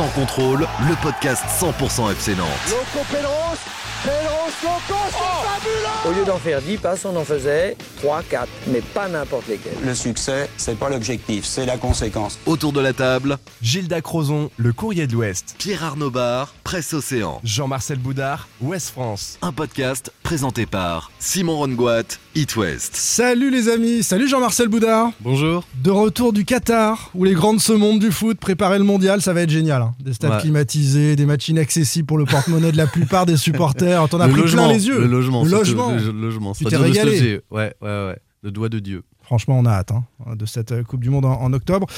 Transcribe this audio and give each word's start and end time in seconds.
Sans 0.00 0.08
contrôle, 0.18 0.66
le 0.88 0.94
podcast 1.02 1.44
100% 1.60 2.10
FC 2.12 2.34
Nantes. 2.34 2.48
Loco 2.70 3.04
Pedros, 3.12 3.58
Pedros, 4.02 4.50
Loco, 4.62 5.00
c'est 5.10 5.46
fabuleux 5.46 6.08
Au 6.08 6.18
lieu 6.18 6.24
d'en 6.24 6.38
faire 6.38 6.62
10 6.62 6.78
passes, 6.78 7.04
on 7.04 7.14
en 7.14 7.24
faisait 7.24 7.76
3, 7.98 8.22
4, 8.22 8.48
mais 8.68 8.80
pas 8.80 9.08
n'importe 9.08 9.48
lesquels. 9.48 9.76
Le 9.84 9.94
succès, 9.94 10.48
c'est 10.56 10.78
pas 10.78 10.88
l'objectif, 10.88 11.44
c'est 11.44 11.66
la 11.66 11.76
conséquence. 11.76 12.38
Autour 12.46 12.72
de 12.72 12.80
la 12.80 12.94
table, 12.94 13.36
Gilda 13.60 14.00
Crozon, 14.00 14.48
Le 14.56 14.72
Courrier 14.72 15.06
de 15.06 15.12
l'Ouest. 15.12 15.54
Pierre 15.58 15.84
Arnaud 15.84 16.10
Bar, 16.10 16.54
Presse 16.70 16.94
Océan. 16.94 17.40
Jean-Marcel 17.42 17.98
Boudard, 17.98 18.46
Ouest 18.60 18.90
France. 18.90 19.40
Un 19.42 19.50
podcast 19.50 20.12
présenté 20.22 20.66
par 20.66 21.10
Simon 21.18 21.56
Rongoat, 21.56 22.04
It 22.36 22.54
West. 22.54 22.94
Salut 22.94 23.50
les 23.50 23.68
amis, 23.68 24.04
salut 24.04 24.28
Jean-Marcel 24.28 24.68
Boudard. 24.68 25.10
Bonjour. 25.20 25.64
De 25.82 25.90
retour 25.90 26.32
du 26.32 26.44
Qatar, 26.44 27.10
où 27.16 27.24
les 27.24 27.32
grands 27.34 27.54
de 27.54 27.58
ce 27.58 27.72
monde 27.72 27.98
du 27.98 28.12
foot 28.12 28.38
préparer 28.38 28.78
le 28.78 28.84
mondial, 28.84 29.20
ça 29.20 29.32
va 29.32 29.40
être 29.40 29.50
génial. 29.50 29.82
hein. 29.82 29.94
Des 29.98 30.12
stades 30.12 30.30
Ouais. 30.30 30.38
climatisés, 30.42 31.16
des 31.16 31.26
matchs 31.26 31.48
inaccessibles 31.48 32.06
pour 32.06 32.18
le 32.18 32.24
porte-monnaie 32.24 32.70
de 32.70 32.76
la 32.76 32.86
plupart 32.86 33.26
des 33.26 33.36
supporters. 33.36 34.08
T'en 34.08 34.20
as 34.20 34.28
le 34.28 34.32
pris 34.32 34.42
logement, 34.42 34.66
plein 34.68 34.72
les 34.74 34.86
yeux. 34.86 35.00
Le 35.00 35.06
logement. 35.08 35.42
Le 35.42 35.50
logement. 35.50 35.90
Le, 35.90 36.04
le 36.04 36.12
logement. 36.12 36.52
Tu 36.52 36.66
t'es 36.66 36.70
se 36.70 36.80
régalé. 36.80 37.40
Ouais, 37.50 37.74
ouais, 37.82 37.88
ouais. 38.06 38.18
Le 38.44 38.52
doigt 38.52 38.68
de 38.68 38.78
Dieu. 38.78 39.02
Franchement, 39.22 39.58
on 39.58 39.66
a 39.66 39.70
hâte 39.72 39.90
hein, 39.90 40.04
de 40.36 40.46
cette 40.46 40.84
Coupe 40.84 41.00
du 41.00 41.10
Monde 41.10 41.24
en, 41.24 41.32
en 41.40 41.52
octobre. 41.52 41.88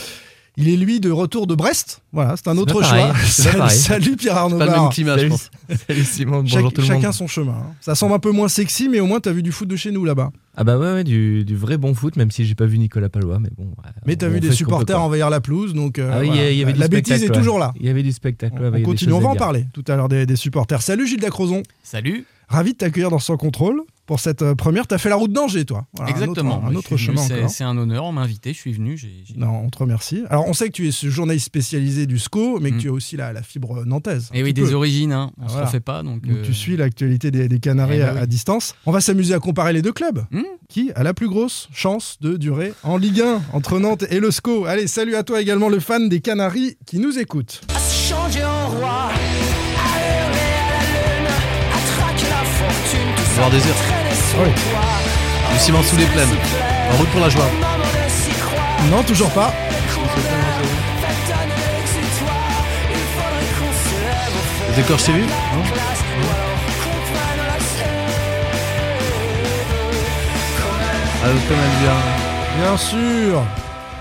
Il 0.59 0.69
est 0.69 0.77
lui 0.77 1.01
de 1.01 1.11
retour 1.11 1.47
de 1.47 1.55
Brest. 1.55 2.03
Voilà, 2.13 2.35
c'est 2.37 2.47
un 2.49 2.59
autre 2.59 2.81
pas 2.83 2.87
choix. 2.87 3.69
Salut, 3.71 4.17
Pierre 4.17 4.37
Arnaud 4.37 4.59
Pas 4.59 4.67
le 4.67 4.73
même 4.73 4.89
climat, 4.91 5.15
je 5.15 5.21
Salut, 5.21 5.31
pense. 5.31 5.51
salut 5.89 6.05
Simon, 6.05 6.45
Chaque- 6.45 6.57
bonjour 6.57 6.73
tout 6.75 6.81
le 6.83 6.87
chacun 6.87 7.03
monde. 7.05 7.13
son 7.15 7.27
chemin. 7.27 7.53
hein. 7.53 7.73
Ça 7.81 7.95
semble 7.95 8.13
un 8.13 8.19
peu 8.19 8.33
moins 8.33 8.49
sexy, 8.49 8.91
mais 8.91 9.01
au 9.01 9.07
moins 9.07 9.19
t'as 9.19 9.33
vu 9.33 9.43
du 9.43 9.51
foot 9.51 9.67
de 9.67 9.77
chez 9.77 9.91
nous 9.93 10.05
là-bas. 10.05 10.31
Ah 10.55 10.65
bah 10.65 10.77
ouais, 10.77 10.93
ouais, 10.93 11.05
du, 11.05 11.45
du 11.47 11.57
vrai 11.57 11.79
bon 11.79 11.95
foot, 11.95 12.17
même 12.17 12.31
si 12.31 12.45
j'ai 12.45 12.55
pas 12.55 12.67
vu 12.67 12.77
Nicolas 12.77 13.09
Palois, 13.09 13.39
mais 13.41 13.49
bon. 13.57 13.65
ouais, 13.65 13.91
Mais 14.05 14.17
t'as 14.17 14.29
vu 14.29 14.41
des 14.41 14.53
supporters 14.53 14.97
peut, 14.99 15.03
envahir 15.03 15.31
la 15.31 15.41
pelouse, 15.41 15.73
donc 15.73 15.99
euh, 15.99 16.11
Ah 16.13 16.19
oui, 16.21 16.27
il 16.29 16.35
y 16.35 16.37
voilà. 16.37 16.49
a- 16.49 16.53
y 16.53 16.63
avait 16.65 16.73
du 16.75 16.81
la 16.81 16.89
bêtise 16.89 17.23
est 17.23 17.31
ouais. 17.31 17.35
toujours 17.39 17.59
là. 17.59 17.73
Il 17.81 17.87
y 17.87 17.89
avait 17.89 18.03
du 18.03 18.13
spectacle. 18.13 18.57
On 18.75 18.83
continue, 18.83 19.15
on 19.15 19.21
va 19.21 19.29
en 19.31 19.37
parler 19.37 19.65
tout 19.73 19.85
à 19.89 19.97
l'heure 19.97 20.09
des, 20.11 20.27
des 20.27 20.37
supporters. 20.37 20.83
Salut 20.83 21.07
Gilles 21.07 21.21
Dacrozon, 21.21 21.63
Salut. 21.83 22.27
Ravi 22.53 22.73
de 22.73 22.77
t'accueillir 22.79 23.11
dans 23.11 23.19
Sans 23.19 23.37
Contrôle 23.37 23.83
pour 24.07 24.19
cette 24.21 24.43
euh, 24.43 24.55
première. 24.55 24.87
T'as 24.87 24.99
fait 24.99 25.09
la 25.09 25.15
route 25.17 25.33
d'Angers, 25.33 25.65
toi. 25.65 25.87
Voilà, 25.95 26.11
un 26.11 26.15
autre- 26.15 26.23
Exactement. 26.25 26.63
Un 26.67 26.75
autre, 26.75 26.97
chemin 26.97 27.21
c'est- 27.23 27.39
encore. 27.39 27.51
C'est 27.51 27.65
un 27.65 27.77
honneur, 27.79 28.05
on 28.05 28.13
m'a 28.13 28.23
invité, 28.23 28.53
je 28.53 28.59
suis 28.59 28.73
venu. 28.73 29.01
Non, 29.37 29.63
on 29.65 29.71
te 29.71 29.79
remercie. 29.79 30.23
Alors, 30.29 30.47
on 30.49 30.53
sait 30.53 30.67
que 30.67 30.73
tu 30.73 30.87
es 30.89 30.91
ce 30.93 31.09
journaliste 31.09 31.47
spécialisé 31.47 32.07
du 32.07 32.19
SCO, 32.19 32.59
mais 32.61 32.71
que 32.71 32.77
Mm. 32.77 32.79
tu 32.81 32.89
as 32.89 32.93
aussi 32.93 33.17
la, 33.17 33.33
la 33.33 33.43
fibre 33.43 33.85
nantaise. 33.85 34.29
Et 34.35 34.43
oui, 34.43 34.53
petit 34.53 34.63
des 34.65 34.69
peu. 34.71 34.75
origines, 34.75 35.13
hein, 35.13 35.31
on 35.39 35.43
Ah, 35.45 35.47
se 35.49 35.53
voilà. 35.53 35.67
refait 35.67 35.81
pas. 35.81 36.03
Donc, 36.03 36.23
Donc, 36.27 36.37
euh, 36.39 36.43
tu 36.45 36.53
suis 36.53 36.77
l'actualité 36.77 37.31
des, 37.31 37.49
des 37.49 37.59
Canaries 37.61 37.97
Eh 37.97 38.01
ben 38.01 38.09
à, 38.09 38.13
oui. 38.15 38.19
à 38.21 38.27
distance. 38.27 38.75
On 38.87 38.93
va 38.93 39.01
s'amuser 39.01 39.35
à 39.35 39.39
comparer 39.39 39.73
les 39.73 39.83
deux 39.83 39.93
clubs. 39.93 40.25
Hmm. 40.31 40.43
Qui 40.69 40.91
a 40.95 41.03
la 41.03 41.15
plus 41.15 41.29
grosse 41.29 41.69
chance 41.73 42.17
de 42.21 42.37
durer 42.37 42.73
en 42.83 42.97
Ligue 42.97 43.21
1 43.21 43.43
entre 43.53 43.79
Nantes 43.79 44.05
et 44.11 44.21
le 44.21 44.31
SCO? 44.31 44.65
Allez, 44.67 44.87
salut 44.89 45.15
à 45.17 45.23
toi 45.23 45.41
également, 45.41 45.69
le 45.69 45.81
fan 45.81 46.09
des 46.09 46.21
Canaries 46.21 46.77
qui 46.87 46.99
nous 46.99 47.19
écoute. 47.19 47.61
Voir 48.81 49.11
des 53.51 53.57
heures. 53.67 54.43
Oui. 54.45 54.51
Du 55.53 55.59
ciment 55.59 55.83
sous 55.83 55.97
les 55.97 56.07
plaines. 56.07 56.29
En 56.93 56.97
route 56.97 57.09
pour 57.09 57.21
la 57.21 57.29
joie. 57.29 57.49
Non, 58.91 59.03
toujours 59.03 59.31
pas. 59.31 59.53
Les 64.75 64.81
écorches, 64.83 65.05
t'as 65.05 65.13
vu 65.13 65.25
Ah, 71.25 71.29
comme 71.49 71.57
elle 71.57 71.83
vient. 71.83 72.63
Bien 72.63 72.77
sûr. 72.77 73.43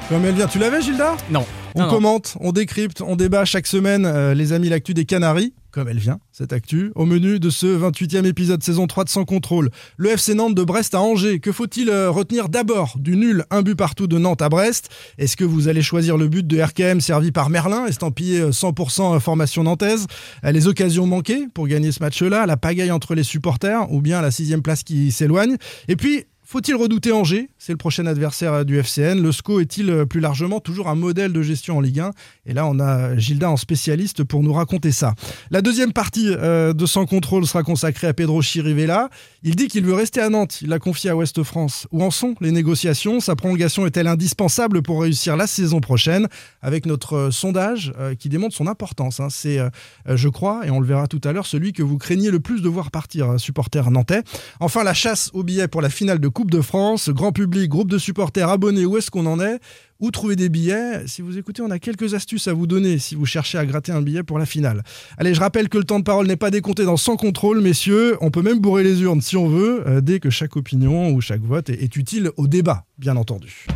Comme 0.10 0.26
elle 0.26 0.36
vient, 0.36 0.48
tu 0.48 0.60
l'avais, 0.60 0.82
Gilda? 0.82 1.16
Non. 1.30 1.46
On 1.76 1.80
Non, 1.82 1.86
non. 1.86 1.94
commente, 1.94 2.36
on 2.42 2.52
décrypte, 2.52 3.02
on 3.02 3.16
débat 3.16 3.46
chaque 3.46 3.66
semaine, 3.68 4.06
euh, 4.06 4.34
les 4.34 4.52
amis, 4.52 4.68
l'actu 4.70 4.94
des 4.94 5.06
Canaries, 5.06 5.54
comme 5.72 5.88
elle 5.88 6.00
vient, 6.00 6.20
cette 6.32 6.54
actu, 6.54 6.92
au 6.96 7.06
menu 7.06 7.40
de 7.40 7.50
ce 7.50 7.66
28e 7.66 8.26
épisode 8.26 8.62
saison 8.62 8.88
3 8.88 9.06
de 9.06 9.10
Sans 9.10 9.26
Contrôle. 9.26 9.70
Le 9.98 10.10
FC 10.10 10.34
Nantes 10.34 10.56
de 10.56 10.64
Brest 10.64 10.94
à 10.94 11.02
Angers, 11.02 11.40
que 11.40 11.52
faut-il 11.52 11.90
euh, 11.90 12.10
retenir 12.12 12.50
d'abord 12.50 12.96
du 12.98 13.16
nul, 13.16 13.46
un 13.50 13.62
but 13.62 13.76
partout 13.76 14.08
de 14.08 14.18
Nantes 14.18 14.42
à 14.42 14.50
Brest? 14.50 14.90
Est-ce 15.18 15.38
que 15.38 15.44
vous 15.46 15.68
allez 15.68 15.82
choisir 15.82 16.18
le 16.18 16.28
but 16.28 16.46
de 16.46 16.62
RKM 16.62 17.00
servi 17.02 17.32
par 17.32 17.50
Merlin, 17.50 17.86
estampillé 17.86 18.42
euh, 18.42 18.52
100% 18.52 19.20
formation 19.20 19.64
nantaise? 19.64 20.08
Euh, 20.44 20.52
Les 20.52 20.68
occasions 20.68 21.08
manquées 21.08 21.48
pour 21.54 21.68
gagner 21.68 21.92
ce 21.92 22.02
match-là, 22.02 22.46
la 22.46 22.58
pagaille 22.58 22.92
entre 22.92 23.16
les 23.16 23.24
supporters, 23.24 23.92
ou 23.92 24.02
bien 24.02 24.22
la 24.22 24.32
sixième 24.32 24.62
place 24.62 24.84
qui 24.84 25.12
s'éloigne? 25.12 25.56
Et 25.88 25.96
puis, 25.96 26.26
faut-il 26.52 26.76
redouter 26.76 27.14
Angers? 27.14 27.50
C'est 27.58 27.72
le 27.72 27.78
prochain 27.78 28.06
adversaire 28.06 28.52
euh, 28.54 28.64
du 28.66 28.78
FCN. 28.78 29.22
Le 29.22 29.32
SCO 29.32 29.62
est-il 29.62 29.90
euh, 29.90 30.06
plus 30.06 30.20
largement 30.20 30.60
toujours 30.60 30.90
un 30.90 30.96
modèle 30.96 31.32
de 31.32 31.42
gestion 31.42 31.78
en 31.78 31.80
Ligue 31.80 32.02
1 32.02 32.12
Et 32.46 32.54
là, 32.54 32.66
on 32.66 32.78
a 32.82 33.16
Gilda 33.16 33.50
en 33.50 33.56
spécialiste 33.56 34.26
pour 34.26 34.44
nous 34.44 34.52
raconter 34.52 34.92
ça. 34.92 35.16
La 35.50 35.62
deuxième 35.62 35.94
partie 35.94 36.28
euh, 36.28 36.74
de 36.74 36.86
Sans 36.86 37.06
Contrôle 37.06 37.48
sera 37.48 37.64
consacrée 37.64 38.08
à 38.08 38.14
Pedro 38.14 38.42
Chirivella. 38.42 39.10
Il 39.44 39.56
dit 39.56 39.70
qu'il 39.70 39.86
veut 39.86 39.94
rester 39.94 40.20
à 40.20 40.28
Nantes. 40.28 40.62
Il 40.62 40.68
l'a 40.68 40.80
confié 40.80 41.10
à 41.10 41.16
Ouest 41.16 41.42
France. 41.42 41.88
Où 41.92 42.04
en 42.04 42.12
sont 42.12 42.36
les 42.42 42.52
négociations? 42.52 43.22
Sa 43.22 43.38
prolongation 43.38 43.86
est-elle 43.86 44.08
indispensable 44.08 44.82
pour 44.82 45.04
réussir 45.04 45.38
la 45.38 45.48
saison 45.48 45.80
prochaine? 45.80 46.28
Avec 46.62 46.86
notre 46.86 47.30
sondage 47.32 47.94
qui 48.20 48.28
démontre 48.28 48.58
son 48.58 48.68
importance. 48.68 49.22
hein. 49.22 49.30
C'est, 49.30 49.60
je 50.06 50.28
crois, 50.28 50.68
et 50.68 50.70
on 50.70 50.80
le 50.82 50.86
verra 50.86 51.08
tout 51.08 51.22
à 51.24 51.32
l'heure, 51.32 51.46
celui 51.46 51.72
que 51.72 51.82
vous 51.82 51.98
craignez 51.98 52.30
le 52.30 52.40
plus 52.40 52.62
de 52.62 52.68
voir 52.68 52.92
partir, 52.92 53.40
supporter 53.40 53.90
nantais. 53.90 54.22
Enfin, 54.60 54.84
la 54.84 54.94
chasse 54.94 55.30
aux 55.34 55.44
billets 55.44 55.68
pour 55.70 55.82
la 55.82 55.90
finale 55.90 56.20
de 56.20 56.28
Coupe 56.28 56.41
de 56.50 56.62
France. 56.62 57.10
Grand 57.10 57.32
public, 57.32 57.70
groupe 57.70 57.90
de 57.90 57.98
supporters, 57.98 58.50
abonnés, 58.50 58.86
où 58.86 58.98
est-ce 58.98 59.12
qu'on 59.12 59.26
en 59.26 59.40
est 59.40 59.60
Où 60.00 60.10
trouver 60.10 60.36
des 60.36 60.50
billets 60.50 61.06
Si 61.06 61.22
vous 61.22 61.38
écoutez, 61.38 61.62
on 61.62 61.70
a 61.70 61.78
quelques 61.78 62.14
astuces 62.14 62.48
à 62.48 62.54
vous 62.54 62.68
donner 62.68 62.98
si 62.98 63.16
vous 63.16 63.26
cherchez 63.26 63.58
à 63.58 63.66
gratter 63.66 63.92
un 63.92 64.02
billet 64.02 64.24
pour 64.24 64.40
la 64.40 64.46
finale. 64.46 64.84
Allez, 65.18 65.34
je 65.34 65.40
rappelle 65.40 65.70
que 65.70 65.78
le 65.78 65.84
temps 65.84 66.00
de 66.00 66.04
parole 66.04 66.28
n'est 66.28 66.38
pas 66.38 66.50
décompté 66.50 66.86
dans 66.86 66.98
Sans 66.98 67.18
contrôle, 67.18 67.62
messieurs. 67.62 68.18
On 68.22 68.32
peut 68.32 68.42
même 68.42 68.60
bourrer 68.60 68.84
les 68.84 69.02
urnes 69.02 69.22
si 69.22 69.38
on 69.38 69.48
veut, 69.48 69.84
euh, 69.88 70.02
dès 70.02 70.20
que 70.20 70.30
chaque 70.30 70.56
opinion 70.56 71.12
ou 71.12 71.22
chaque 71.22 71.42
vote 71.42 71.70
est, 71.70 71.84
est 71.84 71.96
utile 71.96 72.32
au 72.38 72.48
débat, 72.48 72.86
bien 72.98 73.16
entendu. 73.16 73.68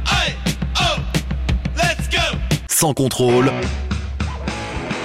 Sans 2.68 2.94
contrôle, 2.94 3.52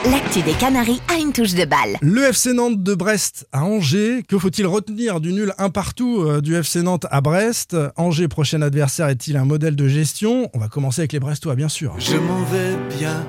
L'actu 0.09 0.41
des 0.43 0.53
Canaries 0.55 1.03
a 1.15 1.19
une 1.21 1.33
touche 1.33 1.55
de 1.55 1.65
balle. 1.67 1.97
Le 2.01 2.23
FC 2.25 2.55
Nantes 2.55 2.83
de 2.83 2.95
Brest 2.95 3.47
à 3.53 3.65
Angers. 3.65 4.23
Que 4.27 4.39
faut-il 4.39 4.67
retenir 4.67 5.21
du 5.21 5.33
nul 5.33 5.53
un 5.59 5.69
partout 5.69 6.23
euh, 6.23 6.41
du 6.41 6.55
FC 6.57 6.81
Nantes 6.83 7.05
à 7.11 7.21
Brest? 7.21 7.77
Angers, 7.97 8.29
prochain 8.29 8.63
adversaire, 8.63 9.09
est-il 9.09 9.37
un 9.37 9.45
modèle 9.45 9.77
de 9.77 9.89
gestion? 9.89 10.49
On 10.55 10.59
va 10.59 10.69
commencer 10.69 11.03
avec 11.03 11.13
les 11.13 11.21
Brestois, 11.21 11.55
bien 11.55 11.69
sûr. 11.69 11.95
Je 11.99 12.17
m'en 12.17 12.43
vais 12.45 12.77
bien 12.99 13.27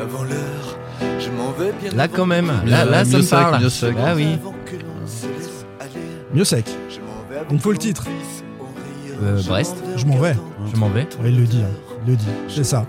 avant 0.00 0.24
l'heure. 0.24 0.78
Je 1.20 1.30
m'en 1.30 1.52
vais 1.52 1.72
bien 1.80 1.92
Là 1.96 2.08
quand 2.08 2.26
même, 2.26 2.52
là, 2.66 2.84
là 2.84 3.04
ça 3.04 3.10
Mieux 3.12 3.16
me 3.18 3.22
sec, 3.22 3.30
parle. 3.30 3.62
mieux 3.62 3.68
sec. 3.70 3.96
Ah 4.04 4.14
oui. 4.16 4.26
Mieux 6.34 6.44
sec. 6.44 6.64
Il 7.50 7.54
me 7.56 7.60
faut 7.60 7.72
le 7.72 7.78
titre. 7.78 8.04
Euh, 9.22 9.40
Brest. 9.44 9.76
Je 9.96 10.04
m'en 10.04 10.18
vais. 10.18 10.34
Je 10.72 10.78
m'en 10.78 10.88
vais. 10.88 11.06
Ouais, 11.22 11.28
il 11.30 11.38
le 11.40 11.46
dit, 11.46 11.62
hein. 11.62 11.70
il 12.06 12.10
le 12.12 12.16
dit. 12.16 12.24
C'est 12.48 12.64
ça. 12.64 12.86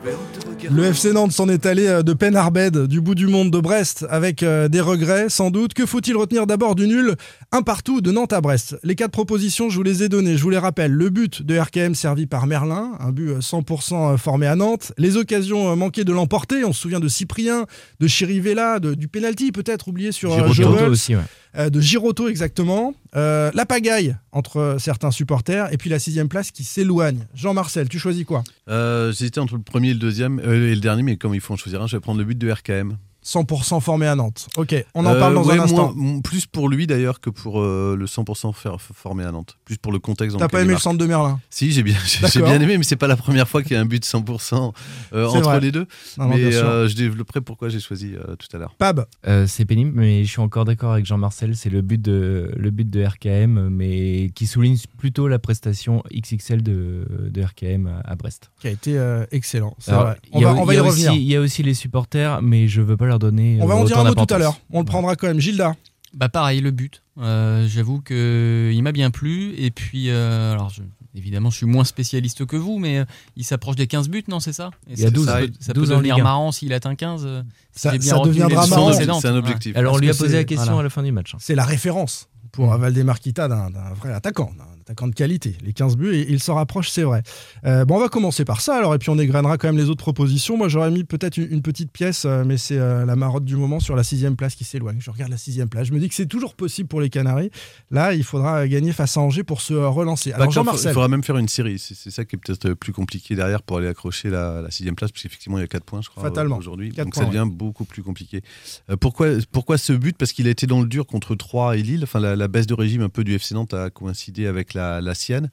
Le 0.72 0.84
FC 0.86 1.14
Nantes 1.14 1.32
s'en 1.32 1.50
est 1.50 1.66
allé 1.66 1.88
euh, 1.88 2.04
de 2.04 2.14
peine 2.14 2.36
arbed 2.36 2.86
du 2.86 3.02
bout 3.02 3.16
du 3.16 3.26
monde 3.26 3.50
de 3.50 3.60
Brest 3.60 4.06
avec 4.10 4.44
euh, 4.44 4.68
des 4.68 4.82
regrets 4.82 5.28
sans 5.30 5.50
doute. 5.50 5.74
Que 5.74 5.86
faut-il 5.88 6.16
retenir 6.16 6.46
d'abord 6.46 6.76
du 6.76 6.88
nul? 6.88 7.16
Un 7.52 7.64
partout 7.64 8.02
de 8.02 8.12
Nantes 8.12 8.34
à 8.34 8.42
Brest. 8.42 8.78
Les 8.84 8.94
quatre 8.96 9.10
propositions, 9.12 9.70
je 9.70 9.78
vous 9.78 9.84
les 9.84 10.04
ai 10.04 10.10
données. 10.10 10.38
Je 10.38 10.44
vous 10.44 10.52
les 10.52 10.60
rappelle. 10.60 10.92
Le 10.92 11.10
but 11.10 11.42
de 11.42 11.58
RKM 11.58 11.96
servi 11.96 12.28
par 12.28 12.46
Merlin, 12.46 12.92
un 13.00 13.12
but 13.12 13.30
euh, 13.30 13.40
100% 13.40 14.18
formé 14.18 14.46
à 14.46 14.56
Nantes. 14.56 14.92
Les 15.00 15.18
occasions 15.18 15.72
euh, 15.72 15.76
manquées 15.76 16.04
de 16.04 16.14
l'emporter. 16.14 16.64
On 16.64 16.72
se 16.74 16.82
souvient 16.82 17.00
de 17.00 17.08
Cyprien, 17.08 17.66
de 18.00 18.08
Chirivella, 18.08 18.80
de- 18.80 18.94
du 18.94 19.08
penalty 19.08 19.52
peut-être 19.52 19.88
oublié 19.88 20.12
sur 20.12 20.32
euh, 20.34 20.52
Giroto 20.52 20.86
aussi, 20.86 21.16
ouais. 21.16 21.22
Euh, 21.58 21.72
de 21.72 21.82
Giroto 21.82 22.28
exactement, 22.30 22.94
Euh, 23.16 23.50
la 23.54 23.66
pagaille 23.66 24.16
entre 24.32 24.78
certains 24.80 25.12
supporters 25.12 25.74
et 25.74 25.78
puis 25.78 25.90
la 25.90 26.00
sixième 26.00 26.30
place 26.30 26.52
qui 26.52 26.64
s'éloigne. 26.64 27.26
Jean-Marcel, 27.34 27.90
tu 27.90 27.98
choisis 27.98 28.24
quoi? 28.24 28.44
Euh, 28.70 29.12
J'hésitais 29.12 29.40
entre 29.40 29.56
le 29.56 29.62
premier 29.62 29.90
et 29.90 29.94
le 29.94 30.00
deuxième 30.00 30.40
euh, 30.40 30.72
et 30.72 30.76
le 30.76 30.82
dernier, 30.82 31.02
mais 31.04 31.18
comme 31.18 31.34
il 31.34 31.42
faut 31.42 31.54
en 31.54 31.58
choisir 31.58 31.82
un, 31.82 31.88
je 31.88 31.98
vais 31.98 32.02
prendre 32.02 32.20
le 32.20 32.26
but 32.26 32.38
de 32.38 32.52
RKM. 32.52 32.98
100% 33.26 33.80
formé 33.82 34.08
à 34.08 34.16
Nantes. 34.16 34.48
Ok, 34.58 34.74
on 34.96 35.06
en 35.06 35.14
Euh, 35.14 35.20
parle 35.20 35.34
dans 35.36 35.44
ouais, 35.44 35.60
un 35.60 35.64
instant. 35.64 35.94
moins- 35.96 36.22
plus 36.22 36.46
pour 36.46 36.70
lui 36.70 36.88
d'ailleurs 36.88 37.20
que 37.20 37.30
pour 37.30 37.62
euh, 37.62 37.96
le 37.98 38.06
100% 38.08 38.54
faire- 38.54 38.80
formé 38.80 39.24
à 39.24 39.32
Nantes. 39.32 39.58
Plus 39.66 39.78
pour 39.78 39.92
le 39.92 40.00
contexte. 40.00 40.38
T'as 40.38 40.48
pas 40.48 40.62
aimé 40.62 40.74
le 40.74 40.80
centre 40.80 40.98
de 40.98 41.06
Merlin 41.06 41.40
Si, 41.50 41.72
j'ai 41.72 41.84
bien, 41.84 41.96
j'ai 42.34 42.42
bien 42.42 42.60
aimé, 42.62 42.78
mais 42.78 42.84
c'est 42.84 42.96
pas 42.96 43.08
la 43.08 43.18
première 43.18 43.48
fois 43.48 43.62
qu'il 43.62 43.74
y 43.74 43.76
a 43.76 43.82
un 43.82 43.86
but 43.86 44.04
100% 44.06 44.74
euh, 45.14 45.28
entre 45.28 45.42
vrai. 45.42 45.60
les 45.60 45.72
deux. 45.72 45.86
Non, 46.18 46.26
non, 46.28 46.36
mais 46.36 46.56
euh, 46.56 46.88
je 46.88 46.96
développerai 46.96 47.42
pourquoi 47.42 47.70
j'ai 47.70 47.80
choisi 47.80 48.14
euh, 48.16 48.36
tout 48.36 48.48
à 48.56 48.60
l'heure. 48.60 48.74
Pab, 48.78 49.06
Euh, 49.28 49.46
c'est 49.48 49.66
pénible, 49.66 49.92
mais 49.96 50.24
je 50.24 50.30
suis 50.30 50.42
encore 50.42 50.66
d'accord 50.66 50.94
avec 50.94 51.06
Jean-Marcel. 51.06 51.56
C'est 51.56 51.70
le 51.70 51.82
but 51.82 52.02
de 52.02 52.52
le 52.56 52.72
but 52.72 52.90
de 52.90 53.04
RKM, 53.06 53.70
mais 53.70 54.32
qui 54.34 54.48
souligne 54.48 54.78
plutôt 54.98 55.28
la 55.28 55.40
prestation 55.40 56.04
XXL 56.16 56.64
de, 56.64 57.06
de 57.30 57.42
RKM 57.44 57.88
à, 57.88 58.12
à 58.12 58.16
Brest. 58.16 58.50
qui 58.60 58.68
a 58.68 58.72
été 58.72 58.98
euh, 58.98 59.26
excellent. 59.32 59.76
C'est 59.80 59.92
Alors, 59.92 60.04
vrai. 60.06 60.18
il 60.26 60.38
On 60.38 60.40
y 60.42 60.46
a- 60.46 60.54
va, 60.54 60.60
on 60.62 60.66
va 60.66 60.74
il 60.74 60.78
y 60.78 60.80
a 60.80 60.84
revenir. 60.84 61.12
aussi- 61.12 61.20
Il 61.22 61.28
y 61.28 61.36
a 61.36 61.42
aussi 61.42 61.64
les 61.64 61.74
supporters, 61.74 62.42
mais 62.42 62.68
je 62.68 62.82
veux 62.82 62.98
pas 62.98 63.09
leur 63.10 63.20
donner. 63.20 63.60
On 63.62 63.66
va 63.68 63.76
euh, 63.76 63.78
en 63.80 63.84
dire 63.84 64.00
un 64.00 64.04
mot 64.06 64.16
tout 64.16 64.34
à 64.34 64.38
l'heure. 64.38 64.58
On 64.72 64.80
le 64.80 64.86
prendra 64.86 65.16
quand 65.18 65.28
même. 65.28 65.40
Gilda, 65.42 65.76
Bah 66.14 66.30
pareil, 66.30 66.62
le 66.62 66.72
but. 66.72 67.04
Euh, 67.20 67.68
J'avoue 67.68 68.00
que 68.02 68.72
il 68.74 68.82
m'a 68.82 68.92
bien 68.94 69.12
plu. 69.12 69.54
Et 69.58 69.70
puis, 69.72 70.10
euh, 70.10 70.54
alors 70.54 70.70
je 70.70 70.82
évidemment, 71.16 71.50
je 71.50 71.58
suis 71.58 71.66
moins 71.66 71.84
spécialiste 71.84 72.46
que 72.46 72.56
vous, 72.56 72.78
mais 72.80 73.00
euh, 73.00 73.06
il 73.36 73.44
s'approche 73.44 73.76
des 73.76 73.88
15 73.88 74.08
buts, 74.10 74.24
non, 74.30 74.40
c'est 74.40 74.54
ça? 74.54 74.70
Et 74.88 74.94
Il 74.94 75.00
y 75.00 75.04
a 75.04 75.08
ça- 75.08 75.12
12, 75.12 75.26
ça, 75.26 75.42
ouais, 75.42 75.50
ça 75.60 75.74
12 75.74 75.90
peut 75.90 75.94
en 75.96 75.98
devenir 75.98 76.18
marrant 76.24 76.52
s'il 76.54 76.72
atteint 76.72 76.96
15. 76.96 77.24
euh, 77.26 77.42
si 77.74 77.82
Ça- 77.82 77.98
bien 77.98 78.16
ça 78.16 78.20
deviendra 78.24 78.68
marrant. 78.68 78.94
C'est- 78.94 79.10
un 79.10 79.32
Ouais. 79.34 79.38
objectif. 79.38 79.76
Alors 79.76 79.96
on 79.96 79.98
lui 79.98 80.10
a 80.10 80.14
posé 80.14 80.38
la 80.38 80.44
question 80.46 80.66
voilà. 80.66 80.80
à 80.80 80.84
la 80.84 80.90
fin 80.90 81.04
du 81.04 81.12
match. 81.12 81.34
hein. 81.36 81.40
C'est 81.42 81.56
la 81.56 81.66
référence 81.66 82.30
pour 82.52 82.68
Valdemar 82.78 83.20
Kita 83.20 83.48
d'un 83.48 83.70
vrai 84.00 84.14
attaquant, 84.14 84.52
attaquant 84.90 85.08
de 85.08 85.14
qualité. 85.14 85.56
Les 85.64 85.72
15 85.72 85.98
buts, 85.98 86.16
et 86.16 86.32
il 86.32 86.40
s'en 86.40 86.56
rapproche, 86.56 86.90
c'est 86.90 87.04
vrai. 87.04 87.22
Euh, 87.66 87.86
bon, 87.86 87.98
on 87.98 88.00
va 88.00 88.10
commencer 88.10 88.44
par 88.44 88.60
ça, 88.60 88.76
alors, 88.76 88.96
et 88.96 88.98
puis 88.98 89.10
on 89.12 89.20
égrènera 89.20 89.58
quand 89.60 89.68
même 89.68 89.78
les 89.78 89.90
autres 89.90 90.02
propositions. 90.02 90.58
Moi, 90.58 90.68
j'aurais 90.68 90.90
mis 90.90 91.04
peut-être 91.04 91.38
une, 91.38 91.52
une 91.52 91.62
petite 91.62 91.92
pièce, 91.92 92.26
euh, 92.26 92.44
mais 92.44 92.58
c'est 92.58 92.78
euh, 92.80 93.06
la 93.06 93.16
marotte 93.16 93.46
du 93.46 93.56
moment 93.56 93.80
sur 93.80 93.96
la 93.96 94.04
sixième 94.04 94.36
place 94.36 94.56
qui 94.56 94.64
s'éloigne. 94.64 94.98
Je 95.00 95.12
regarde 95.12 95.30
la 95.30 95.38
sixième 95.38 95.70
place. 95.70 95.88
Je 95.88 95.94
me 95.94 96.00
dis 96.00 96.10
que 96.10 96.16
c'est 96.16 96.26
toujours 96.26 96.56
possible 96.56 96.90
pour 96.90 97.02
les 97.02 97.10
Canaries. 97.10 97.52
Là, 97.92 98.14
il 98.16 98.24
faudra 98.24 98.68
gagner 98.68 98.92
face 98.92 99.16
à 99.16 99.22
Angers 99.22 99.44
pour 99.44 99.62
se 99.62 99.76
relancer. 99.76 100.32
Alors, 100.32 100.48
Bah, 100.48 100.54
Jean-Marcel. 100.54 100.90
Il 100.90 100.94
faudra 100.96 101.08
même 101.08 101.24
faire 101.24 101.38
une 101.38 101.48
série. 101.50 101.78
C'est 101.78 102.10
ça 102.10 102.26
qui 102.26 102.36
est 102.36 102.40
peut-être 102.40 102.74
plus 102.74 102.92
compliqué 102.94 103.36
derrière 103.36 103.62
pour 103.62 103.78
aller 103.78 103.88
accrocher 103.88 104.30
la, 104.32 104.62
la 104.62 104.72
sixième 104.72 104.96
place, 104.96 105.12
parce 105.12 105.22
qu'effectivement, 105.22 105.60
il 105.60 105.62
y 105.62 105.66
a 105.66 105.68
4 105.68 105.84
points, 105.84 106.02
je 106.02 106.10
crois, 106.10 106.24
Fatalement. 106.24 106.58
aujourd'hui. 106.58 106.90
Donc 106.90 107.14
points, 107.14 107.24
ça 107.24 107.30
devient 107.30 107.48
beaucoup 107.50 107.86
plus 107.86 108.02
compliqué. 108.02 108.42
Euh, 108.90 108.98
pourquoi, 108.98 109.28
pourquoi 109.52 109.78
ce 109.78 109.94
but? 109.94 110.18
Parce 110.18 110.34
qu'il 110.34 110.48
a 110.48 110.50
été 110.50 110.66
dans 110.66 110.82
le 110.82 110.88
dur 110.88 111.06
contre 111.06 111.36
Troyes 111.36 111.78
et 111.78 111.84
Lille. 111.84 112.02
Enfin, 112.04 112.20
la, 112.20 112.36
la 112.36 112.48
baisse 112.48 112.66
de 112.68 112.74
régime 112.74 113.02
un 113.04 113.10
peu 113.10 113.24
du 113.24 113.36
FC 113.36 113.54
Nantes 113.54 113.74
a 113.76 113.90
coïncidé 113.92 114.48
avec 114.48 114.74
la, 114.74 114.79
la 114.80 115.14
sienne. 115.14 115.50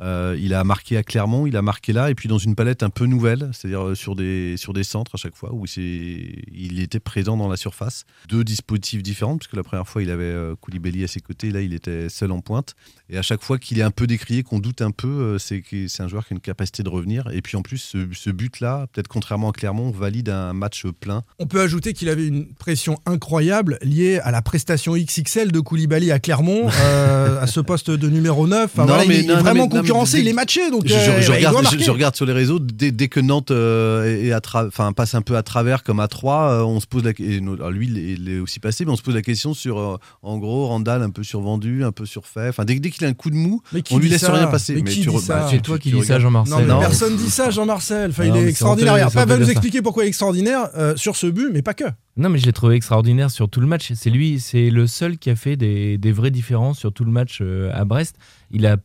Euh, 0.00 0.36
il 0.40 0.54
a 0.54 0.64
marqué 0.64 0.96
à 0.96 1.02
Clermont, 1.02 1.46
il 1.46 1.56
a 1.56 1.62
marqué 1.62 1.92
là, 1.92 2.10
et 2.10 2.14
puis 2.14 2.28
dans 2.28 2.38
une 2.38 2.54
palette 2.54 2.82
un 2.82 2.90
peu 2.90 3.06
nouvelle, 3.06 3.50
c'est-à-dire 3.52 3.88
euh, 3.88 3.94
sur 3.94 4.16
des, 4.16 4.56
sur 4.56 4.72
des 4.72 4.82
centres 4.84 5.12
à 5.14 5.18
chaque 5.18 5.36
fois, 5.36 5.52
où 5.52 5.64
il 5.76 6.80
était 6.80 7.00
présent 7.00 7.36
dans 7.36 7.48
la 7.48 7.56
surface. 7.56 8.04
Deux 8.28 8.44
dispositifs 8.44 9.02
différents, 9.02 9.36
parce 9.38 9.48
que 9.48 9.56
la 9.56 9.62
première 9.62 9.86
fois, 9.88 10.02
il 10.02 10.10
avait 10.10 10.24
euh, 10.24 10.54
Koulibaly 10.60 11.04
à 11.04 11.08
ses 11.08 11.20
côtés, 11.20 11.50
là, 11.50 11.60
il 11.60 11.74
était 11.74 12.08
seul 12.08 12.32
en 12.32 12.40
pointe. 12.40 12.74
Et 13.10 13.18
à 13.18 13.22
chaque 13.22 13.42
fois 13.42 13.58
qu'il 13.58 13.78
est 13.78 13.82
un 13.82 13.90
peu 13.90 14.06
décrié, 14.06 14.42
qu'on 14.42 14.58
doute 14.58 14.80
un 14.82 14.90
peu, 14.90 15.36
c'est 15.38 15.62
un 16.00 16.08
joueur 16.08 16.26
qui 16.26 16.32
a 16.32 16.36
une 16.36 16.40
capacité 16.40 16.82
de 16.82 16.88
revenir. 16.88 17.28
Et 17.32 17.42
puis 17.42 17.56
en 17.56 17.62
plus, 17.62 17.78
ce, 17.78 17.98
ce 18.12 18.30
but-là, 18.30 18.86
peut-être 18.92 19.08
contrairement 19.08 19.50
à 19.50 19.52
Clermont, 19.52 19.90
valide 19.90 20.28
un 20.30 20.52
match 20.54 20.84
plein. 21.00 21.22
On 21.38 21.46
peut 21.46 21.60
ajouter 21.60 21.92
qu'il 21.92 22.08
avait 22.08 22.26
une 22.26 22.46
pression 22.54 22.98
incroyable 23.06 23.78
liée 23.82 24.18
à 24.22 24.30
la 24.30 24.42
prestation 24.42 24.94
XXL 24.96 25.52
de 25.52 25.60
Koulibaly 25.60 26.10
à 26.12 26.18
Clermont, 26.18 26.68
euh, 26.80 27.40
à 27.40 27.46
ce 27.46 27.60
poste 27.60 27.90
de 27.90 28.08
numéro 28.08 28.46
9. 28.46 28.64
Enfin, 28.64 28.82
Non, 28.82 28.88
voilà, 28.88 29.04
mais- 29.06 29.20
il, 29.20 29.26
non, 29.26 29.34
est 29.34 29.36
non, 29.36 29.42
vraiment 29.42 29.68
mais- 29.68 29.74
non, 29.76 29.82
mais 29.82 29.83
concurrencé, 29.86 30.20
il 30.20 30.28
est 30.28 30.32
matché. 30.32 30.70
Donc, 30.70 30.82
Je, 30.84 30.88
je- 30.88 30.94
euh, 30.94 31.20
je 31.20 31.26
doit 31.26 31.36
regarde, 31.36 31.56
je, 31.80 31.90
regarde 31.90 32.16
sur 32.16 32.26
les 32.26 32.32
réseaux, 32.32 32.58
dès, 32.58 32.90
dès 32.90 33.08
que 33.08 33.20
Nantes 33.20 33.50
euh, 33.50 34.04
est- 34.24 34.32
à 34.32 34.38
tra- 34.40 34.66
enfin, 34.66 34.92
passe 34.92 35.14
un 35.14 35.22
peu 35.22 35.36
à 35.36 35.42
travers 35.42 35.82
comme 35.82 36.00
à 36.00 36.08
3, 36.08 36.64
on 36.66 36.80
se 36.80 36.86
pose 36.86 37.04
la 37.04 37.10
alors 37.54 37.70
lui, 37.70 37.86
il 37.88 37.98
est- 37.98 38.12
il 38.14 38.28
est 38.28 38.38
aussi 38.38 38.60
passé, 38.60 38.84
mais 38.84 38.90
on 38.92 38.96
se 38.96 39.02
pose 39.02 39.14
la 39.14 39.22
question 39.22 39.54
sur, 39.54 39.78
euh, 39.78 39.96
en 40.22 40.38
gros, 40.38 40.66
Randall 40.66 41.02
un 41.02 41.10
peu 41.10 41.22
survendu, 41.22 41.84
un 41.84 41.92
peu 41.92 42.06
surfait. 42.06 42.48
Enfin, 42.48 42.64
dès, 42.64 42.78
dès 42.80 42.90
qu'il 42.90 43.04
a 43.04 43.08
un 43.08 43.14
coup 43.14 43.30
de 43.30 43.36
mou, 43.36 43.60
on 43.90 43.98
lui 43.98 44.08
laisse 44.08 44.24
rien 44.24 44.46
passer. 44.46 44.74
Mais 44.74 44.82
qui 44.90 45.00
dit 45.00 45.06
re- 45.08 45.20
ça 45.20 45.46
C'est 45.50 45.56
tu- 45.56 45.62
toi 45.62 45.76
tu- 45.76 45.82
qui 45.84 45.90
tu 45.90 45.96
dis 45.96 46.04
ça. 46.04 46.18
Jean-Marcel. 46.18 46.66
Non, 46.66 46.74
mais 46.78 46.80
personne 46.86 47.16
dit 47.16 47.30
ça, 47.30 47.50
Jean-Marcel. 47.50 48.10
Enfin, 48.10 48.24
il 48.24 48.36
est 48.36 48.48
extraordinaire. 48.48 49.10
Pas 49.10 49.24
va 49.26 49.38
nous 49.38 49.50
expliquer 49.50 49.82
pourquoi 49.82 50.04
il 50.04 50.06
est 50.06 50.08
extraordinaire 50.08 50.68
euh, 50.76 50.94
sur 50.96 51.16
ce 51.16 51.26
but, 51.26 51.50
mais 51.52 51.62
pas 51.62 51.74
que. 51.74 51.84
Non, 52.16 52.28
mais 52.28 52.38
je 52.38 52.46
l'ai 52.46 52.52
trouvé 52.52 52.76
extraordinaire 52.76 53.30
sur 53.30 53.48
tout 53.48 53.60
le 53.60 53.66
match. 53.66 53.92
C'est 53.94 54.10
lui, 54.10 54.38
c'est 54.38 54.70
le 54.70 54.86
seul 54.86 55.18
qui 55.18 55.30
a 55.30 55.36
fait 55.36 55.56
des, 55.56 56.12
vraies 56.12 56.30
différences 56.30 56.78
sur 56.78 56.92
tout 56.92 57.04
le 57.04 57.10
match 57.10 57.40
euh, 57.40 57.72
à 57.74 57.84
Brest. 57.84 58.16
Il 58.52 58.66
a, 58.66 58.76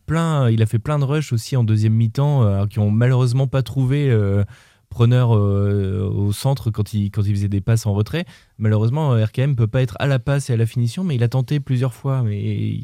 fait 0.66 0.78
plein 0.80 0.98
de 0.98 1.04
rushs 1.04 1.32
aussi 1.32 1.56
en 1.56 1.62
deuxième 1.62 1.92
mi-temps 1.92 2.42
euh, 2.42 2.66
qui 2.66 2.80
ont 2.80 2.90
malheureusement 2.90 3.46
pas 3.46 3.62
trouvé 3.62 4.10
euh, 4.10 4.42
preneur 4.88 5.30
au 5.30 6.32
centre 6.32 6.72
quand 6.72 6.92
il 6.92 7.12
faisait 7.12 7.48
des 7.48 7.60
passes 7.60 7.86
en 7.86 7.92
retrait. 7.92 8.24
Malheureusement, 8.60 9.12
euh, 9.14 9.24
RKM 9.24 9.56
peut 9.56 9.66
pas 9.66 9.82
être 9.82 9.96
à 9.98 10.06
la 10.06 10.18
passe 10.18 10.50
et 10.50 10.52
à 10.52 10.56
la 10.56 10.66
finition, 10.66 11.02
mais 11.02 11.14
il 11.16 11.22
a 11.22 11.28
tenté 11.28 11.58
plusieurs 11.60 11.94
fois. 11.94 12.22
Mais 12.22 12.74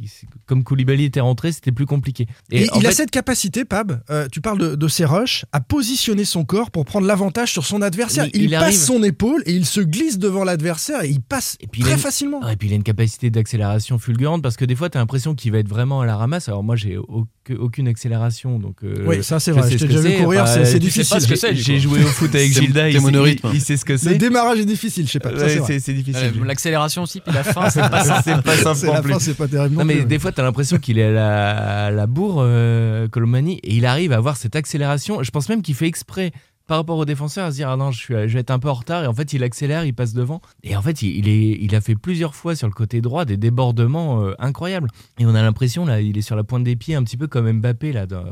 comme 0.46 0.64
Koulibaly 0.64 1.05
était 1.05 1.20
rentré, 1.20 1.52
c'était 1.52 1.73
plus 1.73 1.87
compliqué. 1.87 2.26
Et, 2.50 2.67
il 2.76 2.87
a 2.87 2.90
cette 2.93 3.11
capacité, 3.11 3.64
Pab, 3.64 4.00
euh, 4.11 4.26
tu 4.32 4.40
parles 4.40 4.58
de, 4.58 4.75
de 4.75 4.88
ses 4.88 5.05
rushs, 5.05 5.44
à 5.52 5.61
positionner 5.61 6.25
son 6.25 6.44
corps 6.44 6.70
pour 6.70 6.84
prendre 6.84 7.06
l'avantage 7.06 7.52
sur 7.52 7.64
son 7.67 7.82
adversaire. 7.82 8.26
Il 8.34 8.43
il 8.43 8.50
passe 8.50 8.62
arrive- 8.62 8.76
son 8.78 9.02
épaule 9.02 9.43
et 9.46 9.52
il 9.52 9.67
se 9.67 9.81
glisse 9.81 10.19
devant 10.19 10.44
l'adversaire 10.44 11.02
et 11.05 11.08
il 11.11 11.20
passe 11.20 11.56
puis 11.70 11.81
il 11.81 11.84
très 11.84 11.94
une- 11.94 11.99
facilement. 12.00 12.49
Et 12.49 12.56
puis 12.56 12.69
il 12.69 12.72
a 12.72 12.76
une 12.76 12.82
capacité 12.82 13.31
d'accélération 13.31 13.99
fulgurante 13.99 14.43
parce 14.43 14.56
que 14.56 14.64
des 14.64 14.75
fois 14.75 14.88
tu 14.90 14.96
as 14.99 15.00
l'impression 15.00 15.34
qu'il 15.34 15.52
va 15.52 15.58
être 15.58 15.69
vraiment 15.69 16.00
à 16.00 16.06
la 16.06 16.17
ramasse. 16.17 16.49
Alors 16.49 16.62
moi 16.64 16.76
j'ai 16.76 16.96
aucun- 16.96 17.26
aucune 17.58 17.88
accélération 17.88 18.58
donc. 18.58 18.76
euh, 18.84 19.05
Oui, 19.06 19.22
ça, 19.22 19.38
c'est 19.40 19.52
vrai. 19.52 19.70
Je 19.70 19.76
t'ai 19.79 19.87
déjà 19.88 20.00
vu 20.00 20.17
courir, 20.22 20.46
c'est- 20.49 20.79
difficile. 20.79 21.14
pas 21.17 21.20
ce 21.20 21.29
que 21.29 21.37
c'est. 21.37 21.55
J'ai 21.55 21.79
joué 21.79 22.00
au 22.02 22.06
foot 22.06 22.34
avec 22.34 22.52
Gilda, 22.52 22.82
c'est 22.93 22.99
il, 22.99 23.55
il, 23.55 23.61
sait 23.61 23.76
ce 23.76 23.84
que 23.84 23.93
Le 23.93 23.99
c'est. 23.99 24.14
démarrage 24.17 24.58
est 24.61 24.64
difficile, 24.64 25.06
je 25.06 25.12
sais 25.12 25.20
pas. 25.20 25.31
ça, 25.31 25.37
Ouais, 25.44 25.49
c'est 25.49 25.58
vrai. 25.58 25.65
C'est 25.66 25.80
c'est 25.80 25.92
difficile. 25.94 26.32
Euh, 26.40 26.44
L'accélération 26.44 27.02
aussi, 27.02 27.20
puis 27.20 27.32
la 27.34 27.44
fin, 27.44 27.68
c'est 27.70 27.80
pas 27.88 28.04
ça. 28.04 28.22
c'est 28.22 28.42
pas 28.42 28.56
simple 28.56 28.86
la 28.92 29.02
plus. 29.02 29.12
fin, 29.12 29.18
c'est 29.18 29.34
pas 29.34 29.48
terrible. 29.48 29.76
Non 29.76 29.84
mais 29.84 30.04
des 30.04 30.18
fois 30.18 30.32
tu 30.32 30.40
as 30.40 30.44
l'impression 30.44 30.78
qu'il 30.78 30.98
est 30.98 31.04
à 31.04 31.10
la, 31.12 31.84
à 31.86 31.90
la 31.90 32.06
bourre 32.06 32.38
euh, 32.40 33.08
Colomani 33.08 33.58
et 33.62 33.74
il 33.74 33.86
arrive 33.86 34.12
à 34.12 34.16
avoir 34.16 34.36
cette 34.36 34.56
accélération. 34.56 35.22
Je 35.22 35.30
pense 35.30 35.48
même 35.48 35.62
qu'il 35.62 35.74
fait 35.74 35.86
exprès 35.86 36.32
par 36.66 36.78
rapport 36.78 36.98
au 36.98 37.04
défenseur 37.04 37.46
à 37.46 37.50
se 37.52 37.56
dire 37.56 37.68
ah 37.68 37.76
non 37.76 37.92
je, 37.92 37.98
suis, 38.00 38.14
je 38.14 38.34
vais 38.34 38.40
être 38.40 38.50
un 38.50 38.58
peu 38.58 38.68
en 38.68 38.74
retard 38.74 39.04
et 39.04 39.06
en 39.06 39.14
fait 39.14 39.32
il 39.32 39.44
accélère, 39.44 39.84
il 39.84 39.94
passe 39.94 40.14
devant 40.14 40.40
et 40.64 40.74
en 40.76 40.82
fait 40.82 41.00
il, 41.02 41.16
il 41.16 41.28
est, 41.28 41.58
il 41.60 41.76
a 41.76 41.80
fait 41.80 41.94
plusieurs 41.94 42.34
fois 42.34 42.56
sur 42.56 42.66
le 42.66 42.72
côté 42.72 43.00
droit 43.00 43.24
des 43.24 43.36
débordements 43.36 44.24
euh, 44.24 44.34
incroyables 44.40 44.90
et 45.20 45.26
on 45.26 45.34
a 45.36 45.42
l'impression 45.42 45.86
là 45.86 46.00
il 46.00 46.19
est 46.19 46.22
sur 46.22 46.34
la 46.34 46.42
pointe 46.42 46.64
des 46.64 46.74
pieds 46.74 46.96
un 46.96 47.04
petit 47.04 47.16
peu 47.16 47.28
comme 47.28 47.48
Mbappé 47.60 47.92
là 47.92 48.06
dans, 48.06 48.24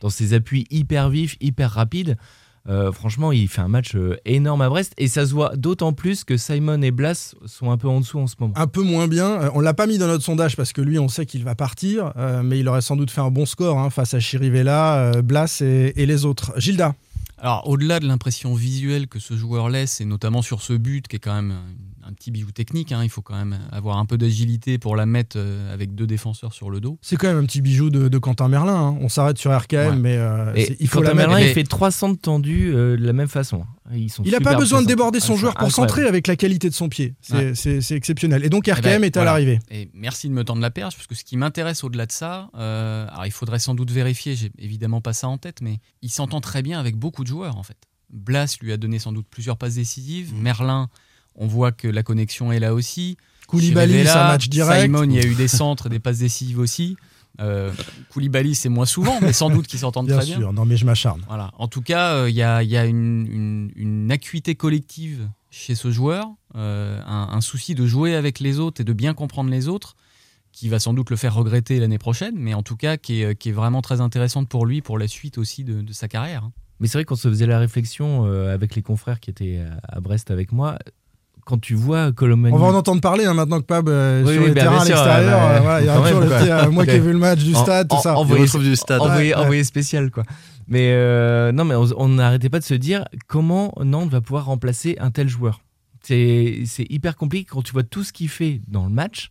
dans 0.00 0.08
ses 0.08 0.34
appuis 0.34 0.66
hyper 0.70 1.08
vifs, 1.10 1.36
hyper 1.40 1.70
rapides. 1.72 2.16
Euh, 2.68 2.92
franchement, 2.92 3.32
il 3.32 3.48
fait 3.48 3.62
un 3.62 3.68
match 3.68 3.94
euh, 3.96 4.16
énorme 4.26 4.60
à 4.60 4.68
Brest 4.68 4.92
et 4.98 5.08
ça 5.08 5.26
se 5.26 5.32
voit 5.32 5.56
d'autant 5.56 5.92
plus 5.94 6.24
que 6.24 6.36
Simon 6.36 6.82
et 6.82 6.90
Blas 6.90 7.34
sont 7.46 7.70
un 7.70 7.78
peu 7.78 7.88
en 7.88 8.00
dessous 8.00 8.18
en 8.18 8.26
ce 8.26 8.34
moment. 8.38 8.52
un 8.56 8.66
peu 8.66 8.82
moins 8.82 9.08
bien. 9.08 9.26
Euh, 9.42 9.50
On 9.54 9.60
l'a 9.60 9.72
pas 9.74 9.86
mis 9.86 9.96
dans 9.96 10.06
notre 10.06 10.24
sondage 10.24 10.56
parce 10.56 10.72
que 10.74 10.82
lui, 10.82 10.98
on 10.98 11.08
sait 11.08 11.24
qu'il 11.24 11.42
va 11.42 11.54
partir, 11.54 12.12
euh, 12.16 12.42
mais 12.42 12.58
il 12.58 12.68
aurait 12.68 12.82
sans 12.82 12.96
doute 12.96 13.10
fait 13.10 13.22
un 13.22 13.30
bon 13.30 13.46
score 13.46 13.78
hein, 13.78 13.88
face 13.88 14.12
à 14.12 14.20
Chirivella, 14.20 14.96
euh, 14.96 15.22
Blas 15.22 15.62
et, 15.62 15.94
et 15.96 16.04
les 16.04 16.26
autres. 16.26 16.52
Gilda, 16.58 16.94
Alors, 17.38 17.66
au-delà 17.66 17.98
de 17.98 18.06
l'impression 18.06 18.54
visuelle 18.54 19.08
que 19.08 19.18
ce 19.18 19.36
joueur 19.36 19.70
laisse, 19.70 20.00
et 20.02 20.04
notamment 20.04 20.42
sur 20.42 20.60
ce 20.60 20.74
but, 20.74 21.08
qui 21.08 21.16
est 21.16 21.20
quand 21.20 21.34
même 21.34 21.54
un, 22.10 22.14
petit 22.14 22.30
bijou 22.30 22.50
technique, 22.52 22.92
hein, 22.92 23.02
il 23.04 23.08
faut 23.10 23.22
quand 23.22 23.36
même 23.36 23.58
avoir 23.72 23.98
un 23.98 24.06
peu 24.06 24.18
d'agilité 24.18 24.78
pour 24.78 24.96
la 24.96 25.06
mettre 25.06 25.36
euh, 25.38 25.72
avec 25.72 25.94
deux 25.94 26.06
défenseurs 26.06 26.52
sur 26.52 26.70
le 26.70 26.80
dos. 26.80 26.98
c'est 27.02 27.16
quand 27.16 27.28
même 27.28 27.38
un 27.38 27.44
petit 27.46 27.60
bijou 27.62 27.88
de, 27.90 28.08
de 28.08 28.18
Quentin 28.18 28.48
Merlin. 28.48 28.74
hein. 28.74 28.98
On 29.00 29.08
s'arrête 29.08 29.38
sur 29.38 29.56
RKM, 29.56 29.78
Ouais. 29.78 29.96
mais 29.96 30.16
euh, 30.16 30.52
il 30.80 30.88
faut 30.88 30.98
Quentin 30.98 31.08
la 31.10 31.14
mettre. 31.14 31.28
Merlin, 31.30 31.46
il 31.46 31.52
fait 31.54 31.64
300 31.64 32.16
tendus 32.16 32.72
euh, 32.74 32.96
de 32.96 33.04
la 33.04 33.12
même 33.12 33.28
façon. 33.28 33.64
Ils 33.92 34.10
sont 34.10 34.22
Il 34.24 34.32
n'a 34.32 34.40
pas 34.40 34.54
besoin 34.56 34.82
de 34.82 34.86
déborder 34.86 35.20
son 35.20 35.36
joueur 35.36 35.54
pour 35.54 35.66
incroyable. 35.66 35.90
centrer 35.90 36.08
avec 36.08 36.26
la 36.26 36.36
qualité 36.36 36.68
de 36.68 36.74
son 36.74 36.88
pied. 36.88 37.14
C'est 37.20 37.54
Ouais. 37.66 37.96
exceptionnel. 37.96 38.44
Et 38.44 38.48
donc 38.48 38.66
RKM 38.68 38.78
Eh 38.86 38.98
ben, 38.98 39.04
est 39.04 39.16
à 39.16 39.20
voilà. 39.20 39.30
l'arrivée. 39.32 39.58
Et 39.70 39.90
merci 39.94 40.28
de 40.28 40.32
me 40.34 40.44
tendre 40.44 40.60
la 40.62 40.70
perche, 40.70 40.94
parce 40.96 41.06
que 41.06 41.14
ce 41.14 41.24
qui 41.24 41.36
m'intéresse 41.36 41.82
au-delà 41.84 42.06
de 42.06 42.12
ça, 42.12 42.50
euh, 42.56 43.06
alors 43.10 43.26
il 43.26 43.32
faudrait 43.32 43.58
sans 43.58 43.74
doute 43.74 43.90
vérifier, 43.90 44.36
j'ai 44.36 44.50
évidemment 44.58 45.00
pas 45.00 45.12
ça 45.12 45.28
en 45.28 45.38
tête, 45.38 45.60
mais 45.62 45.78
il 46.02 46.10
s'entend 46.10 46.40
très 46.40 46.62
bien 46.62 46.78
avec 46.78 46.96
beaucoup 46.96 47.22
de 47.24 47.28
joueurs 47.28 47.56
en 47.56 47.62
fait. 47.62 47.76
Blas 48.12 48.56
lui 48.60 48.72
a 48.72 48.76
donné 48.76 48.98
sans 48.98 49.12
doute 49.12 49.26
plusieurs 49.30 49.56
passes 49.56 49.74
décisives. 49.76 50.32
Merlin, 50.34 50.88
on 51.36 51.46
voit 51.46 51.72
que 51.72 51.88
la 51.88 52.02
connexion 52.02 52.52
est 52.52 52.60
là 52.60 52.74
aussi. 52.74 53.16
Koulibaly, 53.46 54.04
c'est 54.04 54.10
un 54.10 54.28
match 54.28 54.48
direct. 54.48 54.82
Simon, 54.82 55.04
il 55.04 55.14
y 55.14 55.18
a 55.18 55.26
eu 55.26 55.34
des 55.34 55.48
centres, 55.48 55.88
des 55.88 55.98
passes 55.98 56.18
décisives 56.18 56.58
aussi. 56.58 56.96
Euh, 57.40 57.72
Koulibaly, 58.12 58.54
c'est 58.54 58.68
moins 58.68 58.84
souvent, 58.86 59.18
mais 59.22 59.32
sans 59.32 59.50
doute 59.50 59.66
qu'ils 59.66 59.78
s'entendent 59.78 60.06
Bien 60.06 60.16
très 60.18 60.26
sûr, 60.26 60.38
bien. 60.38 60.52
non 60.52 60.64
mais 60.66 60.76
je 60.76 60.84
m'acharne. 60.84 61.22
Voilà. 61.28 61.50
En 61.58 61.68
tout 61.68 61.80
cas, 61.82 62.14
euh, 62.14 62.30
il 62.30 62.36
y 62.36 62.42
a, 62.42 62.62
il 62.62 62.68
y 62.68 62.76
a 62.76 62.84
une, 62.84 63.26
une- 63.26 63.72
une 63.76 64.12
acuité 64.12 64.54
collective 64.54 65.28
chez 65.50 65.74
ce 65.74 65.90
joueur, 65.90 66.26
euh, 66.56 67.00
un, 67.06 67.28
un 67.32 67.40
souci 67.40 67.74
de 67.74 67.86
jouer 67.86 68.14
avec 68.14 68.40
les 68.40 68.58
autres 68.58 68.80
et 68.82 68.84
de 68.84 68.92
bien 68.92 69.14
comprendre 69.14 69.50
les 69.50 69.68
autres, 69.68 69.96
qui 70.52 70.68
va 70.68 70.78
sans 70.80 70.92
doute 70.92 71.10
le 71.10 71.16
faire 71.16 71.34
regretter 71.34 71.78
l'année 71.80 71.98
prochaine, 71.98 72.34
mais 72.36 72.54
en 72.54 72.62
tout 72.62 72.76
cas 72.76 72.96
qui 72.96 73.22
est, 73.22 73.36
qui 73.36 73.48
est 73.50 73.52
vraiment 73.52 73.80
très 73.82 74.00
intéressante 74.00 74.48
pour 74.48 74.66
lui, 74.66 74.82
pour 74.82 74.98
la 74.98 75.08
suite 75.08 75.38
aussi 75.38 75.64
de, 75.64 75.80
de 75.80 75.92
sa 75.92 76.08
carrière. 76.08 76.50
Mais 76.80 76.88
c'est 76.88 76.98
vrai 76.98 77.04
qu'on 77.04 77.14
se 77.16 77.28
faisait 77.28 77.46
la 77.46 77.58
réflexion 77.58 78.26
euh, 78.26 78.52
avec 78.52 78.74
les 78.74 78.82
confrères 78.82 79.20
qui 79.20 79.30
étaient 79.30 79.62
à 79.88 80.00
Brest 80.00 80.30
avec 80.30 80.50
moi. 80.52 80.78
Quand 81.44 81.58
tu 81.60 81.74
vois 81.74 82.12
Colomani. 82.12 82.54
On 82.54 82.58
va 82.58 82.66
en 82.66 82.74
entendre 82.74 83.00
parler 83.00 83.24
hein, 83.24 83.34
maintenant 83.34 83.60
que 83.60 83.64
Pab 83.66 83.88
euh, 83.88 84.22
Oui, 84.24 84.32
sur 84.34 84.42
oui, 84.42 84.48
les 84.48 84.54
bah, 84.54 84.60
terrains 84.62 84.80
à 84.80 84.84
l'extérieur. 84.84 85.38
ouais, 85.38 85.44
euh, 85.44 85.54
ouais. 85.54 85.60
voilà, 85.60 85.80
il 85.80 85.86
y 85.86 85.88
a 85.88 85.94
Quand 85.94 86.02
toujours 86.02 86.20
même, 86.20 86.28
le 86.30 86.36
petit, 86.36 86.50
euh, 86.50 86.70
moi 86.70 86.84
qui 86.86 86.90
ai 86.92 86.98
vu 87.00 87.12
le 87.12 87.18
match 87.18 87.38
du 87.44 87.54
En- 87.54 87.62
stade, 87.62 87.88
tout 87.88 87.96
en- 87.96 88.00
ça. 88.00 88.16
envoyé- 88.16 88.46
du 88.46 88.76
stade. 88.76 89.00
envoyé, 89.00 89.34
Ouais, 89.34 89.40
envoyé 89.40 89.64
spécial 89.64 90.10
quoi. 90.10 90.24
Mais 90.68 90.92
euh, 90.92 91.50
non, 91.52 91.64
mais 91.64 91.74
on 91.74 92.08
n'arrêtait 92.08 92.48
pas 92.50 92.58
de 92.60 92.64
se 92.64 92.74
dire 92.74 93.04
comment 93.26 93.74
Nantes 93.82 94.10
va 94.10 94.20
pouvoir 94.20 94.44
remplacer 94.44 94.96
un 95.00 95.10
tel 95.10 95.28
joueur. 95.28 95.60
C'est 96.02 96.62
c'est 96.66 96.86
hyper 96.90 97.16
compliqué 97.16 97.46
quand 97.50 97.62
tu 97.62 97.72
vois 97.72 97.82
tout 97.82 98.04
ce 98.04 98.12
qu'il 98.12 98.28
fait 98.28 98.60
dans 98.68 98.84
le 98.84 98.90
match, 98.90 99.30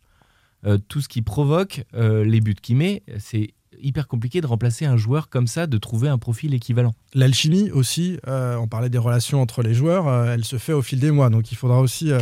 euh, 0.66 0.78
tout 0.88 1.00
ce 1.00 1.08
qu'il 1.08 1.24
provoque, 1.24 1.84
euh, 1.94 2.24
les 2.24 2.40
buts 2.40 2.54
qu'il 2.60 2.76
met. 2.76 3.02
C'est 3.18 3.50
hyper 3.82 4.08
compliqué 4.08 4.40
de 4.40 4.46
remplacer 4.46 4.84
un 4.84 4.96
joueur 4.96 5.28
comme 5.28 5.46
ça, 5.46 5.66
de 5.66 5.78
trouver 5.78 6.08
un 6.08 6.18
profil 6.18 6.54
équivalent. 6.54 6.92
L'alchimie 7.14 7.70
aussi, 7.70 8.18
euh, 8.26 8.56
on 8.56 8.68
parlait 8.68 8.88
des 8.88 8.98
relations 8.98 9.40
entre 9.40 9.62
les 9.62 9.74
joueurs, 9.74 10.08
euh, 10.08 10.34
elle 10.34 10.44
se 10.44 10.58
fait 10.58 10.72
au 10.72 10.82
fil 10.82 11.00
des 11.00 11.10
mois, 11.10 11.30
donc 11.30 11.50
il 11.52 11.56
faudra 11.56 11.80
aussi 11.80 12.12
euh, 12.12 12.20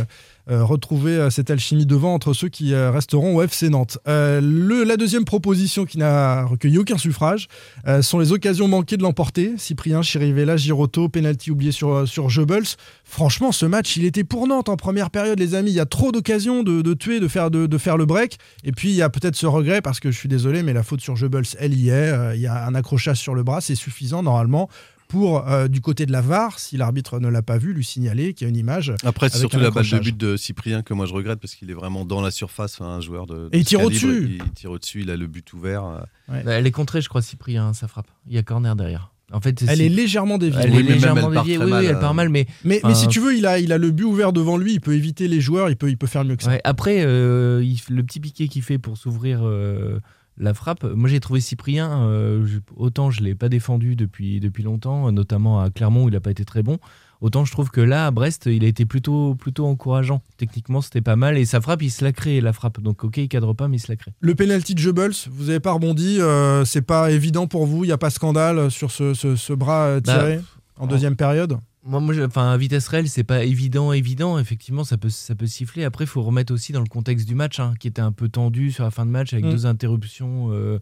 retrouver 0.49 1.13
euh, 1.13 1.29
cette 1.29 1.49
alchimie 1.51 1.85
devant 1.85 2.13
entre 2.13 2.33
ceux 2.33 2.49
qui 2.49 2.73
euh, 2.73 2.91
resteront 2.91 3.35
au 3.35 3.41
FC 3.41 3.69
Nantes. 3.69 3.97
Euh, 4.07 4.41
la 4.85 4.97
deuxième 4.97 5.25
proposition 5.25 5.85
qui 5.85 5.97
n'a 5.97 6.45
recueilli 6.45 6.77
aucun 6.77 6.97
suffrage 6.97 7.47
euh, 7.87 8.01
sont 8.01 8.19
les 8.19 8.31
occasions 8.31 8.67
manquées 8.67 8.97
de 8.97 9.03
l'emporter. 9.03 9.53
Cyprien, 9.57 10.01
Chirivella, 10.01 10.57
Giroto, 10.57 11.09
penalty 11.09 11.51
oublié 11.51 11.71
sur, 11.71 12.07
sur 12.07 12.27
Goebbels. 12.27 12.75
Franchement, 13.03 13.51
ce 13.51 13.65
match, 13.65 13.97
il 13.97 14.05
était 14.05 14.23
pour 14.23 14.47
Nantes 14.47 14.69
en 14.69 14.75
première 14.75 15.09
période, 15.09 15.39
les 15.39 15.55
amis. 15.55 15.71
Il 15.71 15.75
y 15.75 15.79
a 15.79 15.85
trop 15.85 16.11
d'occasions 16.11 16.63
de, 16.63 16.93
tuer, 16.93 17.19
de 17.19 17.27
faire, 17.27 17.51
de, 17.51 17.77
faire 17.77 17.97
le 17.97 18.05
break. 18.05 18.37
Et 18.63 18.71
puis, 18.71 18.89
il 18.89 18.95
y 18.95 19.01
a 19.01 19.09
peut-être 19.09 19.35
ce 19.35 19.45
regret, 19.45 19.81
parce 19.81 19.99
que 19.99 20.11
je 20.11 20.17
suis 20.17 20.29
désolé, 20.29 20.63
mais 20.63 20.73
la 20.73 20.83
faute 20.83 21.01
sur 21.01 21.15
Goebbels, 21.15 21.45
elle 21.59 21.73
y 21.73 21.89
est. 21.89 21.93
Euh, 21.93 22.35
il 22.35 22.41
y 22.41 22.47
a 22.47 22.65
un 22.65 22.75
accrochage 22.75 23.19
sur 23.19 23.35
le 23.35 23.43
bras, 23.43 23.61
c'est 23.61 23.75
suffisant 23.75 24.23
normalement 24.23 24.69
pour, 25.09 25.45
euh, 25.49 25.67
du 25.67 25.81
côté 25.81 26.05
de 26.05 26.11
la 26.13 26.21
VAR, 26.21 26.59
si 26.59 26.77
l'arbitre 26.77 27.19
ne 27.19 27.27
l'a 27.27 27.41
pas 27.41 27.57
vu, 27.57 27.73
lui 27.73 27.83
signaler 27.83 28.33
qu'il 28.33 28.45
y 28.45 28.47
a 28.47 28.49
une 28.49 28.55
image. 28.55 28.93
Après, 29.03 29.27
c'est 29.29 29.39
surtout 29.39 29.59
la 29.59 29.71
balle 29.71 29.89
de 29.89 29.99
but 29.99 30.15
de 30.15 30.37
Cyprien 30.37 30.83
que 30.83 30.93
moi 30.93 31.05
je 31.07 31.13
regrette 31.13 31.39
parce 31.41 31.55
qu'il 31.55 31.69
est 31.69 31.73
vraiment 31.73 32.05
dans 32.05 32.21
la 32.21 32.31
surface, 32.31 32.75
enfin, 32.79 32.91
un 32.91 33.01
joueur 33.01 33.25
de. 33.25 33.33
de 33.35 33.49
Et 33.51 33.57
il 33.59 33.65
tire 33.65 33.81
au-dessus. 33.81 34.23
Il, 34.29 34.33
il 34.45 34.51
tire 34.53 34.71
au-dessus, 34.71 35.01
il 35.01 35.09
a 35.11 35.17
le 35.17 35.27
but 35.27 35.51
ouvert. 35.51 35.83
euh. 35.83 36.41
Bah, 36.45 36.51
elle 36.53 36.65
est 36.67 36.71
contrée, 36.71 37.01
je 37.01 37.09
crois, 37.09 37.21
Cyprien, 37.23 37.73
ça 37.73 37.87
frappe. 37.87 38.07
Il 38.27 38.33
y 38.35 38.37
a 38.37 38.43
corner 38.43 38.75
derrière. 38.75 39.11
En 39.31 39.41
fait, 39.41 39.63
Elle 39.67 39.81
est 39.81 39.89
légèrement 39.89 40.39
déviée. 40.39 40.59
Elle 40.63 40.71
Oui, 40.71 40.79
est 40.79 40.83
légèrement 40.93 41.29
déviée. 41.29 41.57
Oui, 41.59 41.69
mal, 41.69 41.81
oui, 41.83 41.87
elle 41.89 41.95
euh. 41.97 41.99
part 41.99 42.13
mal, 42.15 42.29
mais 42.29 42.47
Mais, 42.63 42.81
si 42.95 43.07
tu 43.07 43.19
veux, 43.19 43.35
il 43.37 43.45
a, 43.45 43.59
il 43.59 43.71
a 43.71 43.77
le 43.77 43.91
but 43.91 44.03
ouvert 44.05 44.33
devant 44.33 44.57
lui, 44.57 44.73
il 44.73 44.81
peut 44.81 44.93
éviter 44.95 45.27
les 45.27 45.39
joueurs, 45.41 45.69
il 45.69 45.75
peut, 45.75 45.89
il 45.89 45.97
peut 45.97 46.07
faire 46.07 46.23
mieux 46.25 46.35
que 46.35 46.43
ça. 46.43 46.49
Ouais, 46.51 46.61
après, 46.63 47.03
euh, 47.05 47.63
il- 47.63 47.79
le 47.93 48.01
petit 48.03 48.19
piqué 48.19 48.47
qu'il 48.47 48.63
fait 48.63 48.79
pour 48.79 48.97
s'ouvrir 48.97 49.41
euh, 49.43 49.99
la 50.39 50.53
frappe, 50.53 50.83
moi 50.83 51.09
j'ai 51.09 51.19
trouvé 51.19 51.41
Cyprien, 51.41 52.03
euh, 52.07 52.47
autant 52.75 53.11
je 53.11 53.19
ne 53.21 53.25
l'ai 53.25 53.35
pas 53.35 53.49
défendu 53.49 53.95
depuis, 53.95 54.39
depuis 54.39 54.63
longtemps, 54.63 55.11
notamment 55.11 55.59
à 55.61 55.69
Clermont 55.69 56.05
où 56.05 56.09
il 56.09 56.13
n'a 56.13 56.19
pas 56.21 56.31
été 56.31 56.45
très 56.45 56.63
bon, 56.63 56.77
autant 57.21 57.43
je 57.45 57.51
trouve 57.51 57.69
que 57.69 57.81
là, 57.81 58.07
à 58.07 58.11
Brest, 58.11 58.45
il 58.45 58.63
a 58.63 58.67
été 58.67 58.85
plutôt, 58.85 59.35
plutôt 59.35 59.65
encourageant. 59.65 60.21
Techniquement, 60.37 60.81
c'était 60.81 61.01
pas 61.01 61.15
mal, 61.17 61.37
et 61.37 61.45
sa 61.45 61.59
frappe, 61.59 61.81
il 61.81 61.89
se 61.91 62.03
la 62.05 62.13
crée, 62.13 62.39
la 62.41 62.53
frappe. 62.53 62.79
Donc 62.79 63.03
ok, 63.03 63.17
il 63.17 63.27
cadre 63.27 63.53
pas, 63.53 63.67
mais 63.67 63.77
il 63.77 63.79
se 63.81 63.91
la 63.91 63.97
crée. 63.97 64.13
Le 64.21 64.33
penalty 64.35 64.75
de 64.75 64.81
Goebbels, 64.81 65.11
vous 65.29 65.45
n'avez 65.47 65.59
pas 65.59 65.73
rebondi, 65.73 66.21
euh, 66.21 66.63
c'est 66.65 66.81
pas 66.81 67.11
évident 67.11 67.45
pour 67.47 67.65
vous, 67.65 67.83
il 67.83 67.87
n'y 67.87 67.93
a 67.93 67.97
pas 67.97 68.09
scandale 68.09 68.71
sur 68.71 68.91
ce, 68.91 69.13
ce- 69.13 69.35
ce 69.35 69.53
bras 69.53 69.85
euh, 69.87 70.01
Bah, 70.01 70.13
tiré 70.19 70.39
en 70.77 70.87
deuxième 70.87 71.15
période? 71.17 71.57
Moi, 71.89 71.99
moi, 71.99 72.13
enfin, 72.25 72.51
à 72.51 72.57
vitesse 72.57 72.87
réelle, 72.87 73.09
c'est 73.09 73.23
pas 73.23 73.43
évident, 73.43 73.91
évident. 73.93 74.37
Effectivement, 74.37 74.83
ça 74.83 74.97
peut, 74.97 75.09
ça 75.09 75.33
peut 75.35 75.47
siffler. 75.47 75.83
Après, 75.83 76.03
il 76.05 76.07
faut 76.07 76.21
remettre 76.21 76.53
aussi 76.53 76.71
dans 76.71 76.81
le 76.81 76.87
contexte 76.87 77.27
du 77.27 77.35
match, 77.35 77.59
hein, 77.59 77.73
qui 77.79 77.87
était 77.87 78.01
un 78.01 78.11
peu 78.11 78.29
tendu 78.29 78.71
sur 78.71 78.83
la 78.83 78.91
fin 78.91 79.05
de 79.05 79.11
match 79.11 79.33
avec 79.33 79.45
Mm. 79.45 79.49
deux 79.51 79.65
interruptions 79.65 80.49
euh, 80.51 80.79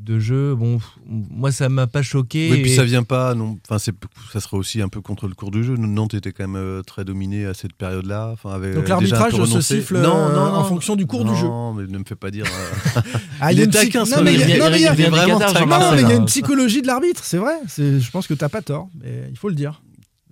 de 0.00 0.18
jeu. 0.18 0.54
Bon, 0.54 0.78
pff, 0.78 0.86
moi, 1.06 1.50
ça 1.52 1.68
m'a 1.68 1.86
pas 1.86 2.02
choqué. 2.02 2.50
Oui, 2.52 2.62
puis 2.62 2.72
et- 2.72 2.76
ça 2.76 2.84
vient 2.84 3.02
pas. 3.02 3.34
Non, 3.34 3.58
enfin, 3.66 3.78
c'est, 3.78 3.94
ça 4.32 4.40
serait 4.40 4.56
aussi 4.58 4.80
un 4.82 4.88
peu 4.88 5.00
contre 5.00 5.28
le 5.28 5.34
cours 5.34 5.50
du 5.50 5.62
jeu. 5.64 5.76
Nantes 5.76 6.14
était 6.14 6.32
quand 6.32 6.46
même 6.48 6.56
euh, 6.56 6.82
très 6.82 7.04
dominé 7.06 7.46
à 7.46 7.54
cette 7.54 7.72
période-là. 7.74 8.30
Enfin, 8.32 8.50
avait 8.52 8.74
Donc 8.74 8.88
l'arbitrage 8.88 9.32
se 9.32 9.60
siffle 9.62 9.98
non, 10.00 10.14
euh, 10.16 10.34
non, 10.34 10.40
en 10.40 10.62
non. 10.62 10.64
fonction 10.64 10.94
du 10.96 11.06
cours 11.06 11.24
du 11.24 11.34
jeu. 11.36 11.46
Non, 11.46 11.72
mais 11.74 11.86
ne 11.86 11.98
me 11.98 12.04
fais 12.06 12.16
pas 12.16 12.30
dire. 12.30 12.44
euh, 12.46 13.00
Ah, 13.40 13.52
il 13.52 13.58
y 13.58 13.60
a 13.60 13.62
est 13.62 13.66
une 13.66 13.70
taquin, 13.72 14.04
non, 14.04 14.22
mais 14.22 14.34
il 14.34 14.40
y 14.40 14.60
a- 14.60 14.92
a 14.92 14.94
hein. 14.94 16.16
une 16.18 16.24
psychologie 16.26 16.82
de 16.82 16.86
l'arbitre, 16.86 17.24
c'est 17.24 17.38
vrai. 17.38 17.54
Je 17.78 18.10
pense 18.10 18.26
que 18.26 18.34
t'as 18.34 18.48
pas 18.50 18.60
tort, 18.62 18.88
mais 19.02 19.28
il 19.30 19.36
faut 19.38 19.48
le 19.48 19.54
dire. 19.54 19.82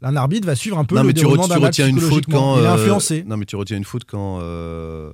Un 0.02 0.14
arbitre 0.17 0.47
va 0.47 0.55
suivre 0.55 0.78
un 0.78 0.85
peu 0.85 0.95
non, 0.95 1.02
le 1.02 1.09
mais 1.09 1.12
tu, 1.14 1.21
déroulement 1.21 1.47
re- 1.47 1.52
tu 1.59 1.59
retiens 1.64 1.88
une 1.88 2.00
faute 2.00 2.26
quand. 2.26 2.57
Il 2.59 2.62
est 2.62 2.67
euh, 2.67 2.73
influencé. 2.75 3.25
Non, 3.26 3.37
mais 3.37 3.47
tu 3.47 3.57
retiens 3.57 3.76
une 3.76 3.85
faute 3.85 4.05
quand. 4.05 4.38
euh, 4.40 5.11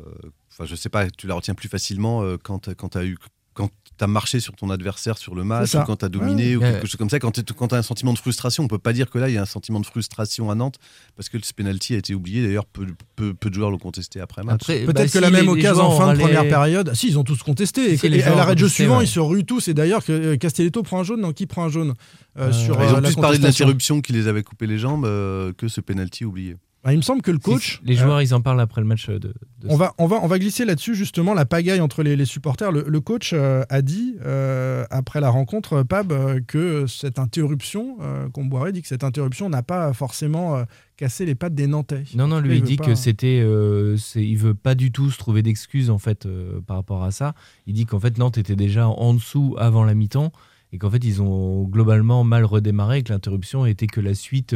Enfin, 0.52 0.66
je 0.66 0.74
sais 0.76 0.88
pas, 0.88 1.10
tu 1.10 1.26
la 1.26 1.34
retiens 1.34 1.54
plus 1.54 1.68
facilement 1.68 2.22
euh, 2.22 2.36
quand, 2.42 2.60
t'as- 2.60 2.74
quand 2.74 2.90
tu 2.90 2.98
as 2.98 3.04
eu. 3.04 3.16
Quand 3.96 4.06
t'as 4.06 4.06
marché 4.08 4.40
sur 4.40 4.54
ton 4.56 4.70
adversaire 4.70 5.16
sur 5.18 5.36
le 5.36 5.44
match, 5.44 5.74
ou 5.76 5.78
quand 5.86 5.94
t'as 5.96 6.08
dominé, 6.08 6.56
ou 6.56 6.60
Ouais. 6.60 6.72
quelque 6.72 6.86
chose 6.86 6.96
comme 6.96 7.08
ça, 7.10 7.20
quand 7.20 7.30
tu 7.30 7.40
as 7.74 7.76
un 7.78 7.82
sentiment 7.82 8.12
de 8.12 8.18
frustration, 8.18 8.64
on 8.64 8.68
peut 8.68 8.78
pas 8.78 8.92
dire 8.92 9.08
que 9.08 9.18
là, 9.18 9.28
il 9.28 9.34
y 9.34 9.38
a 9.38 9.42
un 9.42 9.46
sentiment 9.46 9.78
de 9.78 9.86
frustration 9.86 10.50
à 10.50 10.56
Nantes, 10.56 10.78
parce 11.16 11.28
que 11.28 11.38
ce 11.44 11.52
penalty 11.52 11.94
a 11.94 11.98
été 11.98 12.12
oublié. 12.12 12.44
D'ailleurs, 12.44 12.66
peu, 12.66 12.86
peu, 13.14 13.34
peu 13.34 13.50
de 13.50 13.54
joueurs 13.54 13.70
l'ont 13.70 13.78
contesté 13.78 14.20
après 14.20 14.42
match. 14.42 14.54
Après, 14.62 14.80
Peut-être 14.80 14.94
bah, 14.96 15.04
que 15.04 15.10
si 15.10 15.20
la 15.20 15.30
même 15.30 15.44
les- 15.44 15.48
occasion 15.50 15.82
en 15.84 15.96
fin 15.96 16.12
de 16.12 16.18
première 16.18 16.48
période. 16.48 16.92
Si, 16.94 17.06
ils 17.08 17.18
ont 17.18 17.24
tous 17.24 17.40
contesté. 17.44 17.92
Et, 17.92 17.96
Si, 17.96 18.06
et 18.08 18.22
à 18.24 18.34
l'arrêt 18.34 18.54
de 18.56 18.60
jeu 18.60 18.68
suivant, 18.68 18.98
ouais. 18.98 19.04
ils 19.04 19.08
se 19.08 19.20
ruent 19.20 19.44
tous. 19.44 19.68
Et 19.68 19.74
d'ailleurs, 19.74 20.04
que 20.04 20.12
euh, 20.12 20.36
Castelletto 20.36 20.82
prend 20.82 21.00
un 21.00 21.04
jaune. 21.04 21.20
Non, 21.20 21.32
qui 21.32 21.46
prend 21.46 21.64
un 21.64 21.68
jaune 21.68 21.94
euh, 22.38 22.48
Euh, 22.48 22.52
sur 22.52 22.74
Ils 22.82 22.92
ont 22.94 22.96
euh, 22.96 23.00
plus 23.00 23.14
parlé 23.14 23.38
de 23.38 23.44
l'interruption 23.44 24.00
qui 24.00 24.12
les 24.12 24.26
avait 24.26 24.42
coupé 24.42 24.66
les 24.66 24.78
jambes 24.78 25.04
que 25.04 25.68
ce 25.68 25.80
penalty 25.80 26.24
oublié. 26.24 26.56
Ah, 26.86 26.92
Il 26.92 26.98
me 26.98 27.02
semble 27.02 27.22
que 27.22 27.30
le 27.30 27.38
coach. 27.38 27.80
les 27.82 27.96
euh, 27.98 28.02
joueurs, 28.04 28.20
ils 28.20 28.34
en 28.34 28.42
parlent 28.42 28.60
après 28.60 28.82
le 28.82 28.86
match 28.86 29.08
de. 29.08 29.16
de- 29.18 29.34
On 29.68 29.76
va, 29.76 29.94
on, 29.96 30.06
va, 30.06 30.18
on 30.22 30.26
va 30.26 30.38
glisser 30.38 30.66
là-dessus, 30.66 30.94
justement, 30.94 31.32
la 31.32 31.46
pagaille 31.46 31.80
entre 31.80 32.02
les, 32.02 32.14
les 32.14 32.26
supporters. 32.26 32.70
Le, 32.72 32.84
le 32.86 33.00
coach 33.00 33.30
euh, 33.32 33.62
a 33.70 33.80
dit, 33.80 34.16
euh, 34.24 34.84
après 34.90 35.20
la 35.22 35.30
rencontre, 35.30 35.72
euh, 35.78 35.84
Pab, 35.84 36.12
euh, 36.12 36.40
que 36.46 36.86
cette 36.86 37.18
interruption, 37.18 37.96
euh, 38.02 38.28
Comboiré 38.28 38.72
dit 38.72 38.82
que 38.82 38.88
cette 38.88 39.02
interruption 39.02 39.48
n'a 39.48 39.62
pas 39.62 39.94
forcément 39.94 40.56
euh, 40.56 40.64
cassé 40.98 41.24
les 41.24 41.34
pattes 41.34 41.54
des 41.54 41.66
Nantais. 41.66 42.04
Non, 42.14 42.26
non, 42.28 42.38
lui, 42.40 42.58
il 42.58 42.62
dit 42.62 42.76
pas- 42.76 42.84
que 42.84 42.94
c'était. 42.94 43.40
euh, 43.42 43.96
il 44.14 44.36
veut 44.36 44.54
pas 44.54 44.74
du 44.74 44.92
tout 44.92 45.10
se 45.10 45.16
trouver 45.16 45.40
d'excuses, 45.42 45.88
en 45.88 45.98
fait, 45.98 46.26
euh, 46.26 46.60
par 46.66 46.76
rapport 46.76 47.02
à 47.02 47.10
ça. 47.12 47.34
Il 47.66 47.72
dit 47.72 47.86
qu'en 47.86 47.98
fait, 47.98 48.18
Nantes 48.18 48.36
était 48.36 48.56
déjà 48.56 48.88
en 48.88 49.14
dessous 49.14 49.56
avant 49.58 49.84
la 49.84 49.94
mi-temps 49.94 50.32
et 50.72 50.76
qu'en 50.78 50.90
fait, 50.90 51.02
ils 51.02 51.22
ont 51.22 51.62
globalement 51.64 52.24
mal 52.24 52.44
redémarré 52.44 52.98
et 52.98 53.02
que 53.02 53.12
l'interruption 53.12 53.64
était 53.64 53.86
que 53.86 54.02
la 54.02 54.14
suite. 54.14 54.54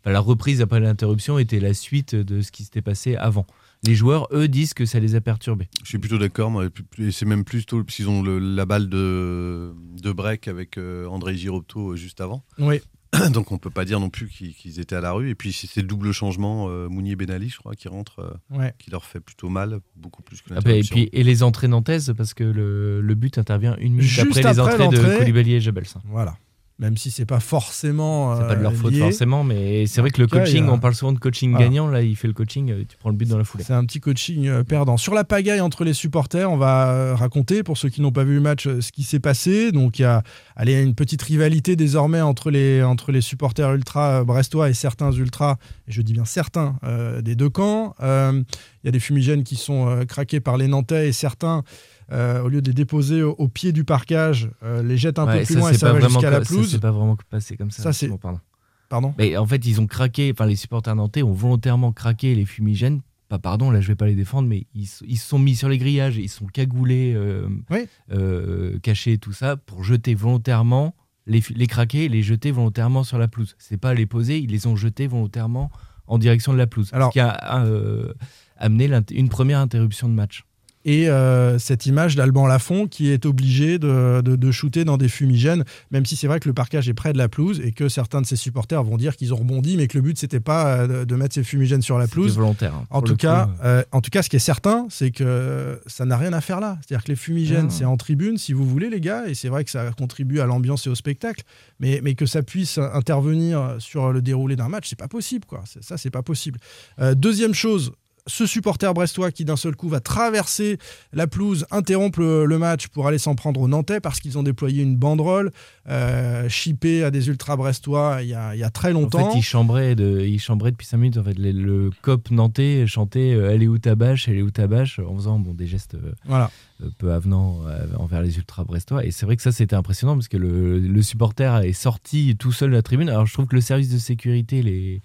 Enfin, 0.00 0.10
la 0.12 0.20
reprise 0.20 0.60
après 0.60 0.80
l'interruption 0.80 1.38
était 1.38 1.60
la 1.60 1.74
suite 1.74 2.14
de 2.14 2.40
ce 2.40 2.50
qui 2.52 2.64
s'était 2.64 2.82
passé 2.82 3.16
avant. 3.16 3.46
Les 3.86 3.94
joueurs, 3.94 4.26
eux, 4.32 4.48
disent 4.48 4.74
que 4.74 4.84
ça 4.86 4.98
les 4.98 5.14
a 5.14 5.20
perturbés. 5.20 5.68
Je 5.84 5.88
suis 5.88 5.98
plutôt 5.98 6.18
d'accord, 6.18 6.50
moi, 6.50 6.66
et 6.66 7.04
et 7.04 7.10
c'est 7.12 7.26
même 7.26 7.44
plutôt 7.44 7.84
parce 7.84 7.94
qu'ils 7.96 8.08
ont 8.08 8.22
le- 8.22 8.38
la 8.40 8.66
balle 8.66 8.88
de, 8.88 9.72
de 10.02 10.12
break 10.12 10.48
avec 10.48 10.78
euh, 10.78 11.06
André 11.06 11.36
Girotto 11.36 11.92
euh, 11.92 11.96
juste 11.96 12.20
avant. 12.20 12.42
Oui. 12.58 12.80
Donc 13.32 13.52
on 13.52 13.58
peut 13.58 13.70
pas 13.70 13.84
dire 13.86 14.00
non 14.00 14.10
plus 14.10 14.28
qu'ils 14.28 14.80
étaient 14.80 14.96
à 14.96 15.00
la 15.00 15.12
rue. 15.12 15.30
Et 15.30 15.34
puis 15.36 15.52
c'est 15.52 15.80
le 15.80 15.86
double 15.86 16.10
changement, 16.12 16.66
euh, 16.68 16.88
Mounier 16.88 17.14
Benali, 17.16 17.48
je 17.48 17.56
crois, 17.58 17.74
qui 17.74 17.86
rentre, 17.88 18.18
euh, 18.18 18.58
Ouais. 18.58 18.74
qui 18.80 18.90
leur 18.90 19.04
fait 19.04 19.20
plutôt 19.20 19.48
mal, 19.48 19.78
beaucoup 19.96 20.22
plus 20.22 20.42
que 20.42 20.52
Après, 20.54 20.58
et, 20.58 20.82
l'interruption. 20.82 20.94
puis, 20.96 21.08
et 21.12 21.22
les 21.22 21.42
entrées 21.44 21.68
nantaises, 21.68 22.12
parce 22.16 22.34
que 22.34 22.42
le, 22.44 23.00
le 23.00 23.14
but 23.14 23.38
intervient 23.38 23.76
une 23.76 23.92
minute 23.92 24.02
Juste 24.08 24.26
après, 24.38 24.42
les 24.52 24.58
entrées 24.60 24.88
de. 24.88 25.18
Koulibaly 25.18 25.54
et 25.54 25.60
Jebels. 25.60 25.86
Voilà. 26.06 26.36
Même 26.80 26.96
si 26.96 27.10
c'est 27.10 27.24
pas 27.26 27.40
forcément. 27.40 28.36
C'est 28.36 28.46
pas 28.46 28.54
de 28.54 28.62
leur 28.62 28.70
euh, 28.70 28.74
faute 28.76 28.94
forcément, 28.96 29.42
mais 29.42 29.86
c'est 29.86 30.00
vrai 30.00 30.10
que 30.10 30.20
le 30.20 30.28
cas, 30.28 30.38
coaching, 30.38 30.64
a- 30.68 30.70
on 30.70 30.78
parle 30.78 30.94
souvent 30.94 31.10
de 31.12 31.18
coaching 31.18 31.56
gagnant, 31.58 31.88
là 31.88 32.02
il 32.02 32.14
fait 32.14 32.28
le 32.28 32.32
coaching, 32.34 32.70
euh, 32.70 32.84
tu 32.88 32.96
prends 32.96 33.10
le 33.10 33.16
but 33.16 33.28
dans 33.28 33.36
la 33.36 33.42
foulée. 33.42 33.64
C'est 33.66 33.72
un 33.72 33.84
petit 33.84 33.98
coaching 33.98 34.46
euh, 34.46 34.62
perdant. 34.62 34.96
Sur 34.96 35.12
la 35.12 35.24
pagaille 35.24 35.60
entre 35.60 35.82
les 35.82 35.92
supporters, 35.92 36.48
on 36.48 36.56
va 36.56 37.16
raconter, 37.16 37.64
pour 37.64 37.76
ceux 37.78 37.88
qui 37.88 38.00
n'ont 38.00 38.12
pas 38.12 38.22
vu 38.22 38.34
le 38.34 38.40
match, 38.40 38.68
ce 38.68 38.92
qui 38.92 39.02
s'est 39.02 39.18
passé. 39.18 39.72
Donc 39.72 39.98
il 39.98 40.02
y 40.02 40.04
a 40.04 40.22
allez, 40.54 40.80
une 40.80 40.94
petite 40.94 41.20
rivalité 41.22 41.74
désormais 41.74 42.20
entre 42.20 42.50
les, 42.52 42.80
entre 42.84 43.10
les 43.10 43.22
supporters 43.22 43.74
ultra 43.74 44.22
brestois 44.22 44.70
et 44.70 44.74
certains 44.74 45.10
ultras, 45.10 45.56
et 45.88 45.92
je 45.92 46.00
dis 46.00 46.12
bien 46.12 46.24
certains, 46.24 46.76
euh, 46.84 47.22
des 47.22 47.34
deux 47.34 47.50
camps. 47.50 47.96
Euh, 48.02 48.40
Il 48.84 48.86
y 48.86 48.88
a 48.88 48.92
des 48.92 49.00
fumigènes 49.00 49.42
qui 49.42 49.56
sont 49.56 50.04
craqués 50.06 50.38
par 50.38 50.56
les 50.56 50.68
Nantais 50.68 51.08
et 51.08 51.12
certains, 51.12 51.64
euh, 52.12 52.42
au 52.42 52.48
lieu 52.48 52.62
de 52.62 52.68
les 52.68 52.74
déposer 52.74 53.22
au, 53.22 53.32
au 53.32 53.48
pied 53.48 53.72
du 53.72 53.84
parquage, 53.84 54.50
euh, 54.62 54.82
les 54.82 54.96
jettent 54.96 55.18
un 55.18 55.26
Ouais, 55.26 55.40
peu 55.40 55.44
plus 55.46 55.54
ça, 55.54 55.60
loin 55.60 55.70
et 55.70 55.74
ça 55.78 55.92
va 55.92 56.00
jusqu'à 56.00 56.30
la 56.30 56.38
co- 56.38 56.44
ça, 56.44 56.48
pelouse. 56.54 56.70
C'est 56.70 56.80
pas 56.80 56.90
vraiment 56.90 57.16
passé 57.30 57.56
comme 57.56 57.70
ça. 57.70 57.82
Ça, 57.82 57.92
c'est- 57.92 58.08
pardon. 58.18 58.40
Pardon 58.88 59.14
Mais 59.18 59.36
en 59.36 59.44
fait, 59.46 59.66
ils 59.66 59.80
ont 59.82 59.86
craqué, 59.86 60.30
enfin 60.32 60.46
les 60.46 60.56
supporters 60.56 60.96
nantais 60.96 61.22
ont 61.22 61.32
volontairement 61.32 61.92
craqué 61.92 62.34
les 62.34 62.46
fumigènes. 62.46 63.00
Pas 63.28 63.38
pardon, 63.38 63.70
là 63.70 63.82
je 63.82 63.88
vais 63.88 63.94
pas 63.94 64.06
les 64.06 64.14
défendre, 64.14 64.48
mais 64.48 64.66
ils, 64.74 64.86
se 64.86 65.04
sont 65.16 65.38
mis 65.38 65.54
sur 65.54 65.68
les 65.68 65.76
grillages, 65.76 66.16
ils 66.16 66.30
sont 66.30 66.46
cagoulés, 66.46 67.12
euh, 67.14 67.46
Oui. 67.70 67.80
euh, 68.12 68.78
cachés, 68.78 69.18
tout 69.18 69.34
ça, 69.34 69.56
pour 69.58 69.84
jeter 69.84 70.14
volontairement, 70.14 70.94
les, 71.26 71.42
les 71.54 71.66
craquer 71.66 72.08
les 72.08 72.22
jeter 72.22 72.50
volontairement 72.50 73.04
sur 73.04 73.18
la 73.18 73.28
pelouse. 73.28 73.54
C'est 73.58 73.76
pas 73.76 73.92
les 73.92 74.06
poser, 74.06 74.38
ils 74.38 74.50
les 74.50 74.66
ont 74.66 74.76
jetés 74.76 75.06
volontairement 75.06 75.70
en 76.06 76.16
direction 76.16 76.54
de 76.54 76.58
la 76.58 76.66
pelouse. 76.66 76.88
Alors- 76.94 77.08
ce 77.10 77.12
qui 77.12 77.20
a 77.20 77.62
euh, 77.66 78.14
amené 78.56 78.88
une 79.10 79.28
première 79.28 79.58
interruption 79.58 80.08
de 80.08 80.14
match. 80.14 80.44
Et 80.84 81.08
euh, 81.10 81.58
cette 81.58 81.86
image 81.86 82.16
d'Alban 82.16 82.46
Lafont 82.46 82.86
qui 82.86 83.10
est 83.10 83.26
obligé 83.26 83.78
de, 83.78 84.22
de, 84.24 84.36
de 84.36 84.50
shooter 84.50 84.84
dans 84.84 84.96
des 84.96 85.08
fumigènes, 85.08 85.64
même 85.90 86.06
si 86.06 86.16
c'est 86.16 86.26
vrai 86.28 86.40
que 86.40 86.48
le 86.48 86.54
parquage 86.54 86.88
est 86.88 86.94
près 86.94 87.12
de 87.12 87.18
la 87.18 87.28
pelouse 87.28 87.60
et 87.62 87.72
que 87.72 87.88
certains 87.88 88.20
de 88.22 88.26
ses 88.26 88.36
supporters 88.36 88.82
vont 88.84 88.96
dire 88.96 89.16
qu'ils 89.16 89.34
ont 89.34 89.38
rebondi, 89.38 89.76
mais 89.76 89.86
que 89.88 89.98
le 89.98 90.02
but 90.02 90.16
c'était 90.18 90.40
pas 90.40 90.78
euh, 90.82 91.04
de, 91.04 91.14
mettre 91.16 91.34
ces 91.34 91.42
fumigènes 91.44 91.82
sur 91.82 91.98
la 91.98 92.06
pelouse. 92.06 92.34
volontaire. 92.36 92.74
hein, 92.74 92.86
En 92.90 93.02
tout, 93.02 93.16
cas, 93.16 93.46
coup. 93.46 93.52
euh, 93.64 93.82
en 93.92 94.00
tout 94.00 94.10
cas, 94.10 94.22
ce 94.22 94.28
qui 94.30 94.36
est 94.36 94.38
certain, 94.38 94.86
c'est 94.88 95.10
que 95.10 95.80
ça 95.86 96.04
n'a 96.04 96.16
rien 96.16 96.32
à 96.32 96.40
faire 96.40 96.60
là. 96.60 96.78
C'est-à-dire 96.86 97.04
que 97.04 97.10
les 97.10 97.16
fumigènes, 97.16 97.66
Ah. 97.68 97.74
c'est 97.76 97.84
en 97.84 97.96
tribune, 97.96 98.38
si 98.38 98.52
vous 98.52 98.64
voulez, 98.64 98.88
les 98.88 99.00
gars, 99.00 99.24
et 99.26 99.34
c'est 99.34 99.48
vrai 99.48 99.64
que 99.64 99.70
ça 99.70 99.90
contribue 99.90 100.40
à 100.40 100.46
l'ambiance 100.46 100.86
et 100.86 100.90
au 100.90 100.94
spectacle, 100.94 101.42
mais, 101.80 102.00
mais 102.02 102.14
que 102.14 102.24
ça 102.24 102.42
puisse 102.42 102.78
intervenir 102.78 103.76
sur 103.80 104.12
le 104.12 104.22
déroulé 104.22 104.56
d'un 104.56 104.68
match, 104.68 104.88
c'est 104.88 104.98
pas 104.98 105.08
possible, 105.08 105.44
quoi. 105.44 105.64
Ça, 105.80 105.96
c'est 105.98 106.10
pas 106.10 106.22
possible. 106.22 106.58
Euh, 107.00 107.14
deuxième 107.14 107.52
chose. 107.54 107.92
Ce 108.28 108.46
supporter 108.46 108.94
brestois 108.94 109.32
qui 109.32 109.44
d'un 109.44 109.56
seul 109.56 109.74
coup 109.74 109.88
va 109.88 109.98
traverser 110.00 110.78
la 111.12 111.26
pelouse, 111.26 111.66
interrompre 111.72 112.20
le, 112.20 112.44
le 112.44 112.58
match 112.58 112.86
pour 112.88 113.08
aller 113.08 113.18
s'en 113.18 113.34
prendre 113.34 113.60
aux 113.60 113.66
Nantais 113.68 113.98
parce 114.00 114.20
qu'ils 114.20 114.38
ont 114.38 114.42
déployé 114.44 114.82
une 114.82 114.96
banderole 114.96 115.50
euh, 115.88 116.48
chippée 116.48 117.02
à 117.02 117.10
des 117.10 117.28
ultra 117.28 117.56
brestois 117.56 118.18
il 118.22 118.28
y 118.28 118.34
a, 118.34 118.54
il 118.54 118.58
y 118.58 118.64
a 118.64 118.70
très 118.70 118.90
En 118.90 119.00
longtemps. 119.00 119.32
fait, 119.32 119.38
il 119.38 119.42
chambrait, 119.42 119.94
de, 119.94 120.20
il 120.20 120.38
chambrait 120.38 120.70
depuis 120.70 120.86
5 120.86 120.96
minutes. 120.98 121.16
En 121.18 121.24
fait, 121.24 121.38
le, 121.38 121.50
le 121.52 121.90
cop 122.02 122.30
nantais 122.30 122.86
chantait 122.86 123.32
euh, 123.34 123.50
Elle 123.52 123.62
est 123.62 123.66
où 123.68 123.78
ta 123.78 123.94
bâche 123.94 124.28
Elle 124.28 124.36
est 124.36 124.42
où 124.42 124.50
ta 124.50 124.66
bâche 124.66 124.98
en 124.98 125.14
faisant 125.16 125.38
bon, 125.38 125.54
des 125.54 125.66
gestes 125.66 125.94
euh, 125.94 126.12
Voilà. 126.26 126.50
euh, 126.82 126.90
peu 126.98 127.12
avenants 127.12 127.60
envers 127.98 128.22
les 128.22 128.36
ultras 128.36 128.64
brestois. 128.64 129.04
Et 129.04 129.10
c'est 129.10 129.24
vrai 129.26 129.36
que 129.36 129.42
ça, 129.42 129.52
c'était 129.52 129.74
impressionnant 129.76 130.14
parce 130.14 130.28
que 130.28 130.36
le, 130.36 130.78
le 130.78 131.02
supporter 131.02 131.64
est 131.64 131.72
sorti 131.72 132.36
tout 132.38 132.52
seul 132.52 132.70
de 132.70 132.74
la 132.76 132.82
tribune. 132.82 133.08
Alors, 133.08 133.26
je 133.26 133.32
trouve 133.32 133.46
que 133.46 133.54
le 133.54 133.60
service 133.62 133.88
de 133.90 133.98
sécurité 133.98 134.62
les, 134.62 135.00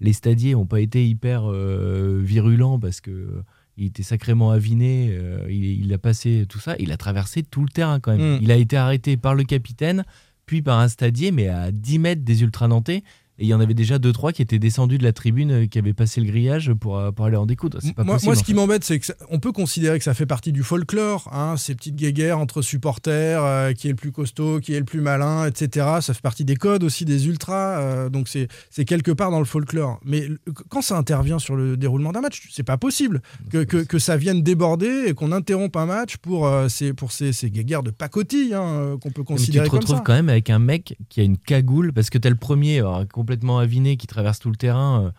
les 0.00 0.12
stadiers 0.12 0.52
n'ont 0.52 0.66
pas 0.66 0.80
été 0.80 1.06
hyper 1.06 1.50
euh, 1.50 2.20
virulents 2.22 2.78
parce 2.78 3.00
que 3.00 3.10
euh, 3.10 3.44
il 3.76 3.86
était 3.86 4.02
sacrément 4.02 4.50
aviné, 4.50 5.10
euh, 5.10 5.46
il, 5.48 5.84
il 5.84 5.92
a 5.92 5.98
passé 5.98 6.46
tout 6.48 6.58
ça, 6.58 6.76
il 6.78 6.92
a 6.92 6.96
traversé 6.96 7.42
tout 7.42 7.62
le 7.62 7.68
terrain 7.68 8.00
quand 8.00 8.16
même. 8.16 8.36
Mm. 8.36 8.42
Il 8.42 8.52
a 8.52 8.56
été 8.56 8.76
arrêté 8.76 9.16
par 9.16 9.34
le 9.34 9.44
capitaine, 9.44 10.04
puis 10.46 10.62
par 10.62 10.78
un 10.78 10.88
stadier, 10.88 11.30
mais 11.30 11.48
à 11.48 11.70
10 11.70 11.98
mètres 11.98 12.22
des 12.22 12.42
ultra 12.42 12.68
nantais. 12.68 13.02
Et 13.38 13.44
il 13.44 13.48
y 13.48 13.54
en 13.54 13.60
avait 13.60 13.74
déjà 13.74 13.98
deux 13.98 14.12
trois 14.12 14.32
qui 14.32 14.40
étaient 14.42 14.58
descendus 14.58 14.98
de 14.98 15.04
la 15.04 15.12
tribune, 15.12 15.50
euh, 15.50 15.66
qui 15.66 15.78
avaient 15.78 15.92
passé 15.92 16.20
le 16.20 16.26
grillage 16.26 16.72
pour, 16.72 16.98
euh, 16.98 17.12
pour 17.12 17.26
aller 17.26 17.36
en 17.36 17.44
découdre. 17.46 17.78
Pas 17.94 18.02
Moi, 18.04 18.14
possible. 18.14 18.28
moi, 18.30 18.34
ce 18.36 18.44
qui 18.44 18.54
m'embête, 18.54 18.82
c'est 18.84 18.98
que 18.98 19.06
ça- 19.06 19.14
on 19.30 19.38
peut 19.40 19.52
considérer 19.52 19.98
que 19.98 20.04
ça 20.04 20.14
fait 20.14 20.24
partie 20.26 20.52
du 20.52 20.62
folklore, 20.62 21.28
hein, 21.32 21.56
ces 21.58 21.74
petites 21.74 21.96
guéguerres 21.96 22.38
entre 22.38 22.62
supporters, 22.62 23.42
euh, 23.44 23.72
qui 23.72 23.88
est 23.88 23.90
le 23.90 23.96
plus 23.96 24.12
costaud, 24.12 24.60
qui 24.60 24.72
est 24.74 24.78
le 24.78 24.84
plus 24.84 25.00
malin, 25.00 25.46
etc. 25.46 25.86
Ça 26.00 26.14
fait 26.14 26.22
partie 26.22 26.44
des 26.44 26.56
codes 26.56 26.82
aussi 26.84 27.04
des 27.04 27.26
ultras, 27.26 27.78
euh, 27.80 28.08
donc 28.08 28.28
c'est 28.28 28.84
quelque 28.84 29.10
part 29.10 29.30
dans 29.30 29.38
le 29.38 29.44
folklore. 29.44 30.00
Mais 30.04 30.28
quand 30.70 30.82
ça 30.82 30.96
intervient 30.96 31.38
sur 31.38 31.56
le 31.56 31.76
déroulement 31.76 32.12
d'un 32.12 32.20
match, 32.22 32.48
c'est 32.50 32.62
pas 32.62 32.78
possible 32.78 33.20
que, 33.50 33.64
que, 33.64 33.78
que 33.78 33.98
ça 33.98 34.16
vienne 34.16 34.42
déborder 34.42 35.04
et 35.08 35.14
qu'on 35.14 35.32
interrompe 35.32 35.76
un 35.76 35.86
match 35.86 36.16
pour, 36.16 36.46
euh, 36.46 36.68
ces, 36.68 36.92
pour 36.94 37.12
ces, 37.12 37.32
ces 37.32 37.50
guéguerres 37.50 37.82
de 37.82 37.90
pacotille 37.90 38.54
hein, 38.54 38.96
qu'on 39.00 39.10
peut 39.10 39.22
Mais 39.22 39.24
tu 39.26 39.32
considérer 39.34 39.66
te 39.68 39.74
retrouves 39.74 40.02
quand 40.04 40.14
même 40.14 40.28
avec 40.30 40.48
un 40.50 40.58
mec 40.58 40.96
qui 41.08 41.20
a 41.20 41.24
une 41.24 41.36
cagoule, 41.38 41.92
parce 41.92 42.08
que 42.10 42.18
t'as 42.18 42.30
le 42.30 42.36
premier 42.36 42.80
complètement 43.26 43.58
aviné 43.58 43.96
qui 43.96 44.06
traverse 44.06 44.38
tout 44.38 44.50
le 44.50 44.56
terrain. 44.56 45.12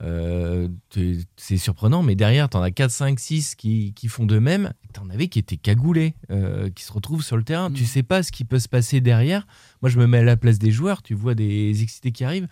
euh, 0.00 0.68
euh, 0.96 1.18
c'est 1.36 1.56
surprenant, 1.58 2.02
mais 2.02 2.14
derrière, 2.16 2.48
t'en 2.48 2.62
as 2.62 2.70
4, 2.70 2.90
5, 2.90 3.20
6 3.20 3.54
qui, 3.54 3.92
qui 3.94 4.08
font 4.08 4.24
de 4.26 4.38
même. 4.38 4.72
T'en 4.94 5.08
avais 5.10 5.28
qui 5.28 5.38
étaient 5.38 5.56
cagoulés, 5.58 6.14
euh, 6.30 6.70
qui 6.70 6.82
se 6.84 6.92
retrouvent 6.92 7.22
sur 7.22 7.36
le 7.36 7.44
terrain. 7.44 7.68
Mm. 7.68 7.74
Tu 7.74 7.84
sais 7.84 8.02
pas 8.02 8.22
ce 8.22 8.32
qui 8.32 8.44
peut 8.44 8.58
se 8.58 8.68
passer 8.68 9.00
derrière. 9.02 9.46
Moi, 9.82 9.90
je 9.90 9.98
me 9.98 10.06
mets 10.06 10.18
à 10.18 10.22
la 10.24 10.36
place 10.38 10.58
des 10.58 10.70
joueurs. 10.72 11.02
Tu 11.02 11.14
vois 11.14 11.34
des 11.34 11.82
excités 11.82 12.10
qui 12.12 12.24
arrivent. 12.24 12.48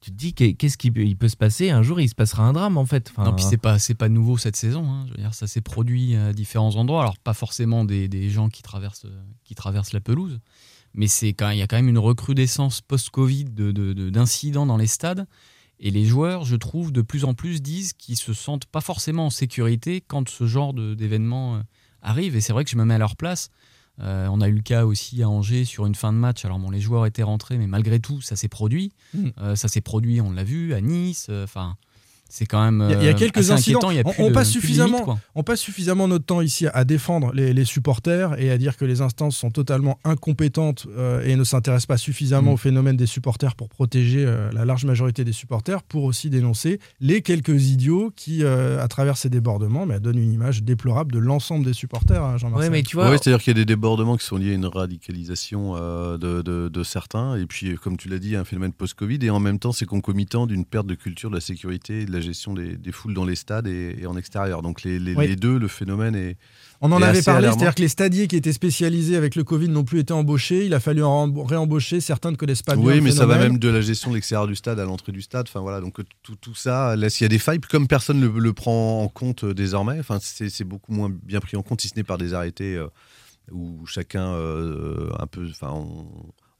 Tu 0.00 0.10
te 0.10 0.16
dis 0.16 0.34
qu'est- 0.34 0.54
qu'est-ce 0.54 0.76
qui 0.76 0.90
peut, 0.90 1.04
il 1.04 1.16
peut 1.16 1.28
se 1.28 1.36
passer? 1.36 1.70
Un 1.70 1.82
jour, 1.82 2.00
il 2.00 2.08
se 2.08 2.14
passera 2.16 2.42
un 2.42 2.52
drame 2.52 2.76
en 2.76 2.84
fait. 2.84 3.10
Enfin, 3.12 3.30
Non, 3.30 3.36
puis 3.36 3.44
c'est 3.44 3.56
pas, 3.56 3.78
c'est 3.78 3.94
pas 3.94 4.08
nouveau 4.08 4.36
cette 4.36 4.56
saison. 4.56 4.84
hein. 4.90 5.04
Je 5.06 5.12
veux 5.12 5.18
dire, 5.18 5.32
ça 5.32 5.46
s'est 5.46 5.60
produit 5.60 6.16
à 6.16 6.32
différents 6.32 6.74
endroits. 6.74 7.02
Alors, 7.02 7.16
pas 7.18 7.34
forcément 7.34 7.84
des, 7.84 8.08
des 8.08 8.28
gens 8.28 8.48
qui 8.48 8.62
traversent, 8.62 9.06
qui 9.44 9.54
traversent 9.54 9.92
la 9.92 10.00
pelouse, 10.00 10.40
mais 10.94 11.06
c'est 11.06 11.32
quand 11.32 11.50
il 11.50 11.58
y 11.58 11.62
a 11.62 11.66
quand 11.66 11.76
même 11.76 11.88
une 11.88 11.98
recrudescence 11.98 12.80
post-Covid 12.80 13.44
de, 13.44 13.72
de- 13.72 13.92
de- 13.92 14.10
d'incidents 14.10 14.66
dans 14.66 14.76
les 14.76 14.86
stades. 14.86 15.26
Et 15.84 15.90
les 15.90 16.04
joueurs, 16.04 16.44
je 16.44 16.54
trouve, 16.54 16.92
de 16.92 17.02
plus 17.02 17.24
en 17.24 17.34
plus 17.34 17.60
disent 17.60 17.92
qu'ils 17.92 18.16
se 18.16 18.32
sentent 18.34 18.66
pas 18.66 18.80
forcément 18.80 19.26
en 19.26 19.30
sécurité 19.30 20.00
quand 20.06 20.28
ce 20.28 20.46
genre 20.46 20.72
d'événement 20.74 21.56
euh, 21.56 21.60
arrive. 22.02 22.36
Et 22.36 22.40
c'est 22.40 22.52
vrai 22.52 22.62
que 22.64 22.70
je 22.70 22.76
me 22.76 22.84
mets 22.84 22.94
à 22.94 22.98
leur 22.98 23.16
place. 23.16 23.50
Euh, 24.00 24.28
on 24.30 24.40
a 24.40 24.48
eu 24.48 24.52
le 24.54 24.62
cas 24.62 24.84
aussi 24.86 25.22
à 25.22 25.28
Angers 25.28 25.64
sur 25.64 25.84
une 25.86 25.94
fin 25.96 26.12
de 26.12 26.18
match. 26.18 26.44
Alors 26.44 26.58
bon, 26.60 26.70
les 26.70 26.80
joueurs 26.80 27.04
étaient 27.06 27.22
rentrés, 27.24 27.58
mais 27.58 27.66
malgré 27.66 27.98
tout, 27.98 28.20
ça 28.20 28.36
s'est 28.36 28.48
produit. 28.48 28.92
Mm. 29.12 29.28
Euh, 29.38 29.56
ça 29.56 29.66
s'est 29.68 29.80
produit, 29.80 30.20
on 30.20 30.30
l'a 30.30 30.44
vu, 30.44 30.72
à 30.72 30.80
Nice. 30.80 31.26
euh, 31.30 31.44
Enfin, 31.44 31.76
c'est 32.34 32.46
quand 32.46 32.64
même. 32.64 32.86
Il 32.88 32.92
y 32.92 32.96
a- 32.96 33.00
il 33.02 33.04
y 33.04 33.08
a 33.08 33.10
euh, 33.12 33.14
quelques 33.14 33.50
incidents. 33.50 33.90
il 33.90 33.98
y 33.98 34.00
a 34.00 34.04
On- 34.18 34.28
de- 34.28 34.32
passe 34.32 34.48
suffisamment-. 34.50 35.18
On 35.34 35.42
passe 35.42 35.60
suffisamment 35.60 36.08
notre 36.08 36.24
temps 36.24 36.40
ici 36.40 36.66
à 36.72 36.84
défendre 36.84 37.30
les, 37.34 37.52
les 37.52 37.64
supporters 37.66 38.40
et 38.40 38.50
à 38.50 38.56
dire 38.56 38.76
que 38.78 38.84
les 38.86 39.02
instances 39.02 39.36
sont 39.36 39.50
totalement 39.50 39.98
incompétentes 40.04 40.86
euh, 40.96 41.22
et 41.24 41.36
ne 41.36 41.44
s'intéressent 41.44 41.86
pas 41.86 41.96
suffisamment 41.98 42.52
Mm. 42.52 42.54
au 42.54 42.56
phénomène 42.56 42.96
des 42.96 43.06
supporters 43.06 43.54
pour 43.54 43.68
protéger 43.68 44.24
euh, 44.26 44.50
la 44.52 44.64
large 44.64 44.84
majorité 44.86 45.24
des 45.24 45.32
supporters, 45.32 45.82
pour 45.82 46.04
aussi 46.04 46.30
dénoncer 46.30 46.80
les 47.00 47.20
quelques 47.20 47.68
idiots 47.68 48.10
qui, 48.16 48.42
euh, 48.44 48.82
à 48.82 48.88
travers 48.88 49.16
ces 49.18 49.28
débordements, 49.28 49.84
mais, 49.84 50.00
donnent 50.00 50.18
une 50.18 50.32
image 50.32 50.62
déplorable 50.62 51.12
de 51.12 51.18
l'ensemble 51.18 51.64
des 51.66 51.74
supporters, 51.74 52.22
hein. 52.24 52.36
Ouais, 52.54 52.70
mais 52.70 52.82
tu 52.82 52.96
vois, 52.96 53.10
Ouais, 53.10 53.18
c'est-à-dire 53.18 53.42
qu'il 53.42 53.50
y 53.56 53.60
a 53.60 53.60
des 53.60 53.66
débordements 53.66 54.16
qui 54.16 54.24
sont 54.24 54.36
liés 54.36 54.52
à 54.52 54.54
une 54.54 54.64
radicalisation 54.66 55.74
euh, 55.76 56.16
de, 56.16 56.40
de- 56.42 56.68
de 56.68 56.82
certains, 56.82 57.36
et 57.36 57.44
puis, 57.46 57.74
comme 57.76 57.96
tu 57.96 58.08
l'as 58.08 58.18
dit, 58.18 58.36
un 58.36 58.44
phénomène 58.44 58.72
post-Covid, 58.72 59.18
et 59.22 59.30
en 59.30 59.40
même 59.40 59.58
temps, 59.58 59.72
c'est 59.72 59.84
concomitant 59.86 60.46
d'une 60.46 60.64
perte 60.64 60.86
de 60.86 60.94
culture 60.94 61.28
de 61.30 61.34
la 61.34 61.40
sécurité 61.40 62.00
et 62.02 62.04
de 62.06 62.12
la 62.12 62.20
gestion 62.22 62.54
des, 62.54 62.76
des 62.78 62.92
foules 62.92 63.12
dans 63.14 63.24
les 63.26 63.34
stades 63.36 63.66
et, 63.66 63.96
et 64.00 64.06
en 64.06 64.16
extérieur. 64.16 64.62
Donc 64.62 64.82
les, 64.82 64.98
les- 64.98 65.14
Oui. 65.14 65.28
les 65.28 65.36
deux, 65.36 65.58
le 65.58 65.68
phénomène 65.68 66.14
est. 66.14 66.36
On 66.84 66.90
en 66.90 67.00
est 67.00 67.04
avait 67.04 67.22
parlé, 67.22 67.46
c'est-à-dire 67.48 67.74
que 67.76 67.80
les 67.82 67.86
stadiers 67.88 68.26
qui 68.26 68.34
étaient 68.34 68.52
spécialisés 68.52 69.14
avec 69.16 69.36
le 69.36 69.44
Covid 69.44 69.68
n'ont 69.68 69.84
plus 69.84 70.00
été 70.00 70.12
embauchés, 70.12 70.66
il 70.66 70.74
a 70.74 70.80
fallu 70.80 71.04
en 71.04 71.32
réembaucher, 71.44 72.00
certains 72.00 72.32
ne 72.32 72.36
connaissent 72.36 72.62
pas 72.64 72.74
bien 72.74 72.84
Oui, 72.84 72.94
le 72.96 73.02
mais 73.02 73.12
ça 73.12 73.24
va 73.26 73.38
même 73.38 73.58
de 73.58 73.68
la 73.68 73.80
gestion 73.80 74.10
de 74.10 74.16
l'extérieur 74.16 74.48
du 74.48 74.56
stade 74.56 74.80
à 74.80 74.84
l'entrée 74.84 75.12
du 75.12 75.22
stade. 75.22 75.46
Enfin 75.48 75.60
voilà, 75.60 75.80
donc 75.80 76.00
euh, 76.00 76.04
tout, 76.24 76.34
tout 76.34 76.54
ça, 76.56 76.96
là, 76.96 77.08
s'il 77.08 77.24
y 77.24 77.26
a 77.26 77.28
des 77.28 77.38
failles, 77.38 77.60
comme 77.60 77.86
personne 77.86 78.18
ne 78.18 78.26
le, 78.26 78.40
le 78.40 78.52
prend 78.52 79.00
en 79.02 79.06
compte 79.08 79.44
euh, 79.44 79.54
désormais, 79.54 79.98
enfin 80.00 80.18
c'est 80.20 80.48
c'est 80.50 80.64
beaucoup 80.64 80.92
moins 80.92 81.08
bien 81.10 81.38
pris 81.38 81.56
en 81.56 81.62
compte, 81.62 81.80
si 81.82 81.88
ce 81.88 81.94
n'est 81.94 82.02
par 82.02 82.18
des 82.18 82.34
arrêtés 82.34 82.74
euh, 82.74 82.88
où 83.52 83.86
chacun 83.86 84.32
euh, 84.34 85.08
un 85.20 85.26
peu, 85.28 85.46
enfin 85.50 85.70
on, 85.72 86.08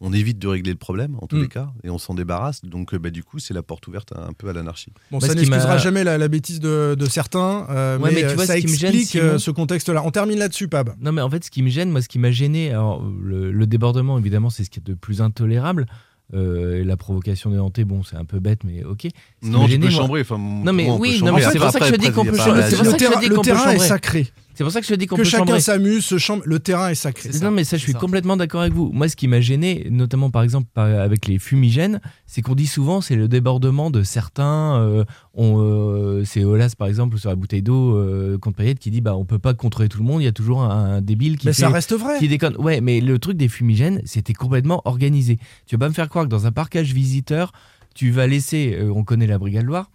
on 0.05 0.13
évite 0.13 0.39
de 0.39 0.49
régler 0.49 0.73
le 0.73 0.77
problème 0.79 1.17
en 1.23 1.27
tous 1.29 1.37
Mm. 1.37 1.43
les 1.43 1.49
cas 1.49 1.69
et 1.85 1.89
on 1.91 1.97
s'en 1.99 2.13
débarrasse. 2.15 2.63
Donc 2.65 2.93
euh, 2.93 2.99
bah, 2.99 3.11
du 3.11 3.23
coup, 3.23 3.39
c'est 3.39 3.55
la 3.55 3.63
porte 3.63 3.87
ouverte 3.87 4.13
un 4.17 4.33
peu 4.33 4.49
à 4.49 4.53
l'anarchie. 4.53 4.93
Bon, 5.11 5.19
Bah, 5.19 5.29
ça 5.29 5.35
n'excusera 5.35 5.67
m'a- 5.75 5.79
jamais 5.79 6.03
la, 6.05 6.19
la 6.19 6.29
bêtise 6.29 6.59
de, 6.61 6.97
de 6.99 7.07
certains, 7.07 7.67
euh, 7.71 7.99
Ouais, 7.99 8.11
mais, 8.11 8.15
mais 8.17 8.21
tu 8.23 8.27
euh, 8.33 8.35
vois, 8.35 8.47
ça 8.47 8.57
ce 8.57 8.61
qui 8.61 8.67
me 8.67 8.77
gêne, 8.77 8.95
explique 8.95 9.23
euh, 9.23 9.29
Simon- 9.29 9.39
ce 9.39 9.51
contexte-là. 9.53 10.03
On 10.05 10.11
termine 10.11 10.39
là-dessus, 10.39 10.67
Pab. 10.69 10.91
Non, 11.01 11.13
mais 11.13 11.21
en 11.23 11.31
fait, 11.31 11.45
ce 11.45 11.51
qui 11.51 11.63
me 11.63 11.69
gêne, 11.71 11.91
moi, 11.91 12.03
ce 12.03 12.09
qui 12.09 12.19
m'a 12.19 12.31
gêné, 12.33 12.71
alors, 12.71 13.03
le, 13.23 13.53
le 13.53 13.67
débordement, 13.67 14.19
évidemment, 14.19 14.51
c'est 14.51 14.65
ce 14.65 14.71
qui 14.71 14.81
est 14.81 14.87
de 14.87 14.95
plus 14.95 15.21
intolérable. 15.23 15.87
Euh, 16.35 16.81
et 16.81 16.85
la 16.85 16.97
provocation 16.97 17.51
des 17.51 17.57
Nantais, 17.57 17.85
bon, 17.85 18.03
c'est 18.03 18.17
un 18.17 18.25
peu 18.25 18.41
bête, 18.41 18.65
mais 18.65 18.85
ok. 18.85 19.07
Non, 19.43 19.67
tu 19.69 19.79
peux 19.79 19.89
moi- 19.89 19.91
chambrer. 19.91 20.21
Enfin, 20.23 20.39
Non, 20.39 20.73
mais 20.73 20.89
oui, 20.91 21.21
c'est 21.21 21.59
pour 21.59 21.71
ça 21.71 21.79
que 21.79 21.85
je 21.87 21.97
dis 21.97 22.11
qu'on 22.11 22.25
peut 22.25 22.37
chambrer, 22.39 22.61
pas- 22.63 22.71
c'est 22.71 22.77
pour 22.77 22.85
le 22.87 22.91
ça 22.93 22.97
que 22.97 23.05
je 23.05 23.09
terrain, 23.11 23.21
dis 23.21 23.29
le 23.29 23.35
qu'on 23.35 23.43
peut 23.43 23.47
terrain 23.51 23.71
est 23.73 23.79
sacré. 23.79 24.29
C'est 24.55 24.65
pour 24.65 24.73
ça 24.73 24.81
que 24.81 24.87
je 24.87 24.93
te 24.93 24.99
dis 24.99 25.07
qu'on 25.07 25.17
Que 25.17 25.23
peut 25.23 25.29
chacun 25.29 25.45
chambrer. 25.47 25.61
s'amuse, 25.61 26.05
se 26.05 26.19
chambre. 26.19 26.43
Le 26.47 26.59
terrain 26.59 26.89
est 26.91 26.95
sacré. 26.95 27.31
C'est 27.33 27.39
ça. 27.39 27.45
Non, 27.47 27.51
mais 27.51 27.65
ça, 27.65 27.77
je 27.77 27.83
suis 27.83 27.93
ça. 27.93 27.99
complètement 27.99 28.37
d'accord 28.37 28.61
avec 28.61 28.73
vous. 28.73 28.91
Moi, 28.93 29.09
ce 29.09 29.17
qui 29.17 29.27
m'a 29.29 29.41
gêné, 29.41 29.87
notamment 29.91 30.31
par 30.31 30.43
exemple 30.43 30.69
par- 30.75 30.87
avec 30.87 31.27
les 31.27 31.39
fumigènes, 31.39 32.01
c'est 32.27 32.43
qu'on 32.43 32.55
dit 32.55 32.67
souvent 32.67 33.01
c'est 33.01 33.17
le 33.17 33.29
débordement 33.29 33.91
de 33.91 34.03
certains. 34.03 34.79
euh, 34.81 35.05
on, 35.35 35.57
euh, 35.61 36.25
c'est 36.25 36.45
Olas, 36.45 36.75
par 36.77 36.89
exemple, 36.89 37.19
sur 37.19 37.31
la 37.31 37.37
bouteille 37.37 37.63
d'eau 37.63 37.97
euh, 37.97 38.37
contre 38.39 38.57
Payette 38.59 38.79
qui 38.79 38.91
dit 38.91 39.01
bah 39.01 39.17
on 39.17 39.25
peut 39.25 39.39
pas 39.39 39.55
contrôler 39.55 39.89
tout 39.89 39.99
le 39.99 40.05
monde. 40.05 40.21
Il 40.21 40.25
y 40.25 40.29
a 40.29 40.33
toujours 40.33 40.63
un, 40.63 40.97
un 40.97 41.01
débile 41.01 41.39
qui 41.39 41.47
Mais 41.47 41.53
fait- 41.53 41.63
ça 41.63 41.69
reste 41.71 41.95
vrai. 41.95 42.19
qui 42.19 42.29
déconne. 42.29 42.57
Ouais, 42.59 42.81
mais 42.81 43.01
le 43.01 43.19
truc 43.19 43.37
des 43.37 43.49
fumigènes, 43.49 44.03
c'était 44.05 44.35
complètement 44.35 44.83
organisé. 44.85 45.39
Tu 45.67 45.77
vas 45.77 45.81
pas 45.81 45.89
me 45.89 45.95
faire 45.95 46.09
croire 46.09 46.25
que 46.27 46.31
dans 46.31 46.47
un 46.47 46.53
parcage 46.53 46.93
visiteur, 46.93 47.53
tu 47.95 48.11
vas 48.11 48.27
laisser, 48.27 48.77
euh, 48.79 48.91
on 48.95 49.05
connaît 49.05 49.27
la 49.27 49.39
Brigade 49.39 49.65
Loire, 49.65 49.91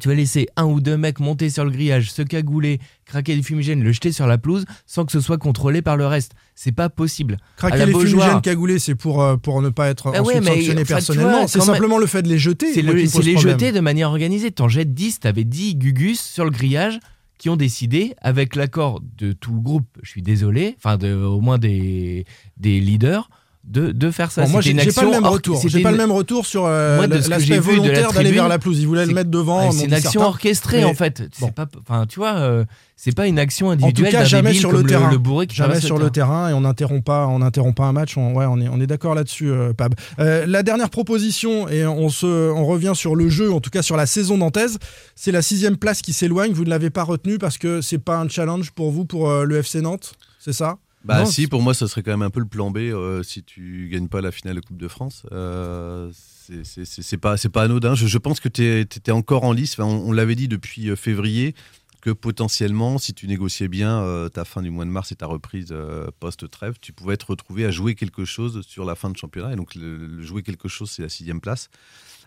tu 0.00 0.08
vas 0.08 0.14
laisser 0.14 0.48
un 0.56 0.64
ou 0.64 0.80
deux 0.80 0.96
mecs 0.96 1.20
monter 1.20 1.50
sur 1.50 1.64
le 1.64 1.70
grillage, 1.70 2.10
se 2.12 2.22
cagouler, 2.22 2.80
craquer 3.04 3.36
des 3.36 3.42
fumigènes, 3.42 3.82
le 3.82 3.92
jeter 3.92 4.12
sur 4.12 4.26
la 4.26 4.38
pelouse, 4.38 4.64
sans 4.86 5.04
que 5.04 5.12
ce 5.12 5.20
soit 5.20 5.38
contrôlé 5.38 5.82
par 5.82 5.96
le 5.96 6.06
reste. 6.06 6.32
C'est 6.54 6.72
pas 6.72 6.88
possible. 6.88 7.36
Craquer 7.56 7.86
les 7.86 7.92
fumigènes 7.94 8.40
cagoulés, 8.40 8.78
c'est 8.78 8.94
pour, 8.94 9.22
euh, 9.22 9.36
pour 9.36 9.62
ne 9.62 9.68
pas 9.70 9.88
être 9.88 10.10
Bah 10.12 10.20
ensuite 10.22 10.36
ouais, 10.36 10.40
mais, 10.40 10.56
sanctionné 10.56 10.84
personnellement. 10.84 11.46
C'est 11.46 11.60
simplement 11.60 11.98
le 11.98 12.06
fait 12.06 12.22
de 12.22 12.28
les 12.28 12.38
jeter. 12.38 12.72
C'est 12.72 12.82
le- 12.82 12.92
les 12.92 13.08
problème. 13.08 13.38
jeter 13.38 13.72
de 13.72 13.80
manière 13.80 14.08
organisée. 14.10 14.50
T'en 14.50 14.68
jettes 14.68 14.94
10, 14.94 15.20
t'avais 15.20 15.44
10 15.44 15.76
gugus 15.76 16.20
sur 16.20 16.44
le 16.44 16.50
grillage 16.50 16.98
qui 17.38 17.48
ont 17.50 17.56
décidé, 17.56 18.14
avec 18.22 18.54
l'accord 18.56 19.00
de 19.18 19.32
tout 19.32 19.54
le 19.54 19.60
groupe, 19.60 19.86
je 20.02 20.08
suis 20.10 20.22
désolé, 20.22 20.76
enfin 20.78 20.96
de, 20.96 21.12
au 21.14 21.40
moins 21.40 21.58
des, 21.58 22.24
des 22.56 22.80
leaders, 22.80 23.28
de, 23.66 23.92
de 23.92 24.10
faire 24.10 24.30
ça. 24.30 24.44
Bon, 24.44 24.50
moi, 24.50 24.60
j'ai 24.60 24.74
pas 24.74 25.02
le 25.02 25.10
même 25.10 25.26
retour. 25.26 25.60
J'ai 25.66 25.82
pas 25.82 25.90
le 25.90 25.96
même 25.96 26.12
retour 26.12 26.46
sur 26.46 26.64
euh, 26.66 27.06
l'aspect 27.06 27.54
la 27.54 27.60
volontaire 27.60 27.94
d'aller 27.94 28.08
tribune, 28.08 28.34
vers 28.34 28.48
la 28.48 28.58
pelouse. 28.58 28.78
Ils 28.78 28.86
voulaient 28.86 29.06
le 29.06 29.14
mettre 29.14 29.30
devant. 29.30 29.70
C'est 29.70 29.86
une 29.86 29.94
action 29.94 30.20
orchestrée 30.22 30.84
en 30.84 30.94
fait. 30.94 31.22
bon. 31.40 31.48
Pas, 31.48 31.66
enfin, 31.80 32.06
tu 32.06 32.18
vois, 32.18 32.34
euh, 32.34 32.64
c'est 32.96 33.14
pas 33.14 33.26
une 33.26 33.38
action 33.38 33.70
individuelle 33.70 34.12
cas, 34.12 34.18
d'un 34.20 34.24
jamais 34.24 34.48
débile 34.50 34.60
sur 34.60 34.72
le 34.72 34.82
terrain. 34.82 35.10
le 35.10 35.46
qui 35.46 35.56
Jamais 35.56 35.80
sur 35.80 35.98
le 35.98 36.10
terrain 36.10 36.50
et 36.50 36.52
on 36.52 36.60
n'interrompt 36.60 37.04
pas, 37.04 37.26
on 37.26 37.40
pas 37.72 37.84
un 37.84 37.92
match. 37.92 38.16
On, 38.16 38.34
ouais, 38.34 38.46
on 38.46 38.60
est, 38.60 38.68
on 38.68 38.80
est 38.80 38.86
d'accord 38.86 39.14
là-dessus, 39.14 39.50
euh, 39.50 39.72
Pab. 39.72 39.94
La 40.18 40.62
dernière 40.62 40.90
proposition 40.90 41.68
et 41.68 41.86
on 41.86 42.08
se, 42.08 42.26
on 42.26 42.66
revient 42.66 42.92
sur 42.94 43.16
le 43.16 43.28
jeu, 43.28 43.52
en 43.52 43.60
tout 43.60 43.70
cas 43.70 43.82
sur 43.82 43.96
la 43.96 44.06
saison 44.06 44.36
nantaise. 44.36 44.78
C'est 45.16 45.32
la 45.32 45.42
sixième 45.42 45.76
place 45.76 46.02
qui 46.02 46.12
s'éloigne. 46.12 46.52
Vous 46.52 46.64
ne 46.64 46.70
l'avez 46.70 46.90
pas 46.90 47.02
retenue 47.02 47.38
parce 47.38 47.58
que 47.58 47.80
c'est 47.80 47.98
pas 47.98 48.18
un 48.18 48.28
challenge 48.28 48.72
pour 48.72 48.90
vous 48.90 49.04
pour 49.04 49.32
le 49.32 49.56
FC 49.56 49.80
Nantes, 49.80 50.14
c'est 50.38 50.52
ça? 50.52 50.76
Bah 51.04 51.20
Non, 51.20 51.26
si, 51.26 51.46
pour 51.46 51.60
moi, 51.62 51.74
ça 51.74 51.86
serait 51.86 52.02
quand 52.02 52.12
même 52.12 52.22
un 52.22 52.30
peu 52.30 52.40
le 52.40 52.46
plan 52.46 52.70
B 52.70 52.78
euh, 52.78 53.22
si 53.22 53.42
tu 53.42 53.88
gagnes 53.92 54.08
pas 54.08 54.20
la 54.22 54.32
finale 54.32 54.56
de 54.56 54.60
Coupe 54.60 54.78
de 54.78 54.88
France. 54.88 55.24
Euh, 55.32 56.10
c'est- 56.14 57.16
pas, 57.18 57.36
pas 57.52 57.62
anodin. 57.62 57.94
Je, 57.94 58.06
je 58.06 58.18
pense 58.18 58.40
que 58.40 58.48
tu 58.48 58.80
étais 58.80 59.12
encore 59.12 59.44
en 59.44 59.52
lice. 59.52 59.74
Enfin, 59.78 59.84
on 59.84 60.08
on 60.08 60.12
l'avait 60.12 60.34
dit 60.34 60.48
depuis 60.48 60.88
euh, 60.90 60.96
février 60.96 61.54
que 62.00 62.10
potentiellement, 62.10 62.98
si 62.98 63.14
tu 63.14 63.26
négociais 63.26 63.68
bien 63.68 64.02
euh, 64.02 64.28
ta 64.28 64.44
fin 64.44 64.60
du 64.62 64.68
mois 64.70 64.84
de 64.84 64.90
mars 64.90 65.10
et 65.12 65.14
ta 65.16 65.26
reprise 65.26 65.74
post-trêve, 66.20 66.74
tu 66.80 66.92
pouvais 66.92 67.16
te 67.16 67.24
retrouver 67.26 67.64
à 67.64 67.70
jouer 67.70 67.94
quelque 67.94 68.24
chose 68.26 68.60
sur 68.66 68.84
la 68.84 68.94
fin 68.94 69.08
de 69.10 69.16
championnat. 69.16 69.52
Et 69.52 69.56
donc, 69.56 69.74
le, 69.74 69.96
le 70.06 70.22
jouer 70.22 70.42
quelque 70.42 70.68
chose, 70.68 70.90
c'est 70.90 71.02
la 71.02 71.08
sixième 71.08 71.40
place. 71.40 71.68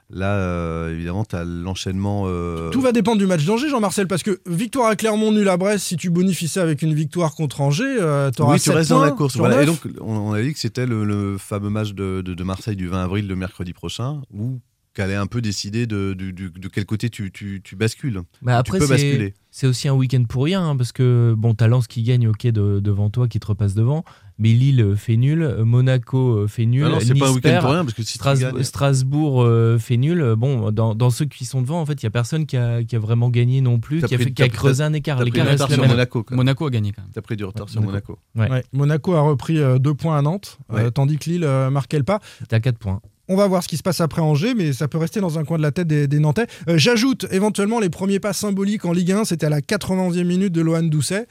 Là, 0.10 0.36
euh, 0.38 0.94
évidemment, 0.94 1.26
tu 1.26 1.36
as 1.36 1.44
l'enchaînement. 1.44 2.24
euh, 2.28 2.70
Tout 2.70 2.80
va 2.80 2.94
dépendre 2.94 3.18
du 3.18 3.26
match 3.26 3.44
d'Angers, 3.46 3.68
Jean-Marcel, 3.70 4.08
parce 4.08 4.24
que 4.24 4.40
victoire 4.46 4.88
à 4.88 4.96
Clermont, 4.96 5.34
nul 5.34 5.50
à 5.50 5.58
Brest, 5.58 5.84
si 5.86 5.98
tu 5.98 6.10
bonifies 6.10 6.48
ça 6.48 6.62
avec 6.64 6.82
une 6.82 6.94
victoire 6.94 7.36
contre 7.36 7.60
Angers, 7.60 7.84
euh, 8.00 8.32
t'auras 8.32 8.54
oui, 8.54 8.60
tu 8.62 8.70
restes 8.70 8.90
dans 8.92 9.02
la 9.02 9.12
course. 9.12 9.36
Voilà. 9.36 9.64
Et 9.64 9.66
donc, 9.66 9.80
on, 10.00 10.16
on 10.16 10.32
a 10.34 10.42
dit 10.42 10.54
que 10.54 10.60
c'était 10.60 10.86
le, 10.86 11.04
le 11.04 11.38
fameux 11.38 11.70
match 11.70 11.92
de, 11.94 12.22
de- 12.22 12.34
de 12.34 12.44
Marseille 12.44 12.78
du 12.78 12.88
20 12.88 13.04
avril, 13.04 13.28
le 13.28 13.36
mercredi 13.36 13.74
prochain, 13.74 14.22
où 14.34 14.62
qu'allait 14.94 15.16
un 15.16 15.28
peu 15.28 15.42
décider 15.42 15.88
de, 15.88 16.14
de, 16.18 16.32
de- 16.32 16.48
de 16.58 16.68
quel 16.70 16.86
côté 16.86 17.10
tu, 17.10 17.30
tu, 17.32 17.60
tu 17.62 17.76
bascules. 17.76 18.22
Bah 18.42 18.58
après, 18.58 18.80
tu 18.80 18.88
peux 18.88 18.88
c'est- 18.88 18.94
basculer. 19.12 19.34
C'est 19.52 19.68
aussi 19.68 19.88
un 19.90 19.94
week-end 19.94 20.24
pour 20.24 20.46
rien, 20.46 20.64
hein, 20.70 20.78
parce 20.78 20.92
que 20.94 21.34
bon, 21.38 21.54
t'as 21.54 21.68
Lens 21.68 21.86
qui 21.88 22.02
gagne, 22.04 22.28
ok, 22.30 22.48
de- 22.48 22.80
devant 22.80 23.10
toi, 23.10 23.28
qui 23.28 23.40
te 23.42 23.48
repasse 23.48 23.74
devant, 23.74 24.06
mais 24.40 24.50
Lille 24.54 24.82
euh, 24.82 24.96
fait 24.96 25.18
nul, 25.18 25.42
euh, 25.42 25.66
Monaco 25.66 26.38
euh, 26.40 26.48
fait 26.48 26.66
nul, 26.66 26.84
Ah 26.86 26.90
non, 26.90 27.00
c'est 27.00 27.14
Nice 27.14 27.20
pas 27.24 27.30
un 27.30 27.34
week-end 27.34 27.50
perd, 27.50 27.62
pour 27.62 27.72
rien, 27.72 27.84
parce 27.84 27.94
que 27.96 28.04
si 28.04 28.14
tu 28.14 28.18
Stras- 28.20 28.38
gagnes- 28.40 28.64
Strasbourg 28.64 29.42
euh, 29.44 29.78
fait 29.80 29.98
nul. 29.98 30.36
Bon, 30.38 30.72
dans, 30.72 30.96
dans 30.96 31.10
ceux 31.10 31.26
qui 31.26 31.46
sont 31.46 31.62
devant, 31.62 31.82
en 31.82 31.86
fait, 31.86 31.94
il 32.02 32.04
y 32.04 32.08
a 32.08 32.12
personne 32.12 32.46
qui 32.46 32.56
a, 32.58 32.84
qui 32.84 32.96
a 32.96 33.00
vraiment 33.00 33.30
gagné 33.30 33.62
non 33.62 33.80
plus, 33.80 34.02
T'as 34.02 34.08
qui 34.08 34.16
a, 34.16 34.18
pris- 34.18 34.26
fait, 34.26 34.32
qui 34.32 34.44
a 34.44 34.48
t'as- 34.48 34.54
creusé 34.54 34.78
t'as- 34.80 34.86
un 34.86 34.94
écart. 34.94 35.18
t'as 35.18 35.24
pris 35.24 35.32
L'écart 35.32 35.46
du 35.56 35.62
reste 35.64 35.74
sur. 35.74 35.88
Monaco. 35.88 36.26
Monaco 36.32 36.66
a 36.68 36.70
gagné 36.70 36.92
quand 36.92 37.02
même. 37.02 37.12
T'as 37.14 37.22
pris 37.22 37.36
du 37.36 37.46
retard 37.46 37.66
Ouais, 37.66 37.72
sur 37.72 37.82
Monaco. 37.82 38.20
Monaco. 38.36 38.54
Ouais. 38.54 38.58
Ouais, 38.60 38.66
Monaco 38.74 39.14
a 39.14 39.22
repris 39.22 39.60
deux 39.80 39.94
points 39.94 40.18
à 40.18 40.22
Nantes, 40.22 40.58
euh, 40.74 40.90
tandis 40.92 41.18
que 41.18 41.30
Lille 41.30 41.44
euh, 41.44 41.70
marquait 41.70 41.98
le 41.98 42.04
pas. 42.04 42.20
À 42.52 42.60
4 42.60 42.78
points. 42.78 43.02
On 43.30 43.36
va 43.36 43.46
voir 43.46 43.62
ce 43.62 43.68
qui 43.68 43.76
se 43.76 43.84
passe 43.84 44.00
après 44.00 44.22
Angers, 44.22 44.54
mais 44.56 44.72
ça 44.72 44.88
peut 44.88 44.98
rester 44.98 45.20
dans 45.20 45.38
un 45.38 45.44
coin 45.44 45.58
de 45.58 45.62
la 45.62 45.72
tête 45.72 45.86
des, 45.88 46.08
des 46.08 46.20
Nantais. 46.20 46.48
Euh, 46.70 46.78
J'ajoute 46.78 47.26
éventuellement 47.30 47.82
les 47.82 47.90
premiers 47.90 48.22
pas 48.22 48.32
symboliques 48.32 48.86
en 48.86 48.94
Ligue 48.94 49.12
1, 49.12 49.26
c'était 49.26 49.48
à 49.48 49.50
la 49.50 49.60
91e 49.60 50.24
minute 50.24 50.54
de 50.54 50.62
Lohan 50.62 50.84
Doucet. 50.84 51.28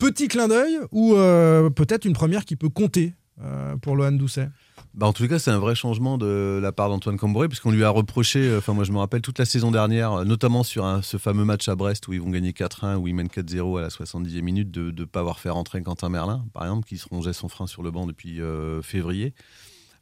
Petit 0.00 0.26
clin 0.28 0.48
d'œil 0.48 0.78
ou 0.90 1.14
euh, 1.14 1.70
peut-être 1.70 2.04
une 2.06 2.14
première 2.14 2.44
qui 2.44 2.56
peut 2.56 2.68
compter 2.70 3.14
euh, 3.44 3.76
pour 3.76 3.94
Lohan 3.96 4.12
Doucet? 4.12 4.48
Bah, 4.94 5.06
en 5.06 5.12
tout 5.12 5.28
cas, 5.28 5.38
c'est 5.38 5.52
un 5.52 5.58
vrai 5.60 5.76
changement 5.76 6.18
de 6.18 6.58
la 6.60 6.72
part 6.72 6.88
d'Antoine 6.88 7.16
Camboré, 7.16 7.46
puisqu'on 7.46 7.70
lui 7.70 7.84
a 7.84 7.90
reproché, 7.90 8.40
euh, 8.40 8.58
enfin 8.58 8.72
moi 8.72 8.82
je 8.82 8.90
me 8.90 8.98
rappelle 8.98 9.20
toute 9.20 9.38
la 9.38 9.44
saison 9.44 9.70
dernière, 9.70 10.24
notamment 10.24 10.64
sur 10.64 10.84
un- 10.84 11.00
ce 11.00 11.16
fameux 11.16 11.44
match 11.44 11.68
à 11.68 11.76
Brest 11.76 12.08
où 12.08 12.12
ils 12.12 12.20
vont 12.20 12.30
gagner 12.30 12.52
4-1, 12.52 12.96
où 12.96 13.06
ils 13.06 13.14
mènent 13.14 13.28
4-0 13.28 13.76
à 13.78 13.82
la 13.82 13.88
70e 13.90 14.42
minute, 14.42 14.70
de 14.72 14.90
ne 14.90 15.04
pas 15.04 15.20
avoir 15.20 15.38
fait 15.38 15.50
rentrer 15.50 15.80
Quentin 15.82 16.08
Merlin, 16.08 16.44
par 16.52 16.64
exemple, 16.64 16.88
qui 16.88 16.98
se 16.98 17.06
rongeait 17.08 17.32
son 17.32 17.48
frein 17.48 17.68
sur 17.68 17.82
le 17.84 17.92
banc 17.92 18.06
depuis 18.06 18.40
euh, 18.40 18.82
février. 18.82 19.32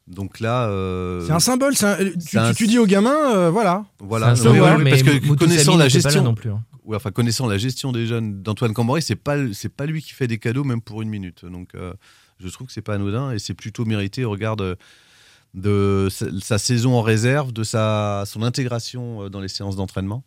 Donc 0.06 0.40
là... 0.40 0.68
euh, 0.68 1.26
C'est 1.26 1.32
un 1.32 1.38
symbole, 1.40 1.74
c'est 1.76 1.84
un- 1.86 1.96
tu, 2.26 2.38
un- 2.38 2.48
tu- 2.50 2.56
tu 2.56 2.66
dis 2.66 2.78
aux 2.78 2.86
gamins, 2.86 3.34
euh, 3.34 3.50
voilà. 3.50 3.84
Voilà, 3.98 4.28
symbole, 4.36 4.84
parce 4.88 5.02
que 5.02 5.34
connaissant 5.36 5.76
la 5.76 5.84
n'était 5.84 5.98
pas 6.00 6.08
là 6.08 6.10
gestion, 6.14 6.22
non 6.24 6.34
plus, 6.34 6.50
hein. 6.50 6.62
Ouais, 6.88 6.96
enfin 6.96 7.10
connaissant 7.10 7.46
la 7.46 7.58
gestion 7.58 7.92
des 7.92 8.06
jeunes 8.06 8.42
d'Antoine 8.42 8.72
Camboré, 8.72 9.02
c'est 9.02 9.14
pas 9.14 9.36
c'est 9.52 9.68
pas 9.68 9.84
lui 9.84 10.00
qui 10.00 10.14
fait 10.14 10.26
des 10.26 10.38
cadeaux 10.38 10.64
même 10.64 10.80
pour 10.80 11.02
une 11.02 11.10
minute. 11.10 11.44
Donc 11.44 11.74
euh, 11.74 11.92
je 12.40 12.48
trouve 12.48 12.68
que 12.68 12.72
c'est 12.72 12.80
pas 12.80 12.94
anodin 12.94 13.30
et 13.30 13.38
c'est 13.38 13.52
plutôt 13.52 13.84
mérité 13.84 14.24
au 14.24 14.30
regard 14.30 14.56
de, 14.56 16.08
sa, 16.10 16.26
sa 16.40 16.56
saison 16.56 16.94
en 16.94 17.02
réserve, 17.02 17.52
de 17.52 17.62
sa 17.62 18.24
son 18.24 18.42
intégration 18.42 19.24
euh, 19.24 19.28
dans 19.28 19.40
les 19.40 19.48
séances 19.48 19.76
d'entraînement 19.76 20.24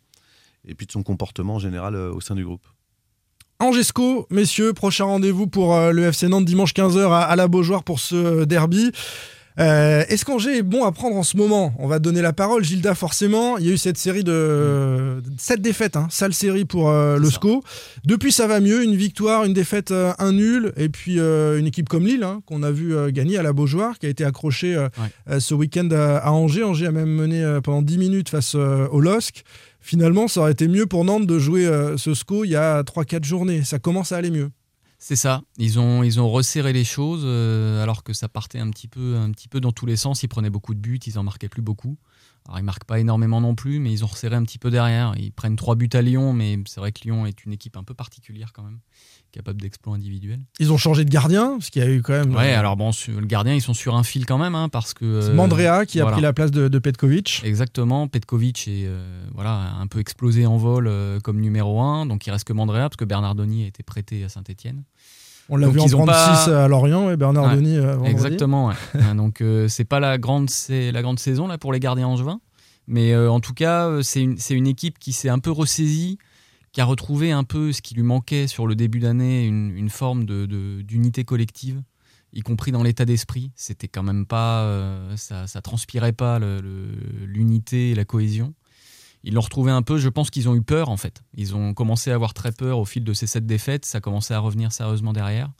et 0.63 0.75
puis 0.75 0.85
de 0.85 0.91
son 0.91 1.01
comportement 1.01 1.55
en 1.55 1.59
général 1.59 1.95
euh, 1.95 2.13
au 2.13 2.21
sein 2.21 2.35
du 2.35 2.45
groupe. 2.45 2.67
Angesco, 3.57 4.27
messieurs, 4.29 4.73
prochain 4.73 5.05
rendez-vous 5.05 5.47
pour 5.47 5.75
le 5.75 6.03
FC 6.03 6.27
Nantes 6.27 6.45
dimanche 6.45 6.73
15h 6.73 7.11
à, 7.11 7.35
la 7.35 7.47
Beaujoire 7.47 7.83
pour 7.83 7.99
ce 7.99 8.43
derby. 8.43 8.91
Euh, 9.59 10.03
Est-ce 10.07 10.25
qu'Angers 10.25 10.57
est 10.57 10.61
bon 10.63 10.85
à 10.85 10.91
prendre 10.91 11.15
en 11.15 11.23
ce 11.23 11.35
moment? 11.37 11.73
On 11.77 11.87
va 11.87 11.99
donner 11.99 12.21
la 12.21 12.33
parole, 12.33 12.63
Gilda, 12.63 12.95
forcément. 12.95 13.57
Il 13.57 13.65
y 13.65 13.69
a 13.69 13.73
eu 13.73 13.77
cette 13.77 13.97
série 13.97 14.23
de 14.23 15.21
7 15.37 15.61
défaites, 15.61 15.97
hein, 15.97 16.07
sale 16.09 16.33
série 16.33 16.65
pour 16.65 16.89
euh, 16.89 17.17
le 17.17 17.29
SCO. 17.29 17.63
Depuis, 18.05 18.31
ça 18.31 18.47
va 18.47 18.59
mieux. 18.59 18.83
Une 18.83 18.95
victoire, 18.95 19.43
une 19.43 19.53
défaite, 19.53 19.91
euh, 19.91 20.13
un 20.19 20.31
nul. 20.31 20.71
Et 20.77 20.89
puis, 20.89 21.19
euh, 21.19 21.59
une 21.59 21.67
équipe 21.67 21.89
comme 21.89 22.05
Lille, 22.05 22.23
hein, 22.23 22.41
qu'on 22.45 22.63
a 22.63 22.71
vu 22.71 22.95
gagner 23.11 23.37
à 23.37 23.43
la 23.43 23.53
Beaujoire, 23.53 23.99
qui 23.99 24.05
a 24.05 24.09
été 24.09 24.23
accrochée 24.23 24.77
ce 25.39 25.53
week-end 25.53 25.89
à, 25.91 26.17
à 26.17 26.31
Angers. 26.31 26.63
Angers 26.63 26.87
a 26.87 26.91
même 26.91 27.09
mené 27.09 27.59
pendant 27.63 27.81
10 27.81 27.97
minutes 27.97 28.29
face 28.29 28.55
au 28.55 28.99
LOSC. 28.99 29.43
Finalement, 29.79 30.27
ça 30.27 30.41
aurait 30.41 30.51
été 30.51 30.67
mieux 30.67 30.85
pour 30.85 31.03
Nantes 31.05 31.25
de 31.25 31.39
jouer 31.39 31.69
ce 31.97 32.13
SCO 32.13 32.45
il 32.45 32.51
y 32.51 32.55
a 32.55 32.81
3-4 32.83 33.23
journées. 33.23 33.63
Ça 33.63 33.79
commence 33.79 34.11
à 34.11 34.17
aller 34.17 34.31
mieux. 34.31 34.49
C'est 35.03 35.15
ça. 35.15 35.41
Ils 35.57 35.79
ont, 35.79 36.03
ils 36.03 36.21
ont 36.21 36.29
resserré 36.29 36.73
les 36.73 36.83
choses 36.83 37.23
euh, 37.25 37.81
alors 37.81 38.03
que 38.03 38.13
ça 38.13 38.29
partait 38.29 38.59
un 38.59 38.69
petit, 38.69 38.87
peu, 38.87 39.17
un 39.17 39.31
petit 39.31 39.47
peu 39.47 39.59
dans 39.59 39.71
tous 39.71 39.87
les 39.87 39.95
sens. 39.95 40.21
Ils 40.21 40.27
prenaient 40.27 40.51
beaucoup 40.51 40.75
de 40.75 40.79
buts, 40.79 40.99
ils 41.07 41.17
en 41.17 41.23
marquaient 41.23 41.49
plus 41.49 41.63
beaucoup. 41.63 41.97
Alors 42.45 42.59
ils 42.59 42.63
marquent 42.63 42.83
pas 42.83 42.99
énormément 42.99 43.41
non 43.41 43.55
plus, 43.55 43.79
mais 43.79 43.91
ils 43.91 44.03
ont 44.03 44.07
resserré 44.07 44.35
un 44.35 44.43
petit 44.43 44.59
peu 44.59 44.69
derrière. 44.69 45.15
Ils 45.17 45.31
prennent 45.31 45.55
trois 45.55 45.75
buts 45.75 45.89
à 45.93 46.03
Lyon, 46.03 46.33
mais 46.33 46.59
c'est 46.67 46.79
vrai 46.79 46.91
que 46.91 47.01
Lyon 47.03 47.25
est 47.25 47.45
une 47.45 47.51
équipe 47.51 47.77
un 47.77 47.83
peu 47.83 47.95
particulière 47.95 48.53
quand 48.53 48.61
même, 48.61 48.79
capable 49.31 49.61
d'exploits 49.61 49.95
individuels. 49.95 50.41
Ils 50.59 50.71
ont 50.71 50.77
changé 50.77 51.05
de 51.05 51.09
gardien, 51.09 51.57
parce 51.57 51.69
qu'il 51.69 51.81
y 51.81 51.85
a 51.85 51.89
eu 51.89 52.01
quand 52.01 52.13
même. 52.13 52.35
Ouais, 52.35 52.53
euh, 52.53 52.59
alors 52.59 52.75
bon, 52.77 52.91
le 53.07 53.25
gardien, 53.25 53.53
ils 53.53 53.61
sont 53.61 53.73
sur 53.73 53.95
un 53.95 54.03
fil 54.03 54.25
quand 54.25 54.37
même, 54.37 54.55
hein, 54.55 54.69
parce 54.69 54.93
que. 54.93 55.21
c'est 55.21 55.29
euh, 55.29 55.33
Mandrea 55.33 55.85
qui 55.85 55.99
a 56.01 56.05
pris 56.05 56.21
la 56.21 56.33
place 56.33 56.51
de, 56.51 56.67
de 56.67 56.79
Petkovic. 56.79 57.41
Exactement, 57.43 58.07
Petkovic 58.07 58.67
est 58.67 58.85
euh, 58.85 59.25
voilà, 59.33 59.73
un 59.79 59.87
peu 59.87 59.99
explosé 59.99 60.45
en 60.45 60.57
vol 60.57 60.91
comme 61.23 61.39
numéro 61.39 61.81
1, 61.81 62.05
donc 62.05 62.27
il 62.27 62.31
reste 62.31 62.43
que 62.45 62.53
Mandrea, 62.53 62.81
parce 62.81 62.97
que 62.97 63.05
Bernardoni 63.05 63.63
a 63.63 63.67
été 63.67 63.83
prêté 63.83 64.23
à 64.23 64.29
Saint-Etienne. 64.29 64.83
On 65.49 65.57
l'a 65.57 65.67
vu 65.67 65.79
en 65.81 65.85
ils 65.85 65.95
ont 65.95 66.05
prendre 66.05 66.13
pas- 66.13 66.35
6 66.45 66.49
à 66.51 66.67
Lorient 66.67 67.09
et 67.11 67.17
Bernard 67.17 67.43
Ouais, 67.45 67.77
euh, 67.77 67.95
vendredi. 67.95 68.11
Exactement. 68.11 68.67
ouais. 68.67 68.75
Euh, 68.95 69.13
donc 69.13 69.43
c'est 69.67 69.85
pas 69.85 69.99
la 69.99 70.17
grande, 70.17 70.49
la 70.69 71.01
grande 71.01 71.19
saison 71.19 71.47
là 71.47 71.57
pour 71.57 71.73
les 71.73 71.79
gardiens 71.79 72.07
angevins, 72.07 72.39
mais 72.87 73.15
en 73.15 73.39
tout 73.39 73.53
cas 73.53 73.89
c'est 74.01 74.21
une, 74.21 74.37
c'est 74.37 74.53
une 74.53 74.67
équipe 74.67 74.99
qui 74.99 75.11
s'est 75.11 75.29
un 75.29 75.39
peu 75.39 75.51
ressaisie, 75.51 76.17
qui 76.71 76.81
a 76.81 76.85
retrouvé 76.85 77.31
un 77.31 77.43
peu 77.43 77.73
ce 77.73 77.81
qui 77.81 77.95
lui 77.95 78.03
manquait 78.03 78.47
sur 78.47 78.65
le 78.67 78.75
début 78.75 78.99
d'année, 78.99 79.45
une, 79.45 79.89
forme 79.89 80.25
d'unité 80.25 81.25
collective, 81.25 81.81
y 82.33 82.41
compris 82.41 82.71
dans 82.71 82.83
l'état 82.83 83.05
d'esprit. 83.05 83.51
C'était 83.55 83.89
quand 83.89 84.03
même 84.03 84.25
pas, 84.25 84.63
euh, 84.63 85.17
ça, 85.17 85.47
ça 85.47 85.61
transpirait 85.61 86.13
pas 86.13 86.39
l'unité 86.39 87.91
et 87.91 87.95
la 87.95 88.05
cohésion. 88.05 88.53
Ils 89.23 89.33
l'ont 89.33 89.41
retrouvé 89.41 89.71
un 89.71 89.83
peu, 89.83 89.97
je 89.97 90.09
pense 90.09 90.29
qu'ils 90.31 90.49
ont 90.49 90.55
eu 90.55 90.63
peur 90.63 90.89
en 90.89 90.97
fait. 90.97 91.21
Ils 91.35 91.55
ont 91.55 91.73
commencé 91.73 92.09
à 92.11 92.15
avoir 92.15 92.33
très 92.33 92.51
peur 92.51 92.79
au 92.79 92.85
fil 92.85 93.03
de 93.03 93.13
ces 93.13 93.27
sept 93.27 93.45
défaites, 93.45 93.85
ça 93.85 93.99
commençait 93.99 94.33
à 94.33 94.39
revenir 94.39 94.71
sérieusement 94.71 95.13
derrière. 95.13 95.51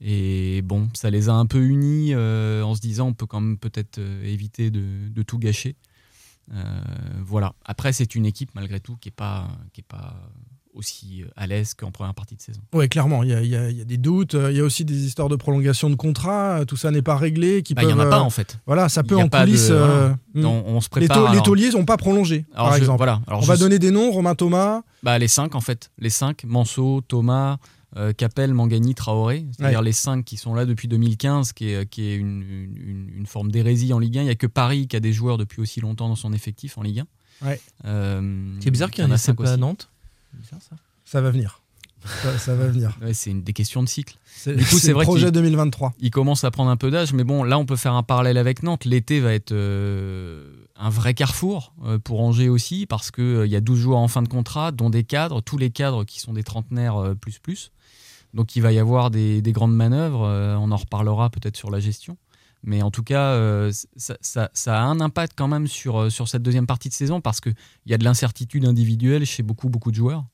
Et 0.00 0.62
bon, 0.62 0.88
ça 0.94 1.10
les 1.10 1.28
a 1.28 1.34
un 1.34 1.44
peu 1.44 1.62
unis 1.62 2.14
euh, 2.14 2.62
en 2.62 2.74
se 2.74 2.80
disant 2.80 3.08
on 3.08 3.12
peut 3.12 3.26
quand 3.26 3.40
même 3.42 3.58
peut-être 3.58 3.98
euh, 3.98 4.24
éviter 4.24 4.70
de 4.70 5.22
tout 5.22 5.38
gâcher. 5.38 5.76
Euh, 6.52 6.64
voilà. 7.24 7.52
Après, 7.64 7.92
c'est 7.92 8.14
une 8.14 8.26
équipe 8.26 8.50
malgré 8.54 8.80
tout 8.80 8.96
qui 9.00 9.08
n'est 9.08 9.12
pas, 9.14 9.48
qui 9.72 9.80
est 9.82 9.84
pas 9.88 10.14
aussi 10.72 11.24
à 11.36 11.48
l'aise 11.48 11.74
qu'en 11.74 11.90
première 11.90 12.14
partie 12.14 12.36
de 12.36 12.40
saison. 12.40 12.60
Ouais, 12.72 12.88
clairement, 12.88 13.24
il 13.24 13.30
y 13.30 13.34
a, 13.34 13.42
y 13.70 13.74
y 13.80 13.84
des 13.84 13.96
doutes. 13.96 14.34
euh, 14.36 14.52
Il 14.52 14.56
y 14.56 14.60
a 14.60 14.64
aussi 14.64 14.84
des 14.84 15.04
histoires 15.04 15.28
de 15.28 15.34
prolongation 15.36 15.90
de 15.90 15.96
contrat. 15.96 16.60
euh, 16.60 16.64
Tout 16.64 16.76
ça 16.76 16.90
n'est 16.92 17.02
pas 17.02 17.16
réglé. 17.16 17.62
Qui 17.62 17.74
Bah, 17.74 17.82
il 17.82 17.88
n'y 17.88 17.92
en 17.92 17.98
a 17.98 18.06
pas 18.06 18.18
euh, 18.18 18.22
en 18.22 18.30
fait. 18.30 18.58
Voilà, 18.66 18.88
ça 18.88 19.02
peut 19.02 19.16
en 19.16 19.24
de- 19.24 19.28
coulisses. 19.30 19.68
voilà. 19.70 19.84
euh, 19.84 20.14
hmm. 20.34 20.44
On, 20.44 20.80
se 20.80 20.86
les, 20.96 21.06
prépare. 21.08 21.34
les 21.34 21.40
tauliers 21.42 21.70
n'ont 21.70 21.84
pas 21.84 21.96
prolongé, 21.96 22.46
Alors, 22.54 22.66
par 22.68 22.74
je- 22.76 22.78
exemple. 22.82 22.98
voilà. 22.98 23.20
Alors, 23.26 23.40
On 23.40 23.42
je 23.42 23.48
va 23.48 23.56
donner 23.56 23.78
des 23.80 23.90
noms 23.90 24.10
Romain 24.12 24.34
Thomas. 24.36 24.82
Bah, 25.02 25.18
les 25.18 25.28
cinq 25.28 25.54
en 25.56 25.60
fait. 25.60 25.90
Les 25.98 26.10
cinq, 26.10 26.44
Manso, 26.44 27.00
Thomas, 27.08 27.56
euh, 27.96 28.12
Capel, 28.12 28.54
Mangani, 28.54 28.94
Traoré. 28.94 29.46
C'est-à-dire 29.56 29.80
Ouais. 29.80 29.84
les 29.86 29.92
cinq 29.92 30.24
qui 30.24 30.36
sont 30.36 30.54
là 30.54 30.64
depuis 30.66 30.86
2015, 30.88 31.52
qui 31.52 31.70
est, 31.70 31.88
qui 31.88 32.02
est 32.08 32.14
une, 32.16 32.42
une- 32.42 33.10
une 33.16 33.26
forme 33.26 33.50
d'hérésie 33.50 33.92
en 33.92 33.98
Ligue 33.98 34.18
1. 34.18 34.22
Il 34.22 34.24
n'y 34.26 34.30
a 34.30 34.34
que 34.36 34.46
Paris 34.46 34.86
qui 34.88 34.96
a 34.96 35.00
des 35.00 35.12
joueurs 35.12 35.38
depuis 35.38 35.60
aussi 35.60 35.80
longtemps 35.80 36.08
dans 36.08 36.14
son 36.16 36.32
effectif 36.32 36.78
en 36.78 36.82
Ligue 36.82 37.00
1. 37.42 37.46
Ouais. 37.46 37.60
Euh, 37.86 38.54
C'est 38.60 38.70
bizarre 38.70 38.90
qu'il 38.90 39.02
y 39.02 39.06
en 39.06 39.10
a 39.10 39.14
ait 39.14 39.18
cinq 39.18 39.36
pas 39.36 39.52
à. 39.52 39.56
Nantes. 39.56 39.88
Bizarre, 40.34 40.60
ça. 40.62 40.76
Ça 41.04 41.20
va 41.20 41.30
venir. 41.30 41.60
Ça, 42.22 42.38
ça 42.38 42.54
va 42.54 42.68
venir. 42.68 42.96
Ouais, 43.02 43.12
c'est 43.12 43.30
une 43.30 43.42
des 43.42 43.52
questions 43.52 43.82
de 43.82 43.88
cycle. 43.88 44.16
C'est 44.24 44.54
Du 44.56 44.64
coup, 44.64 44.70
c'est 44.76 44.78
c'est 44.78 44.88
le 44.88 44.94
vrai 44.94 45.04
projet 45.04 45.26
qu'il- 45.26 45.32
2023. 45.32 45.92
Il 46.00 46.10
commence 46.10 46.44
à 46.44 46.50
prendre 46.50 46.70
un 46.70 46.76
peu 46.78 46.90
d'âge, 46.90 47.12
mais 47.12 47.24
bon, 47.24 47.42
là, 47.42 47.58
on 47.58 47.66
peut 47.66 47.76
faire 47.76 47.92
un 47.92 48.02
parallèle 48.02 48.38
avec 48.38 48.62
Nantes. 48.62 48.86
L'été 48.86 49.20
va 49.20 49.34
être 49.34 49.52
euh, 49.52 50.46
un 50.76 50.88
vrai 50.88 51.12
carrefour 51.12 51.74
euh, 51.84 51.98
pour 51.98 52.20
Angers 52.22 52.48
aussi, 52.48 52.86
parce 52.86 53.10
qu'il 53.10 53.42
il 53.44 53.50
y 53.50 53.56
a 53.56 53.60
12 53.60 53.78
joueurs 53.78 53.98
en 53.98 54.08
fin 54.08 54.22
de 54.22 54.28
contrat, 54.28 54.72
dont 54.72 54.88
des 54.88 55.04
cadres, 55.04 55.42
tous 55.42 55.58
les 55.58 55.68
cadres 55.70 56.04
qui 56.04 56.20
sont 56.20 56.32
des 56.32 56.42
trentenaires 56.42 56.96
euh, 56.96 57.14
plus 57.14 57.38
plus. 57.38 57.70
Donc, 58.34 58.56
il 58.56 58.62
va 58.62 58.72
y 58.72 58.78
avoir 58.78 59.10
des, 59.10 59.42
des 59.42 59.52
grandes 59.52 59.74
manœuvres. 59.74 60.24
euh, 60.24 60.56
on 60.56 60.70
en 60.70 60.76
reparlera 60.76 61.30
peut-être 61.30 61.56
sur 61.56 61.70
la 61.70 61.80
gestion. 61.80 62.16
Mais 62.62 62.82
en 62.82 62.90
tout 62.90 63.02
cas, 63.02 63.32
euh, 63.32 63.72
ça, 63.96 64.16
ça- 64.20 64.50
ça 64.52 64.78
a 64.78 64.82
un 64.84 65.00
impact 65.00 65.32
quand 65.36 65.48
même 65.48 65.66
sur, 65.66 65.96
euh, 65.98 66.10
sur 66.10 66.28
cette 66.28 66.42
deuxième 66.42 66.66
partie 66.66 66.88
de 66.90 66.94
saison, 66.94 67.20
parce 67.22 67.40
qu'il 67.40 67.54
y 67.86 67.94
a 67.94 67.98
de 67.98 68.04
l'incertitude 68.04 68.66
individuelle 68.66 69.24
chez 69.24 69.42
beaucoup, 69.42 69.68
beaucoup 69.70 69.90
de 69.90 69.96
joueurs. 69.96 70.24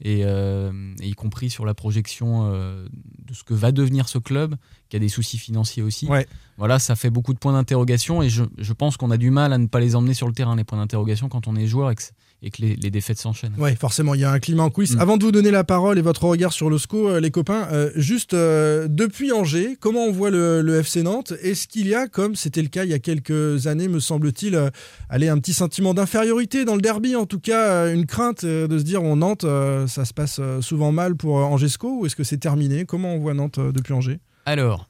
Et, 0.00 0.20
euh, 0.24 0.70
et 1.00 1.08
y 1.08 1.12
compris 1.14 1.50
sur 1.50 1.64
la 1.64 1.74
projection 1.74 2.52
de 2.52 3.34
ce 3.34 3.42
que 3.42 3.52
va 3.54 3.72
devenir 3.72 4.08
ce 4.08 4.18
club, 4.18 4.54
qui 4.88 4.96
a 4.96 5.00
des 5.00 5.08
soucis 5.08 5.38
financiers 5.38 5.82
aussi. 5.82 6.06
Ouais. 6.06 6.26
Voilà, 6.56 6.78
ça 6.78 6.94
fait 6.94 7.10
beaucoup 7.10 7.34
de 7.34 7.38
points 7.40 7.52
d'interrogation 7.52 8.22
et 8.22 8.28
je, 8.28 8.44
je 8.58 8.72
pense 8.72 8.96
qu'on 8.96 9.10
a 9.10 9.16
du 9.16 9.30
mal 9.32 9.52
à 9.52 9.58
ne 9.58 9.66
pas 9.66 9.80
les 9.80 9.96
emmener 9.96 10.14
sur 10.14 10.28
le 10.28 10.34
terrain, 10.34 10.54
les 10.54 10.62
points 10.64 10.78
d'interrogation, 10.78 11.28
quand 11.28 11.48
on 11.48 11.56
est 11.56 11.66
joueur 11.66 11.90
et 11.90 11.96
que, 11.96 12.02
et 12.42 12.50
que 12.50 12.62
les, 12.62 12.76
les 12.76 12.90
défaites 12.90 13.18
s'enchaînent. 13.18 13.54
Oui, 13.58 13.74
forcément, 13.74 14.14
il 14.14 14.20
y 14.20 14.24
a 14.24 14.30
un 14.30 14.38
climat 14.38 14.62
en 14.62 14.70
coulisses. 14.70 14.94
Mm. 14.94 15.00
Avant 15.00 15.16
de 15.16 15.24
vous 15.24 15.32
donner 15.32 15.50
la 15.50 15.64
parole 15.64 15.98
et 15.98 16.02
votre 16.02 16.24
regard 16.24 16.52
sur 16.52 16.70
le 16.70 16.78
SCO, 16.78 17.08
euh, 17.08 17.20
les 17.20 17.30
copains, 17.30 17.66
euh, 17.72 17.90
juste 17.96 18.32
euh, 18.34 18.86
depuis 18.88 19.32
Angers, 19.32 19.76
comment 19.80 20.04
on 20.04 20.12
voit 20.12 20.30
le, 20.30 20.62
le 20.62 20.78
FC 20.78 21.02
Nantes? 21.02 21.32
Est-ce 21.42 21.66
qu'il 21.66 21.88
y 21.88 21.94
a, 21.94 22.06
comme 22.06 22.36
c'était 22.36 22.62
le 22.62 22.68
cas 22.68 22.84
il 22.84 22.90
y 22.90 22.94
a 22.94 23.00
quelques 23.00 23.66
années, 23.66 23.88
me 23.88 23.98
semble-t-il, 23.98 24.54
euh, 24.54 24.70
allez, 25.08 25.28
un 25.28 25.38
petit 25.38 25.52
sentiment 25.52 25.94
d'infériorité 25.94 26.64
dans 26.64 26.76
le 26.76 26.80
derby, 26.80 27.16
en 27.16 27.26
tout 27.26 27.40
cas, 27.40 27.92
une 27.92 28.06
crainte 28.06 28.44
de 28.44 28.78
se 28.78 28.84
dire, 28.84 29.02
on 29.02 29.16
Nantes, 29.16 29.44
ça 29.86 30.04
se 30.04 30.14
passe 30.14 30.40
souvent 30.60 30.92
mal 30.92 31.16
pour 31.16 31.36
Angesco, 31.36 32.00
ou 32.00 32.06
est-ce 32.06 32.14
que 32.14 32.24
c'est 32.24 32.38
terminé? 32.38 32.84
Comment 32.84 33.14
on 33.14 33.18
voit 33.18 33.34
Nantes 33.34 33.58
depuis 33.58 33.94
Angers? 33.94 34.20
Alors, 34.46 34.88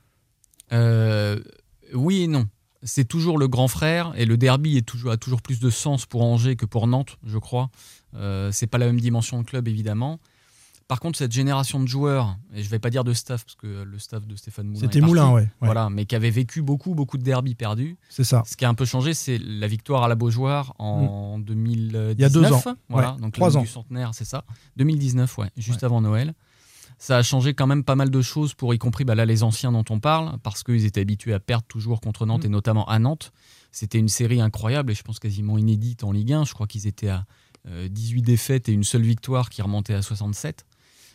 oui 1.95 2.23
et 2.23 2.27
non. 2.27 2.47
C'est 2.83 3.07
toujours 3.07 3.39
le 3.39 3.49
grand 3.49 3.69
frère 3.69 4.13
et 4.17 4.25
le 4.25 4.37
derby 4.37 4.77
est 4.77 4.83
toujours, 4.87 5.11
a 5.13 5.17
toujours 5.17 5.43
plus 5.43 5.59
de 5.61 5.71
sens 5.71 6.07
pour 6.07 6.23
Angers 6.23 6.57
que 6.57 6.67
pour 6.67 6.87
Nantes, 6.87 7.19
je 7.25 7.39
crois. 7.39 7.71
Euh, 8.15 8.51
c'est 8.53 8.67
pas 8.69 8.79
la 8.79 8.87
même 8.87 9.01
dimension 9.01 9.41
de 9.41 9.47
club 9.47 9.67
évidemment. 9.69 10.19
par 10.87 11.01
contre, 11.01 11.19
cette 11.19 11.33
génération 11.33 11.81
de 11.81 11.87
joueurs, 11.87 12.39
et 12.55 12.63
je 12.63 12.69
vais 12.71 12.79
pas 12.79 12.89
dire 12.89 13.05
de 13.05 13.13
staff, 13.13 13.45
parce 13.45 13.57
que 13.57 13.83
le 13.83 13.99
staff 13.99 14.27
de 14.27 14.35
Stéphane 14.37 14.69
Moulin. 14.69 14.81
C'était 14.81 15.03
Moulin, 15.03 15.29
ouais, 15.33 15.43
ouais. 15.43 15.49
Voilà, 15.61 15.91
mais 15.91 16.07
qui 16.07 16.17
avait 16.17 16.31
vécu 16.31 16.63
beaucoup, 16.63 16.95
beaucoup 16.95 17.19
de 17.19 17.23
derbies 17.23 17.55
perdus. 17.55 17.99
C'est 18.09 18.25
ça. 18.25 18.43
Ce 18.47 18.57
qui 18.57 18.65
a 18.65 18.71
un 18.71 18.75
peu 18.75 18.87
changé, 18.87 19.13
c'est 19.13 19.37
la 19.39 19.67
victoire 19.67 20.05
à 20.05 20.09
la 20.09 20.15
Beaujoire 20.15 20.75
en 20.79 21.39
2019. 21.41 22.15
Il 22.17 22.21
y 22.23 22.25
a 22.25 22.31
deux 22.31 22.51
ans. 22.51 22.63
Voilà, 22.89 23.13
Ouais, 23.13 23.21
donc 23.21 23.35
trois 23.35 23.57
ans. 23.59 23.61
du 23.61 23.67
centenaire, 23.67 24.15
c'est 24.15 24.25
ça. 24.25 24.45
2019, 24.79 25.37
ouais, 25.39 25.51
juste 25.59 25.85
avant 25.85 26.01
Noël. 26.01 26.33
Ça 26.99 27.17
a 27.19 27.23
changé 27.23 27.55
quand 27.55 27.67
même 27.69 27.85
pas 27.85 27.95
mal 27.95 28.11
de 28.11 28.21
choses 28.23 28.55
pour 28.55 28.75
y 28.75 28.79
compris 28.79 29.05
bah, 29.05 29.15
là 29.15 29.25
les 29.25 29.43
anciens 29.45 29.71
dont 29.73 29.85
on 29.91 30.01
parle 30.01 30.37
parce 30.43 30.65
qu'ils 30.65 30.85
étaient 30.85 31.01
habitués 31.01 31.33
à 31.33 31.39
perdre 31.41 31.65
toujours 31.69 32.01
contre 32.01 32.27
Nantes 32.27 32.43
Mm. 32.43 32.47
et 32.47 32.51
notamment 32.51 32.89
à 32.89 32.99
Nantes. 32.99 33.33
C'était 33.71 33.99
une 33.99 34.09
série 34.09 34.41
incroyable 34.41 34.91
et 34.91 34.95
je 34.95 35.03
pense 35.03 35.19
quasiment 35.21 35.59
inédite 35.59 36.03
en 36.03 36.11
Ligue 36.13 36.33
1. 36.33 36.45
Je 36.45 36.55
crois 36.55 36.67
qu'ils 36.67 36.87
étaient 36.87 37.09
à 37.11 37.25
euh, 37.69 37.89
18 37.89 38.23
défaites 38.23 38.69
et 38.69 38.73
une 38.73 38.83
seule 38.85 39.03
victoire 39.03 39.49
qui 39.51 39.63
remontait 39.63 39.95
à 39.95 40.03
67. 40.03 40.65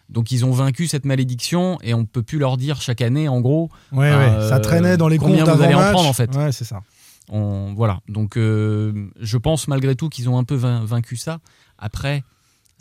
Donc 0.10 0.32
ils 0.32 0.46
ont 0.46 0.52
vaincu 0.52 0.88
cette 0.88 1.06
malédiction 1.06 1.80
et 1.82 1.94
on 1.94 2.06
peut 2.06 2.24
plus 2.24 2.38
leur 2.38 2.58
dire 2.58 2.80
chaque 2.82 3.02
année 3.02 3.28
en 3.28 3.42
gros 3.42 3.70
Ouais, 3.92 4.10
Euh, 4.12 4.42
ouais. 4.44 4.50
Ça 4.50 4.60
traînait 4.60 4.96
dans 4.98 5.08
les 5.08 5.18
comptes 5.18 5.30
combien 5.30 5.44
vous 5.46 5.62
allez 5.62 5.74
en 5.76 5.92
prendre, 5.92 6.08
en 6.10 6.14
fait. 6.14 6.34
Ouais, 6.36 6.52
c'est 6.52 6.66
ça. 6.66 6.82
on, 7.30 7.74
voilà. 7.76 8.00
Donc, 8.08 8.38
euh, 8.38 9.10
je 9.20 9.38
pense 9.38 9.68
malgré 9.68 9.96
tout 9.96 10.10
qu'ils 10.10 10.30
ont 10.30 10.38
un 10.38 10.44
peu 10.44 10.56
vain- 10.56 10.84
vaincu 10.86 11.16
ça. 11.18 11.40
Après, 11.78 12.24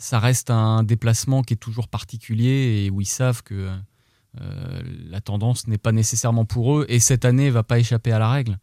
ça 0.03 0.19
reste 0.19 0.49
un 0.49 0.83
déplacement 0.83 1.43
qui 1.43 1.53
est 1.53 1.57
toujours 1.57 1.87
particulier 1.87 2.83
et 2.83 2.89
où 2.89 2.99
ils 2.99 3.05
savent 3.05 3.41
que 3.41 3.69
euh, 4.41 4.83
la 5.09 5.21
tendance 5.21 5.65
n'est 5.67 5.77
pas 5.77 5.93
nécessairement 5.93 6.43
pour 6.43 6.77
eux. 6.77 6.85
Et 6.89 6.99
cette 6.99 7.23
année 7.23 7.49
va 7.49 7.63
pas 7.63 7.79
échapper 7.79 8.11
à 8.11 8.19
la 8.19 8.29
règle. 8.29 8.59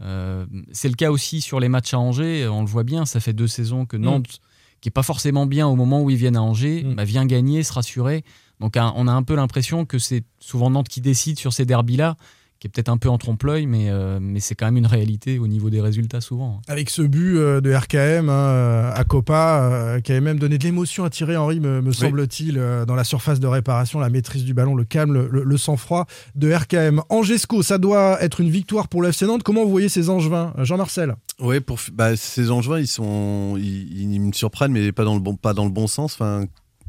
Euh, 0.00 0.46
c'est 0.70 0.88
le 0.88 0.94
cas 0.94 1.10
aussi 1.10 1.40
sur 1.40 1.58
les 1.58 1.68
matchs 1.68 1.94
à 1.94 1.98
Angers. 1.98 2.46
On 2.46 2.60
le 2.60 2.68
voit 2.68 2.84
bien. 2.84 3.06
Ça 3.06 3.18
fait 3.18 3.32
deux 3.32 3.48
saisons 3.48 3.86
que 3.86 3.96
Nantes, 3.96 4.38
qui 4.80 4.88
est 4.88 4.92
pas 4.92 5.02
forcément 5.02 5.46
bien 5.46 5.66
au 5.66 5.74
moment 5.74 6.00
où 6.00 6.10
ils 6.10 6.16
viennent 6.16 6.36
à 6.36 6.42
Angers, 6.42 6.84
Mm. 6.84 6.94
bah, 6.94 7.04
vient 7.04 7.26
gagner, 7.26 7.64
se 7.64 7.72
rassurer. 7.72 8.22
Donc, 8.60 8.76
on 8.76 9.08
a 9.08 9.12
un 9.12 9.22
peu 9.24 9.34
l'impression 9.34 9.86
que 9.86 9.98
c'est 9.98 10.22
souvent 10.38 10.70
Nantes 10.70 10.88
qui 10.88 11.00
décide 11.00 11.40
sur 11.40 11.52
ces 11.52 11.66
derbys-là 11.66 12.14
qui 12.64 12.68
est 12.68 12.70
peut-être 12.70 12.88
un 12.88 12.96
peu 12.96 13.10
en 13.10 13.18
trompe-l'œil, 13.18 13.66
mais, 13.66 13.90
euh, 13.90 14.18
mais 14.22 14.40
c'est 14.40 14.54
quand 14.54 14.64
même 14.64 14.78
une 14.78 14.86
réalité 14.86 15.38
au 15.38 15.46
niveau 15.46 15.68
des 15.68 15.82
résultats 15.82 16.22
souvent. 16.22 16.62
Avec 16.66 16.88
ce 16.88 17.02
but 17.02 17.36
euh, 17.36 17.60
de 17.60 17.74
RKM 17.74 18.30
hein, 18.30 18.32
euh, 18.32 18.90
à 18.94 19.04
Copa, 19.04 19.60
euh, 19.70 20.00
qui 20.00 20.12
avait 20.12 20.22
même 20.22 20.38
donné 20.38 20.56
de 20.56 20.64
l'émotion 20.64 21.04
à 21.04 21.10
Thierry 21.10 21.36
Henry, 21.36 21.60
me, 21.60 21.82
me 21.82 21.92
semble-t-il, 21.92 22.56
euh, 22.56 22.86
dans 22.86 22.94
la 22.94 23.04
surface 23.04 23.38
de 23.38 23.46
réparation, 23.46 24.00
la 24.00 24.08
maîtrise 24.08 24.44
du 24.44 24.54
ballon, 24.54 24.74
le 24.76 24.84
calme, 24.84 25.12
le, 25.12 25.28
le- 25.30 25.44
le 25.44 25.56
sang-froid 25.58 26.06
de 26.36 26.50
RKM. 26.54 27.02
Angesco, 27.10 27.62
ça 27.62 27.76
doit 27.76 28.16
être 28.22 28.40
une 28.40 28.48
victoire 28.48 28.88
pour 28.88 29.02
le 29.02 29.10
FC 29.10 29.26
Nantes. 29.26 29.42
Comment 29.42 29.62
vous 29.64 29.70
voyez 29.70 29.90
ces 29.90 30.08
Angevins 30.08 30.54
Jean-Marcel? 30.56 31.16
Ouais, 31.40 31.60
pour 31.60 31.78
bah, 31.92 32.16
ces 32.16 32.50
Angevins, 32.50 32.78
ils 32.80 32.86
sont, 32.86 33.56
ils, 33.58 34.10
ils 34.14 34.20
me 34.22 34.32
surprennent, 34.32 34.72
mais 34.72 34.90
pas 34.90 35.04
dans 35.04 35.14
le 35.14 35.20
bon, 35.20 35.34
pas 35.36 35.52
dans 35.52 35.64
le 35.64 35.70
bon 35.70 35.86
sens. 35.86 36.14
Enfin, 36.14 36.44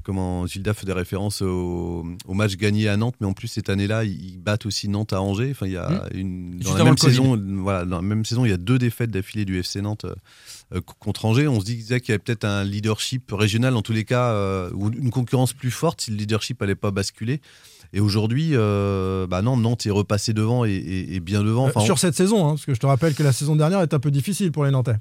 comment 0.06 0.46
Gilda 0.46 0.74
fait 0.74 0.86
des 0.86 0.94
références 0.94 1.42
au, 1.42 2.06
au 2.28 2.34
match 2.34 2.56
gagné 2.56 2.88
à 2.88 2.96
Nantes, 2.96 3.16
mais 3.20 3.28
en 3.28 3.34
plus 3.34 3.48
cette 3.50 3.70
année-là, 3.70 4.04
ils, 4.06 4.38
battent 4.38 4.66
aussi 4.68 4.88
Nantes 4.88 5.12
à 5.14 5.22
Angers. 5.22 5.50
Enfin, 5.52 5.66
il 5.66 5.74
y 5.74 5.78
a 5.78 5.90
Mmh. 6.14 6.18
une 6.18 6.54
Juste 6.62 6.70
dans 6.72 6.78
la 6.78 6.84
même 6.86 6.98
saison, 6.98 7.42
voilà, 7.64 7.84
dans 7.86 7.98
la 7.98 8.02
même 8.02 8.24
saison, 8.24 8.46
il 8.46 8.50
y 8.52 8.54
a 8.54 8.58
deux 8.58 8.78
défaites 8.78 9.10
d'affilée 9.12 9.44
du 9.46 9.58
FC 9.60 9.82
Nantes. 9.82 10.06
euh, 10.06 10.14
euh, 10.74 10.82
contre 11.00 11.26
Angers, 11.26 11.48
on 11.48 11.60
se 11.60 11.66
disait 11.66 12.00
qu'il 12.00 12.10
y 12.10 12.14
avait 12.14 12.20
peut-être 12.24 12.46
un 12.46 12.64
leadership 12.64 13.32
régional, 13.32 13.76
en 13.76 13.82
tous 13.82 13.94
les 13.94 14.04
cas, 14.06 14.32
euh, 14.32 14.70
ou 14.74 14.90
une 14.92 15.10
concurrence 15.12 15.54
plus 15.54 15.72
forte 15.72 16.02
si 16.02 16.12
le 16.12 16.18
leadership 16.18 16.62
n'allait 16.62 16.76
pas 16.76 16.92
basculer. 16.92 17.42
Et 17.94 18.00
aujourd'hui, 18.00 18.50
euh, 18.54 19.26
bah 19.28 19.42
non, 19.42 19.58
Nantes 19.58 19.86
est 19.86 19.92
repassé 19.92 20.34
devant 20.34 20.66
et, 20.66 20.72
et- 20.72 21.16
et 21.16 21.20
bien 21.20 21.44
devant. 21.44 21.66
Euh, 21.68 21.70
Enfin, 21.70 21.82
Sur 21.82 22.00
cette 22.00 22.16
saison, 22.16 22.46
hein, 22.46 22.50
parce 22.52 22.66
que 22.66 22.74
je 22.74 22.80
te 22.80 22.86
rappelle 22.86 23.14
que 23.16 23.24
la 23.24 23.32
saison 23.32 23.56
dernière 23.56 23.82
est 23.82 23.94
un 23.94 24.00
peu 24.00 24.12
difficile 24.12 24.52
pour 24.52 24.66
les 24.66 24.72
Nantais. 24.72 24.96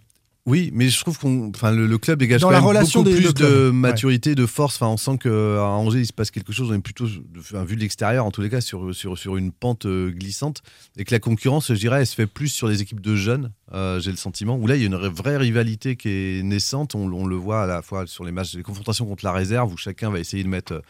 Oui, 0.46 0.70
mais 0.74 0.90
je 0.90 1.00
trouve 1.00 1.18
qu'on, 1.18 1.50
enfin, 1.54 1.72
le, 1.72 1.86
le 1.86 1.96
club 1.98 2.18
dégage 2.18 2.42
Dans 2.42 2.48
quand 2.48 2.52
la 2.52 2.58
même 2.60 2.68
relation 2.68 3.02
beaucoup 3.02 3.14
des 3.16 3.22
plus 3.22 3.32
de 3.34 3.70
maturité, 3.70 4.34
de 4.34 4.44
force. 4.44 4.74
Enfin, 4.76 4.88
on 4.88 4.96
sent 4.98 5.16
que 5.18 5.56
à 5.58 5.64
Angers 5.64 6.00
il 6.00 6.06
se 6.06 6.12
passe 6.12 6.30
quelque 6.30 6.52
chose. 6.52 6.70
On 6.70 6.74
est 6.74 6.80
plutôt, 6.80 7.06
enfin, 7.38 7.64
vu 7.64 7.76
de 7.76 7.80
l'extérieur, 7.80 8.26
en 8.26 8.30
tous 8.30 8.42
les 8.42 8.50
cas, 8.50 8.60
sur 8.60 8.94
sur 8.94 9.16
sur 9.16 9.36
une 9.38 9.52
pente 9.52 9.86
euh, 9.86 10.10
glissante, 10.10 10.60
et 10.98 11.04
que 11.04 11.14
la 11.14 11.18
concurrence, 11.20 11.68
je 11.68 11.78
dirais, 11.78 12.00
elle 12.00 12.06
se 12.06 12.14
fait 12.14 12.26
plus 12.26 12.48
sur 12.48 12.68
les 12.68 12.82
équipes 12.82 13.00
de 13.00 13.16
jeunes. 13.16 13.52
euh, 13.72 14.00
J'ai 14.00 14.10
le 14.10 14.18
sentiment 14.18 14.56
où 14.56 14.66
là, 14.66 14.76
il 14.76 14.80
y 14.80 14.84
a 14.84 14.86
une 14.88 14.96
vraie 14.96 15.38
rivalité 15.38 15.96
qui 15.96 16.08
est 16.10 16.42
naissante. 16.42 16.94
On, 16.94 17.10
on 17.12 17.26
le 17.26 17.36
voit 17.36 17.62
à 17.62 17.66
la 17.66 17.80
fois 17.80 18.06
sur 18.06 18.24
les 18.24 18.32
matchs, 18.32 18.54
les 18.54 18.62
confrontations 18.62 19.06
contre 19.06 19.24
la 19.24 19.32
réserve, 19.32 19.72
où 19.72 19.76
chacun 19.78 20.10
va 20.10 20.18
essayer 20.20 20.44
de 20.44 20.48
mettre 20.48 20.82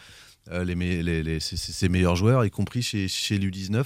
euh, 0.50 0.64
les, 0.64 0.74
les, 0.74 1.22
les- 1.22 1.38
ses, 1.40 1.56
ses 1.56 1.88
meilleurs 1.88 2.16
joueurs, 2.16 2.44
y 2.44 2.50
compris 2.50 2.82
chez 2.82 3.06
chez 3.06 3.38
l'U19. 3.38 3.84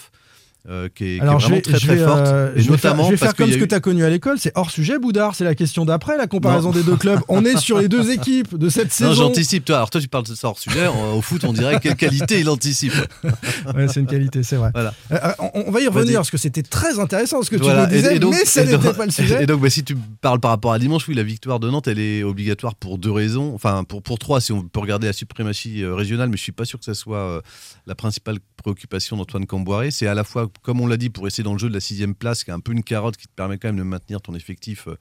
Euh, 0.68 0.88
qui 0.94 1.04
est, 1.04 1.07
qui 1.07 1.16
est 1.16 1.20
Alors, 1.20 1.38
vraiment 1.38 1.57
vais, 1.57 1.62
très 1.62 1.78
très 1.78 1.96
vais, 1.96 2.04
forte, 2.04 2.26
euh, 2.26 2.52
et 2.54 2.61
je 2.61 2.70
vais 2.70 2.76
faire, 2.76 2.90
notamment 2.92 3.04
je 3.09 3.14
vais 3.14 3.16
parce 3.16 3.33
faire 3.33 3.37
comme 3.46 3.52
ce 3.52 3.59
que 3.59 3.64
tu 3.64 3.74
as 3.74 3.81
connu 3.81 4.04
à 4.04 4.11
l'école. 4.11 4.38
C'est 4.38 4.52
hors 4.54 4.70
sujet, 4.70 4.98
Boudard. 4.98 5.35
C'est 5.35 5.44
la 5.44 5.54
question 5.54 5.85
d'après, 5.85 6.16
la 6.16 6.26
comparaison 6.26 6.70
des 6.70 6.83
deux 6.83 6.96
clubs. 6.96 7.20
On 7.28 7.44
est 7.44 7.57
sur 7.57 7.78
les 7.78 7.88
deux 7.88 8.11
équipes 8.12 8.57
de 8.57 8.68
cette 8.68 8.88
Non, 9.00 9.11
saison. 9.11 9.14
j'anticipe, 9.14 9.64
toi. 9.64 9.76
Alors, 9.76 9.90
toi, 9.90 10.00
tu 10.00 10.09
parles 10.09 10.24
de 10.26 10.35
ça 10.35 10.48
hors 10.48 10.59
sujet. 10.59 10.87
Au 11.14 11.20
foot, 11.22 11.44
on 11.44 11.52
dirait 11.52 11.81
quelle 11.81 11.96
qualité 11.96 12.40
il 12.40 12.48
anticipe. 12.48 12.92
Ouais, 13.74 13.87
c'est 13.88 14.00
une 14.00 14.07
qualité, 14.07 14.42
c'est 14.42 14.57
vrai. 14.57 14.70
Voilà. 14.72 14.94
Euh, 15.12 15.18
on, 15.54 15.64
on 15.66 15.70
va 15.70 15.81
y 15.81 15.87
revenir 15.88 16.16
parce 16.20 16.31
que 16.31 16.38
c'était 16.38 16.62
très 16.62 16.98
intéressant 16.98 17.42
ce 17.42 17.50
que 17.50 17.57
tu 17.57 17.62
nous 17.68 17.87
disais, 17.87 18.12
Et- 18.12 18.16
et 18.16 18.18
donc- 18.18 18.35
mais 18.35 18.44
ça 18.44 18.64
n'était 18.64 18.92
pas 18.92 19.04
le 19.04 19.11
sujet. 19.11 19.42
Et 19.42 19.46
donc, 19.46 19.61
bah, 19.61 19.70
si 19.70 19.85
tu 19.85 19.96
parles 20.20 20.40
par 20.40 20.50
rapport 20.50 20.72
à 20.72 20.78
dimanche, 20.78 21.07
oui, 21.09 21.14
la 21.14 21.22
victoire 21.22 21.61
de 21.61 21.68
Nantes, 21.70 21.87
elle 21.88 21.98
est 21.98 22.22
obligatoire 22.22 22.74
pour 22.74 22.98
deux 22.98 23.11
raisons. 23.12 23.52
Enfin, 23.54 23.85
pour, 23.85 24.02
pour 24.02 24.18
trois, 24.18 24.40
si 24.40 24.52
on 24.52 24.62
peut 24.62 24.81
regarder 24.81 25.07
la 25.07 25.12
suprématie 25.12 25.85
régionale, 25.85 26.28
mais 26.31 26.37
je 26.37 26.42
suis 26.42 26.52
pas 26.52 26.64
sûr 26.64 26.78
que 26.78 26.85
ça 26.85 26.94
soit 26.94 27.42
la 27.87 27.94
principale 27.94 28.38
préoccupation 28.57 29.16
d'Antoine 29.16 29.46
Camboiré. 29.46 29.90
C'est 29.90 30.07
à 30.07 30.14
la 30.14 30.24
fois, 30.24 30.48
comme 30.62 30.81
on 30.81 30.87
l'a 30.87 30.97
dit, 30.97 31.11
pour 31.11 31.27
essayer 31.27 31.44
dans 31.44 31.53
le 31.53 31.59
jeu 31.59 31.68
de 31.68 31.75
la 31.75 31.81
sixième 31.81 32.14
place, 32.14 32.44
qui 32.44 32.51
est 32.51 32.55
un 32.55 32.61
peu 32.61 32.73
une 32.73 32.83
carotte 32.83 33.16
qui 33.16 33.27
te 33.27 33.33
permet 33.35 33.59
quand 33.59 33.68
même 33.68 33.77
de 33.79 33.83
maintenir 33.83 34.21
ton 34.21 34.35
effectif 34.35 34.88
euh, 34.88 34.97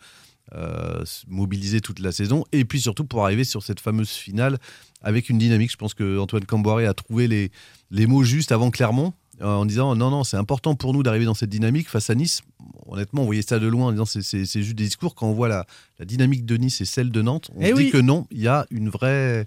euh, 0.55 1.03
mobilisé 1.27 1.81
toute 1.81 1.99
la 1.99 2.11
saison, 2.11 2.45
et 2.53 2.63
puis 2.65 2.79
surtout 2.79 3.03
pour 3.05 3.23
arriver 3.25 3.43
sur 3.43 3.63
cette 3.63 3.79
fameuse 3.81 4.09
finale 4.11 4.57
avec 5.01 5.29
une 5.29 5.37
dynamique. 5.37 5.71
Je 5.71 5.77
pense 5.77 5.93
que 5.93 6.17
Antoine 6.19 6.45
Camboiré 6.45 6.85
a 6.85 6.93
trouvé 6.93 7.27
les, 7.27 7.51
les 7.91 8.07
mots 8.07 8.23
justes 8.23 8.51
avant 8.53 8.71
Clermont. 8.71 9.13
euh, 9.41 9.45
En 9.45 9.65
disant 9.65 9.93
non, 9.95 10.09
non, 10.09 10.23
c'est 10.23 10.37
important 10.37 10.75
pour 10.75 10.93
nous 10.93 11.03
d'arriver 11.03 11.25
dans 11.25 11.33
cette 11.33 11.49
dynamique 11.49 11.89
face 11.89 12.09
à 12.09 12.15
Nice. 12.15 12.41
Honnêtement, 12.85 13.23
on 13.23 13.25
voyait 13.25 13.41
ça 13.41 13.59
de 13.59 13.67
loin 13.67 13.87
en 13.87 13.91
disant 13.91 14.05
c'est- 14.05 14.45
juste 14.45 14.75
des 14.75 14.85
discours. 14.85 15.15
Quand 15.15 15.27
on 15.27 15.33
voit 15.33 15.49
la, 15.49 15.65
la 15.99 16.05
dynamique 16.05 16.45
de 16.45 16.55
Nice 16.55 16.79
et 16.81 16.85
celle 16.85 17.11
de 17.11 17.21
Nantes, 17.21 17.51
on 17.55 17.61
Eh 17.61 17.67
se 17.69 17.73
oui. 17.73 17.85
dit 17.85 17.91
que 17.91 17.97
non, 17.97 18.25
il 18.31 18.39
y 18.39 18.47
a 18.47 18.65
une 18.71 18.87
vraie, 18.89 19.45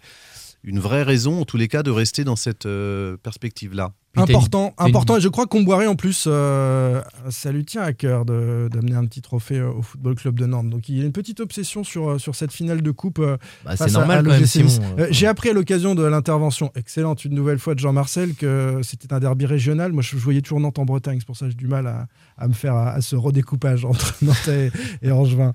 une 0.63 0.79
vraie 0.81 1.03
raison, 1.03 1.41
en 1.41 1.45
tous 1.47 1.57
les 1.57 1.67
cas, 1.69 1.83
de 1.83 1.91
rester 1.91 2.25
dans 2.25 2.37
cette 2.37 2.67
euh, 2.67 3.17
perspective-là. 3.17 3.93
Puis 4.13 4.25
t'as 4.25 4.33
une- 4.33 4.37
Important, 4.37 4.75
une- 4.81 4.87
important. 4.89 5.17
Et 5.19 5.21
je 5.21 5.29
crois 5.29 5.47
qu'on 5.47 5.63
boirait 5.63 5.87
en 5.87 5.95
plus, 5.95 6.25
euh, 6.27 7.01
ça 7.29 7.53
lui 7.53 7.65
tient 7.65 7.83
à 7.83 7.93
cœur 7.93 8.25
d'amener 8.25 8.95
un 8.97 9.05
petit 9.07 9.23
trophée 9.23 9.59
euh, 9.61 9.71
au 9.71 9.83
Football 9.83 10.17
Club 10.17 10.35
de 10.39 10.47
Nantes. 10.47 10.69
Donc 10.69 10.89
il 10.89 10.99
y 10.99 11.03
a 11.03 11.05
une 11.05 11.13
petite 11.13 11.39
obsession 11.39 11.85
sur, 11.85 12.11
euh, 12.11 12.19
sur 12.19 12.35
cette 12.35 12.51
finale 12.53 12.83
de 12.83 12.91
coupe. 12.91 13.21
euh, 13.21 13.37
Bah, 13.65 13.77
c'est 13.77 13.93
normal 13.93 14.25
quand 14.25 14.31
même. 14.33 14.41
Nice. 14.43 14.81
Euh, 14.99 15.07
J'ai 15.11 15.29
appris 15.29 15.51
à 15.51 15.53
l'occasion 15.53 15.95
de 15.95 16.03
l'intervention 16.03 16.73
excellente 16.75 17.25
une 17.25 17.35
nouvelle 17.35 17.61
fois 17.61 17.75
de 17.77 17.79
Jean-Marcel 17.79 18.35
que 18.35 18.81
c'était 18.83 19.13
un 19.13 19.21
derby 19.21 19.47
régional. 19.47 19.93
Moi, 19.93 20.03
je, 20.03 20.11
je 20.11 20.17
voyais 20.17 20.41
toujours 20.41 20.59
Nantes 20.59 20.81
en 20.81 20.85
Bretagne. 20.85 21.19
C'est 21.21 21.27
pour 21.27 21.37
ça 21.37 21.45
que 21.47 21.53
j'ai 21.53 21.57
du 21.57 21.69
mal 21.69 21.87
à, 21.87 22.09
à 22.37 22.49
me 22.49 22.53
faire 22.53 22.75
à, 22.75 22.91
à 22.91 23.01
ce 23.03 23.15
redécoupage 23.15 23.85
entre 23.85 24.17
Nantes 24.23 24.49
et, 24.49 24.71
et 25.03 25.13
Angevin. 25.13 25.53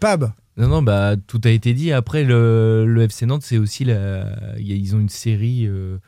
Pab, 0.00 0.32
Non, 0.56 0.66
non, 0.66 0.82
bah, 0.82 1.14
tout 1.28 1.40
a 1.44 1.50
été 1.50 1.72
dit. 1.72 1.92
Après, 1.92 2.24
le, 2.24 2.84
le 2.84 3.02
FC 3.02 3.26
Nantes, 3.26 3.42
c'est 3.44 3.58
aussi 3.58 3.84
la... 3.84 4.26
Ils 4.58 4.96
ont 4.96 5.00
une 5.00 5.08
série, 5.08 5.66
euh, 5.68 5.98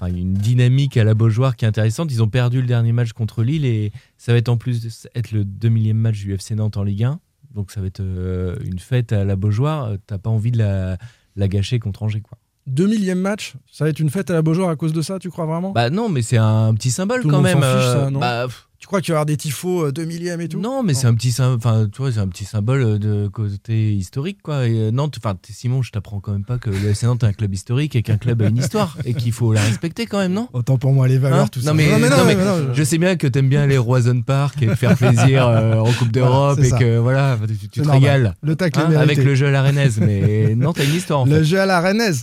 enfin, 0.00 0.12
une 0.14 0.32
dynamique 0.34 0.96
à 0.96 1.04
la 1.04 1.14
Beaujoire 1.14 1.56
qui 1.56 1.64
est 1.64 1.68
intéressante. 1.68 2.10
Ils 2.12 2.22
ont 2.22 2.28
perdu 2.28 2.60
le 2.60 2.66
dernier 2.66 2.92
match 2.92 3.12
contre 3.12 3.42
Lille 3.42 3.64
et 3.64 3.92
ça 4.16 4.32
va 4.32 4.38
être 4.38 4.48
en 4.48 4.56
plus 4.56 5.06
être 5.14 5.32
le 5.32 5.44
2 5.44 5.68
millième 5.68 5.98
match 5.98 6.18
du 6.18 6.32
FC 6.34 6.54
Nantes 6.54 6.76
en 6.76 6.82
Ligue 6.84 7.04
1. 7.04 7.20
Donc 7.54 7.70
ça 7.72 7.80
va 7.80 7.86
être 7.88 8.00
euh, 8.00 8.56
une 8.64 8.78
fête 8.78 9.12
à 9.12 9.24
la 9.24 9.36
Beaujoire. 9.36 9.84
Euh, 9.84 9.96
T'as 10.06 10.18
pas 10.18 10.30
envie 10.30 10.52
de 10.52 10.58
la, 10.58 10.96
la 11.36 11.48
gâcher 11.48 11.78
contre 11.78 12.02
Angers, 12.02 12.20
quoi. 12.20 12.38
2000e 12.70 13.14
match. 13.14 13.54
Ça 13.70 13.84
va 13.84 13.90
être 13.90 13.98
une 13.98 14.10
fête 14.10 14.30
à 14.30 14.34
la 14.34 14.42
Beaujoire 14.42 14.68
à 14.70 14.76
cause 14.76 14.92
de 14.92 15.02
ça, 15.02 15.18
tu 15.18 15.30
crois 15.30 15.46
vraiment? 15.46 15.72
Bah 15.72 15.90
non, 15.90 16.08
mais 16.08 16.22
c'est 16.22 16.36
un 16.36 16.72
petit 16.74 16.90
symbole 16.90 17.22
Tout 17.22 17.28
quand 17.28 17.40
même. 17.40 17.56
fiche, 17.56 17.62
ça, 17.62 18.06
euh, 18.06 18.10
non? 18.10 18.20
bah, 18.20 18.44
pff, 18.46 18.68
Tu 18.80 18.86
crois 18.86 19.02
qu'il 19.02 19.12
va 19.12 19.16
y 19.16 19.16
avoir 19.18 19.26
des 19.26 19.36
tifos 19.36 19.88
euh, 19.88 19.92
2000e 19.92 20.40
et 20.40 20.48
tout? 20.48 20.58
Non, 20.58 20.82
mais 20.82 20.94
c'est 20.94 21.06
un 21.06 21.12
petit 21.14 21.32
symbole. 21.32 21.58
Enfin, 21.58 21.86
tu 21.92 22.00
vois, 22.00 22.10
c'est 22.12 22.18
un 22.18 22.28
petit 22.28 22.46
symbole 22.46 22.98
de 22.98 23.28
côté 23.28 23.92
historique, 23.92 24.38
quoi. 24.42 24.66
Et 24.66 24.72
euh, 24.74 24.90
Nantes, 24.90 25.16
enfin, 25.22 25.36
Simon, 25.50 25.82
je 25.82 25.92
t'apprends 25.92 26.18
quand 26.20 26.32
même 26.32 26.46
pas 26.46 26.56
que 26.56 26.70
le 26.70 26.88
FC 26.88 27.04
Nantes 27.04 27.22
est 27.22 27.26
un 27.26 27.34
club 27.34 27.52
historique 27.52 27.94
et 27.94 28.00
qu'un 28.02 28.16
club 28.16 28.40
a 28.40 28.46
une 28.48 28.56
histoire 28.56 28.96
et 29.04 29.12
qu'il 29.12 29.32
faut 29.32 29.52
la 29.52 29.60
respecter 29.60 30.06
quand 30.06 30.16
même, 30.18 30.32
non? 30.32 30.48
Autant 30.54 30.78
pour 30.78 30.94
moi 30.94 31.08
les 31.08 31.18
valeurs, 31.18 31.40
Hein? 31.40 31.48
tout 31.52 31.60
non, 31.60 31.66
ça. 31.66 31.74
Mais, 31.74 31.90
non, 31.90 31.98
mais 31.98 32.08
non, 32.08 32.16
non, 32.24 32.24
non, 32.24 32.68
je- 32.72 32.78
je 32.78 32.82
sais 32.84 32.96
bien 32.96 33.16
que 33.16 33.26
t'aimes 33.26 33.50
bien 33.50 33.66
les 33.66 33.76
Roison 33.76 34.22
Park 34.22 34.62
et 34.62 34.66
te 34.68 34.74
faire 34.74 34.96
plaisir 34.96 35.46
euh, 35.46 35.74
en 35.78 35.92
Coupe 35.92 36.10
d'Europe 36.12 36.58
et 36.60 36.70
ça. 36.70 36.78
que 36.78 36.96
voilà, 36.96 37.36
tu, 37.60 37.68
te 37.68 37.80
normal. 37.80 37.96
régales. 38.00 38.36
Le 38.42 38.56
tacle 38.56 38.80
Hein, 38.80 38.92
avec 38.96 39.18
le 39.18 39.34
jeu 39.34 39.48
à 39.48 39.50
la 39.50 39.60
Rennaise, 39.62 39.98
mais 40.00 40.54
non, 40.56 40.72
t'as 40.72 40.86
une 40.86 40.94
histoire 40.94 41.20
en 41.20 41.24
Le 41.26 41.36
fait. 41.36 41.44
jeu 41.44 41.60
à 41.60 41.66
la 41.66 41.82
Rennaise. 41.82 42.22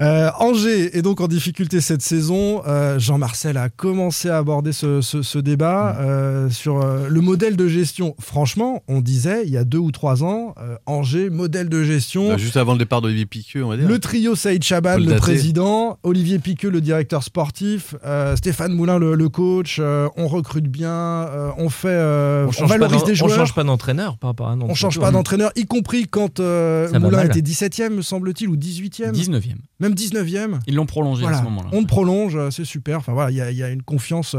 Euh, 0.00 0.30
Angers 0.38 0.96
est 0.96 1.02
donc 1.02 1.20
en 1.20 1.28
difficulté 1.28 1.82
cette 1.82 2.00
saison. 2.00 2.62
Euh, 2.66 2.98
Jean-Marcel 2.98 3.58
a 3.58 3.68
commencé 3.68 4.30
à 4.30 4.38
aborder 4.38 4.72
ce, 4.72 5.02
ce- 5.02 5.20
ce 5.20 5.38
débat. 5.38 5.96
Euh, 5.98 6.48
sur 6.50 6.80
euh, 6.80 7.08
le 7.08 7.20
modèle 7.20 7.56
de 7.56 7.66
gestion. 7.68 8.14
Franchement, 8.20 8.82
on 8.88 9.00
disait 9.00 9.42
il 9.44 9.50
y 9.50 9.56
a 9.56 9.64
deux 9.64 9.78
ou 9.78 9.90
trois 9.90 10.22
ans, 10.22 10.54
euh, 10.60 10.76
Angers, 10.86 11.28
modèle 11.30 11.68
de 11.68 11.82
gestion. 11.82 12.28
Bah, 12.28 12.36
juste 12.36 12.56
avant 12.56 12.72
le 12.72 12.78
départ 12.78 13.00
d'Olivier 13.00 13.26
Piqueux, 13.26 13.64
on 13.64 13.68
va 13.68 13.76
dire. 13.76 13.88
Le 13.88 13.98
trio 13.98 14.34
Saïd 14.34 14.62
Chaban, 14.62 14.96
le 14.98 15.04
le 15.04 15.16
président, 15.16 15.98
Olivier 16.02 16.38
Piqueux, 16.38 16.70
le 16.70 16.80
directeur 16.80 17.22
sportif, 17.22 17.94
euh, 18.04 18.36
Stéphane 18.36 18.72
Moulin, 18.74 18.98
le, 18.98 19.14
le 19.14 19.28
coach. 19.28 19.78
euh, 19.80 20.08
on 20.16 20.28
recrute 20.28 20.66
bien, 20.68 20.90
euh, 20.92 21.50
on 21.58 21.68
fait, 21.68 21.88
euh, 21.88 22.44
On 22.44 22.48
on, 22.48 22.52
change, 22.52 22.68
pas 22.68 22.78
valorise 22.78 23.04
des 23.04 23.12
on 23.12 23.26
joueurs. 23.26 23.36
change 23.36 23.54
pas 23.54 23.64
d'entraîneur 23.64 24.18
par 24.18 24.30
rapport 24.30 24.48
à 24.48 24.56
Nantes. 24.56 24.68
on 24.70 24.74
change 24.74 24.98
pas 25.00 25.08
hein. 25.08 25.12
d'entraîneur, 25.12 25.50
y 25.56 25.66
compris 25.66 26.06
quand 26.06 26.40
euh, 26.40 26.88
Moulin 27.00 27.24
était 27.24 27.40
17e, 27.40 27.90
me 27.90 28.02
semble-t-il, 28.02 28.48
ou 28.48 28.56
18e. 28.56 29.12
19e. 29.12 29.56
Même 29.80 29.94
19e. 29.94 30.58
Ils 30.66 30.74
l'ont 30.74 30.86
prolongé 30.86 31.22
Voilà. 31.22 31.36
à 31.36 31.40
ce 31.40 31.44
moment-là. 31.44 31.68
On 31.72 31.82
te 31.82 31.88
prolonge, 31.88 32.36
c'est 32.50 32.64
super. 32.64 32.98
Enfin 32.98 33.12
voilà, 33.12 33.30
il 33.30 33.36
y, 33.36 33.40
a- 33.40 33.50
il 33.50 33.56
y 33.56 33.62
a 33.62 33.70
une 33.70 33.82
confiance 33.82 34.34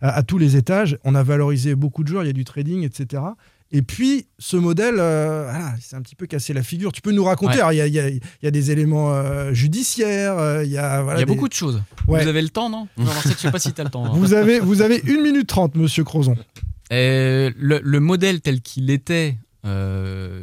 à, 0.00 0.08
à 0.08 0.22
tous 0.22 0.38
les 0.38 0.56
étages. 0.56 0.98
On 1.04 1.14
a 1.14 1.22
valorisé 1.22 1.74
beaucoup 1.74 2.02
de 2.04 2.08
joueurs, 2.08 2.24
il 2.24 2.26
y 2.28 2.30
a 2.30 2.34
du 2.34 2.44
trading, 2.44 2.82
etc. 2.84 3.22
Et 3.74 3.80
puis, 3.80 4.26
ce 4.38 4.58
modèle, 4.58 4.96
euh, 4.98 5.48
voilà, 5.50 5.72
il 5.78 5.82
s'est 5.82 5.96
un 5.96 6.02
petit 6.02 6.14
peu 6.14 6.26
cassé 6.26 6.52
la 6.52 6.62
figure. 6.62 6.92
Tu 6.92 7.00
peux 7.00 7.10
nous 7.12 7.24
raconter 7.24 7.62
Ouais. 7.62 7.74
Il 7.74 7.78
y, 7.78 7.98
a, 8.00 8.08
y 8.10 8.20
y 8.42 8.50
des 8.50 8.70
éléments 8.70 9.14
euh, 9.14 9.54
judiciaires, 9.54 10.36
euh, 10.38 10.62
il 10.64 10.70
y 10.70 10.76
a, 10.76 11.00
voilà, 11.02 11.18
Il 11.18 11.20
y 11.20 11.22
a 11.22 11.26
des- 11.26 11.32
beaucoup 11.34 11.48
de 11.48 11.54
choses. 11.54 11.82
Ouais. 12.06 12.22
Vous 12.22 12.28
avez 12.28 12.42
le 12.42 12.50
temps, 12.50 12.68
non? 12.68 12.86
Je 12.98 13.32
sais 13.36 13.50
pas 13.50 13.58
si 13.58 13.72
tu 13.72 13.80
as 13.80 13.84
le 13.84 13.90
temps. 13.90 14.04
hein. 14.04 14.10
Vous 14.14 14.34
avez, 14.34 14.60
vous 14.60 14.82
avez 14.82 15.02
1 15.08 15.22
minute 15.22 15.46
30, 15.46 15.74
monsieur 15.76 16.04
Crozon. 16.04 16.36
Euh, 16.92 17.50
le, 17.56 17.80
le 17.82 18.00
modèle 18.00 18.42
tel 18.42 18.60
qu'il 18.60 18.90
était 18.90 19.36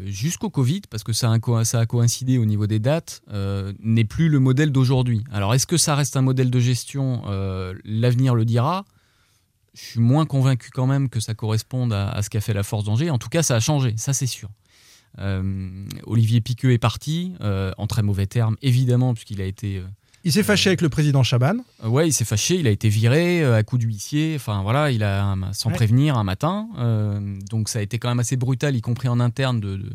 jusqu'au 0.05 0.49
Covid, 0.49 0.81
parce 0.89 1.03
que 1.03 1.13
ça 1.13 1.31
a, 1.31 1.39
co- 1.39 1.63
ça 1.63 1.79
a 1.81 1.85
coïncidé 1.85 2.37
au 2.37 2.45
niveau 2.45 2.67
des 2.67 2.79
dates, 2.79 3.21
n'est 3.83 4.05
plus 4.05 4.29
le 4.29 4.39
modèle 4.39 4.71
d'aujourd'hui. 4.71 5.23
Alors 5.31 5.53
est-ce 5.53 5.67
que 5.67 5.77
ça 5.77 5.95
reste 5.95 6.17
un 6.17 6.21
modèle 6.21 6.49
de 6.49 6.59
gestion? 6.59 7.21
L'avenir 7.85 8.33
le 8.35 8.45
dira. 8.45 8.85
Je 9.81 9.85
suis 9.91 9.99
moins 9.99 10.25
convaincu 10.25 10.69
quand 10.71 10.87
même 10.87 11.09
que 11.09 11.19
ça 11.19 11.33
corresponde 11.33 11.93
à, 11.93 12.09
à 12.09 12.21
ce 12.21 12.29
qu'a 12.29 12.41
fait 12.41 12.53
la 12.53 12.63
Force 12.63 12.83
d'Angers. 12.83 13.09
En 13.09 13.17
tout 13.17 13.29
cas, 13.29 13.43
ça 13.43 13.55
a 13.55 13.59
changé, 13.59 13.93
ça 13.97 14.13
c'est 14.13 14.27
sûr. 14.27 14.49
Euh, 15.19 15.85
Olivier 16.05 16.41
Piqueux 16.41 16.71
est 16.71 16.77
parti, 16.77 17.33
euh, 17.41 17.71
en 17.77 17.87
très 17.87 18.03
mauvais 18.03 18.27
termes, 18.27 18.55
évidemment, 18.61 19.13
puisqu'il 19.13 19.41
a 19.41 19.45
été... 19.45 19.77
euh, 19.77 19.83
Il 20.23 20.31
s'est 20.31 20.43
fâché 20.43 20.69
avec 20.69 20.81
le 20.81 20.89
président 20.89 21.23
Chaban. 21.23 21.55
Ouais, 21.83 22.07
il 22.07 22.13
s'est 22.13 22.25
fâché, 22.25 22.55
il 22.59 22.67
a 22.67 22.69
été 22.69 22.89
viré 22.89 23.43
à 23.43 23.63
coup 23.63 23.77
d'huissier, 23.77 24.33
enfin 24.35 24.61
voilà, 24.61 24.91
il 24.91 25.03
a 25.03 25.35
sans 25.53 25.69
Ouais. 25.69 25.75
prévenir 25.75 26.17
un 26.17 26.23
matin. 26.23 26.67
donc 27.49 27.69
ça 27.69 27.79
a 27.79 27.81
été 27.81 27.97
quand 27.99 28.09
même 28.09 28.19
assez 28.19 28.37
brutal, 28.37 28.75
y 28.75 28.81
compris 28.81 29.07
en 29.07 29.19
interne, 29.19 29.59
de, 29.59 29.77
de, 29.77 29.89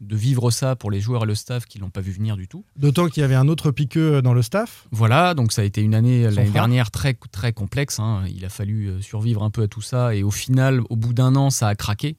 de 0.00 0.16
vivre 0.16 0.50
ça 0.50 0.76
pour 0.76 0.90
les 0.90 1.00
joueurs 1.00 1.24
et 1.24 1.26
le 1.26 1.34
staff 1.34 1.66
qui 1.66 1.78
l'ont 1.78 1.90
pas 1.90 2.00
vu 2.00 2.12
venir 2.12 2.36
du 2.36 2.48
tout. 2.48 2.64
D'autant 2.76 3.08
qu'il 3.08 3.20
y 3.20 3.24
avait 3.24 3.34
un 3.34 3.48
autre 3.48 3.70
piqueux 3.70 4.20
dans 4.22 4.34
le 4.34 4.42
staff. 4.42 4.86
Voilà, 4.90 5.34
donc 5.34 5.52
ça 5.52 5.62
a 5.62 5.64
été 5.64 5.80
une 5.80 5.94
année 5.94 6.24
l'année 6.30 6.50
dernière 6.50 6.90
très 6.90 7.14
très 7.32 7.52
complexe. 7.52 7.98
hein. 8.00 8.24
Il 8.28 8.44
a 8.44 8.48
fallu 8.48 8.88
euh, 8.88 9.00
survivre 9.00 9.42
un 9.42 9.50
peu 9.50 9.62
à 9.62 9.68
tout 9.68 9.82
ça 9.82 10.14
et 10.14 10.22
au 10.22 10.30
final, 10.30 10.80
au 10.90 10.96
bout 10.96 11.14
d'un 11.14 11.36
an, 11.36 11.50
ça 11.50 11.68
a 11.68 11.74
craqué. 11.74 12.16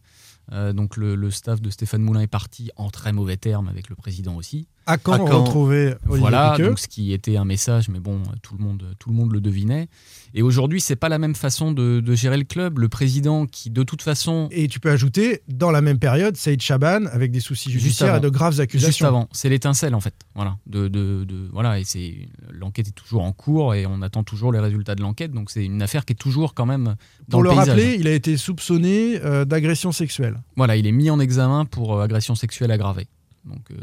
Euh, 0.52 0.74
donc 0.74 0.96
le, 0.98 1.16
le 1.16 1.32
staff 1.32 1.62
de 1.62 1.70
Stéphane 1.70 2.02
Moulin 2.02 2.22
est 2.22 2.28
parti 2.28 2.70
en 2.76 2.90
très 2.90 3.12
mauvais 3.12 3.38
termes 3.38 3.68
avec 3.68 3.90
le 3.90 3.96
président 3.96 4.36
aussi. 4.36 4.68
À 4.88 4.98
quand, 4.98 5.14
À 5.14 5.18
quand 5.18 5.44
retrouver 5.44 5.96
Olivier 6.08 6.20
voilà, 6.20 6.56
donc 6.60 6.78
ce 6.78 6.88
qui 6.88 7.12
était 7.12 7.38
un 7.38 7.46
message, 7.46 7.90
mais 7.90 8.00
bon, 8.00 8.22
tout 8.44 8.56
le 8.56 8.64
monde, 8.64 8.84
tout 9.00 9.10
le 9.10 9.16
monde 9.16 9.32
le 9.34 9.42
devinait. 9.42 9.88
Et 10.36 10.42
aujourd'hui, 10.44 10.80
c'est 10.80 10.96
pas 10.96 11.10
la 11.10 11.18
même 11.18 11.34
façon 11.34 11.72
de, 11.72 12.02
de 12.02 12.14
gérer 12.16 12.38
le 12.38 12.44
club. 12.44 12.78
Le 12.78 12.88
président, 12.90 13.48
qui 13.48 13.72
de 13.72 13.82
toute 13.84 14.02
façon, 14.04 14.48
Et 14.52 14.68
tu 14.68 14.80
peux 14.80 14.92
ajouter, 14.92 15.42
dans 15.48 15.72
la 15.72 15.82
même 15.82 15.98
période, 15.98 16.38
Saïd 16.38 16.62
Chaban 16.62 17.06
avec 17.08 17.32
des 17.32 17.40
soucis 17.40 17.72
judiciaires 17.72 18.18
et 18.18 18.20
de 18.20 18.30
graves 18.30 18.60
accusations. 18.60 18.90
juste 18.90 19.02
avant, 19.04 19.28
c'est 19.32 19.50
l'étincelle 19.50 19.96
en 19.96 20.02
fait. 20.02 20.14
Voilà, 20.36 20.58
de, 20.68 20.88
de, 20.88 21.24
de- 21.24 21.50
voilà, 21.52 21.80
et 21.80 21.84
c'est 21.84 22.28
l'enquête 22.52 22.88
est 22.90 22.92
toujours 22.96 23.24
en 23.24 23.32
cours 23.32 23.74
et 23.74 23.86
on 23.88 24.02
attend 24.04 24.24
toujours 24.24 24.52
les 24.52 24.60
résultats 24.60 24.94
de 24.96 25.02
l'enquête. 25.02 25.32
Donc 25.32 25.50
c'est 25.50 25.66
une 25.66 25.82
affaire 25.82 26.06
qui 26.06 26.14
est 26.14 26.16
toujours 26.18 26.54
quand 26.54 26.66
même 26.68 26.96
dans 27.28 27.38
Pour 27.38 27.44
le, 27.44 27.50
paysage. 27.50 27.68
rappeler, 27.70 27.96
il 28.00 28.08
a 28.08 28.14
été 28.14 28.38
soupçonné 28.38 29.20
euh, 29.24 29.46
d'agression 29.46 29.92
sexuelle. 29.92 30.42
Voilà, 30.58 30.76
il 30.76 30.86
est 30.86 30.92
mis 30.92 31.10
en 31.10 31.20
examen 31.20 31.66
pour 31.66 31.96
euh, 31.98 32.04
agression 32.04 32.36
sexuelle 32.36 32.70
aggravée. 32.72 33.08
Donc 33.46 33.70
euh, 33.72 33.76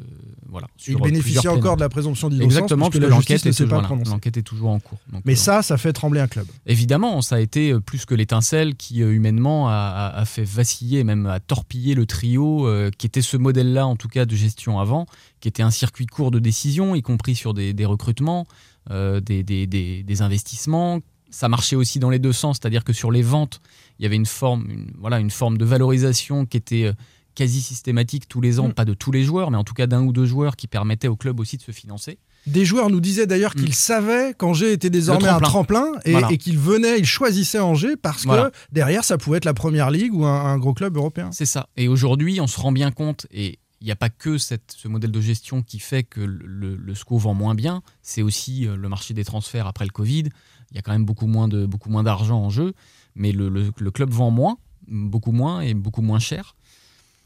voilà. 0.48 0.66
Il 0.88 0.96
euh, 0.96 0.98
bénéficie 0.98 1.46
encore 1.46 1.76
de 1.76 1.82
la 1.82 1.88
présomption 1.88 2.28
d'innocence 2.28 2.52
Exactement, 2.52 2.90
puisque 2.90 3.00
puisque 3.00 3.10
la 3.10 3.16
l'enquête 3.16 3.46
est, 3.46 3.62
voilà, 3.64 4.18
est 4.36 4.42
toujours 4.42 4.70
en 4.70 4.80
cours. 4.80 4.98
Donc, 5.12 5.22
Mais 5.24 5.34
euh, 5.34 5.36
ça, 5.36 5.62
ça 5.62 5.76
fait 5.78 5.92
trembler 5.92 6.20
un 6.20 6.26
club. 6.26 6.46
Évidemment, 6.66 7.22
ça 7.22 7.36
a 7.36 7.40
été 7.40 7.70
euh, 7.72 7.80
plus 7.80 8.04
que 8.04 8.14
l'étincelle 8.14 8.74
qui, 8.74 8.98
humainement, 9.00 9.68
a, 9.68 10.24
fait 10.26 10.42
vaciller, 10.44 11.04
même 11.04 11.26
a 11.26 11.38
torpillé 11.38 11.94
le 11.94 12.06
trio, 12.06 12.66
euh, 12.66 12.90
qui 12.96 13.06
était 13.06 13.22
ce 13.22 13.36
modèle-là, 13.36 13.86
en 13.86 13.94
tout 13.94 14.08
cas, 14.08 14.24
de 14.24 14.34
gestion 14.34 14.80
avant, 14.80 15.06
qui 15.40 15.46
était 15.46 15.62
un 15.62 15.70
circuit 15.70 16.06
court 16.06 16.32
de 16.32 16.40
décision, 16.40 16.94
y 16.96 17.02
compris 17.02 17.36
sur 17.36 17.54
des, 17.54 17.72
des 17.72 17.84
recrutements, 17.84 18.46
des, 18.90 19.42
des- 19.44 20.22
investissements. 20.22 21.00
Ça 21.30 21.48
marchait 21.48 21.76
aussi 21.76 21.98
dans 22.00 22.10
les 22.10 22.18
deux 22.18 22.32
sens, 22.32 22.58
c'est-à-dire 22.60 22.84
que 22.84 22.92
sur 22.92 23.10
les 23.12 23.22
ventes, 23.22 23.60
il 23.98 24.02
y 24.02 24.06
avait 24.06 24.16
une 24.16 24.26
forme, 24.26 24.68
une- 24.68 24.90
voilà, 24.98 25.18
une 25.20 25.30
forme 25.30 25.56
de 25.56 25.64
valorisation 25.64 26.46
qui 26.46 26.56
était 26.56 26.92
quasi 27.34 27.60
systématique 27.62 28.28
tous 28.28 28.40
les 28.40 28.60
ans, 28.60 28.68
Mm. 28.68 28.72
pas 28.74 28.84
de 28.84 28.94
tous 28.94 29.10
les 29.12 29.24
joueurs, 29.24 29.50
mais 29.50 29.56
en 29.56 29.64
tout 29.64 29.74
cas 29.74 29.86
d'un 29.86 30.02
ou 30.02 30.12
deux 30.12 30.26
joueurs 30.26 30.56
qui 30.56 30.66
permettaient 30.68 31.08
au 31.08 31.16
club 31.16 31.40
aussi 31.40 31.56
de 31.56 31.62
se 31.62 31.72
financer. 31.72 32.18
Des 32.46 32.64
joueurs 32.64 32.90
nous 32.90 33.00
disaient 33.00 33.26
d'ailleurs 33.26 33.54
qu'ils 33.54 33.68
Mm. 33.70 33.72
savaient 33.72 34.34
qu'Angers 34.34 34.72
était 34.72 34.90
désormais 34.90 35.28
un 35.28 35.40
tremplin. 35.40 35.86
et, 36.04 36.12
Voilà. 36.12 36.30
et 36.32 36.38
qu'ils 36.38 36.58
venaient, 36.58 36.98
ils 36.98 37.04
choisissaient 37.06 37.60
Angers 37.60 37.96
parce 37.96 38.24
Voilà. 38.24 38.50
que 38.50 38.56
derrière, 38.72 39.04
ça 39.04 39.16
pouvait 39.18 39.36
être 39.38 39.44
la 39.44 39.54
première 39.54 39.90
ligue 39.90 40.14
ou 40.14 40.24
un, 40.24 40.44
un 40.44 40.58
gros 40.58 40.74
club 40.74 40.96
européen. 40.96 41.30
C'est 41.32 41.46
ça. 41.46 41.68
Et 41.76 41.88
aujourd'hui, 41.88 42.40
on 42.40 42.46
se 42.46 42.58
rend 42.60 42.72
bien 42.72 42.90
compte, 42.90 43.26
et 43.30 43.58
il 43.80 43.84
n'y 43.86 43.90
a 43.92 43.96
pas 43.96 44.10
que 44.10 44.38
cette, 44.38 44.74
ce 44.76 44.86
modèle 44.88 45.10
de 45.10 45.20
gestion 45.20 45.62
qui 45.62 45.78
fait 45.80 46.02
que 46.04 46.20
le, 46.20 46.94
SCO 46.94 47.18
vend 47.18 47.34
moins 47.34 47.54
bien, 47.54 47.82
c'est 48.02 48.22
aussi 48.22 48.66
euh, 48.66 48.76
le 48.76 48.88
marché 48.88 49.14
des 49.14 49.24
transferts 49.24 49.66
après 49.66 49.84
le 49.84 49.90
Covid. 49.90 50.24
Il 50.70 50.76
y 50.76 50.78
a 50.78 50.82
quand 50.82 50.92
même 50.92 51.04
beaucoup 51.04 51.26
moins 51.26 51.48
de 51.48 51.66
beaucoup 51.66 51.90
moins 51.90 52.02
d'argent 52.02 52.40
en 52.40 52.48
jeu, 52.50 52.74
mais 53.14 53.32
le, 53.32 53.48
le- 53.48 53.72
le 53.76 53.90
club 53.90 54.10
vend 54.10 54.30
moins, 54.30 54.56
beaucoup 54.88 55.32
moins 55.32 55.60
et 55.60 55.74
beaucoup 55.74 56.02
moins 56.02 56.18
cher. 56.18 56.54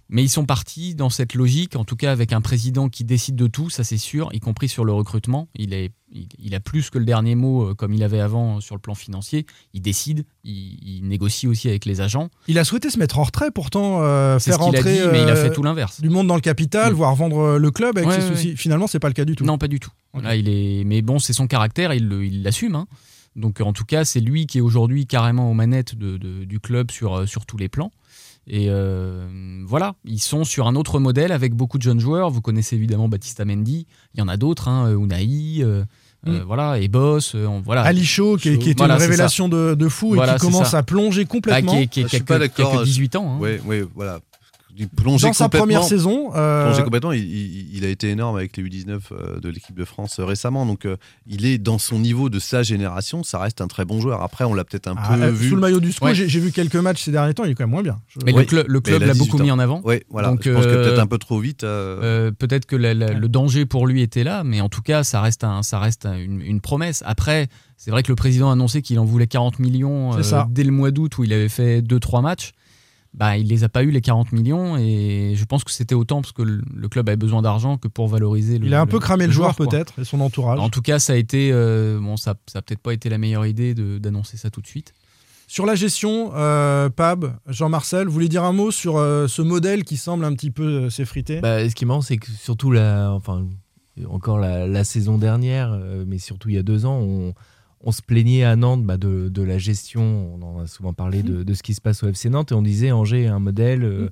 Mais 0.09 0.23
ils 0.23 0.29
sont 0.29 0.47
partis 0.47 0.95
dans 0.95 1.11
cette 1.11 1.35
logique, 1.35 1.75
en 1.75 1.85
tout 1.85 1.97
cas 1.97 2.13
avec 2.13 2.33
un 2.33 2.41
président 2.41 2.89
qui 2.89 3.03
décide 3.03 3.35
de 3.35 3.49
tout, 3.49 3.71
ça 3.71 3.83
c'est 3.83 3.97
sûr, 3.99 4.29
y 4.33 4.39
compris 4.39 4.69
sur 4.69 4.85
le 4.85 4.93
recrutement. 4.93 5.49
Il, 5.57 5.75
est, 5.75 5.91
il, 6.13 6.29
il 6.39 6.55
a 6.55 6.61
plus 6.61 6.91
que 6.91 6.99
le 6.99 7.05
dernier 7.05 7.35
mot 7.35 7.71
euh, 7.71 7.75
comme 7.75 7.93
il 7.93 8.05
avait 8.05 8.21
avant 8.21 8.59
euh, 8.59 8.61
sur 8.61 8.77
le 8.77 8.81
plan 8.81 8.95
financier. 8.95 9.47
Il 9.75 9.83
décide, 9.83 10.25
il, 10.45 10.79
il 11.01 11.09
négocie 11.09 11.49
aussi 11.49 11.69
avec 11.69 11.85
les 11.87 12.01
agents. 12.01 12.29
Il 12.47 12.57
a 12.61 12.65
souhaité 12.65 12.89
se 12.89 13.01
mettre 13.01 13.19
en 13.19 13.25
retrait 13.25 13.51
pourtant, 13.51 14.03
euh, 14.03 14.39
faire 14.39 14.61
entrer 14.63 14.95
dit, 15.03 15.09
mais 15.11 15.23
il 15.23 15.29
a 15.29 15.35
fait 15.35 15.51
tout 15.53 15.65
l'inverse. 15.65 16.01
du 16.01 16.09
monde 16.09 16.29
dans 16.29 16.37
le 16.37 16.41
capital, 16.41 16.93
voire 16.93 17.15
vendre 17.17 17.59
le 17.59 17.71
club 17.73 17.99
avec 17.99 18.09
Ouais, 18.09 18.21
ses 18.21 18.29
ouais, 18.29 18.37
soucis. 18.37 18.57
Finalement, 18.57 18.87
c'est 18.87 19.01
pas 19.01 19.09
le 19.09 19.15
cas 19.15 19.25
du 19.25 19.35
tout. 19.35 19.45
Non, 19.45 19.59
pas 19.59 19.67
du 19.69 19.81
tout. 19.81 19.91
Là, 20.23 20.37
il 20.37 20.49
est... 20.49 20.85
Mais 20.85 21.03
bon, 21.03 21.19
c'est 21.19 21.33
son 21.33 21.49
caractère, 21.49 21.93
il 21.93 22.43
l'assume. 22.45 22.77
hein. 22.77 22.87
Donc, 23.35 23.61
en 23.61 23.73
tout 23.75 23.85
cas, 23.85 24.05
c'est 24.07 24.21
lui 24.21 24.47
qui 24.47 24.59
est 24.59 24.61
aujourd'hui 24.63 25.07
carrément 25.07 25.51
aux 25.51 25.55
manettes 25.55 25.95
de- 25.95 26.17
de- 26.17 26.45
du 26.45 26.59
club 26.61 26.91
sur, 26.91 27.29
sur 27.29 27.45
tous 27.45 27.59
les 27.59 27.69
plans. 27.69 27.91
Et 28.49 28.67
euh, 28.71 29.27
voilà, 29.67 29.95
ils 30.05 30.21
sont 30.21 30.45
sur 30.45 30.69
un 30.69 30.77
autre 30.77 31.01
modèle 31.01 31.33
avec 31.33 31.55
beaucoup 31.55 31.79
de 31.79 31.83
jeunes 31.83 31.99
joueurs. 32.01 32.31
Vous 32.31 32.41
connaissez 32.41 32.77
évidemment 32.77 33.09
Baptista 33.09 33.45
Mendy. 33.45 33.87
Il 34.15 34.21
y 34.21 34.23
en 34.23 34.29
a 34.29 34.37
d'autres, 34.37 34.69
hein, 34.69 34.89
Unai, 34.97 35.63
euh, 35.65 35.85
euh, 36.29 36.43
voilà, 36.47 36.79
et 36.79 36.87
Boss. 36.89 37.35
euh, 37.35 37.49
voilà. 37.65 37.83
Ali 37.83 38.05
Shaw, 38.05 38.37
qui, 38.37 38.59
qui 38.59 38.73
Voilà, 38.75 38.95
une 38.95 39.01
révélation 39.01 39.49
de, 39.49 39.75
de 39.75 39.89
fou 39.89 40.15
et 40.15 40.27
qui 40.29 40.37
commence 40.39 40.71
ça. 40.71 40.79
à 40.79 40.83
plonger 40.85 41.25
Bah, 41.25 41.31
complètement. 41.31 41.73
qui, 41.73 41.83
est- 41.83 41.87
qui 41.89 42.01
est- 42.01 42.03
Je 42.05 42.09
qui 42.09 42.17
a 42.17 42.19
suis 42.21 42.25
pas 42.25 42.39
que- 42.39 42.45
qui 42.47 42.63
a 42.63 42.65
que 42.65 42.71
d'accord. 42.71 42.83
18 42.85 43.17
ans. 43.17 43.33
hein. 43.35 43.39
Oui, 43.41 43.51
oui, 43.65 43.83
voilà. 43.95 44.21
Dans 45.05 45.33
sa 45.33 45.49
première 45.49 45.85
saison, 45.85 46.31
euh, 46.35 46.67
Plongé 46.67 46.83
complètement, 46.83 47.13
il, 47.13 47.23
il- 47.25 47.77
il 47.77 47.85
a 47.85 47.89
été 47.89 48.11
énorme 48.11 48.37
avec 48.37 48.57
les 48.57 48.63
U19 48.63 48.99
euh, 49.13 49.41
de 49.41 49.49
l'équipe 49.49 49.77
de 49.77 49.85
France 49.85 50.19
euh, 50.21 50.25
récemment. 50.25 50.67
Donc, 50.67 50.85
euh, 50.85 50.97
il 51.27 51.47
est 51.47 51.59
dans 51.59 51.79
son 51.79 51.99
niveau 51.99 52.29
de 52.29 52.39
sa 52.39 52.63
génération. 52.63 53.23
Ça 53.23 53.39
reste 53.39 53.61
un 53.61 53.69
très 53.69 53.85
bon 53.85 54.01
joueur. 54.01 54.23
Après, 54.23 54.45
on 54.45 54.55
l'a 54.55 54.65
peut-être 54.65 54.89
un 54.89 54.95
ah, 54.99 55.17
peu 55.17 55.23
euh, 55.23 55.31
vu. 55.31 55.49
sous 55.49 55.55
le 55.55 55.61
maillot 55.61 55.81
du 55.81 55.93
SCO, 55.93 56.05
Ouais. 56.07 56.15
j'ai 56.15 56.41
vu 56.41 56.53
quelques 56.53 56.77
matchs 56.77 57.03
ces 57.05 57.11
derniers 57.13 57.33
temps, 57.35 57.45
il 57.45 57.51
est 57.53 57.55
quand 57.55 57.65
même 57.65 57.71
moins 57.71 57.83
bien. 57.83 57.97
Je- 58.09 58.19
Mais 58.25 58.33
Oui, 58.33 58.47
le, 58.51 58.63
cl- 58.63 58.67
le 58.67 58.75
mais 58.75 58.81
club 58.83 59.01
l'a 59.03 59.13
18 59.15 59.19
beaucoup 59.27 59.41
ans. 59.41 59.45
mis 59.45 59.51
en 59.51 59.59
avant. 59.59 59.81
Oui, 59.85 60.01
voilà. 60.11 60.29
Donc, 60.29 60.43
je 60.45 60.51
pense 60.51 60.65
que 60.67 60.71
peut-être 60.75 60.99
un 61.01 61.07
peu 61.07 61.19
trop 61.19 61.39
vite. 61.41 61.65
euh, 61.65 62.01
Euh, 62.03 62.31
peut-être 62.33 62.67
que 62.67 62.77
la- 62.77 62.95
la- 62.95 63.13
le 63.13 63.29
danger 63.29 63.67
pour 63.67 63.87
lui 63.87 64.03
était 64.03 64.25
là, 64.25 64.45
mais 64.45 64.61
en 64.61 64.69
tout 64.69 64.83
cas, 64.83 65.05
ça 65.05 65.21
reste, 65.21 65.45
un, 65.45 65.63
ça 65.63 65.79
reste 65.79 66.07
un- 66.07 66.17
une, 66.19 66.41
une 66.43 66.61
promesse. 66.61 67.03
Après, 67.07 67.49
c'est 67.77 67.91
vrai 67.91 68.03
que 68.03 68.09
le 68.13 68.17
président 68.17 68.51
a 68.51 68.53
annoncé 68.53 68.83
qu'il 68.83 68.99
en 68.99 69.05
voulait 69.05 69.27
40 69.27 69.59
millions 69.59 70.13
euh, 70.19 70.23
dès 70.51 70.65
le 70.65 70.71
mois 70.73 70.91
d'août 70.91 71.17
où 71.19 71.25
il 71.25 71.33
avait 71.33 71.49
fait 71.49 71.81
2-3 71.83 72.21
matchs. 72.23 72.53
Bah, 73.15 73.39
il 73.39 73.49
les 73.49 73.65
a 73.65 73.69
pas 73.69 73.83
eu 73.83 73.91
les 73.91 74.01
40 74.01 74.33
millions 74.33 74.77
et 74.77 75.33
je 75.35 75.45
pense 75.47 75.65
que 75.65 75.71
c'était 75.71 75.95
autant 75.95 76.21
parce 76.21 76.33
que 76.33 76.43
le, 76.43 76.89
club 76.89 77.09
avait 77.09 77.17
besoin 77.17 77.41
d'argent 77.41 77.79
que 77.79 77.89
pour 77.89 78.09
valoriser 78.09 78.59
le. 78.59 78.67
il 78.67 78.75
a 78.75 78.81
un 78.81 78.87
peu 78.87 78.99
cramé 78.99 79.27
le, 79.27 79.33
joueur, 79.33 79.55
peut-être 79.55 79.99
et 79.99 80.05
son 80.05 80.21
entourage. 80.21 80.59
En 80.59 80.69
tout 80.69 80.83
cas, 80.83 80.99
ça 80.99 81.15
a 81.15 81.17
été 81.17 81.51
euh, 81.53 81.99
bon, 82.01 82.17
ça, 82.17 82.35
ça 82.47 82.59
a 82.59 82.63
peut-être 82.63 82.81
pas 82.81 82.93
été 82.93 83.09
la 83.09 83.19
meilleure 83.19 83.47
idée 83.47 83.75
de- 83.75 83.99
d'annoncer 83.99 84.37
ça 84.37 84.51
tout 84.51 84.61
de 84.61 84.67
suite. 84.67 84.93
Sur 85.49 85.65
la 85.65 85.77
gestion, 85.77 86.33
euh, 86.35 86.91
Pab, 86.91 87.39
Jean-Marcel, 87.47 88.09
vous 88.09 88.13
voulez 88.13 88.29
dire 88.29 88.43
un 88.43 88.53
mot 88.53 88.73
sur 88.73 88.97
euh, 88.97 89.29
ce 89.29 89.43
modèle 89.43 89.85
qui 89.85 89.97
semble 89.97 90.25
un 90.25 90.35
petit 90.35 90.51
peu 90.51 90.65
euh, 90.65 90.91
s'effriter? 90.91 91.41
Bah, 91.41 91.69
ce 91.69 91.75
qui 91.75 91.85
est 91.85 91.87
marrant, 91.87 92.01
c'est 92.01 92.17
que 92.17 92.31
surtout 92.33 92.73
la, 92.73 93.13
enfin, 93.13 93.47
encore 94.09 94.39
la, 94.39 94.67
la 94.67 94.85
saison 94.85 95.19
dernière, 95.19 95.73
euh, 95.73 96.05
mais 96.07 96.19
surtout 96.19 96.49
il 96.49 96.57
y 96.57 96.59
a 96.59 96.65
deux 96.65 96.85
ans, 96.85 96.99
on, 96.99 97.33
on 97.87 97.93
se 97.93 98.03
plaignait 98.03 98.43
à 98.45 98.57
Nantes 98.57 98.83
bah, 98.85 98.97
de, 98.99 99.29
de 99.31 99.43
la 99.43 99.57
gestion. 99.59 100.35
On 100.35 100.43
en 100.43 100.61
a 100.61 100.67
souvent 100.67 100.93
parlé 100.93 101.23
de, 101.23 101.43
de 101.45 101.55
ce 101.55 101.63
qui 101.63 101.73
se 101.73 101.81
passe 101.81 102.03
au 102.03 102.09
FC 102.09 102.29
Nantes 102.29 102.51
et 102.53 102.55
on 102.55 102.61
disait 102.63 102.91
Angers 102.93 103.23
est 103.23 103.29
un 103.29 103.39
modèle. 103.39 103.85
euh, 103.85 104.11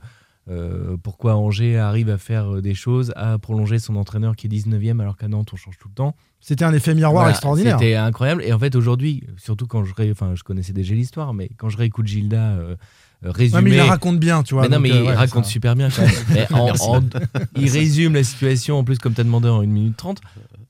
euh, 0.51 0.97
pourquoi 1.03 1.37
Angers 1.37 1.79
arrive 1.79 2.11
à 2.11 2.19
faire 2.19 2.57
euh, 2.57 2.61
des 2.61 2.75
choses, 2.75 3.13
à 3.17 3.39
prolonger 3.39 3.79
son 3.79 3.97
entraîneur 3.97 4.37
qui 4.37 4.47
est 4.47 4.51
19e 4.51 5.01
alors 5.01 5.17
qu'à 5.17 5.27
Nantes 5.27 5.49
on 5.53 5.57
change 5.57 5.79
tout 5.79 5.89
le 5.89 5.95
temps. 5.95 6.15
C'était 6.41 6.65
un 6.67 6.75
effet 6.75 6.95
miroir 6.95 7.13
Voilà, 7.15 7.31
extraordinaire. 7.31 7.79
C'était 7.79 7.95
incroyable. 7.95 8.43
Et 8.45 8.53
en 8.53 8.59
fait, 8.59 8.77
aujourd'hui, 8.77 9.25
surtout 9.39 9.67
quand 9.67 9.85
je, 9.85 9.95
ré- 9.95 10.11
enfin, 10.13 10.35
je 10.35 10.43
connaissais 10.43 10.75
déjà 10.75 10.95
l'histoire, 10.95 11.33
mais 11.33 11.49
quand 11.57 11.71
je 11.71 11.79
réécoute 11.79 12.07
Gilda 12.07 12.51
euh, 12.57 12.77
résumer. 13.23 13.57
Ouais, 13.57 13.63
mais 13.63 13.71
il 13.71 13.77
la 13.79 13.85
raconte 13.87 14.19
bien, 14.21 14.43
tu 14.43 14.53
vois. 14.53 14.65
Mais 14.65 14.69
non, 14.69 14.81
mais 14.81 14.93
euh, 14.93 14.97
il 14.97 15.03
ouais, 15.09 15.15
raconte 15.15 15.47
ça- 15.47 15.51
super 15.51 15.75
bien 15.75 15.89
quand 15.89 16.03
même. 16.03 16.47
En- 16.53 17.01
il 17.57 17.71
résume 17.71 18.13
la 18.13 18.23
situation, 18.25 18.79
en 18.79 18.85
plus, 18.85 18.99
comme 18.99 19.15
tu 19.15 19.23
as 19.23 19.25
demandé, 19.25 19.49
en 19.49 19.63
1 19.63 19.67
minute 19.67 19.97
30. 19.97 20.21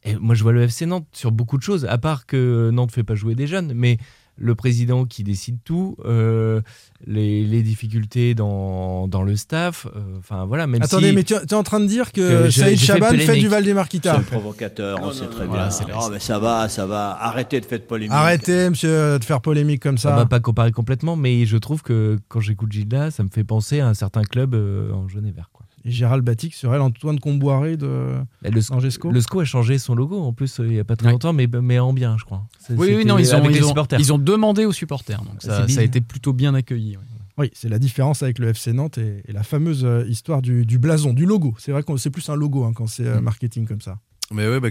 Et 0.05 0.17
moi, 0.17 0.35
je 0.35 0.43
vois 0.43 0.53
le 0.53 0.63
FC 0.63 0.87
Nantes 0.87 1.07
sur 1.13 1.33
beaucoup 1.33 1.57
de 1.57 1.63
choses, 1.63 1.87
à 1.87 1.99
part 1.99 2.27
que 2.27 2.71
Nantes 2.73 2.91
ne 2.91 2.95
fait 2.95 3.05
pas 3.05 3.15
jouer 3.15 3.35
des 3.35 3.47
jeunes, 3.47 3.73
mais 3.75 3.99
le 4.37 4.57
président 4.57 5.05
qui 5.05 5.23
décide 5.23 5.59
tout, 5.65 5.97
euh, 6.05 6.61
les, 7.07 7.45
les 7.45 7.63
difficultés 7.63 8.35
dans, 8.35 9.07
dans 9.07 9.23
le 9.23 9.37
staff, 9.37 9.87
euh, 9.95 10.01
enfin 10.19 10.45
voilà, 10.45 10.67
même 10.67 10.83
Attendez, 10.83 11.11
si... 11.11 11.15
mais 11.15 11.23
tu 11.23 11.35
es 11.35 11.55
en 11.55 11.63
train 11.63 11.79
de 11.79 11.87
dire 11.87 12.11
que, 12.11 12.43
que 12.47 12.51
je- 12.51 12.61
Saïd 12.61 12.77
j'ai 12.77 12.85
fait 12.87 12.93
Chaban 13.01 13.11
fait, 13.17 13.39
du 13.39 13.47
Valdemar-Kita. 13.47 14.13
C'est 14.13 14.19
le 14.19 14.25
provocateur, 14.25 14.99
on 15.03 15.13
sait 15.13 15.29
très 15.29 15.47
bien. 15.47 15.71
c'est 15.71 15.87
la- 15.87 15.95
Non, 15.95 16.11
mais 16.11 16.19
ça 16.19 16.41
va, 16.41 16.69
ça 16.69 16.85
va. 16.85 17.17
Arrêtez 17.21 17.61
de 17.61 17.65
faire 17.65 17.79
de 17.79 17.85
polémique. 17.85 18.13
Arrêtez, 18.13 18.69
monsieur, 18.71 19.21
de 19.21 19.25
faire 19.25 19.41
polémique 19.41 19.81
comme 19.81 19.99
Ça 19.99 20.11
ça. 20.11 20.17
va 20.17 20.27
pas 20.27 20.41
comparer 20.41 20.73
complètement, 20.73 21.15
mais 21.15 21.47
je 21.47 21.57
trouve 21.57 21.83
que 21.83 22.19
quand 22.29 22.41
j'écoute 22.41 22.73
Gilda, 22.73 23.13
ça 23.13 23.23
me 23.23 23.29
fait 23.33 23.45
penser 23.45 23.79
à 23.79 23.87
un 23.87 23.95
certain 23.95 24.25
club 24.25 24.55
euh, 24.57 24.91
en 24.93 25.07
jaune 25.07 25.27
et 25.27 25.33
vert. 25.33 25.51
Quoi. 25.53 25.64
Et 25.85 25.91
Gérald 25.91 26.25
Batic 26.25 26.55
serait 26.55 26.79
l'Antoine 26.79 27.21
Comboiré 27.21 27.77
de 27.77 28.15
Et 28.45 28.51
Le, 28.51 28.61
Angesco. 28.73 29.11
le 29.11 29.21
SCO 29.21 29.41
a 29.41 29.45
changé 29.45 29.79
son 29.79 29.95
logo 29.95 30.19
en 30.23 30.33
plus 30.33 30.59
euh, 30.61 30.67
il 30.67 30.75
y 30.75 30.79
a 30.81 30.85
pas 30.85 30.97
très 30.97 31.07
Ouais. 31.09 31.13
longtemps, 31.13 31.33
mais, 31.33 31.47
mais 31.47 31.79
en 31.79 31.93
bien, 31.93 32.17
je 32.19 32.25
crois. 32.25 32.43
Oui, 32.71 32.95
oui, 32.97 33.05
non, 33.05 33.19
ils 33.19 33.35
ont, 33.35 33.39
avec 33.39 33.51
les 33.51 33.59
ils, 33.59 33.65
ont, 33.65 33.69
supporters. 33.69 34.01
ils 34.01 34.13
ont 34.13 34.19
demandé 34.19 34.65
aux 34.65 34.73
supporters, 34.73 35.23
donc 35.23 35.43
ça, 35.43 35.69
ça 35.69 35.81
a 35.81 35.83
été 35.83 36.01
plutôt 36.01 36.33
bien 36.33 36.55
accueilli. 36.55 36.97
ouais. 36.97 37.03
Oui, 37.37 37.51
c'est 37.53 37.69
la 37.69 37.81
différence 37.81 38.23
avec 38.23 38.39
le 38.39 38.49
FC 38.51 38.73
Nantes 38.73 38.97
et, 38.97 39.23
et 39.27 39.33
la 39.33 39.43
fameuse 39.43 39.85
euh, 39.85 40.05
histoire 40.09 40.41
du, 40.41 40.65
du 40.65 40.79
blason, 40.79 41.13
du 41.13 41.27
logo. 41.27 41.53
C'est 41.59 41.73
vrai 41.73 41.83
que 41.83 41.97
c'est 41.97 42.11
plus 42.11 42.29
un 42.29 42.37
logo 42.37 42.63
hein, 42.63 42.73
quand 42.73 42.87
c'est 42.87 43.05
euh, 43.07 43.19
Mm. 43.19 43.25
marketing 43.25 43.67
comme 43.67 43.81
ça. 43.81 43.99
Mais 44.35 44.49
ouais, 44.49 44.59
bah, 44.59 44.69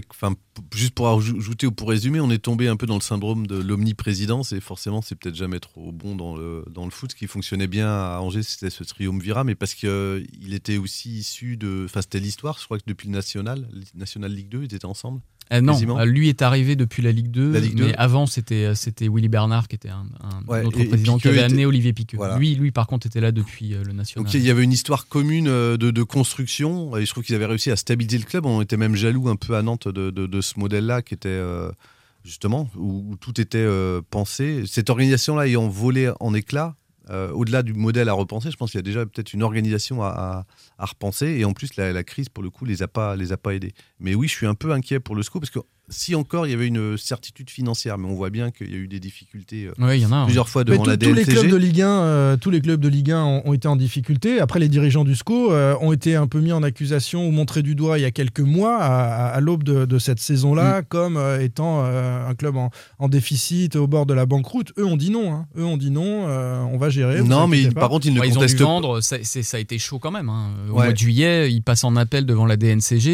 juste 0.74 0.94
pour 0.94 1.08
ajouter 1.08 1.66
ou 1.66 1.72
pour 1.72 1.88
résumer, 1.88 2.20
on 2.20 2.30
est 2.30 2.38
tombé 2.38 2.68
un 2.68 2.76
peu 2.76 2.86
dans 2.86 2.96
le 2.96 3.00
syndrome 3.00 3.46
de 3.46 3.56
l'omniprésidence 3.56 4.52
et 4.52 4.60
forcément, 4.60 5.00
c'est 5.00 5.14
peut-être 5.14 5.34
jamais 5.34 5.58
trop 5.58 5.90
bon 5.90 6.14
dans 6.14 6.36
le, 6.36 6.64
dans 6.70 6.84
le 6.84 6.90
foot. 6.90 7.12
Ce 7.12 7.16
qui 7.16 7.26
fonctionnait 7.26 7.66
bien 7.66 7.88
à 7.88 8.18
Angers, 8.20 8.42
c'était 8.42 8.68
ce 8.68 8.84
triumvirat, 8.84 9.42
mais 9.42 9.54
parce 9.54 9.74
qu'il 9.74 10.52
était 10.52 10.76
aussi 10.76 11.18
issu 11.18 11.56
de. 11.56 11.86
Enfin, 11.86 12.02
c'était 12.02 12.20
l'histoire, 12.20 12.58
je 12.58 12.66
crois 12.66 12.78
que 12.78 12.84
depuis 12.86 13.08
le 13.08 13.14
National, 13.14 13.66
National 13.94 14.32
Ligue 14.32 14.50
2, 14.50 14.64
ils 14.64 14.74
étaient 14.74 14.84
ensemble. 14.84 15.22
Euh, 15.52 15.60
non, 15.60 15.72
Quasiment. 15.74 15.98
euh, 16.00 16.04
lui 16.06 16.30
est 16.30 16.40
arrivé 16.40 16.74
depuis 16.74 17.02
la 17.02 17.12
Ligue 17.12 17.30
2, 17.30 17.52
La 17.52 17.60
Ligue 17.60 17.78
mais 17.78 17.88
2. 17.88 17.94
avant 17.98 18.24
c'était 18.26 18.64
euh, 18.64 18.74
c'était 18.74 19.08
Willy 19.08 19.28
Bernard 19.28 19.68
qui 19.68 19.74
était 19.76 19.90
un, 19.90 20.06
un 20.22 20.42
Ouais, 20.50 20.64
autre 20.64 20.78
et- 20.80 20.84
et 20.84 20.88
président 20.88 21.18
qui 21.18 21.28
avait 21.28 21.36
était- 21.36 21.44
amené 21.46 21.66
Olivier 21.66 21.92
Piqueux. 21.92 22.16
Voilà. 22.16 22.38
Lui, 22.38 22.54
lui 22.54 22.70
par 22.70 22.86
contre 22.86 23.06
était 23.06 23.20
là 23.20 23.30
depuis 23.30 23.68
le 23.70 23.92
national. 23.92 24.24
Donc 24.24 24.32
il 24.34 24.40
y 24.42 24.50
avait 24.50 24.64
une 24.64 24.72
histoire 24.72 25.06
commune 25.06 25.44
de, 25.44 25.76
de 25.76 26.02
construction 26.02 26.96
et 26.96 27.04
je 27.04 27.10
trouve 27.10 27.24
qu'ils 27.24 27.34
avaient 27.34 27.44
réussi 27.46 27.70
à 27.70 27.76
stabiliser 27.76 28.18
le 28.18 28.24
club. 28.24 28.46
On 28.46 28.62
était 28.62 28.78
même 28.78 28.96
jaloux 28.96 29.28
un 29.28 29.36
peu 29.36 29.54
à 29.54 29.62
Nantes 29.62 29.86
de, 29.88 30.10
de- 30.10 30.26
de 30.26 30.40
ce 30.40 30.58
modèle-là 30.58 31.02
qui 31.02 31.12
était 31.14 31.28
euh, 31.28 31.70
justement 32.24 32.70
où, 32.76 33.04
où 33.10 33.16
tout 33.16 33.38
était 33.40 33.58
euh, 33.58 34.00
pensé. 34.10 34.64
Cette 34.66 34.88
organisation-là 34.88 35.46
ayant 35.46 35.68
volé 35.68 36.10
en 36.20 36.32
éclats, 36.32 36.74
euh, 37.10 37.30
au-delà 37.32 37.62
du 37.62 37.74
modèle 37.74 38.08
à 38.08 38.12
repenser, 38.12 38.50
je 38.50 38.56
pense 38.56 38.70
qu'il 38.70 38.78
y 38.78 38.80
a 38.80 38.82
déjà 38.82 39.04
peut-être 39.04 39.32
une 39.32 39.42
organisation 39.42 40.02
à, 40.02 40.46
repenser 40.78 41.26
et 41.26 41.44
en 41.44 41.52
plus 41.52 41.76
la, 41.76 41.92
la 41.92 42.04
crise 42.04 42.28
pour 42.28 42.42
le 42.42 42.50
coup 42.50 42.64
les 42.64 42.82
a 42.82 42.88
pas 42.88 43.16
les 43.16 43.32
a 43.32 43.36
pas 43.36 43.54
aidés. 43.54 43.72
Mais 44.00 44.14
oui, 44.14 44.28
je 44.28 44.32
suis 44.32 44.46
un 44.46 44.54
peu 44.54 44.72
inquiet 44.72 45.00
pour 45.00 45.14
le 45.14 45.22
SCO 45.22 45.40
parce 45.40 45.50
que 45.50 45.60
si 45.88 46.14
encore 46.14 46.46
il 46.46 46.50
y 46.50 46.54
avait 46.54 46.66
une 46.66 46.96
certitude 46.96 47.50
financière, 47.50 47.98
mais 47.98 48.08
on 48.08 48.14
voit 48.14 48.30
bien 48.30 48.50
qu'il 48.50 48.70
y 48.70 48.74
a 48.74 48.78
eu 48.78 48.88
des 48.88 49.00
difficultés 49.00 49.66
euh, 49.66 49.84
Ouais, 49.84 49.98
il 49.98 50.02
y 50.02 50.06
en 50.06 50.12
a. 50.12 50.16
hein. 50.16 50.24
plusieurs 50.24 50.48
fois 50.48 50.64
Mais 50.64 50.72
devant 50.72 50.84
tous- 50.84 50.90
la 50.90 50.96
tous 50.96 51.12
les 51.12 51.24
DNCG. 51.24 51.40
clubs 51.40 51.50
de 51.52 51.56
Ligue 51.56 51.82
1, 51.82 51.88
euh, 51.88 52.36
tous 52.38 52.50
les 52.50 52.60
clubs 52.60 52.80
de 52.80 52.88
Ligue 52.88 53.10
1 53.10 53.22
ont, 53.22 53.42
ont 53.44 53.52
été 53.52 53.68
en 53.68 53.76
difficulté. 53.76 54.40
Après, 54.40 54.58
les 54.60 54.68
dirigeants 54.68 55.04
du 55.04 55.14
SCO 55.14 55.52
euh, 55.52 55.76
ont 55.80 55.92
été 55.92 56.16
un 56.16 56.26
peu 56.26 56.40
mis 56.40 56.52
en 56.52 56.62
accusation 56.62 57.26
ou 57.26 57.30
montrés 57.30 57.62
du 57.62 57.74
doigt 57.74 57.98
il 57.98 58.02
y 58.02 58.06
a 58.06 58.10
quelques 58.10 58.40
mois, 58.40 58.78
à, 58.78 59.04
à- 59.04 59.28
à 59.28 59.40
l'aube 59.40 59.62
de, 59.62 59.84
de 59.84 59.98
cette 59.98 60.20
saison-là, 60.20 60.80
Mm. 60.80 60.84
comme 60.88 61.16
euh, 61.18 61.42
étant 61.42 61.82
euh, 61.84 62.28
un 62.28 62.34
club 62.34 62.56
en, 62.56 62.70
en 62.98 63.08
déficit 63.08 63.76
au 63.76 63.86
bord 63.86 64.06
de 64.06 64.14
la 64.14 64.24
banqueroute. 64.26 64.72
Eux 64.78 64.86
ont 64.86 64.96
dit 64.96 65.10
non. 65.10 65.34
hein. 65.34 65.46
Eux 65.58 65.64
ont 65.64 65.76
dit 65.76 65.90
non. 65.90 66.26
euh, 66.28 66.62
on 66.72 66.78
va 66.78 66.88
gérer. 66.88 67.22
Non, 67.22 67.46
mais 67.46 67.60
il- 67.60 67.74
par 67.74 67.88
contre, 67.90 68.06
ils 68.06 68.14
ne 68.14 68.20
Ouais, 68.20 68.28
ils 68.28 68.30
ont 68.38 68.40
dû 68.40 68.46
contestent 68.46 68.60
vendre, 68.60 69.00
ça, 69.02 69.16
a 69.16 69.58
été 69.58 69.78
chaud 69.78 69.98
quand 69.98 70.10
même. 70.10 70.28
hein. 70.30 70.48
Au 70.70 70.74
Ouais. 70.78 70.84
mois 70.84 70.92
de 70.92 70.98
juillet, 70.98 71.52
ils 71.52 71.62
passent 71.62 71.84
en 71.84 71.94
appel 71.96 72.24
devant 72.26 72.46
la 72.46 72.56
DNCG 72.56 73.10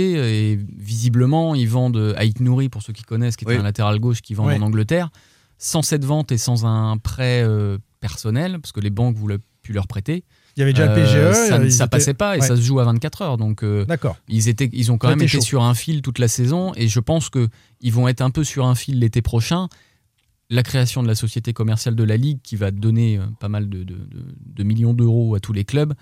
et 0.53 0.59
visiblement, 0.79 1.55
ils 1.55 1.69
vendent 1.69 2.15
Aït 2.17 2.41
Nouri, 2.41 2.60
pour 2.69 2.83
ceux 2.83 2.93
qui 2.93 3.03
connaissent, 3.03 3.37
qui 3.37 3.45
était 3.45 3.55
Oui. 3.55 3.61
un 3.61 3.65
latéral 3.65 3.99
gauche 3.99 4.21
qui 4.21 4.35
vend 4.35 4.51
en 4.51 4.61
Angleterre, 4.63 5.11
sans 5.59 5.83
cette 5.83 6.05
vente 6.05 6.31
et 6.33 6.39
sans 6.39 6.67
un 6.67 6.97
prêt 6.99 7.43
euh, 7.43 7.79
personnel, 8.01 8.59
parce 8.61 8.73
que 8.73 8.81
les 8.81 8.91
banques 8.91 9.17
voulaient 9.17 9.39
plus 9.63 9.75
leur 9.75 9.87
prêter. 9.87 10.25
Il 10.57 10.61
y 10.61 10.63
avait 10.63 10.73
déjà 10.73 10.87
le 10.87 10.95
PGE. 10.95 11.11
ça, 11.49 11.57
euh, 11.59 11.71
ça 11.71 11.85
étaient- 11.85 11.91
passait 11.91 12.15
pas 12.15 12.37
et 12.37 12.41
Ouais. 12.41 12.47
ça 12.47 12.57
se 12.57 12.63
joue 12.63 12.81
à 12.81 12.85
24 12.85 13.23
heures. 13.23 13.37
Donc, 13.37 13.63
euh, 13.63 13.85
D'accord. 13.85 14.17
ils, 14.29 14.49
étaient, 14.49 14.69
ils 14.73 14.91
ont 14.91 14.99
quand 14.99 15.09
Ça 15.09 15.15
même 15.17 15.23
été 15.23 15.37
chaud. 15.37 15.41
sur 15.43 15.63
un 15.63 15.75
fil 15.75 16.03
toute 16.03 16.19
la 16.19 16.29
saison 16.29 16.73
et 16.77 16.89
je 16.89 16.99
pense 17.01 17.29
que 17.29 17.49
ils 17.81 17.93
vont 17.93 18.09
être 18.09 18.21
un 18.21 18.31
peu 18.31 18.43
sur 18.43 18.67
un 18.67 18.75
fil 18.75 18.99
l'été 18.99 19.23
prochain. 19.23 19.69
La 20.53 20.63
création 20.65 21.03
de 21.03 21.07
la 21.09 21.15
société 21.15 21.53
commerciale 21.53 21.95
de 21.95 22.03
la 22.03 22.17
Ligue, 22.17 22.41
qui 22.43 22.57
va 22.57 22.73
donner 22.73 23.19
euh, 23.19 23.27
pas 23.39 23.49
mal 23.49 23.69
de, 23.69 23.85
de- 23.85 23.95
de- 23.95 24.35
de 24.45 24.63
millions 24.65 24.95
d'euros 24.95 25.37
à 25.37 25.41
tous 25.41 25.53
les 25.53 25.65
clubs, 25.65 25.95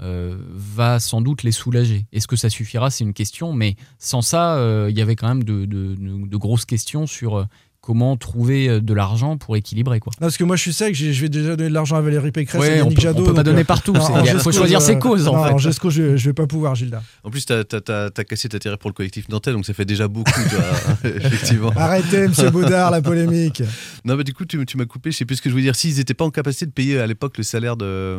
euh, 0.00 0.36
va 0.50 1.00
sans 1.00 1.22
doute 1.22 1.42
les 1.42 1.52
soulager. 1.52 2.04
Est-ce 2.12 2.28
que 2.28 2.36
ça 2.36 2.50
suffira? 2.50 2.90
C'est 2.90 3.04
une 3.04 3.14
question, 3.14 3.54
mais 3.54 3.76
sans 3.98 4.20
ça, 4.20 4.56
euh, 4.56 4.88
il 4.90 4.98
y 4.98 5.00
avait 5.00 5.16
quand 5.16 5.28
même 5.28 5.42
de, 5.42 6.36
grosses 6.36 6.66
questions 6.66 7.06
sur 7.06 7.38
euh, 7.38 7.44
comment 7.86 8.16
trouver 8.16 8.68
euh, 8.68 8.80
de 8.80 8.92
l'argent 8.92 9.36
pour 9.36 9.56
équilibrer. 9.56 10.00
Quoi. 10.00 10.12
Non, 10.20 10.26
parce 10.26 10.36
que 10.36 10.42
moi, 10.42 10.56
je 10.56 10.62
suis 10.62 10.72
sec. 10.72 10.92
j'ai- 10.96 11.12
Je 11.12 11.20
vais 11.22 11.28
déjà 11.28 11.54
donner 11.54 11.68
de 11.68 11.74
l'argent 11.74 11.94
à 11.94 12.00
Valérie 12.00 12.32
Pécresse 12.32 12.60
Ouais, 12.60 12.78
et 12.78 12.82
on 12.82 12.84
Yannick 12.86 12.96
peut- 12.96 13.02
Jadot. 13.02 13.22
on 13.22 13.26
peut 13.26 13.30
pas 13.34 13.36
donc, 13.44 13.44
donner 13.44 13.60
euh, 13.60 13.64
partout, 13.64 13.92
non, 13.92 14.00
c'est- 14.04 14.12
en 14.12 14.24
il 14.24 14.40
faut 14.40 14.50
choisir 14.50 14.82
ses 14.82 14.98
causes, 14.98 15.28
en 15.28 15.36
non, 15.36 15.44
fait. 15.44 15.52
En 15.52 15.58
Gesco, 15.58 15.88
je, 15.88 16.16
je 16.16 16.24
vais 16.28 16.32
pas 16.34 16.48
pouvoir, 16.48 16.74
Gilda. 16.74 17.00
En 17.22 17.30
plus, 17.30 17.46
tu 17.46 17.52
as, 17.52 18.24
cassé 18.24 18.48
ta 18.48 18.58
terre 18.58 18.76
pour 18.78 18.90
le 18.90 18.94
collectif 18.94 19.28
nantais, 19.28 19.52
donc 19.52 19.64
ça 19.64 19.72
fait 19.72 19.84
déjà 19.84 20.08
beaucoup, 20.08 20.32
toi, 20.32 21.04
effectivement. 21.16 21.70
Arrêtez, 21.76 22.26
monsieur 22.26 22.50
Baudard, 22.50 22.90
la 22.90 23.00
polémique. 23.00 23.62
Non, 24.04 24.16
mais 24.16 24.24
du 24.24 24.34
coup, 24.34 24.44
tu, 24.44 24.64
tu 24.66 24.76
m'as 24.76 24.84
coupé, 24.86 25.12
je 25.12 25.16
sais 25.18 25.24
plus 25.24 25.36
ce 25.36 25.42
que 25.42 25.48
je 25.48 25.54
voulais 25.54 25.62
dire. 25.64 25.76
S'ils 25.76 25.96
n'étaient 25.96 26.14
pas 26.14 26.24
en 26.24 26.30
capacité 26.30 26.66
de 26.66 26.72
payer 26.72 26.98
à 26.98 27.06
l'époque 27.06 27.38
le 27.38 27.44
salaire 27.44 27.76
de, 27.76 28.18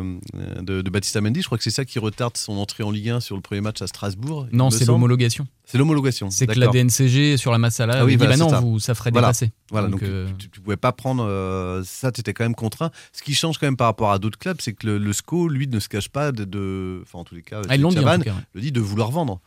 de, 0.62 0.80
de 0.80 0.90
Baptista 0.90 1.20
Mendy, 1.20 1.42
je 1.42 1.46
crois 1.46 1.58
que 1.58 1.64
c'est 1.64 1.70
ça 1.70 1.84
qui 1.84 1.98
retarde 1.98 2.36
son 2.36 2.56
entrée 2.56 2.84
en 2.84 2.90
Ligue 2.90 3.10
1 3.10 3.20
sur 3.20 3.36
le 3.36 3.42
premier 3.42 3.60
match 3.60 3.82
à 3.82 3.86
Strasbourg. 3.86 4.46
Non, 4.52 4.70
c'est 4.70 4.86
l'homologation. 4.86 5.46
C'est 5.70 5.76
l'homologation. 5.76 6.30
C'est 6.30 6.46
que 6.46 6.58
la. 6.58 6.68
DNCG 6.68 7.36
sur 7.36 7.52
la 7.52 7.58
masse 7.58 7.74
salariale 7.76 8.02
Ah 8.02 8.06
oui, 8.06 8.16
dit 8.16 8.26
bah 8.26 8.36
non, 8.38 8.48
vous, 8.60 8.80
ça 8.80 8.94
ferait 8.94 9.10
Voilà. 9.10 9.26
dépasser. 9.28 9.52
Voilà, 9.70 9.88
donc, 9.88 10.02
euh, 10.02 10.26
tu, 10.38 10.48
tu 10.48 10.60
pouvais 10.62 10.78
pas 10.78 10.92
prendre 10.92 11.22
euh, 11.26 11.82
ça, 11.84 12.10
tu 12.10 12.20
étais 12.20 12.32
quand 12.32 12.44
même 12.44 12.54
contraint. 12.54 12.90
Ce 13.12 13.22
qui 13.22 13.34
change 13.34 13.58
quand 13.58 13.66
même 13.66 13.76
par 13.76 13.86
rapport 13.88 14.10
à 14.10 14.18
d'autres 14.18 14.38
clubs, 14.38 14.56
c'est 14.60 14.72
que 14.72 14.86
le, 14.86 14.96
le 14.96 15.12
SCO, 15.12 15.46
lui, 15.46 15.68
ne 15.68 15.78
se 15.78 15.90
cache 15.90 16.08
pas 16.08 16.32
de. 16.32 17.00
Enfin, 17.02 17.18
en 17.18 17.24
tous 17.24 17.34
les 17.34 17.42
cas, 17.42 17.60
Ah, 17.68 17.74
ils 17.74 17.78
dit, 17.80 17.84
en 17.84 17.90
Chaban 17.90 18.16
tout 18.16 18.22
cas, 18.22 18.30
ouais. 18.30 18.36
le 18.54 18.60
dit 18.62 18.72
de 18.72 18.80
vouloir 18.80 19.10
vendre. 19.10 19.40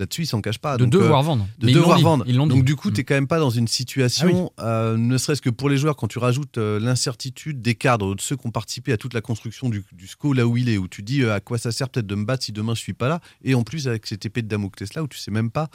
Mm. 0.00 0.02
Là-dessus, 0.02 0.22
il 0.22 0.26
s'en 0.26 0.40
cache 0.40 0.58
pas. 0.58 0.76
De 0.76 0.84
Donc, 0.84 0.94
euh, 0.94 1.02
devoir 1.02 1.22
vendre. 1.22 1.46
De 1.58 1.66
Mais 1.66 1.72
ils 1.72 1.74
devoir 1.74 1.98
vendre. 2.00 2.24
ils 2.26 2.32
dit. 2.32 2.38
Donc, 2.38 2.64
du 2.64 2.74
coup, 2.76 2.88
Mm. 2.90 2.92
tu 2.94 3.00
n'es 3.00 3.04
quand 3.04 3.14
même 3.14 3.26
pas 3.28 3.38
dans 3.38 3.50
une 3.50 3.68
situation, 3.68 4.50
euh, 4.60 4.96
ne 4.96 5.16
serait-ce 5.18 5.42
que 5.42 5.50
pour 5.50 5.68
les 5.68 5.76
joueurs, 5.76 5.96
quand 5.96 6.08
tu 6.08 6.18
rajoutes 6.18 6.58
euh, 6.58 6.80
l'incertitude 6.80 7.60
des 7.62 7.74
cadres, 7.74 8.14
de 8.14 8.20
ceux 8.20 8.36
qui 8.36 8.46
ont 8.46 8.50
participé 8.50 8.92
à 8.92 8.96
toute 8.96 9.14
la 9.14 9.20
construction 9.20 9.68
du, 9.68 9.84
du 9.92 10.06
SCO 10.06 10.32
là 10.32 10.46
où 10.46 10.56
il 10.56 10.68
est, 10.68 10.78
où 10.78 10.88
tu 10.88 11.02
dis 11.02 11.24
à 11.24 11.40
quoi 11.40 11.58
ça 11.58 11.72
sert 11.72 11.88
peut-être 11.88 12.06
de 12.06 12.14
me 12.14 12.24
battre 12.24 12.44
si 12.44 12.52
demain 12.52 12.74
je 12.74 12.80
suis 12.80 12.92
pas 12.94 13.08
là, 13.08 13.20
et 13.44 13.54
en 13.54 13.62
plus 13.62 13.88
avec 13.88 14.06
cette 14.06 14.24
épée 14.26 14.42
de 14.42 14.48
Damoclès 14.48 14.94
là 14.94 15.02
où 15.02 15.08
tu 15.08 15.18
sais 15.18 15.30
même 15.30 15.50
pas 15.50 15.68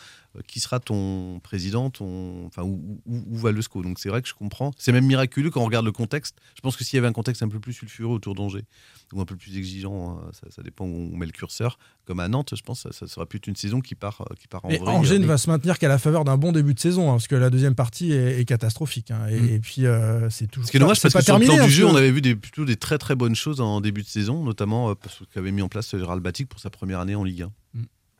qui 0.47 0.59
sera 0.59 0.79
ton 0.79 1.39
président, 1.41 1.89
ton, 1.89 2.45
enfin 2.47 2.63
où, 2.63 2.99
où- 3.05 3.23
où 3.27 3.35
va 3.37 3.51
le 3.51 3.61
SCO? 3.61 3.81
Donc 3.83 3.99
c'est 3.99 4.09
vrai 4.09 4.21
que 4.21 4.27
je 4.27 4.33
comprends. 4.33 4.71
C'est 4.77 4.91
même 4.91 5.05
miraculeux 5.05 5.49
quand 5.51 5.61
on 5.61 5.65
regarde 5.65 5.85
le 5.85 5.91
contexte. 5.91 6.35
Je 6.55 6.61
pense 6.61 6.75
que 6.77 6.83
s'il 6.83 6.97
y 6.97 6.99
avait 6.99 7.07
un 7.07 7.13
contexte 7.13 7.43
un 7.43 7.47
peu 7.49 7.59
plus 7.59 7.73
sulfureux 7.73 8.15
autour 8.15 8.35
d'Angers 8.35 8.65
ou 9.13 9.21
un 9.21 9.25
peu 9.25 9.35
plus 9.35 9.57
exigeant, 9.57 10.17
hein, 10.19 10.29
ça, 10.33 10.47
ça 10.49 10.61
dépend 10.63 10.85
où 10.85 11.09
on 11.13 11.17
met 11.17 11.25
le 11.25 11.31
curseur. 11.31 11.77
Comme 12.05 12.19
à 12.19 12.27
Nantes, 12.27 12.53
je 12.55 12.61
pense 12.61 12.83
que 12.83 12.93
ça, 12.93 13.07
sera 13.07 13.25
plutôt 13.25 13.49
une 13.49 13.55
saison 13.55 13.81
qui 13.81 13.95
part, 13.95 14.21
euh, 14.21 14.35
qui 14.39 14.47
part 14.47 14.63
en 14.65 14.69
Et 14.69 14.77
vrille. 14.77 14.89
Angers 14.89 15.15
ne 15.15 15.19
Mais- 15.19 15.25
va 15.27 15.37
se 15.37 15.49
maintenir 15.49 15.79
qu'à 15.79 15.87
la 15.87 15.97
faveur 15.97 16.23
d'un 16.23 16.37
bon 16.37 16.51
début 16.51 16.73
de 16.75 16.79
saison, 16.79 17.09
hein, 17.09 17.13
parce 17.13 17.27
que 17.27 17.35
la 17.35 17.49
deuxième 17.49 17.73
partie 17.75 18.11
est, 18.11 18.39
est 18.39 18.45
catastrophique. 18.45 19.11
hein. 19.11 19.25
et, 19.29 19.39
Mm. 19.39 19.49
et 19.49 19.59
puis, 19.59 19.85
euh, 19.85 20.29
c'est 20.29 20.47
toujours. 20.47 20.67
Ce 20.67 20.71
qui 20.71 20.77
est 20.77 20.79
dommage 20.79 21.01
parce 21.01 21.13
que 21.13 21.21
sur 21.23 21.39
le 21.39 21.45
plan 21.45 21.65
du 21.65 21.71
jeu, 21.71 21.85
on 21.85 21.95
avait 21.95 22.11
vu 22.11 22.21
des, 22.21 22.35
plutôt 22.35 22.65
des 22.65 22.75
très 22.75 22.97
très 22.97 23.15
bonnes 23.15 23.35
choses 23.35 23.61
en 23.61 23.81
début 23.81 24.01
de 24.03 24.07
saison, 24.07 24.43
notamment 24.43 24.89
euh, 24.91 24.95
parce 24.95 25.21
qu'avait 25.33 25.51
mis 25.51 25.61
en 25.61 25.67
place 25.69 25.91
Gérald 25.97 26.21
Batic 26.21 26.47
pour 26.49 26.59
sa 26.59 26.69
première 26.69 26.99
année 26.99 27.15
en 27.15 27.23
Ligue 27.23 27.43
1. 27.43 27.51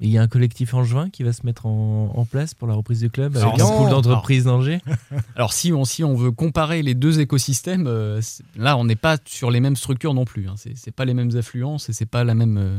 Il 0.02 0.10
y 0.10 0.18
a 0.18 0.22
un 0.22 0.28
collectif 0.28 0.74
angevin 0.74 1.10
qui 1.10 1.24
va 1.24 1.32
se 1.32 1.46
mettre 1.46 1.66
en, 1.68 2.12
en 2.14 2.26
place 2.26 2.54
pour 2.54 2.68
la 2.68 2.74
reprise 2.74 3.00
du 3.00 3.10
club 3.10 3.38
avec 3.38 3.62
un 3.62 3.66
pool 3.78 3.90
d'entreprises 3.90 4.44
d'Angers. 4.44 4.82
Alors 5.38 5.54
si 5.54 5.72
on, 5.72 5.86
si 5.86 6.04
on 6.04 6.16
veut 6.16 6.32
comparer 6.32 6.82
les 6.82 6.96
deux 6.96 7.22
écosystèmes, 7.22 7.86
euh, 7.88 8.20
là 8.58 8.76
on 8.76 8.84
n'est 8.84 8.98
pas 8.98 9.18
sur 9.26 9.52
les 9.52 9.62
mêmes 9.62 9.78
structures 9.78 10.14
non 10.14 10.26
plus. 10.26 10.50
Hein. 10.50 10.56
C'est 10.58 10.76
c'est 10.76 10.92
pas 10.92 11.06
les 11.06 11.14
mêmes 11.14 11.32
affluences 11.38 11.88
et 11.88 11.94
c'est 11.94 12.06
pas 12.06 12.26
la 12.26 12.36
même, 12.36 12.58
euh, 12.58 12.78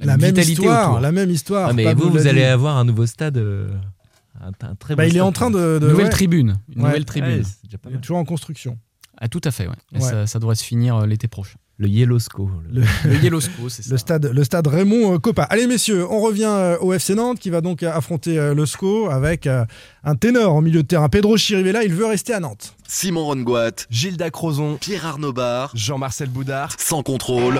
La 0.00 0.16
même 0.16 0.28
vitalité 0.34 0.52
histoire, 0.52 0.98
la 1.00 1.12
même 1.12 1.30
histoire. 1.30 1.68
Ah, 1.70 1.72
mais 1.74 1.92
vous, 1.92 2.08
vous 2.08 2.26
allez 2.26 2.44
avoir 2.44 2.78
un 2.78 2.84
nouveau 2.84 3.04
stade. 3.04 3.36
euh, 3.36 3.68
un, 4.40 4.52
un 4.66 4.74
très 4.76 4.96
Bah, 4.96 5.04
beau 5.04 5.10
il 5.10 5.16
est 5.18 5.20
en 5.20 5.32
train 5.32 5.50
de. 5.50 5.78
de- 5.78 5.88
Nouvelle 5.90 6.04
ouais, 6.06 6.10
tribune, 6.10 6.56
une 6.74 6.80
Ouais. 6.80 6.88
nouvelle 6.88 7.04
tribune. 7.04 7.30
Ouais, 7.40 7.42
c'est 7.44 7.64
déjà 7.64 7.76
pas 7.76 7.90
il 7.90 7.96
est 7.96 8.00
toujours 8.00 8.16
en 8.16 8.24
construction. 8.24 8.78
Ah 9.18 9.28
tout 9.28 9.42
à 9.44 9.50
fait, 9.50 9.66
ouais. 9.66 9.74
Et 9.92 9.96
Ouais. 9.96 10.00
Ça, 10.00 10.26
ça 10.26 10.38
devrait 10.38 10.54
se 10.54 10.64
finir 10.64 10.96
euh, 10.96 11.06
l'été 11.06 11.28
prochain. 11.28 11.58
Le 11.80 11.88
Yellow 11.88 12.18
SCO. 12.18 12.50
le- 12.70 12.82
Le- 12.82 12.86
Le 13.10 13.24
Yellow 13.24 13.40
Sco, 13.40 13.70
c'est 13.70 13.82
ça. 13.82 13.90
Le 13.90 13.96
stade, 13.96 14.30
le 14.34 14.44
stade 14.44 14.66
Raymond 14.66 15.14
euh, 15.14 15.18
Coppa. 15.18 15.44
Allez 15.44 15.66
messieurs, 15.66 16.06
on 16.10 16.20
revient 16.20 16.44
euh, 16.46 16.76
au 16.80 16.92
FC 16.92 17.14
Nantes 17.14 17.38
qui 17.38 17.48
va 17.48 17.62
donc 17.62 17.82
euh, 17.82 17.90
affronter 17.90 18.36
le 18.54 18.66
SCO 18.66 19.08
avec 19.08 19.46
un 19.48 20.14
ténor 20.14 20.54
au 20.56 20.60
milieu 20.60 20.82
de 20.82 20.86
terrain. 20.86 21.08
Pedro 21.08 21.38
Chirivella, 21.38 21.82
il 21.82 21.94
veut 21.94 22.04
rester 22.06 22.34
à 22.34 22.40
Nantes. 22.40 22.76
Simon 22.86 23.24
Rongoat, 23.24 23.86
Gilda 23.88 24.30
Crozon, 24.30 24.76
Pierre 24.78 25.06
Arnaud 25.06 25.32
Bar, 25.32 25.70
Jean-Marcel 25.74 26.28
Boudard. 26.28 26.76
sans 26.78 27.02
contrôle. 27.02 27.58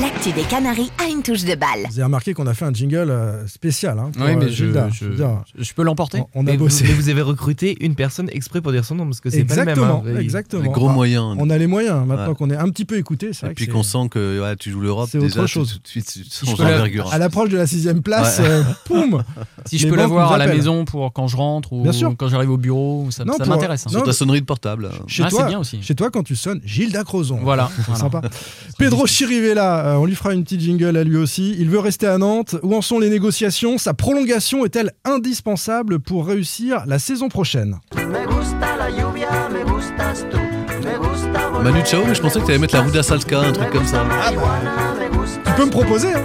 L'actu 0.00 0.32
des 0.32 0.42
Canaries 0.42 0.90
a 1.02 1.08
une 1.08 1.22
touche 1.22 1.44
de 1.44 1.54
balle. 1.54 1.80
Vous 1.88 1.94
avez 1.94 2.02
remarqué 2.04 2.34
qu'on 2.34 2.46
a 2.46 2.54
fait 2.54 2.64
un 2.64 2.72
jingle 2.72 3.08
euh, 3.10 3.46
spécial. 3.46 3.98
Hein, 3.98 4.10
pour, 4.12 4.26
Oui, 4.26 4.36
mais 4.36 4.46
euh, 4.46 4.48
je, 4.48 4.64
Gilda. 4.66 4.88
je- 4.90 5.72
peux 5.74 5.82
l'emporter. 5.84 6.18
on, 6.20 6.26
on 6.34 6.40
a 6.40 6.50
mais, 6.50 6.56
vous, 6.56 6.64
bossé. 6.64 6.84
mais 6.86 6.92
vous 6.92 7.08
avez 7.08 7.22
recruté 7.22 7.76
une 7.84 7.94
personne 7.94 8.28
exprès 8.32 8.60
pour 8.60 8.72
dire 8.72 8.84
son 8.84 8.96
nom 8.96 9.04
parce 9.04 9.20
que 9.20 9.30
c'est 9.30 9.44
pas 9.44 9.54
le 9.54 9.64
même. 9.64 9.68
Exactement, 9.70 10.04
hein. 10.06 10.18
exactement. 10.20 10.62
Les 10.62 10.68
gros 10.70 10.86
Enfin, 10.86 10.94
moyens. 10.94 11.36
On 11.38 11.48
a 11.50 11.56
les 11.56 11.66
moyens 11.66 12.04
maintenant 12.06 12.28
Ouais. 12.28 12.34
qu'on 12.34 12.50
est 12.50 12.56
un 12.56 12.68
petit 12.70 12.84
peu 12.84 12.98
écouté. 12.98 13.30
C'est 13.32 13.46
Et 13.46 13.48
vrai 13.48 13.54
puis 13.54 13.68
qu'on 13.68 13.82
sent 13.84 14.08
que 14.10 14.40
ouais, 14.42 14.56
tu 14.56 14.70
joues 14.70 14.80
l'Europe, 14.80 15.08
c'est 15.10 15.18
autre 15.18 15.46
chose. 15.46 15.74
tout 15.74 15.78
de 15.82 15.88
suite, 15.88 16.28
envergure. 16.58 17.12
à 17.12 17.18
l'approche 17.18 17.48
de 17.50 17.56
la 17.56 17.66
sixième 17.66 18.02
place, 18.02 18.38
Ouais. 18.40 18.44
euh, 18.48 18.62
poum 18.84 19.22
Si 19.64 19.78
je 19.78 19.88
peux 19.88 19.96
l'avoir 19.96 20.32
à 20.32 20.38
la 20.38 20.46
maison 20.48 20.84
pour 20.84 21.12
quand 21.12 21.28
je 21.28 21.36
rentre 21.36 21.72
ou 21.72 21.86
quand 22.18 22.28
j'arrive 22.28 22.50
au 22.50 22.56
bureau, 22.58 23.06
ça, 23.10 23.24
m'intéresse. 23.24 23.84
hein. 23.86 23.90
non, 23.92 23.98
Sur 24.00 24.06
ta 24.06 24.12
sonnerie 24.12 24.40
de 24.40 24.46
portable. 24.46 24.90
Chez 25.06 25.22
Ah, 25.22 25.28
c'est 25.30 25.36
toi, 25.36 25.46
bien 25.46 25.58
aussi. 25.60 25.80
Chez 25.82 25.94
toi, 25.94 26.10
quand 26.10 26.22
tu 26.22 26.36
sonnes, 26.36 26.60
Gilda 26.64 27.04
Crozon. 27.04 27.38
Voilà. 27.42 27.70
Sympa. 27.94 28.20
Pedro 28.78 29.06
Chirivella, 29.06 29.85
euh, 29.85 29.85
on 29.94 30.04
lui 30.04 30.14
fera 30.14 30.34
une 30.34 30.42
petite 30.42 30.60
jingle 30.60 30.96
à 30.96 31.04
lui 31.04 31.16
aussi. 31.16 31.54
Il 31.58 31.70
veut 31.70 31.78
rester 31.78 32.06
à 32.06 32.18
Nantes. 32.18 32.56
Où 32.62 32.74
en 32.74 32.82
sont 32.82 32.98
les 32.98 33.10
négociations? 33.10 33.78
Sa 33.78 33.94
prolongation 33.94 34.64
est-elle 34.64 34.92
indispensable 35.04 36.00
pour 36.00 36.26
réussir 36.26 36.84
la 36.86 36.98
saison 36.98 37.28
prochaine? 37.28 37.78
Manu 41.62 41.80
Chao, 41.84 42.04
mais 42.06 42.14
je 42.14 42.22
pensais 42.22 42.40
que 42.40 42.44
tu 42.44 42.50
allais 42.50 42.58
mettre 42.58 42.74
la 42.74 42.82
Ruda 42.82 43.02
Salska, 43.02 43.40
un 43.40 43.52
truc 43.52 43.70
comme 43.70 43.86
ça. 43.86 44.04
Tu 45.44 45.52
peux 45.56 45.64
me 45.64 45.70
proposer 45.70 46.12
hein 46.14 46.24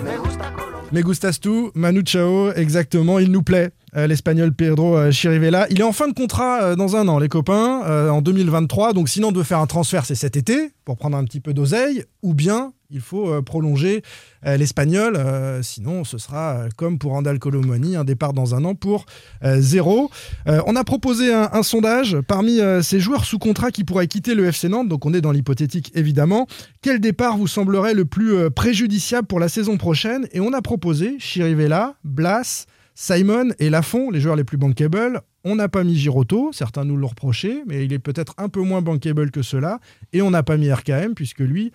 Me 0.91 1.01
gustas 1.01 1.37
tu, 1.41 1.71
Manu 1.73 2.03
Chao, 2.05 2.51
exactement, 2.53 3.19
il 3.19 3.31
nous 3.31 3.43
plaît. 3.43 3.71
Euh, 3.97 4.07
L'espagnol 4.07 4.53
Pedro 4.53 4.95
euh, 4.95 5.11
Chirivella. 5.11 5.67
Il 5.69 5.81
est 5.81 5.83
en 5.83 5.91
fin 5.91 6.07
de 6.07 6.13
contrat 6.13 6.63
euh, 6.63 6.75
dans 6.75 6.95
un 6.95 7.07
an, 7.09 7.19
les 7.19 7.27
copains, 7.27 8.09
en 8.09 8.21
2023. 8.21 8.93
Donc, 8.93 9.09
sinon, 9.09 9.31
de 9.31 9.43
faire 9.43 9.59
un 9.59 9.67
transfert, 9.67 10.05
c'est 10.05 10.15
cet 10.15 10.37
été, 10.37 10.71
pour 10.85 10.97
prendre 10.97 11.17
un 11.17 11.25
petit 11.25 11.41
peu 11.41 11.53
d'oseille. 11.53 12.05
Ou 12.23 12.33
bien, 12.33 12.71
il 12.89 13.01
faut 13.01 13.41
prolonger 13.41 14.03
l'Espagnol. 14.43 15.17
sinon, 15.63 16.03
ce 16.03 16.17
sera 16.17 16.65
comme 16.75 16.99
pour 16.99 17.13
Andal 17.13 17.39
Colomani, 17.39 17.95
un 17.95 18.03
départ 18.03 18.33
dans 18.33 18.53
un 18.53 18.63
an 18.65 18.75
pour 18.75 19.05
zéro. 19.43 20.11
On 20.45 20.75
a 20.75 20.83
proposé 20.83 21.33
un, 21.33 21.49
un 21.53 21.63
sondage 21.63 22.17
parmi 22.27 22.59
ces 22.81 22.99
joueurs 22.99 23.25
sous 23.25 23.39
contrat 23.39 23.71
qui 23.71 23.83
pourraient 23.83 24.07
quitter 24.07 24.35
le 24.35 24.45
FC 24.45 24.69
Nantes. 24.69 24.89
Donc, 24.89 25.05
on 25.05 25.13
est 25.13 25.21
dans 25.21 25.31
l'hypothétique, 25.31 25.91
évidemment. 25.95 26.47
Quel 26.81 26.99
départ 26.99 27.37
vous 27.37 27.47
semblerait 27.47 27.93
le 27.93 28.05
plus 28.05 28.49
préjudiciable 28.51 29.27
pour 29.27 29.39
la 29.39 29.49
saison 29.49 29.77
prochaine? 29.77 30.27
Et 30.31 30.39
on 30.39 30.53
a 30.53 30.61
proposé 30.61 31.15
Chirivella, 31.19 31.95
Blas, 32.03 32.67
Simon 32.95 33.49
et 33.59 33.69
Lafont, 33.69 34.11
les 34.11 34.19
joueurs 34.19 34.35
les 34.35 34.43
plus 34.43 34.57
bankable. 34.57 35.21
On 35.43 35.55
n'a 35.55 35.67
pas 35.69 35.83
mis 35.83 35.97
Giroto, 35.97 36.51
certains 36.53 36.83
nous 36.85 36.95
l'ont 36.97 37.07
reproché, 37.07 37.63
mais 37.65 37.83
il 37.83 37.93
est 37.93 37.99
peut-être 37.99 38.35
un 38.37 38.47
peu 38.47 38.61
moins 38.61 38.83
bankable 38.83 39.31
que 39.31 39.41
cela. 39.41 39.79
Et 40.13 40.21
on 40.21 40.29
n'a 40.29 40.43
pas 40.43 40.55
mis 40.55 40.71
RKM, 40.71 41.15
puisque 41.15 41.39
lui, 41.39 41.71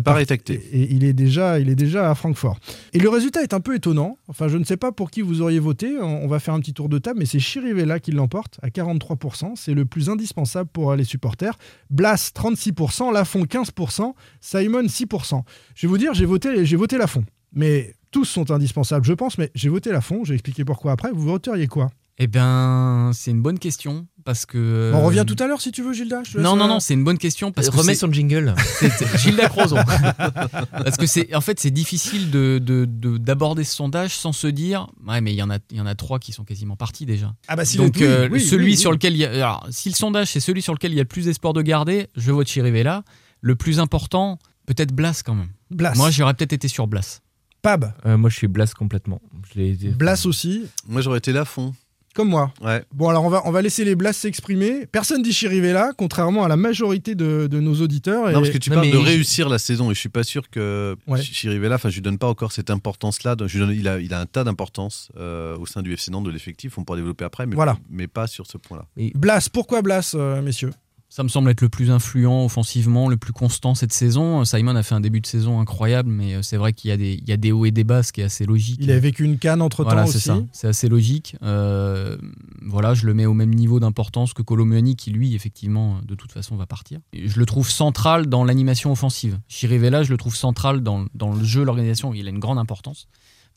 part- 0.00 0.24
tacté. 0.24 0.54
et 0.72 0.90
il 0.94 1.04
est, 1.04 1.12
déjà, 1.12 1.58
il 1.60 1.68
est 1.68 1.74
déjà 1.74 2.10
à 2.10 2.14
Francfort. 2.14 2.58
Et 2.94 2.98
le 2.98 3.10
résultat 3.10 3.42
est 3.42 3.52
un 3.52 3.60
peu 3.60 3.74
étonnant. 3.74 4.16
Enfin, 4.28 4.48
je 4.48 4.56
ne 4.56 4.64
sais 4.64 4.78
pas 4.78 4.90
pour 4.90 5.10
qui 5.10 5.20
vous 5.20 5.42
auriez 5.42 5.58
voté. 5.58 5.98
On 6.00 6.20
on 6.24 6.28
va 6.28 6.38
faire 6.38 6.54
un 6.54 6.60
petit 6.60 6.72
tour 6.72 6.88
de 6.88 6.96
table, 6.98 7.18
mais 7.18 7.26
c'est 7.26 7.40
Chirivella 7.40 7.98
qui 8.00 8.12
l'emporte 8.12 8.58
à 8.62 8.68
43%. 8.68 9.52
C'est 9.56 9.74
le 9.74 9.84
plus 9.84 10.08
indispensable 10.08 10.70
pour 10.72 10.92
euh, 10.92 10.96
les 10.96 11.04
supporters. 11.04 11.58
Blas, 11.90 12.30
36%. 12.34 13.12
Lafont, 13.12 13.42
15%. 13.44 14.14
Simon, 14.40 14.82
6%. 14.84 15.42
Je 15.74 15.86
vais 15.86 15.90
vous 15.90 15.98
dire, 15.98 16.14
j'ai 16.14 16.24
voté, 16.26 16.64
j'ai 16.64 16.76
voté 16.76 16.96
Lafont. 16.96 17.24
Mais 17.52 17.94
tous 18.10 18.24
sont 18.24 18.50
indispensables, 18.50 19.04
je 19.04 19.12
pense. 19.12 19.38
Mais 19.38 19.50
j'ai 19.54 19.68
voté 19.68 19.90
Lafont. 19.92 20.24
Je 20.24 20.30
vais 20.30 20.34
expliquer 20.36 20.64
pourquoi 20.64 20.92
après. 20.92 21.10
Vous 21.12 21.22
voteriez 21.22 21.66
quoi? 21.66 21.90
Eh 22.22 22.26
ben, 22.26 23.12
c'est 23.14 23.30
une 23.30 23.40
bonne 23.40 23.58
question 23.58 24.06
parce 24.24 24.44
que. 24.44 24.92
On 24.94 25.00
revient 25.02 25.24
tout 25.26 25.36
à 25.42 25.46
l'heure 25.46 25.62
si 25.62 25.72
tu 25.72 25.82
veux, 25.82 25.94
Gilda. 25.94 26.22
je 26.22 26.36
Non, 26.38 26.54
non, 26.54 26.66
euh, 26.66 26.68
non, 26.68 26.80
c'est 26.80 26.92
une 26.92 27.02
bonne 27.02 27.16
question 27.16 27.50
parce 27.50 27.70
que 27.70 27.76
Remets 27.76 27.94
son 27.94 28.12
jingle. 28.12 28.54
c'est 28.78 28.90
Gilda 29.18 29.48
Crozon. 29.48 29.76
parce 30.70 30.98
que 30.98 31.06
c'est, 31.06 31.34
en 31.34 31.40
fait, 31.40 31.58
c'est 31.60 31.70
difficile 31.70 32.30
de, 32.30 32.60
de- 32.62 32.84
de- 32.84 33.16
d'aborder 33.16 33.64
ce 33.64 33.74
sondage 33.74 34.14
sans 34.14 34.32
se 34.32 34.46
dire, 34.48 34.88
ouais, 35.06 35.22
mais 35.22 35.32
il 35.32 35.36
y 35.36 35.42
en 35.42 35.48
a, 35.48 35.56
il 35.70 35.78
y 35.78 35.80
en 35.80 35.86
a 35.86 35.94
trois 35.94 36.18
qui 36.18 36.32
sont 36.32 36.44
quasiment 36.44 36.76
partis 36.76 37.06
déjà. 37.06 37.32
Ah 37.48 37.56
bah 37.56 37.64
si 37.64 37.78
Donc 37.78 37.94
oui, 37.96 38.02
euh, 38.04 38.28
oui, 38.30 38.40
celui 38.42 38.64
oui, 38.72 38.76
sur 38.76 38.90
oui. 38.90 38.96
lequel 38.96 39.14
il 39.14 39.20
y 39.20 39.24
a, 39.24 39.30
alors, 39.32 39.66
si 39.70 39.88
le 39.88 39.94
sondage 39.94 40.28
c'est 40.28 40.40
celui 40.40 40.60
sur 40.60 40.74
lequel 40.74 40.92
il 40.92 40.96
y 40.96 41.00
a 41.00 41.04
le 41.04 41.08
plus 41.08 41.24
d'espoir 41.24 41.54
de 41.54 41.62
garder, 41.62 42.08
je 42.16 42.32
vote 42.32 42.46
Chirivella. 42.48 43.02
Le 43.40 43.56
plus 43.56 43.80
important, 43.80 44.38
peut-être 44.66 44.92
Blas 44.92 45.22
quand 45.24 45.34
même. 45.34 45.48
Blas. 45.70 45.94
Moi, 45.96 46.10
j'aurais 46.10 46.34
peut-être 46.34 46.52
été 46.52 46.68
sur 46.68 46.86
Blas. 46.86 47.22
Pab. 47.62 47.92
Euh, 48.06 48.16
moi, 48.16 48.30
je 48.30 48.36
suis 48.36 48.48
Blas 48.48 48.72
complètement. 48.76 49.20
Je 49.54 49.88
Blas 49.90 50.24
aussi. 50.26 50.64
Moi, 50.88 51.02
j'aurais 51.02 51.18
été 51.18 51.32
là 51.32 51.42
à 51.42 51.44
fond. 51.44 51.74
Comme 52.12 52.28
moi. 52.30 52.52
Ouais. 52.60 52.82
Bon, 52.92 53.08
alors 53.08 53.24
on 53.24 53.28
va, 53.30 53.42
on 53.44 53.52
va 53.52 53.62
laisser 53.62 53.84
les 53.84 53.94
Blas 53.94 54.12
s'exprimer. 54.12 54.84
Personne 54.86 55.22
dit 55.22 55.32
Chirivella, 55.32 55.92
contrairement 55.96 56.42
à 56.42 56.48
la 56.48 56.56
majorité 56.56 57.14
de, 57.14 57.46
de 57.46 57.60
nos 57.60 57.74
auditeurs. 57.80 58.28
Et- 58.28 58.32
Non, 58.32 58.40
parce 58.40 58.50
que 58.50 58.58
tu 58.58 58.68
Non, 58.70 58.76
parles 58.76 58.90
de 58.90 58.96
réussir 58.96 59.48
la 59.48 59.60
saison 59.60 59.92
et 59.92 59.94
je 59.94 60.00
suis 60.00 60.08
pas 60.08 60.24
sûr 60.24 60.50
que 60.50 60.96
Ouais. 61.06 61.22
Chirivella, 61.22 61.76
enfin, 61.76 61.88
je 61.88 61.94
lui 61.94 62.02
donne 62.02 62.18
pas 62.18 62.26
encore 62.26 62.50
cette 62.50 62.68
importance-là. 62.68 63.36
Donc, 63.36 63.48
je 63.48 63.58
lui 63.58 63.64
donne- 63.66 63.76
il, 63.78 63.86
a, 63.86 64.00
il 64.00 64.12
a 64.12 64.18
un 64.18 64.26
tas 64.26 64.42
d'importance 64.42 65.12
euh, 65.18 65.56
au 65.58 65.66
sein 65.66 65.82
du 65.82 65.92
FC 65.92 66.10
Nantes 66.10 66.24
de 66.24 66.30
l'effectif. 66.32 66.78
On 66.78 66.84
pourra 66.84 66.98
développer 66.98 67.24
après, 67.24 67.46
mais, 67.46 67.54
Voilà. 67.54 67.78
mais 67.88 68.08
pas 68.08 68.26
sur 68.26 68.44
ce 68.48 68.58
point-là. 68.58 68.86
Blas, 69.14 69.48
pourquoi 69.52 69.80
Blas, 69.80 70.12
euh, 70.16 70.42
messieurs? 70.42 70.70
Ça 71.12 71.24
me 71.24 71.28
semble 71.28 71.50
être 71.50 71.60
le 71.60 71.68
plus 71.68 71.90
influent 71.90 72.44
offensivement, 72.44 73.08
le 73.08 73.16
plus 73.16 73.32
constant 73.32 73.74
cette 73.74 73.92
saison. 73.92 74.44
Simon 74.44 74.76
a 74.76 74.84
fait 74.84 74.94
un 74.94 75.00
début 75.00 75.20
de 75.20 75.26
saison 75.26 75.58
incroyable, 75.58 76.08
mais 76.08 76.36
euh, 76.36 76.42
c'est 76.42 76.56
vrai 76.56 76.72
qu'il 76.72 76.88
y 76.88 76.92
a 76.92 76.96
des, 76.96 77.14
il 77.14 77.28
y 77.28 77.32
a 77.32 77.36
des 77.36 77.50
hauts 77.50 77.64
et 77.64 77.72
des 77.72 77.82
bas, 77.82 78.04
ce 78.04 78.12
qui 78.12 78.20
est 78.20 78.24
assez 78.24 78.46
logique. 78.46 78.78
Il 78.80 78.92
a 78.92 78.98
vécu 79.00 79.24
une 79.24 79.36
canne 79.36 79.60
entre 79.60 79.78
temps 79.82 79.90
Voilà, 79.90 80.04
aussi. 80.04 80.12
c'est 80.12 80.20
ça. 80.20 80.38
C'est 80.52 80.68
assez 80.68 80.88
logique. 80.88 81.34
Euh, 81.42 82.16
voilà, 82.62 82.94
je 82.94 83.06
le 83.06 83.14
mets 83.14 83.26
au 83.26 83.34
même 83.34 83.52
niveau 83.52 83.80
d'importance 83.80 84.34
que 84.34 84.42
Colomani, 84.42 84.94
qui 84.94 85.10
lui, 85.10 85.34
effectivement, 85.34 85.98
de 86.06 86.14
toute 86.14 86.30
façon, 86.30 86.54
va 86.54 86.66
partir. 86.66 87.00
Et 87.12 87.26
je 87.26 87.40
le 87.40 87.44
trouve 87.44 87.68
central 87.68 88.28
dans 88.28 88.44
l'animation 88.44 88.92
offensive. 88.92 89.40
Chirivella, 89.48 90.04
je 90.04 90.12
le 90.12 90.16
trouve 90.16 90.36
central 90.36 90.80
dans, 90.80 91.06
dans 91.16 91.32
le 91.34 91.42
jeu, 91.42 91.64
l'organisation. 91.64 92.14
Il 92.14 92.28
a 92.28 92.30
une 92.30 92.38
grande 92.38 92.58
importance. 92.58 93.08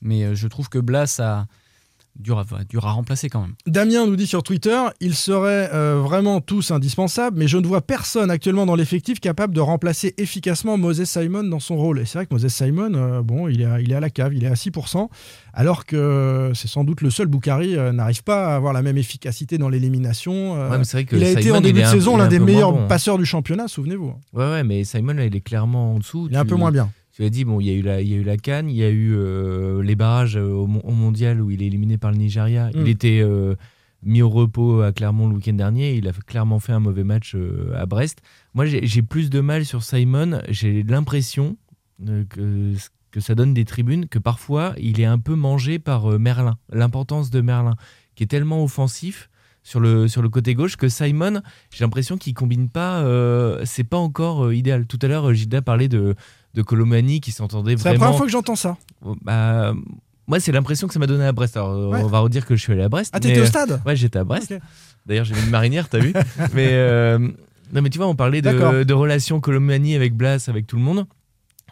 Mais 0.02 0.24
euh, 0.24 0.34
je 0.34 0.48
trouve 0.48 0.70
que 0.70 0.80
Blas 0.80 1.20
a 1.20 1.46
dur 2.20 2.40
à, 2.40 2.46
dur 2.64 2.86
à 2.86 2.92
remplacer 2.92 3.30
quand 3.30 3.42
même. 3.42 3.56
Damien 3.66 4.06
nous 4.06 4.16
dit 4.16 4.28
sur 4.28 4.44
Twitter, 4.44 4.80
ils 5.00 5.16
seraient 5.16 5.70
euh, 5.74 6.00
vraiment 6.02 6.42
tous 6.42 6.72
indispensables, 6.72 7.38
mais 7.38 7.48
je 7.48 7.58
ne 7.58 7.66
vois 7.66 7.82
personne 7.82 8.30
actuellement 8.30 8.66
dans 8.66 8.76
l'effectif 8.76 9.20
capable 9.20 9.54
de 9.54 9.60
remplacer 9.60 10.14
efficacement 10.18 10.78
Moses 10.78 11.04
Simon 11.06 11.44
dans 11.44 11.60
son 11.60 11.76
rôle. 11.76 12.00
Et 12.00 12.06
c'est 12.06 12.20
vrai 12.20 12.26
que 12.26 12.34
Moses 12.34 12.48
Simon, 12.48 12.94
euh, 12.94 13.22
bon, 13.22 13.48
il 13.48 13.62
est, 13.62 13.66
à, 13.66 13.82
il 13.82 13.92
est 13.92 13.96
à 13.96 14.00
la 14.00 14.10
cave, 14.10 14.34
il 14.34 14.44
est 14.44 14.48
à 14.48 14.54
6%, 14.54 15.10
alors 15.54 15.86
que 15.86 16.52
c'est 16.54 16.68
sans 16.68 16.84
doute 16.84 17.02
le 17.02 17.10
seul 17.10 17.28
Boukari 17.28 17.76
euh, 17.76 17.92
n'arrive 17.92 18.24
pas 18.24 18.48
à 18.48 18.56
avoir 18.56 18.74
la 18.74 18.82
même 18.82 18.98
efficacité 18.98 19.58
dans 19.58 19.70
l'élimination. 19.70 20.54
Ouais, 20.54 20.82
il 21.12 21.24
a 21.24 21.32
été 21.32 21.52
en 21.52 21.62
début 21.62 21.82
de 21.82 21.88
saison 21.88 22.18
l'un 22.18 22.26
un 22.26 22.28
des 22.28 22.40
meilleurs 22.40 22.74
bon, 22.74 22.84
hein. 22.84 22.88
passeurs 22.88 23.18
du 23.18 23.26
championnat, 23.26 23.68
souvenez-vous. 23.68 24.14
Ouais, 24.34 24.46
ouais, 24.46 24.64
mais 24.64 24.84
Simon, 24.84 25.14
là, 25.14 25.26
il 25.26 25.36
est 25.36 25.42
clairement 25.42 25.96
en 25.96 26.00
dessous. 26.00 26.28
Il 26.30 26.36
est 26.36 26.40
un 26.40 26.46
peu 26.46 26.56
moins 26.56 26.72
bien. 26.72 26.90
Tu 27.16 27.22
l'as 27.22 27.30
dit, 27.30 27.46
bon, 27.46 27.60
il 27.60 27.68
y 27.68 27.70
a 27.70 27.74
eu 27.74 27.82
la, 27.84 28.02
il 28.02 28.10
y 28.10 28.14
a 28.16 28.18
eu 28.18 28.24
la 28.24 28.38
Cannes, 28.38 28.70
il 28.70 28.76
y 28.76 28.84
a 28.84 28.90
eu 28.90 29.14
euh, 29.16 29.84
les 29.84 29.96
barrages 29.96 30.36
euh, 30.36 30.50
au, 30.52 30.66
mon- 30.66 30.82
au 30.82 30.92
mondial 30.94 31.42
où 31.42 31.52
il 31.52 31.62
est 31.62 31.68
éliminé 31.68 31.98
par 32.00 32.12
le 32.12 32.18
Nigeria. 32.18 32.70
Mm. 32.70 32.72
Il 32.82 32.88
était 32.90 33.20
euh, 33.24 33.54
mis 34.02 34.24
au 34.24 34.30
repos 34.30 34.82
à 34.82 34.92
Clermont 34.92 35.30
le 35.30 35.36
week-end 35.36 35.54
dernier. 35.54 35.94
Il 35.96 36.08
a 36.08 36.12
clairement 36.12 36.60
fait 36.60 36.72
un 36.74 36.80
mauvais 36.80 37.04
match 37.04 37.36
euh, 37.36 37.72
à 37.76 37.86
Brest. 37.86 38.22
Moi, 38.56 38.66
j'ai 38.66 39.02
plus 39.04 39.30
de 39.30 39.42
mal 39.42 39.64
sur 39.64 39.84
Simon. 39.84 40.40
J'ai 40.50 40.82
l'impression 40.82 41.56
que, 42.30 42.74
que 43.12 43.20
ça 43.20 43.36
donne 43.36 43.54
des 43.54 43.66
tribunes 43.66 44.08
que 44.08 44.18
parfois 44.20 44.74
il 44.80 45.00
est 45.00 45.06
un 45.06 45.20
peu 45.20 45.36
mangé 45.36 45.78
par 45.78 46.08
Merlin. 46.20 46.58
L'importance 46.72 47.30
de 47.30 47.42
Merlin, 47.42 47.76
qui 48.16 48.24
est 48.24 48.28
tellement 48.28 48.64
offensif 48.64 49.30
sur 49.62 49.80
le, 49.80 50.08
sur 50.10 50.22
le 50.22 50.30
côté 50.30 50.56
gauche 50.56 50.76
que 50.76 50.90
Simon, 50.90 51.42
j'ai 51.72 51.86
l'impression 51.86 52.18
qu'il 52.18 52.34
combine 52.34 52.70
pas. 52.70 53.02
euh, 53.04 53.62
c'est 53.66 53.86
pas 53.86 53.98
encore 53.98 54.46
euh, 54.48 54.56
idéal. 54.56 54.86
Tout 54.88 55.00
à 55.02 55.08
l'heure, 55.08 55.32
Gilda 55.34 55.62
parlait 55.62 55.88
de, 55.88 56.16
de 56.54 56.62
Colomani 56.62 57.20
qui 57.22 57.32
s'entendait 57.32 57.76
C'est 57.78 57.86
la 57.86 57.92
vraiment. 57.92 58.06
première 58.06 58.18
fois 58.18 58.26
que 58.26 58.32
j'entends 58.32 58.56
ça. 58.56 58.78
Bah, 59.22 59.74
moi, 60.28 60.40
c'est 60.40 60.52
l'impression 60.52 60.88
que 60.88 60.94
ça 60.94 61.00
m'a 61.00 61.08
donné 61.08 61.26
à 61.26 61.32
Brest. 61.32 61.58
Alors, 61.58 61.72
euh, 61.72 61.88
Ouais. 61.90 62.02
on 62.04 62.08
va 62.08 62.20
redire 62.20 62.46
que 62.46 62.56
je 62.56 62.62
suis 62.62 62.74
allé 62.74 62.84
à 62.84 62.90
Brest. 62.90 63.12
Ah, 63.14 63.20
t'étais 63.20 63.42
au 63.42 63.46
stade 63.46 63.82
Ouais, 63.86 63.96
j'étais 63.96 64.20
à 64.20 64.24
Brest. 64.24 64.54
D'ailleurs, 65.06 65.26
j'ai 65.26 65.34
mis 65.36 65.42
une 65.44 65.50
marinière, 65.50 65.90
t'as 65.90 66.00
vu 66.00 66.14
Mais 66.54 66.70
euh, 66.72 67.18
non, 67.74 67.82
mais 67.82 67.90
tu 67.90 67.98
vois, 67.98 68.08
on 68.08 68.16
parlait 68.16 68.42
de, 68.42 68.84
de 68.84 68.94
relations 68.94 69.40
Colomani 69.42 69.96
avec 69.96 70.16
Blas, 70.16 70.46
avec 70.48 70.66
tout 70.68 70.78
le 70.78 70.82
monde. 70.84 71.06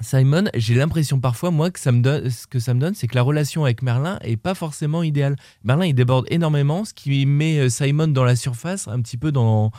Simon, 0.01 0.45
j'ai 0.55 0.73
l'impression 0.73 1.19
parfois, 1.19 1.51
moi, 1.51 1.69
que 1.69 1.79
ça 1.79 1.91
me 1.91 2.01
donne, 2.01 2.29
ce 2.31 2.47
que 2.47 2.57
ça 2.59 2.73
me 2.73 2.79
donne, 2.79 2.95
c'est 2.95 3.05
que 3.07 3.13
la 3.15 3.21
relation 3.21 3.63
avec 3.65 3.83
Merlin 3.83 4.17
est 4.23 4.35
pas 4.37 4.55
forcément 4.55 5.03
idéale. 5.03 5.35
Merlin, 5.63 5.85
il 5.85 5.93
déborde 5.93 6.25
énormément, 6.31 6.85
ce 6.85 6.93
qui 6.95 7.23
met 7.27 7.59
euh, 7.59 7.69
Simon 7.69 8.07
dans 8.07 8.23
la 8.23 8.35
surface, 8.35 8.87
un 8.87 8.99
petit 9.01 9.17
peu 9.17 9.31
dans, 9.31 9.71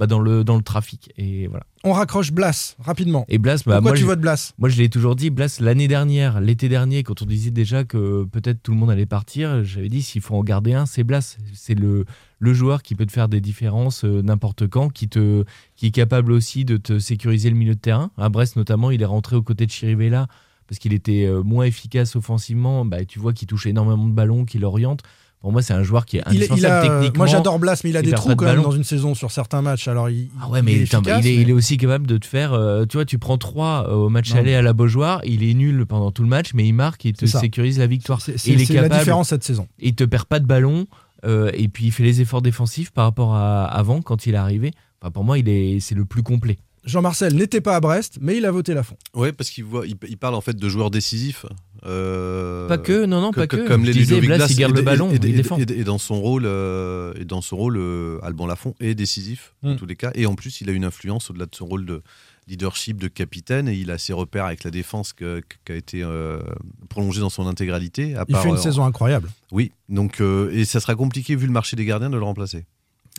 bah, 0.00 0.06
dans, 0.06 0.18
le, 0.18 0.44
dans 0.44 0.56
le 0.56 0.62
trafic. 0.62 1.12
Et 1.18 1.46
voilà. 1.46 1.66
On 1.84 1.92
raccroche 1.92 2.32
Blas, 2.32 2.74
rapidement. 2.78 3.26
Et 3.28 3.36
Blas, 3.36 3.62
bah, 3.66 3.74
Pourquoi 3.74 3.90
moi, 3.90 3.98
tu 3.98 4.04
votes 4.04 4.20
Blas? 4.20 4.54
moi, 4.58 4.70
je 4.70 4.78
l'ai 4.78 4.88
toujours 4.88 5.14
dit, 5.14 5.28
Blas, 5.28 5.58
l'année 5.60 5.88
dernière, 5.88 6.40
l'été 6.40 6.70
dernier, 6.70 7.02
quand 7.02 7.20
on 7.20 7.26
disait 7.26 7.50
déjà 7.50 7.84
que 7.84 8.24
peut-être 8.24 8.62
tout 8.62 8.72
le 8.72 8.78
monde 8.78 8.90
allait 8.90 9.04
partir, 9.04 9.62
j'avais 9.62 9.90
dit 9.90 10.00
s'il 10.00 10.22
faut 10.22 10.34
en 10.36 10.42
garder 10.42 10.72
un, 10.72 10.86
c'est 10.86 11.04
Blas. 11.04 11.36
C'est 11.52 11.74
le, 11.74 12.06
le 12.38 12.54
joueur 12.54 12.82
qui 12.82 12.94
peut 12.94 13.04
te 13.04 13.12
faire 13.12 13.28
des 13.28 13.42
différences 13.42 14.04
euh, 14.04 14.22
n'importe 14.22 14.66
quand, 14.68 14.88
qui, 14.88 15.06
te, 15.10 15.44
qui 15.76 15.88
est 15.88 15.90
capable 15.90 16.32
aussi 16.32 16.64
de 16.64 16.78
te 16.78 16.98
sécuriser 16.98 17.50
le 17.50 17.56
milieu 17.56 17.74
de 17.74 17.80
terrain. 17.80 18.10
À 18.16 18.30
Brest, 18.30 18.56
notamment, 18.56 18.90
il 18.90 19.02
est 19.02 19.06
rentré 19.06 19.36
aux 19.36 19.42
côtés 19.42 19.66
de 19.66 19.70
Chirivella 19.70 20.28
parce 20.66 20.78
qu'il 20.78 20.94
était 20.94 21.26
euh, 21.26 21.42
moins 21.42 21.64
efficace 21.64 22.16
offensivement. 22.16 22.86
Bah, 22.86 23.04
tu 23.04 23.18
vois 23.18 23.34
qu'il 23.34 23.48
touche 23.48 23.66
énormément 23.66 24.08
de 24.08 24.14
ballons, 24.14 24.46
qu'il 24.46 24.64
oriente. 24.64 25.02
Pour 25.40 25.52
moi, 25.52 25.62
c'est 25.62 25.72
un 25.72 25.82
joueur 25.82 26.04
qui 26.04 26.18
est 26.18 26.22
Il, 26.26 26.34
il 26.34 26.36
indispensable 26.38 26.74
a, 26.74 26.82
techniquement. 26.82 27.18
moi 27.24 27.26
j'adore 27.26 27.58
Blas, 27.58 27.80
mais 27.82 27.90
il 27.90 27.96
a 27.96 28.00
il 28.00 28.06
des 28.06 28.12
trous 28.12 28.36
quand 28.36 28.44
même 28.44 28.60
dans 28.62 28.70
une 28.72 28.84
saison 28.84 29.14
sur 29.14 29.30
certains 29.30 29.62
matchs. 29.62 29.88
Alors 29.88 30.10
il, 30.10 30.28
Ah 30.42 30.48
ouais, 30.50 30.60
mais, 30.60 30.72
il 30.72 30.78
est 30.80 30.82
efficace, 30.82 31.02
il, 31.24 31.28
est, 31.30 31.36
mais- 31.36 31.42
il 31.42 31.48
est 31.48 31.52
aussi 31.54 31.78
capable 31.78 32.06
de 32.06 32.18
te 32.18 32.26
faire. 32.26 32.52
euh, 32.52 32.84
tu 32.84 32.98
vois, 32.98 33.06
tu 33.06 33.18
prends 33.18 33.38
3 33.38 33.88
au 33.90 34.10
match 34.10 34.34
aller 34.34 34.54
à 34.54 34.60
la 34.60 34.74
Beaujoire, 34.74 35.22
il 35.24 35.42
est 35.42 35.54
nul 35.54 35.86
pendant 35.86 36.10
tout 36.10 36.22
le 36.22 36.28
match, 36.28 36.50
mais 36.52 36.66
il 36.66 36.74
marque 36.74 37.06
et 37.06 37.10
il 37.10 37.14
te 37.14 37.24
sécurise 37.26 37.78
la 37.78 37.86
victoire. 37.86 38.20
C'est- 38.20 38.36
la 38.74 38.88
différence 38.98 39.28
cette 39.28 39.44
saison. 39.44 39.66
Il 39.78 39.94
te 39.94 40.04
perd 40.04 40.26
pas 40.26 40.40
de 40.40 40.46
ballon 40.46 40.86
euh, 41.24 41.50
et 41.54 41.68
puis 41.68 41.86
il 41.86 41.90
fait 41.92 42.02
les 42.02 42.20
efforts 42.20 42.42
défensifs 42.42 42.90
par 42.92 43.04
rapport 43.04 43.34
à 43.34 43.64
avant 43.64 44.02
quand 44.02 44.26
il 44.26 44.34
est 44.34 44.38
arrivé. 44.38 44.72
Enfin, 45.02 45.10
pour 45.10 45.24
moi, 45.24 45.38
il 45.38 45.48
est, 45.48 45.80
c'est 45.80 45.94
le 45.94 46.04
plus 46.04 46.22
complet. 46.22 46.58
Jean-Marcel 46.84 47.34
n'était 47.34 47.60
pas 47.60 47.76
à 47.76 47.80
Brest, 47.80 48.18
mais 48.20 48.36
il 48.38 48.46
a 48.46 48.50
voté 48.50 48.72
Lafont. 48.74 48.96
Ouais, 49.14 49.32
parce 49.32 49.50
qu'il 49.50 49.64
voit, 49.64 49.86
il, 49.86 49.96
il 50.08 50.16
parle 50.16 50.34
en 50.34 50.40
fait 50.40 50.56
de 50.56 50.68
joueurs 50.68 50.90
décisifs. 50.90 51.44
euh, 51.84 52.68
Pas 52.68 52.78
que, 52.78 53.04
non, 53.04 53.20
non, 53.20 53.32
pas 53.32 53.46
que. 53.46 53.66
Comme 53.68 53.84
les 53.84 53.92
disais, 53.92 54.20
Blas, 54.20 54.36
Blas 54.38 54.46
il 54.50 54.56
garde 54.56 54.72
et- 54.72 54.76
le 54.76 54.82
ballon, 54.82 55.10
et- 55.10 55.16
il 55.16 55.24
et- 55.26 55.32
défend. 55.32 55.58
Et, 55.58 55.62
et 55.62 55.84
dans 55.84 55.98
son 55.98 56.20
rôle, 56.20 56.44
euh, 56.46 57.12
et 57.18 57.24
dans 57.24 57.40
son 57.42 57.56
rôle, 57.56 57.76
euh, 57.78 58.18
Alban 58.22 58.46
Lafont 58.46 58.74
est 58.80 58.94
décisif 58.94 59.54
Mm. 59.62 59.68
dans 59.72 59.76
tous 59.76 59.86
les 59.86 59.96
cas. 59.96 60.10
Et 60.14 60.26
en 60.26 60.34
plus, 60.34 60.60
il 60.60 60.68
a 60.70 60.72
une 60.72 60.84
influence 60.84 61.30
au-delà 61.30 61.46
de 61.46 61.54
son 61.54 61.66
rôle 61.66 61.84
de 61.86 62.02
leadership, 62.48 62.98
de 63.00 63.08
capitaine, 63.08 63.68
et 63.68 63.74
il 63.74 63.90
a 63.90 63.98
ses 63.98 64.12
repères 64.12 64.46
avec 64.46 64.64
la 64.64 64.70
défense 64.70 65.12
qui 65.12 65.24
a 65.24 65.74
été 65.74 66.02
euh, 66.02 66.40
prolongée 66.88 67.20
dans 67.20 67.30
son 67.30 67.46
intégralité. 67.46 68.16
à 68.16 68.24
Il 68.28 68.36
fait 68.36 68.48
une 68.48 68.54
euh, 68.54 68.58
saison 68.58 68.84
incroyable. 68.84 69.28
Oui, 69.52 69.70
donc 69.88 70.20
euh, 70.20 70.50
et 70.52 70.64
ça 70.64 70.80
sera 70.80 70.94
compliqué 70.94 71.36
vu 71.36 71.46
le 71.46 71.52
marché 71.52 71.76
des 71.76 71.84
gardiens 71.84 72.10
de 72.10 72.16
le 72.16 72.24
remplacer. 72.24 72.64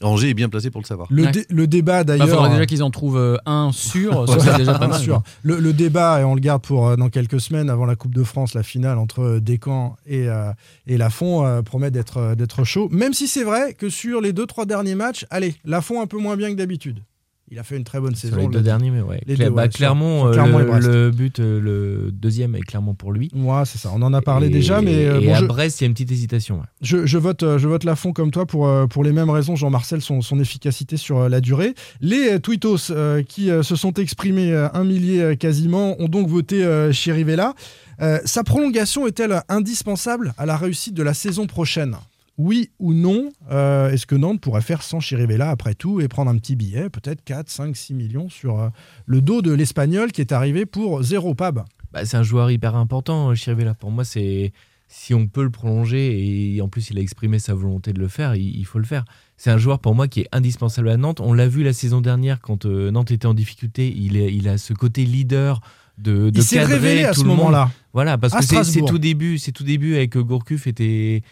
Angers 0.03 0.29
est 0.29 0.33
bien 0.33 0.49
placé 0.49 0.69
pour 0.71 0.81
le 0.81 0.85
savoir. 0.87 1.07
Le, 1.11 1.23
Ouais. 1.25 1.31
dé- 1.31 1.45
le 1.49 1.67
débat 1.67 2.01
Il 2.01 2.05
d'ailleurs. 2.05 2.27
faudrait 2.29 2.49
déjà 2.49 2.65
qu'ils 2.65 2.83
en 2.83 2.89
trouvent 2.91 3.17
euh, 3.17 3.37
un 3.45 3.71
sûr, 3.71 4.27
ça 4.27 4.39
serait 4.39 4.57
déjà 4.57 4.73
pas 4.73 4.79
Bien 4.79 4.87
mal. 4.89 4.99
sûr. 5.01 5.21
Le, 5.43 5.59
le 5.59 5.73
débat, 5.73 6.21
et 6.21 6.23
on 6.23 6.35
le 6.35 6.41
garde 6.41 6.61
pour 6.61 6.87
euh, 6.87 6.95
dans 6.95 7.09
quelques 7.09 7.39
semaines 7.39 7.69
avant 7.69 7.85
la 7.85 7.95
Coupe 7.95 8.13
de 8.15 8.23
France, 8.23 8.53
la 8.53 8.63
finale 8.63 8.97
entre 8.97 9.21
euh, 9.21 9.39
Descamps 9.39 9.95
et, 10.05 10.27
euh, 10.27 10.51
et 10.87 10.97
Lafont 10.97 11.45
euh, 11.45 11.61
promet 11.61 11.91
d'être 11.91 12.35
d'être 12.35 12.63
chaud. 12.63 12.87
Même 12.91 13.13
si 13.13 13.27
c'est 13.27 13.43
vrai 13.43 13.73
que 13.73 13.89
sur 13.89 14.21
les 14.21 14.33
deux 14.33 14.45
trois 14.45 14.65
derniers 14.65 14.95
matchs, 14.95 15.25
allez, 15.29 15.55
Lafont 15.65 16.01
un 16.01 16.07
peu 16.07 16.17
moins 16.17 16.35
bien 16.37 16.49
que 16.51 16.55
d'habitude. 16.57 16.99
Il 17.53 17.59
a 17.59 17.63
fait 17.63 17.75
une 17.75 17.83
très 17.83 17.99
bonne 17.99 18.15
saison. 18.15 18.37
les 18.37 18.47
deux 18.47 18.59
le 18.59 18.63
derniers, 18.63 18.91
mais 18.91 19.01
ouais. 19.01 19.19
Les 19.27 19.35
deux, 19.35 19.49
bah, 19.49 19.63
ouais, 19.63 19.67
euh, 19.67 19.67
Clermont 19.67 20.25
le, 20.31 21.11
but, 21.11 21.39
euh, 21.41 21.59
le 21.59 22.09
deuxième 22.09 22.55
est 22.55 22.61
clairement 22.61 22.93
pour 22.93 23.11
lui. 23.11 23.29
Ouais, 23.35 23.63
c'est 23.65 23.77
ça. 23.77 23.91
On 23.93 24.01
en 24.03 24.13
a 24.13 24.21
parlé 24.21 24.47
Et- 24.47 24.49
déjà, 24.49 24.79
mais 24.81 25.05
euh, 25.05 25.19
et 25.19 25.33
à 25.33 25.39
je, 25.41 25.45
Brest, 25.45 25.81
il 25.81 25.83
y 25.83 25.85
a 25.85 25.87
une 25.87 25.93
petite 25.93 26.11
hésitation. 26.13 26.59
ouais. 26.59 26.65
je, 26.81 27.05
je 27.05 27.17
vote, 27.17 27.41
je 27.57 27.67
vote 27.67 27.83
Lafont 27.83 28.13
comme 28.13 28.31
toi 28.31 28.45
pour, 28.45 28.69
pour 28.87 29.03
les 29.03 29.11
mêmes 29.11 29.29
raisons, 29.29 29.57
Jean-Marcel, 29.57 29.99
son, 30.01 30.21
son 30.21 30.39
efficacité 30.39 30.95
sur 30.95 31.27
la 31.27 31.41
durée. 31.41 31.75
Les 31.99 32.39
tweetos 32.39 32.89
euh, 32.91 33.21
qui 33.21 33.47
se 33.47 33.75
sont 33.75 33.93
exprimés, 33.95 34.53
un 34.73 34.83
millier 34.85 35.35
quasiment, 35.35 35.99
ont 36.01 36.07
donc 36.07 36.29
voté 36.29 36.65
Chirivella. 36.93 37.53
Sa 38.23 38.43
prolongation 38.45 39.07
est-elle 39.07 39.41
indispensable 39.49 40.33
à 40.37 40.45
la 40.45 40.55
réussite 40.55 40.93
de 40.93 41.03
la 41.03 41.13
saison 41.13 41.47
prochaine? 41.47 41.97
Oui 42.41 42.69
ou 42.79 42.93
non, 42.93 43.29
euh, 43.51 43.89
est-ce 43.91 44.05
que 44.05 44.15
Nantes 44.15 44.41
pourrait 44.41 44.61
faire 44.61 44.81
sans 44.83 44.99
Chirivella 44.99 45.49
après 45.49 45.73
tout 45.75 46.01
et 46.01 46.07
prendre 46.07 46.31
un 46.31 46.37
petit 46.37 46.55
billet, 46.55 46.89
peut-être 46.89 47.23
4, 47.23 47.49
5, 47.49 47.75
6 47.75 47.93
millions 47.93 48.29
sur 48.29 48.59
euh, 48.59 48.69
le 49.05 49.21
dos 49.21 49.41
de 49.41 49.51
l'Espagnol 49.51 50.11
qui 50.11 50.21
est 50.21 50.31
arrivé 50.31 50.65
pour 50.65 51.03
zéro 51.03 51.35
pab? 51.35 51.63
Bah, 51.93 52.05
c'est 52.05 52.17
un 52.17 52.23
joueur 52.23 52.49
hyper 52.51 52.75
important, 52.75 53.33
Chirivella. 53.35 53.73
Pour 53.73 53.91
moi, 53.91 54.03
c'est 54.05 54.53
si 54.87 55.13
on 55.13 55.27
peut 55.27 55.43
le 55.43 55.49
prolonger 55.49 56.55
et 56.55 56.61
en 56.61 56.67
plus 56.67 56.89
il 56.89 56.97
a 56.97 57.01
exprimé 57.01 57.39
sa 57.39 57.53
volonté 57.53 57.93
de 57.93 57.99
le 57.99 58.09
faire, 58.09 58.35
il, 58.35 58.57
il 58.57 58.65
faut 58.65 58.77
le 58.79 58.83
faire. 58.85 59.05
C'est 59.37 59.49
un 59.49 59.57
joueur 59.57 59.79
pour 59.79 59.95
moi 59.95 60.07
qui 60.09 60.21
est 60.21 60.27
indispensable 60.33 60.89
à 60.89 60.97
Nantes. 60.97 61.21
On 61.21 61.31
l'a 61.33 61.47
vu 61.47 61.63
la 61.63 61.71
saison 61.73 62.01
dernière 62.01 62.41
quand 62.41 62.65
euh, 62.65 62.91
Nantes 62.91 63.11
était 63.11 63.25
en 63.25 63.33
difficulté. 63.33 63.93
Il, 63.95 64.17
est, 64.17 64.33
il 64.33 64.47
a 64.49 64.57
ce 64.57 64.73
côté 64.73 65.05
leader 65.05 65.61
de, 65.97 66.29
de 66.29 66.39
Il 66.39 66.43
s'est 66.43 66.57
cadrer 66.57 66.73
révélé 66.73 67.03
à 67.05 67.13
tout 67.13 67.21
ce 67.21 67.25
moment-là. 67.25 67.71
Voilà, 67.93 68.17
parce 68.17 68.33
À 68.33 68.39
que 68.39 68.63
c'est- 68.63 68.81
tout 68.85 68.97
début, 68.99 69.37
c'est 69.37 69.51
tout 69.51 69.63
début 69.63 69.95
avec 69.95 70.15
euh, 70.17 70.23
Gourcuff 70.23 70.67
était 70.67 71.23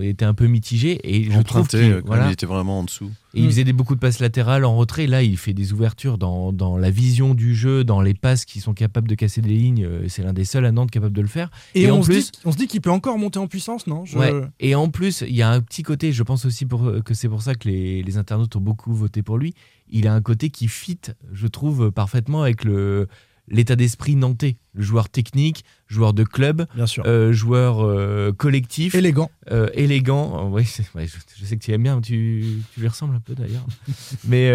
était 0.00 0.24
un 0.24 0.32
peu 0.34 0.46
mitigé 0.46 0.98
et 1.04 1.30
je 1.30 1.40
trouve 1.42 1.66
qu'il 1.68 1.78
euh, 1.80 2.02
voilà, 2.06 2.28
il 2.28 2.32
était 2.32 2.46
vraiment 2.46 2.78
en 2.78 2.84
dessous. 2.84 3.10
et 3.34 3.40
il 3.40 3.44
Mm. 3.46 3.50
faisait 3.50 3.64
des, 3.64 3.72
beaucoup 3.72 3.94
de 3.94 4.00
passes 4.00 4.20
latérales 4.20 4.64
en 4.64 4.76
retrait. 4.76 5.06
Là, 5.06 5.22
il 5.22 5.36
fait 5.36 5.52
des 5.54 5.72
ouvertures 5.72 6.18
dans, 6.18 6.52
dans 6.52 6.76
la 6.78 6.90
vision 6.90 7.34
du 7.34 7.54
jeu, 7.54 7.82
dans 7.84 8.00
les 8.00 8.14
passes 8.14 8.44
qui 8.44 8.60
sont 8.60 8.74
capables 8.74 9.08
de 9.08 9.14
casser 9.14 9.40
des 9.42 9.50
lignes. 9.50 9.84
Euh, 9.84 10.06
C'est 10.08 10.22
l'un 10.22 10.32
des 10.32 10.44
seuls 10.44 10.64
à 10.64 10.72
Nantes 10.72 10.90
capable 10.90 11.14
de 11.14 11.20
le 11.20 11.28
faire. 11.28 11.50
Et, 11.74 11.82
Et 11.82 11.90
on, 11.90 11.98
en 11.98 12.02
se 12.02 12.08
plus- 12.08 12.30
dit, 12.32 12.38
on 12.44 12.52
se 12.52 12.56
dit 12.56 12.68
qu'il 12.68 12.80
peut 12.80 12.90
encore 12.90 13.18
monter 13.18 13.38
en 13.38 13.48
puissance, 13.48 13.86
non? 13.86 14.04
Je- 14.04 14.16
Ouais. 14.18 14.32
Et 14.60 14.74
en 14.74 14.88
plus, 14.88 15.22
il 15.26 15.34
y 15.34 15.42
a 15.42 15.50
un 15.50 15.60
petit 15.60 15.82
côté, 15.82 16.12
je 16.12 16.22
pense 16.22 16.44
aussi 16.44 16.64
pour, 16.64 16.90
que 17.04 17.12
c'est 17.14 17.28
pour 17.28 17.42
ça 17.42 17.54
que 17.54 17.68
les, 17.68 18.02
les 18.02 18.16
internautes 18.16 18.54
ont 18.56 18.60
beaucoup 18.60 18.94
voté 18.94 19.22
pour 19.22 19.36
lui. 19.36 19.52
Il 19.90 20.06
a 20.06 20.14
un 20.14 20.22
côté 20.22 20.48
qui 20.50 20.68
fit, 20.68 21.00
je 21.32 21.46
trouve, 21.48 21.90
parfaitement 21.90 22.42
avec 22.42 22.64
le 22.64 23.08
l'état 23.48 23.76
d'esprit 23.76 24.16
nantais. 24.16 24.56
Le 24.74 24.82
joueur 24.82 25.08
technique, 25.08 25.64
joueur 25.88 26.14
de 26.14 26.24
club, 26.24 26.66
Bien 26.74 26.86
sûr. 26.86 27.02
euh, 27.06 27.32
joueur 27.32 27.80
euh, 27.84 28.32
collectif, 28.32 28.94
Élégant. 28.94 29.30
euh, 29.50 29.68
élégant. 29.74 30.48
Ouais, 30.50 30.64
c'est- 30.64 30.84
ouais, 30.94 31.06
je, 31.06 31.16
je 31.38 31.44
sais 31.44 31.56
que 31.58 31.62
tu 31.64 31.72
aimes 31.72 31.82
bien, 31.82 32.00
tu, 32.00 32.44
tu 32.72 32.80
lui 32.80 32.88
ressembles 32.88 33.14
un 33.14 33.20
peu 33.20 33.34
d'ailleurs. 33.34 33.66
mais, 34.28 34.50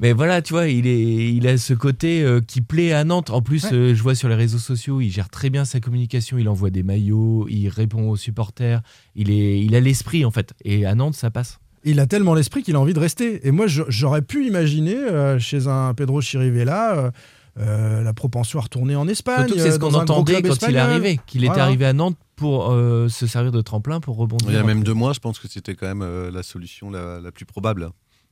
mais 0.00 0.12
voilà, 0.12 0.42
tu 0.42 0.52
vois, 0.54 0.66
il, 0.68 0.86
est, 0.88 1.32
il 1.32 1.46
a 1.46 1.56
ce 1.58 1.74
côté 1.74 2.26
qui 2.48 2.60
plaît 2.62 2.92
à 2.92 3.04
Nantes. 3.04 3.30
En 3.30 3.42
plus, 3.42 3.64
Ouais. 3.70 3.94
je 3.94 4.02
vois 4.02 4.14
sur 4.16 4.28
les 4.28 4.34
réseaux 4.34 4.58
sociaux, 4.58 5.00
il 5.00 5.10
gère 5.10 5.28
très 5.28 5.50
bien 5.50 5.64
sa 5.64 5.78
communication. 5.78 6.38
Il 6.38 6.48
envoie 6.48 6.70
des 6.70 6.82
maillots, 6.82 7.46
il 7.48 7.68
répond 7.68 8.08
aux 8.10 8.16
supporters. 8.16 8.82
Il, 9.14 9.30
est, 9.30 9.60
il 9.62 9.76
a 9.76 9.80
l'esprit, 9.80 10.24
en 10.24 10.30
fait. 10.32 10.54
Et 10.64 10.84
à 10.86 10.94
Nantes, 10.96 11.14
ça 11.14 11.30
passe. 11.30 11.58
Il 11.84 12.00
a 12.00 12.06
tellement 12.06 12.34
l'esprit 12.34 12.62
qu'il 12.62 12.74
a 12.74 12.80
envie 12.80 12.94
de 12.94 12.98
rester. 13.00 13.46
Et 13.46 13.50
moi, 13.50 13.66
j'aurais 13.68 14.22
pu 14.22 14.46
imaginer 14.46 14.94
euh, 14.96 15.38
chez 15.38 15.66
un 15.68 15.94
Pedro 15.94 16.20
Chirivella 16.20 16.96
euh, 16.96 17.10
euh, 17.58 18.02
la 18.02 18.12
propension 18.14 18.58
à 18.58 18.62
retourner 18.62 18.96
en 18.96 19.06
Espagne. 19.08 19.46
Surtout 19.46 19.60
c'est 19.62 19.70
ce 19.70 19.76
euh, 19.76 19.78
qu'on 19.78 19.94
entendait 19.94 20.40
quand 20.42 20.66
il 20.68 20.74
est 20.76 20.78
arrivé. 20.78 21.20
Qu'il 21.26 21.42
était 21.42 21.48
Voilà. 21.48 21.64
arrivé 21.64 21.84
à 21.86 21.92
Nantes 21.92 22.16
pour 22.36 22.70
euh, 22.72 23.08
se 23.08 23.26
servir 23.26 23.52
de 23.52 23.60
tremplin 23.60 24.00
pour 24.00 24.16
rebondir. 24.16 24.48
Il 24.50 24.54
y 24.54 24.58
a 24.58 24.62
même 24.64 24.82
deux 24.82 24.94
mois, 24.94 25.12
je 25.12 25.20
pense 25.20 25.38
que 25.38 25.48
c'était 25.48 25.74
quand 25.74 25.86
même 25.86 26.02
euh, 26.02 26.30
la 26.30 26.42
solution 26.42 26.90
la, 26.90 27.20
la 27.20 27.30
plus 27.32 27.44
probable. 27.44 27.90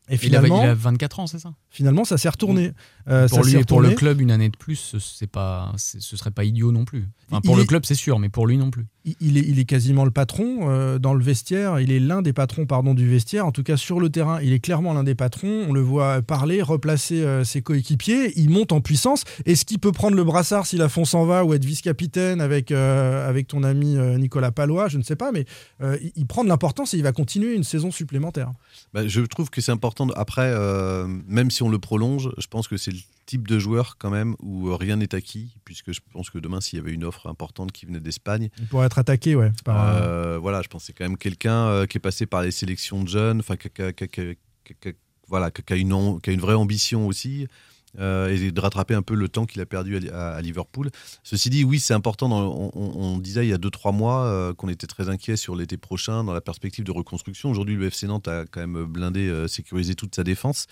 Et 0.08 0.14
Il 0.14 0.16
a, 0.16 0.18
finalement, 0.18 0.62
il 0.64 0.68
a 0.70 0.74
24 0.74 1.20
ans, 1.20 1.26
c'est 1.28 1.38
ça? 1.38 1.52
finalement, 1.68 2.04
ça 2.04 2.18
s'est 2.18 2.28
retourné. 2.28 2.72
Euh, 3.08 3.28
Pour 3.28 3.44
ça 3.44 3.50
lui 3.50 3.56
et 3.58 3.64
pour 3.64 3.80
le 3.80 3.90
club, 3.92 4.20
une 4.20 4.30
année 4.30 4.48
de 4.50 4.56
plus, 4.56 4.76
ce- 4.76 4.98
c'est 4.98 5.26
pas, 5.26 5.72
ce 5.76 5.98
serait 6.16 6.30
pas 6.30 6.44
idiot 6.44 6.70
non 6.72 6.84
plus. 6.84 7.08
Enfin, 7.30 7.40
Il 7.42 7.46
pour 7.46 7.56
le 7.56 7.62
est- 7.62 7.66
club, 7.66 7.84
c'est 7.86 7.94
sûr, 7.94 8.18
mais 8.18 8.28
pour 8.28 8.46
lui 8.46 8.56
non 8.58 8.70
plus. 8.70 8.86
Il- 9.04 9.16
Il 9.20 9.38
est, 9.38 9.44
il 9.46 9.58
est 9.58 9.64
quasiment 9.64 10.04
le 10.04 10.10
patron 10.10 10.68
euh, 10.68 10.98
dans 10.98 11.14
le 11.14 11.22
vestiaire. 11.24 11.80
Il 11.80 11.90
est 11.90 11.98
l'un 12.00 12.20
des 12.22 12.32
patrons 12.34 12.66
pardon, 12.66 12.92
du 12.94 13.08
vestiaire. 13.08 13.46
En 13.46 13.52
tout 13.52 13.62
cas, 13.62 13.76
sur 13.78 14.00
le 14.00 14.10
terrain, 14.10 14.40
il 14.42 14.52
est 14.52 14.60
clairement 14.60 14.92
l'un 14.92 15.04
des 15.04 15.14
patrons. 15.14 15.64
On 15.68 15.72
le 15.72 15.80
voit 15.80 16.20
parler, 16.22 16.60
replacer 16.60 17.22
euh, 17.22 17.42
ses 17.44 17.62
coéquipiers. 17.62 18.32
Il 18.38 18.50
monte 18.50 18.72
en 18.72 18.80
puissance. 18.80 19.24
Est-ce 19.46 19.64
qu'il 19.64 19.78
peut 19.78 19.92
prendre 19.92 20.16
le 20.16 20.24
brassard 20.24 20.66
si 20.66 20.76
la 20.76 20.88
fond 20.90 21.04
s'en 21.06 21.24
va 21.24 21.44
ou 21.44 21.54
être 21.54 21.64
vice-capitaine 21.64 22.40
avec, 22.40 22.70
euh, 22.70 23.28
avec 23.28 23.46
ton 23.48 23.62
ami 23.62 23.96
euh, 23.96 24.18
Nicolas 24.18 24.52
Palois 24.52 24.88
Je 24.88 24.98
ne 24.98 25.02
sais 25.02 25.16
pas, 25.16 25.32
mais 25.32 25.46
euh, 25.82 25.96
il, 26.02 26.12
il 26.16 26.26
prend 26.26 26.44
de 26.44 26.48
l'importance 26.48 26.92
et 26.92 26.98
il 26.98 27.02
va 27.02 27.12
continuer 27.12 27.54
une 27.54 27.64
saison 27.64 27.90
supplémentaire. 27.90 28.52
Bah, 28.92 29.06
je 29.08 29.20
trouve 29.22 29.48
que 29.50 29.60
c'est 29.62 29.72
important. 29.72 30.08
Après, 30.16 30.52
euh, 30.54 31.06
même 31.26 31.50
si 31.50 31.62
on 31.62 31.70
le 31.70 31.78
prolonge, 31.78 32.30
je 32.38 32.46
pense 32.48 32.68
que 32.68 32.76
c'est 32.76 32.90
le 32.90 32.98
type 33.26 33.46
de 33.46 33.58
joueur 33.60 33.96
quand 33.98 34.10
même 34.10 34.34
où 34.40 34.68
euh, 34.70 34.74
rien 34.76 34.96
n'est 34.96 35.14
acquis, 35.14 35.54
puisque 35.64 35.92
je 35.92 36.00
pense 36.12 36.30
que 36.30 36.38
demain, 36.38 36.60
s'il 36.60 36.78
y 36.78 36.82
avait 36.82 36.92
une 36.92 37.04
offre 37.04 37.28
importante 37.28 37.70
qui 37.70 37.86
venait 37.86 38.00
d'Espagne, 38.00 38.48
Il 38.58 38.66
pourrait 38.66 38.86
être 38.86 38.98
attaqué, 38.98 39.36
ouais. 39.36 39.52
par, 39.64 39.96
euh, 40.02 40.38
voilà, 40.38 40.62
je 40.62 40.68
pense 40.68 40.82
que 40.82 40.86
c'est 40.86 40.92
quand 40.92 41.04
même 41.04 41.16
quelqu'un 41.18 41.66
euh, 41.68 41.86
qui 41.86 41.98
est 41.98 42.00
passé 42.00 42.26
par 42.26 42.42
les 42.42 42.50
sélections 42.50 43.02
de 43.04 43.08
jeunes, 43.08 43.38
enfin, 43.40 43.56
qui, 43.56 43.68
voilà, 45.28 45.50
qui 45.50 45.72
a 45.72 45.76
une, 45.76 45.92
am- 45.92 46.20
qui 46.20 46.30
a 46.30 46.32
une 46.32 46.40
vraie 46.40 46.54
ambition 46.54 47.06
aussi. 47.06 47.46
euh, 47.98 48.28
et 48.32 48.52
de 48.52 48.60
rattraper 48.60 48.94
un 48.94 49.02
peu 49.02 49.16
le 49.16 49.28
temps 49.28 49.46
qu'il 49.46 49.60
a 49.60 49.66
perdu 49.66 49.98
à, 50.10 50.40
Liverpool. 50.42 50.90
Ceci 51.24 51.50
dit, 51.50 51.64
oui, 51.64 51.80
c'est 51.80 51.92
important. 51.94 52.28
dans- 52.28 52.46
on, 52.54 52.70
on- 52.76 53.00
on 53.14 53.18
disait 53.18 53.44
il 53.44 53.48
y 53.50 53.52
a 53.52 53.58
2-3 53.58 53.92
mois 53.92 54.26
euh, 54.26 54.54
qu'on 54.54 54.68
était 54.68 54.86
très 54.86 55.08
inquiet 55.08 55.36
sur 55.36 55.56
l'été 55.56 55.76
prochain 55.76 56.22
dans 56.22 56.32
la 56.32 56.40
perspective 56.40 56.84
de 56.84 56.92
reconstruction. 56.92 57.50
Aujourd'hui, 57.50 57.74
le 57.74 57.86
FC 57.86 58.06
Nantes 58.06 58.28
a 58.28 58.44
quand 58.48 58.60
même 58.60 58.84
blindé, 58.84 59.26
euh, 59.28 59.48
sécurisé 59.48 59.96
toute 59.96 60.14
sa 60.14 60.22
défense. 60.22 60.66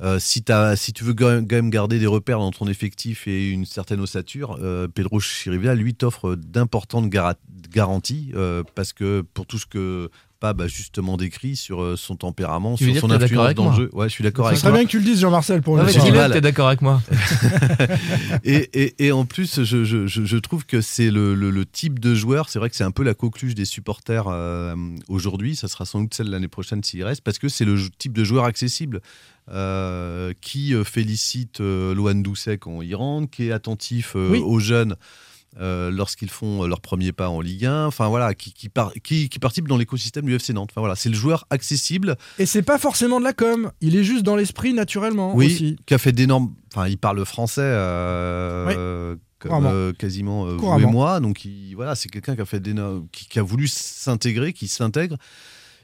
Euh, 0.00 0.18
si, 0.18 0.42
tu 0.42 1.04
veux 1.04 1.14
quand 1.14 1.40
même 1.44 1.70
garder 1.70 1.98
des 1.98 2.06
repères 2.06 2.38
dans 2.38 2.50
ton 2.50 2.66
effectif 2.66 3.28
et 3.28 3.48
une 3.50 3.64
certaine 3.64 4.00
ossature, 4.00 4.58
euh, 4.60 4.88
Pedro 4.88 5.20
Chirivella, 5.20 5.74
lui, 5.74 5.94
t'offre 5.94 6.34
d'importantes 6.34 7.08
gara- 7.08 7.36
garanties 7.70 8.32
euh, 8.34 8.64
parce 8.74 8.92
que 8.92 9.22
pour 9.34 9.46
tout 9.46 9.58
ce 9.58 9.66
que 9.66 10.10
Pab 10.42 10.60
a 10.60 10.66
justement 10.66 11.16
décrit 11.16 11.54
sur 11.54 11.80
euh, 11.80 11.94
son 11.96 12.16
tempérament, 12.16 12.74
Tu 12.74 12.90
sur 12.92 13.00
son 13.02 13.10
influence 13.12 13.54
dans 13.54 13.70
le 13.70 13.76
jeu. 13.76 13.90
Ouais, 13.92 14.08
je 14.08 14.12
suis 14.12 14.24
d'accord 14.24 14.46
Ça 14.46 14.48
avec 14.50 14.58
serait 14.60 14.70
toi. 14.70 14.78
bien 14.80 14.86
que 14.86 14.90
tu 14.90 14.98
le 14.98 15.04
dises, 15.04 15.20
Jean-Marcel, 15.20 15.62
pour 15.62 15.78
dis-le 15.78 16.10
mal. 16.12 16.30
que 16.30 16.34
t'es 16.34 16.40
d'accord 16.40 16.66
avec 16.66 16.82
moi. 16.82 17.00
et, 18.44 18.68
et- 18.74 19.06
et 19.06 19.12
en 19.12 19.24
plus, 19.24 19.62
je, 19.62 19.84
je- 19.84 20.06
je- 20.08 20.24
je 20.24 20.36
trouve 20.36 20.66
que 20.66 20.80
c'est 20.80 21.10
le, 21.12 21.34
le- 21.36 21.50
le 21.50 21.64
type 21.64 22.00
de 22.00 22.14
joueur, 22.16 22.48
c'est 22.48 22.58
vrai 22.58 22.70
que 22.70 22.76
c'est 22.76 22.82
un 22.84 22.90
peu 22.90 23.04
la 23.04 23.14
coqueluche 23.14 23.54
des 23.54 23.64
supporters 23.64 24.24
euh, 24.28 24.74
aujourd'hui, 25.08 25.54
ça 25.54 25.68
sera 25.68 25.84
sans 25.84 26.00
doute 26.00 26.14
celle 26.14 26.30
l'année 26.30 26.48
prochaine 26.48 26.82
s'il 26.82 27.04
reste, 27.04 27.20
parce 27.22 27.38
que 27.38 27.48
c'est 27.48 27.64
le 27.64 27.78
type 27.98 28.12
de 28.12 28.24
joueur 28.24 28.44
accessible 28.44 29.00
euh, 29.50 30.32
qui 30.40 30.74
félicite 30.84 31.60
euh, 31.60 31.94
Loan 31.94 32.16
Doucet 32.16 32.58
quand 32.58 32.82
il 32.82 32.94
rentre, 32.94 33.30
qui 33.30 33.48
est 33.48 33.52
attentif 33.52 34.14
euh, 34.16 34.30
Oui. 34.32 34.40
aux 34.44 34.58
jeunes. 34.58 34.96
Euh, 35.60 35.90
lorsqu'ils 35.90 36.30
font 36.30 36.64
euh, 36.64 36.66
leur 36.66 36.80
premier 36.80 37.12
pas 37.12 37.28
en 37.28 37.40
Ligue 37.40 37.66
1, 37.66 37.86
enfin 37.86 38.08
voilà, 38.08 38.34
qui, 38.34 38.52
qui, 38.52 38.68
par- 38.68 38.92
qui, 39.04 39.28
qui 39.28 39.38
participe 39.38 39.68
dans 39.68 39.76
l'écosystème 39.76 40.24
du 40.24 40.34
FC 40.34 40.52
Nantes. 40.52 40.70
Enfin 40.72 40.80
voilà, 40.80 40.96
c'est 40.96 41.08
le 41.08 41.14
joueur 41.14 41.46
accessible, 41.50 42.16
Et 42.38 42.46
c'est 42.46 42.62
pas 42.62 42.78
forcément 42.78 43.18
de 43.20 43.24
la 43.24 43.32
com. 43.32 43.70
Il 43.80 43.96
est 43.96 44.04
juste 44.04 44.22
dans 44.22 44.36
l'esprit 44.36 44.72
naturellement 44.72 45.34
oui, 45.34 45.46
aussi. 45.46 45.76
qui 45.86 45.94
a 45.94 45.98
fait 45.98 46.12
d'énormes. 46.12 46.54
Enfin, 46.74 46.88
il 46.88 46.96
parle 46.98 47.24
français. 47.26 47.60
euh, 47.62 49.16
comme 49.38 49.66
euh, 49.66 49.92
quasiment 49.92 50.46
euh, 50.46 50.56
vous 50.56 50.78
et 50.80 50.86
moi. 50.86 51.20
Donc 51.20 51.44
il- 51.44 51.74
voilà, 51.74 51.94
c'est 51.94 52.08
quelqu'un 52.08 52.34
qui 52.36 52.40
a 52.42 52.44
fait 52.46 52.60
des 52.60 52.74
qui 53.12 53.38
a 53.38 53.42
voulu 53.42 53.66
s'intégrer, 53.68 54.52
qui 54.52 54.68
s'intègre. 54.68 55.16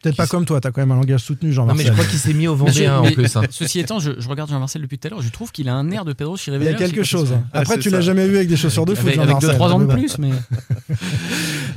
Peut-être 0.08 0.16
pas 0.16 0.26
comme 0.26 0.44
toi, 0.44 0.60
t'as 0.60 0.70
quand 0.70 0.80
même 0.80 0.90
un 0.92 0.96
langage 0.96 1.20
soutenu, 1.20 1.48
Non, 1.50 1.66
mais 1.66 1.84
Jean-Marcel. 1.84 1.86
je 1.86 1.92
crois 1.92 2.04
qu'il 2.04 2.18
s'est 2.18 2.34
mis 2.34 2.48
au 2.48 2.54
Vendéen 2.56 2.98
en 2.98 3.02
mais 3.02 3.12
plus. 3.12 3.36
hein. 3.36 3.42
Ceci 3.50 3.80
étant, 3.80 3.98
je, 4.00 4.12
je 4.18 4.28
regarde 4.28 4.50
Jean-Marcel 4.50 4.82
depuis 4.82 4.98
tout 4.98 5.08
à 5.08 5.10
l'heure, 5.10 5.22
je 5.22 5.28
trouve 5.30 5.52
qu'il 5.52 5.68
a 5.68 5.74
un 5.74 5.90
air 5.90 6.04
de 6.04 6.12
Pedro 6.12 6.34
Il 6.36 6.38
y 6.38 6.42
Chirivella. 6.42 6.70
a 6.70 6.74
quelque 6.74 7.02
chose. 7.02 7.32
hein. 7.32 7.44
Après, 7.52 7.74
c'est 7.74 7.80
tu 7.80 7.90
l'as 7.90 8.00
jamais 8.00 8.26
vu 8.26 8.36
avec 8.36 8.48
des 8.48 8.56
chaussures 8.56 8.84
de 8.86 8.94
foot, 8.94 9.06
Avec, 9.08 9.18
avec 9.18 9.40
Jean-Marcel. 9.40 9.60
2-3 9.60 9.72
ans 9.72 9.78
de 9.80 9.86
plus, 9.92 10.18
mais. 10.18 10.30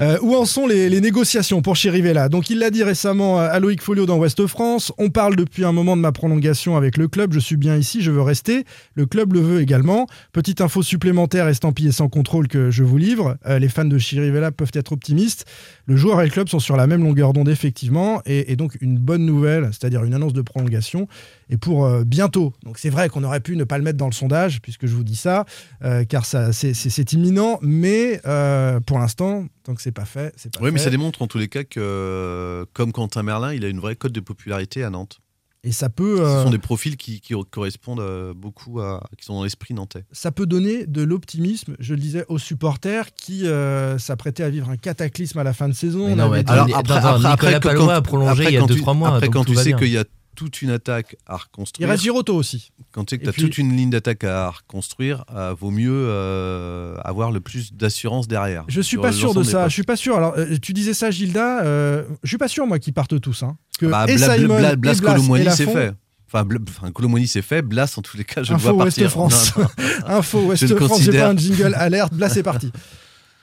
Euh, 0.02 0.18
où 0.22 0.36
en 0.36 0.46
sont 0.46 0.66
les, 0.68 0.90
les 0.90 1.02
négociations 1.02 1.62
pour 1.62 1.76
Chirivella? 1.76 2.30
Donc 2.30 2.50
il 2.50 2.60
l'a 2.60 2.70
dit 2.72 2.84
récemment 2.84 3.40
à 3.40 3.60
Loïc 3.60 3.82
Folio 3.82 4.06
dans 4.06 4.18
Ouest 4.18 4.46
France. 4.48 4.92
On 4.98 5.10
parle 5.10 5.36
depuis 5.36 5.64
un 5.64 5.72
moment 5.72 5.96
de 5.96 6.02
ma 6.02 6.12
prolongation 6.12 6.76
avec 6.76 6.98
le 6.98 7.08
club. 7.08 7.34
Je 7.34 7.40
suis 7.40 7.58
bien 7.58 7.76
ici, 7.78 8.02
je 8.02 8.12
veux 8.12 8.22
rester. 8.22 8.66
Le 8.96 9.06
club 9.06 9.34
le 9.34 9.42
veut 9.42 9.62
également. 9.62 10.08
Petite 10.32 10.62
info 10.62 10.82
supplémentaire 10.82 11.48
estampillée 11.48 11.92
sans 11.92 12.10
contrôle 12.10 12.48
que 12.48 12.72
je 12.72 12.84
vous 12.84 12.98
livre. 12.98 13.38
Euh, 13.46 13.60
les 13.60 13.70
fans 13.70 13.86
de 13.86 13.98
Chirivella 13.98 14.52
peuvent 14.52 14.72
être 14.74 14.92
optimistes. 14.92 15.46
Le 15.86 15.96
joueur 15.96 16.22
et 16.22 16.26
le 16.26 16.32
club 16.32 16.48
sont 16.50 16.60
sur 16.60 16.78
la 16.78 16.88
même 16.88 17.04
longueur 17.04 17.34
d'onde 17.34 17.50
effectivement, 17.50 18.21
et, 18.26 18.52
et 18.52 18.56
donc 18.56 18.78
une 18.82 18.98
bonne 18.98 19.26
nouvelle, 19.26 19.66
c'est-à-dire 19.72 20.04
une 20.04 20.14
annonce 20.14 20.34
de 20.34 20.42
prolongation, 20.42 21.08
et 21.50 21.58
pour 21.58 21.86
euh, 21.86 22.04
bientôt. 22.04 22.54
Donc 22.64 22.78
c'est 22.78 22.90
vrai 22.90 23.10
qu'on 23.10 23.24
aurait 23.24 23.40
pu 23.42 23.56
ne 23.56 23.64
pas 23.64 23.78
le 23.78 23.84
mettre 23.84 23.98
dans 23.98 24.08
le 24.08 24.14
sondage, 24.14 24.62
puisque 24.62 24.86
je 24.88 24.96
vous 24.96 25.04
dis 25.04 25.16
ça, 25.16 25.46
euh, 25.84 26.04
car 26.06 26.26
ça, 26.26 26.54
c'est- 26.54 27.14
imminent, 27.14 27.60
mais 27.62 28.22
euh, 28.26 28.80
pour 28.80 29.00
l'instant, 29.00 29.46
tant 29.64 29.76
que 29.76 29.82
c'est 29.82 29.92
pas 29.92 30.06
fait, 30.06 30.34
c'est 30.38 30.52
pas 30.54 30.60
Oui, 30.62 30.68
fait. 30.68 30.72
mais 30.72 30.80
ça 30.80 30.90
démontre 30.90 31.22
en 31.22 31.28
tous 31.28 31.38
les 31.38 31.48
cas 31.48 31.64
que, 31.64 32.66
comme 32.74 32.92
Quentin 32.92 33.24
Merlin, 33.24 33.54
il 33.54 33.66
a 33.66 33.68
une 33.68 33.80
vraie 33.80 33.96
cote 33.96 34.12
de 34.14 34.20
popularité 34.20 34.84
à 34.84 34.90
Nantes. 34.90 35.20
Et 35.64 35.72
ça 35.72 35.90
peut, 35.90 36.18
Ce 36.18 36.22
euh, 36.24 36.44
sont 36.44 36.50
des 36.50 36.58
profils 36.58 36.98
qui, 36.98 37.22
qui 37.22 37.36
correspondent 37.52 38.00
euh, 38.00 38.34
beaucoup 38.34 38.80
à. 38.82 39.08
qui 39.18 39.26
sont 39.26 39.36
dans 39.36 39.44
l'esprit 39.44 39.76
nantais. 39.76 40.04
ça 40.12 40.32
peut 40.32 40.48
donner 40.48 40.88
de 40.88 41.04
l'optimisme, 41.04 41.76
je 41.80 41.94
le 41.94 42.00
disais, 42.00 42.26
aux 42.30 42.40
supporters 42.40 43.14
qui 43.14 43.46
euh, 43.46 44.00
s'apprêtaient 44.00 44.42
à 44.44 44.50
vivre 44.50 44.70
un 44.72 44.78
cataclysme 44.78 45.38
à 45.38 45.44
la 45.44 45.54
fin 45.54 45.70
de 45.70 45.74
saison. 45.74 46.08
Mais 46.08 46.14
On 46.14 46.16
non, 46.16 46.24
avait 46.32 46.38
mais 46.38 46.44
dit- 46.66 46.74
attends, 46.74 47.20
Nicolas 47.20 47.60
que 47.60 47.68
Palois 47.68 47.94
a 47.94 48.02
prolongé 48.02 48.44
il 48.46 48.54
y 48.54 48.58
a 48.58 48.60
quand 48.60 48.66
deux, 48.66 48.74
tu- 48.76 48.82
trois 48.82 48.96
mois, 48.96 49.10
Après, 49.16 49.30
quand 49.30 49.44
tu 49.46 49.56
sais 49.56 49.74
qu'il 49.74 49.90
y 49.90 49.98
a 50.00 50.04
toute 50.36 50.62
une 50.62 50.70
attaque 50.72 51.18
à 51.28 51.36
il 51.36 51.42
reconstruire. 51.44 51.90
reste 51.90 52.04
Giroto 52.04 52.36
aussi. 52.36 52.72
Quand 52.92 53.04
tu 53.06 53.16
sais 53.16 53.18
que 53.18 53.24
Et 53.24 53.26
tu 53.26 53.30
as 53.30 53.34
puis- 53.34 53.42
toute 53.44 53.58
une 53.58 53.76
ligne 53.76 53.90
d'attaque 53.90 54.24
à 54.24 54.50
reconstruire, 54.50 55.24
euh, 55.36 55.54
vaut 55.60 55.72
mieux 55.72 55.92
euh, 55.94 56.96
avoir 57.04 57.32
le 57.32 57.40
plus 57.42 57.74
d'assurance 57.74 58.28
derrière. 58.28 58.64
Je 58.68 58.82
suis 58.82 58.98
pas 58.98 59.12
sûr 59.12 59.34
de 59.34 59.44
ça. 59.44 59.68
Je 59.68 59.74
suis 59.74 59.84
pas 59.84 59.96
sûr. 59.96 60.16
Alors, 60.18 60.34
euh, 60.38 60.58
tu 60.62 60.74
disais 60.74 60.94
ça, 60.94 61.12
Gilda. 61.12 61.62
euh, 61.64 62.04
je 62.24 62.30
suis 62.30 62.38
pas 62.38 62.48
sûr 62.48 62.66
moi 62.68 62.80
qu'ils 62.80 62.94
partent 62.94 63.20
tous. 63.20 63.44
Hein. 63.44 63.58
Que 63.80 63.86
Bah, 63.88 64.06
et 64.08 64.16
Bla- 64.16 64.36
Simon, 64.38 64.58
Bla- 64.60 64.74
et 64.74 64.76
Blas 64.76 65.00
Blas 65.00 65.14
Colomboigny, 65.14 65.46
c'est 65.52 65.66
fait. 65.66 65.94
Enfin, 66.34 66.46
Bla- 66.46 66.60
enfin, 66.70 66.92
Colomboigny, 66.92 67.28
c'est 67.28 67.42
fait. 67.42 67.62
Blas, 67.62 67.94
en 67.98 68.02
tous 68.02 68.16
les 68.18 68.24
cas, 68.24 68.42
je 68.44 68.52
le 68.52 68.56
Info 68.56 68.74
vois 68.74 68.86
Ouest 68.86 68.98
partir. 68.98 69.10
France. 69.12 69.54
Non, 69.58 69.64
non. 69.64 69.70
Info 70.18 70.40
Ouest 70.46 70.68
France. 70.76 70.90
Considère. 70.90 71.26
pas 71.26 71.32
un 71.34 71.38
jingle 71.38 71.74
alerte. 71.78 72.14
Là, 72.18 72.30
c'est 72.30 72.44
parti. 72.44 72.72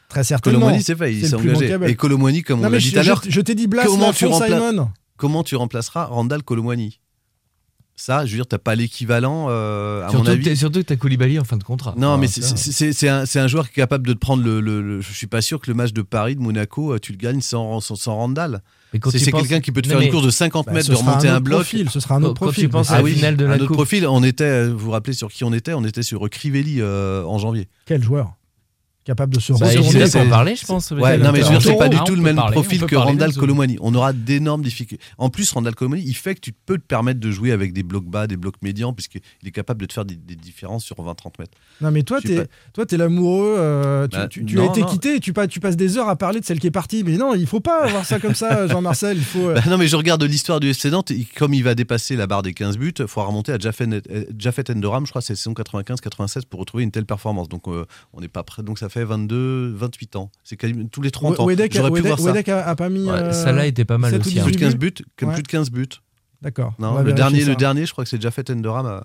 Très 0.08 0.24
certainement. 0.24 0.60
Colomboigny, 0.60 0.82
c'est 0.82 0.96
fait. 0.96 1.12
Il 1.12 1.20
C'est 1.20 1.28
s'est 1.28 1.34
engagé. 1.34 1.76
Et 1.86 1.94
Colomboigny, 1.96 2.42
comme 2.42 2.60
on 2.64 2.68
l'a 2.70 2.78
dit 2.78 2.86
je- 2.86 2.92
tout 2.94 2.98
à 2.98 3.02
l'heure, 3.02 3.20
je, 3.26 3.30
je 3.30 3.40
t'ai 3.42 3.54
dit 3.54 3.66
Blas, 3.66 3.84
comment 3.84 4.10
tu, 4.12 4.24
Lafont, 4.24 4.38
rempla- 4.40 4.46
Simon. 4.70 4.90
Comment 5.18 5.42
tu 5.44 5.54
remplaceras 5.56 6.06
Randall 6.06 6.42
Colomboigny 6.42 7.00
Ça, 8.00 8.24
je 8.24 8.30
veux 8.30 8.36
dire, 8.38 8.46
t'as 8.46 8.58
pas 8.58 8.76
l'équivalent, 8.76 9.46
euh, 9.50 10.04
à 10.06 10.10
Surtout, 10.10 10.24
mon 10.24 10.30
avis. 10.30 10.44
que 10.44 10.54
surtout 10.54 10.78
que 10.78 10.84
t'as 10.84 10.94
Koulibaly 10.96 11.38
en 11.40 11.44
fin 11.44 11.56
de 11.56 11.64
contrat. 11.64 11.94
Non, 11.98 12.10
Enfin, 12.10 12.18
mais 12.18 12.28
c'est- 12.28 13.08
un, 13.08 13.24
un 13.34 13.46
joueur 13.48 13.66
qui 13.66 13.72
est 13.80 13.82
capable 13.82 14.06
de 14.06 14.12
te 14.12 14.18
prendre 14.18 14.44
le, 14.44 14.60
le- 14.60 14.80
le- 14.80 15.00
Je 15.00 15.12
suis 15.12 15.26
pas 15.26 15.40
sûr 15.42 15.60
que 15.60 15.68
le 15.68 15.74
match 15.74 15.92
de 15.92 16.02
Paris, 16.02 16.36
de 16.36 16.40
Monaco, 16.40 16.92
euh, 16.94 16.98
tu 17.00 17.10
le 17.10 17.18
gagnes 17.18 17.40
sans, 17.40 17.80
sans, 17.80 17.96
sans 17.96 18.14
Randall. 18.14 18.62
C'est 18.92 19.00
penses- 19.00 19.14
quelqu'un 19.42 19.60
qui 19.60 19.72
peut 19.72 19.82
te 19.82 19.88
Non, 19.88 19.94
faire 19.94 19.98
mais- 19.98 20.06
une 20.06 20.12
course 20.12 20.24
de 20.24 20.30
50 20.30 20.66
Bah, 20.66 20.72
mètres, 20.74 20.88
de 20.88 20.94
remonter 20.94 21.28
un 21.28 21.34
un, 21.34 21.40
bloc. 21.40 21.58
profil, 21.58 21.90
ce 21.90 21.98
sera 22.00 22.14
un 22.14 22.22
autre 22.22 22.34
Quand- 22.34 22.38
quand 22.38 22.44
profil. 22.46 22.64
tu 22.64 22.68
penses 22.70 22.90
à 22.92 23.02
la 23.02 23.08
finale 23.08 23.36
de 23.36 23.44
un 23.44 23.48
la 23.48 23.54
autre 23.56 23.66
Coupe. 23.66 23.76
profil, 23.76 24.06
on 24.06 24.22
était, 24.22 24.44
euh, 24.44 24.68
vous 24.72 24.78
vous 24.78 24.90
rappelez 24.92 25.12
sur 25.12 25.28
qui 25.30 25.42
on 25.44 25.52
était? 25.52 25.74
On 25.74 25.84
était 25.84 26.04
sur 26.04 26.30
Crivelli 26.30 26.76
euh, 26.80 27.24
en 27.24 27.38
janvier. 27.38 27.68
Quel 27.84 28.02
joueur? 28.02 28.36
Capable 29.08 29.34
de 29.34 29.40
se 29.40 29.52
Bah, 29.54 29.66
retourner 29.66 30.04
peut 30.10 30.18
en 30.20 30.28
parler, 30.28 30.54
je 30.54 30.66
pense. 30.66 30.90
Ouais, 30.90 31.16
non, 31.18 31.32
mais 31.32 31.40
je 31.40 31.44
veux 31.46 31.50
dire, 31.58 31.62
c'est 31.62 31.76
pas 31.76 31.88
du 31.88 31.98
tout 32.04 32.14
le 32.14 32.20
même 32.22 32.36
parler, 32.36 32.52
profil 32.52 32.84
que 32.84 32.94
Randall. 32.94 33.32
Colomani. 33.34 33.76
On 33.80 33.94
aura 33.94 34.12
d'énormes 34.12 34.62
difficultés. 34.62 35.02
En 35.16 35.30
plus, 35.30 35.50
Randall 35.50 35.74
Colomani, 35.74 36.02
il 36.06 36.14
fait 36.14 36.34
que 36.34 36.40
tu 36.40 36.52
peux 36.52 36.76
te 36.78 36.84
permettre 36.84 37.18
de 37.18 37.30
jouer 37.30 37.52
avec 37.52 37.72
des 37.72 37.82
blocs 37.82 38.04
bas, 38.04 38.26
des 38.26 38.36
blocs 38.36 38.60
médians, 38.62 38.92
puisqu'il 38.92 39.20
est 39.46 39.50
capable 39.50 39.80
de 39.80 39.86
te 39.86 39.92
faire 39.94 40.04
des, 40.04 40.14
des 40.16 40.36
différences 40.36 40.84
sur 40.84 40.96
20-30 40.96 41.32
mètres. 41.38 41.52
Non, 41.80 41.90
mais 41.90 42.02
toi, 42.02 42.18
toi, 42.74 42.84
t'es 42.86 42.96
l'amoureux. 42.98 43.56
euh, 43.58 44.06
tu 44.08 44.16
Bah, 44.16 44.28
tu- 44.28 44.44
tu 44.44 44.56
non, 44.56 44.62
as 44.68 44.70
été 44.70 44.80
non. 44.82 44.86
quitté 44.88 45.14
et 45.16 45.20
tu, 45.20 45.32
pas- 45.32 45.46
tu 45.48 45.58
passes 45.60 45.76
des 45.76 45.96
heures 45.96 46.08
à 46.08 46.16
parler 46.16 46.40
de 46.40 46.44
celle 46.44 46.60
qui 46.60 46.66
est 46.66 46.70
partie. 46.70 47.02
Mais 47.02 47.16
non, 47.16 47.34
il 47.34 47.46
faut 47.46 47.60
pas 47.60 47.84
avoir 47.84 48.04
ça 48.04 48.18
comme 48.18 48.34
ça, 48.34 48.66
Jean-Marcel. 48.68 49.16
Il 49.16 49.24
faut. 49.24 49.48
euh, 49.48 49.54
Bah 49.54 49.62
non, 49.68 49.78
mais 49.78 49.88
je 49.88 49.96
regarde 49.96 50.22
l'histoire 50.22 50.60
du 50.60 50.68
FC 50.68 50.90
Nantes, 50.90 51.10
et 51.10 51.24
comme 51.36 51.54
il 51.54 51.64
va 51.64 51.74
dépasser 51.74 52.14
la 52.16 52.26
barre 52.26 52.42
des 52.42 52.52
15 52.52 52.76
buts, 52.76 52.92
il 52.98 53.06
faudra 53.06 53.28
remonter 53.28 53.52
à 53.52 53.58
Jaffet 53.58 53.86
euh, 53.88 54.74
Endoram, 54.74 55.06
je 55.06 55.10
crois, 55.12 55.22
c'est 55.22 55.34
saison 55.34 55.54
95-96 55.54 56.42
pour 56.48 56.60
retrouver 56.60 56.84
une 56.84 56.90
telle 56.90 57.06
performance. 57.06 57.48
Donc 57.48 57.66
on 57.68 58.20
n'est 58.20 58.28
pas 58.28 58.42
prêt. 58.42 58.62
Donc 58.62 58.78
ça 58.78 58.88
fait 58.88 58.97
22, 59.04 59.72
28 59.74 60.16
ans. 60.16 60.30
C'est 60.44 60.56
quasiment 60.56 60.86
tous 60.88 61.02
les 61.02 61.10
30 61.10 61.40
ans. 61.40 61.46
Wedek, 61.46 61.74
J'aurais 61.74 61.90
pu 61.90 62.00
voir 62.06 62.18
ça. 62.18 62.32
A, 62.32 62.68
a 62.70 62.76
pas 62.76 62.88
mis. 62.88 63.04
Ouais, 63.04 63.10
euh, 63.12 63.32
Salah 63.32 63.66
était 63.66 63.84
pas 63.84 63.98
mal 63.98 64.10
7 64.10 64.18
ou 64.18 64.22
aussi. 64.22 64.34
18 64.34 64.40
hein. 64.40 64.44
Plus 64.44 64.52
de 64.52 64.58
15 64.60 64.74
buts. 64.76 64.90
buts, 64.98 65.04
comme 65.16 65.28
Ouais. 65.30 65.34
plus 65.34 65.42
de 65.42 65.48
15 65.48 65.70
buts. 65.70 65.86
D'accord. 66.42 66.74
Non, 66.78 67.02
le 67.02 67.12
dernier, 67.12 67.40
ça. 67.40 67.48
le 67.50 67.56
dernier, 67.56 67.84
je 67.86 67.92
crois 67.92 68.04
que 68.04 68.10
c'est 68.10 68.20
Jaffet 68.20 68.50
Endoram. 68.50 68.86
euh, 68.86 69.00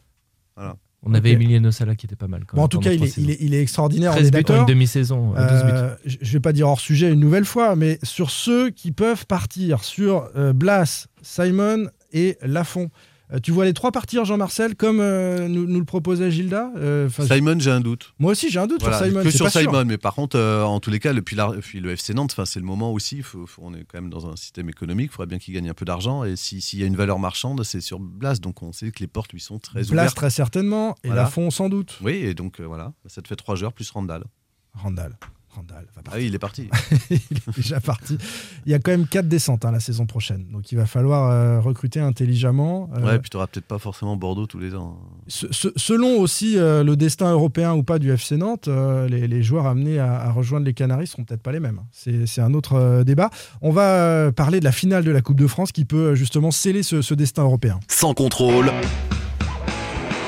Voilà. 0.55 0.75
On 1.05 1.13
avait. 1.13 1.31
Emiliano 1.33 1.69
Sala 1.71 1.95
qui 1.95 2.05
était 2.05 2.15
pas 2.15 2.27
mal. 2.27 2.45
quand 2.45 2.55
Bon, 2.55 2.63
en 2.63 2.67
tout 2.69 2.79
cas, 2.79 2.93
il 2.93 3.03
est, 3.03 3.07
il, 3.07 3.11
saisons. 3.11 3.29
est, 3.29 3.37
il 3.41 3.53
est 3.53 3.61
extraordinaire. 3.61 4.11
on 4.11 4.15
13 4.15 4.27
est 4.27 4.31
buts 4.31 4.53
en 4.53 4.59
une 4.61 4.65
demi-saison, 4.65 5.33
euh, 5.35 5.49
12 5.49 5.63
buts. 5.65 5.69
Euh, 5.73 5.95
je 6.05 6.17
je 6.21 6.31
vais 6.33 6.39
pas 6.39 6.53
dire 6.53 6.69
hors 6.69 6.79
sujet 6.79 7.11
une 7.11 7.19
nouvelle 7.19 7.43
fois, 7.43 7.75
mais 7.75 7.99
sur 8.03 8.29
ceux 8.31 8.69
qui 8.69 8.91
peuvent 8.93 9.25
partir, 9.25 9.83
sur 9.83 10.29
euh, 10.37 10.53
Blas, 10.53 11.07
Simon 11.21 11.87
et 12.13 12.37
Lafont. 12.41 12.89
Euh, 13.31 13.39
tu 13.41 13.51
vois 13.51 13.63
les 13.65 13.73
trois 13.73 13.91
partir, 13.91 14.25
Jean-Marcel, 14.25 14.75
comme 14.75 14.99
euh, 14.99 15.47
nous, 15.47 15.65
nous 15.65 15.79
le 15.79 15.85
proposait 15.85 16.29
Gilda 16.29 16.71
Euh, 16.75 17.09
Simon, 17.09 17.57
j'ai 17.57 17.71
un 17.71 17.79
doute. 17.79 18.13
Moi 18.19 18.33
aussi, 18.33 18.49
j'ai 18.51 18.59
un 18.59 18.67
doute 18.67 18.81
Voilà, 18.81 18.97
sur 18.97 19.05
Simon. 19.07 19.23
que 19.23 19.31
sur 19.31 19.49
sûr. 19.49 19.61
Simon, 19.61 19.85
mais 19.85 19.97
par 19.97 20.13
contre, 20.13 20.37
euh, 20.37 20.63
en 20.63 20.79
tous 20.81 20.89
les 20.89 20.99
cas, 20.99 21.13
depuis, 21.13 21.35
la- 21.35 21.51
depuis 21.53 21.79
le 21.79 21.91
FC 21.91 22.13
Nantes, 22.13 22.35
c'est 22.45 22.59
le 22.59 22.65
moment 22.65 22.91
aussi. 22.91 23.21
faut- 23.23 23.45
faut- 23.47 23.61
on 23.63 23.73
est 23.73 23.85
quand 23.85 23.99
même 24.01 24.09
dans 24.09 24.27
un 24.27 24.35
système 24.35 24.67
économique. 24.69 25.09
Il 25.11 25.15
faudrait 25.15 25.27
bien 25.27 25.39
qu'il 25.39 25.53
gagne 25.53 25.69
un 25.69 25.73
peu 25.73 25.85
d'argent. 25.85 26.25
Et 26.25 26.35
si- 26.35 26.59
s'il 26.61 26.79
y 26.79 26.83
a 26.83 26.85
une 26.85 26.97
valeur 26.97 27.17
marchande, 27.17 27.63
c'est 27.63 27.81
sur 27.81 27.99
Blas. 27.99 28.39
Donc 28.41 28.61
on 28.61 28.73
sait 28.73 28.91
que 28.91 28.99
les 28.99 29.07
portes 29.07 29.31
lui 29.31 29.39
sont 29.39 29.57
très 29.57 29.83
Blas, 29.83 29.91
ouvertes. 30.03 30.15
très 30.17 30.29
certainement, 30.29 30.95
et 31.03 31.07
Voilà. 31.07 31.23
Lafont, 31.23 31.49
sans 31.49 31.69
doute. 31.69 31.97
Oui, 32.03 32.13
et 32.15 32.33
donc 32.33 32.59
voilà, 32.59 32.91
ça 33.07 33.21
te 33.21 33.27
fait 33.29 33.35
trois 33.37 33.55
joueurs 33.55 33.73
plus 33.73 33.89
Randall. 33.89 34.25
Randall. 34.73 35.15
Randall 35.55 35.85
va 35.95 36.01
Ah 36.07 36.15
oui, 36.15 36.25
il 36.27 36.35
est 36.35 36.39
parti. 36.39 36.69
il 37.09 37.15
est 37.17 37.55
déjà 37.55 37.79
parti. 37.79 38.17
Il 38.65 38.71
y 38.71 38.75
a 38.75 38.79
quand 38.79 38.91
même 38.91 39.07
quatre 39.07 39.27
descentes 39.27 39.65
hein, 39.65 39.71
la 39.71 39.79
saison 39.79 40.05
prochaine. 40.05 40.45
Donc 40.51 40.71
il 40.71 40.75
va 40.75 40.85
falloir 40.85 41.29
euh, 41.31 41.59
recruter 41.59 41.99
intelligemment. 41.99 42.89
Euh, 42.95 43.03
Ouais, 43.05 43.19
puis 43.19 43.29
tu 43.29 43.37
peut-être 43.37 43.65
pas 43.65 43.79
forcément 43.79 44.15
Bordeaux 44.15 44.45
tous 44.47 44.59
les 44.59 44.75
ans. 44.75 44.97
ce- 45.27 45.51
ce- 45.51 45.73
selon 45.75 46.17
aussi 46.19 46.57
euh, 46.57 46.83
le 46.83 46.95
destin 46.95 47.31
européen 47.31 47.73
ou 47.73 47.83
pas 47.83 47.99
du 47.99 48.11
FC 48.11 48.37
Nantes, 48.37 48.67
euh, 48.67 49.07
les, 49.07 49.27
les 49.27 49.43
joueurs 49.43 49.67
amenés 49.67 49.99
à, 49.99 50.13
à 50.21 50.31
rejoindre 50.31 50.65
les 50.65 50.73
Canaries 50.73 51.07
seront 51.07 51.23
peut-être 51.23 51.41
pas 51.43 51.51
les 51.51 51.59
mêmes. 51.59 51.81
C'est 51.91 52.25
c'est 52.25 52.41
un 52.41 52.53
autre 52.53 52.73
euh, 52.75 53.03
débat. 53.03 53.29
On 53.61 53.71
va 53.71 53.83
euh, 53.83 54.31
parler 54.31 54.59
de 54.59 54.65
la 54.65 54.71
finale 54.71 55.03
de 55.03 55.11
la 55.11 55.21
Coupe 55.21 55.37
de 55.37 55.47
France 55.47 55.71
qui 55.71 55.85
peut 55.85 56.15
justement 56.15 56.51
sceller 56.51 56.83
ce, 56.83 57.01
ce 57.01 57.13
destin 57.13 57.43
européen. 57.43 57.79
Sans 57.87 58.13
contrôle. 58.13 58.71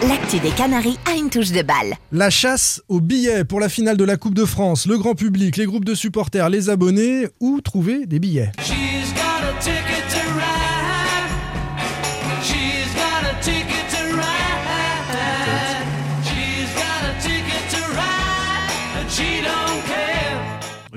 L'actu 0.04 0.40
des 0.40 0.50
Canaries 0.52 1.00
a 1.06 1.16
une 1.16 1.30
touche 1.30 1.52
de 1.52 1.62
balle. 1.62 1.96
La 2.12 2.30
chasse 2.30 2.82
aux 2.90 3.00
billets 3.00 3.46
pour 3.46 3.60
la 3.60 3.70
finale 3.70 3.96
de 3.98 4.04
la 4.04 4.18
Coupe 4.18 4.36
de 4.36 4.46
France, 4.46 4.86
le 4.88 4.98
grand 4.98 5.16
public, 5.16 5.56
les 5.56 5.66
groupes 5.66 5.86
de 5.86 5.96
supporters, 5.96 6.50
les 6.50 6.70
abonnés, 6.70 7.28
où 7.40 7.62
trouver 7.62 8.06
des 8.06 8.20
billets? 8.20 8.52
She's 8.60 9.14
got 9.14 9.44
a 9.44 9.95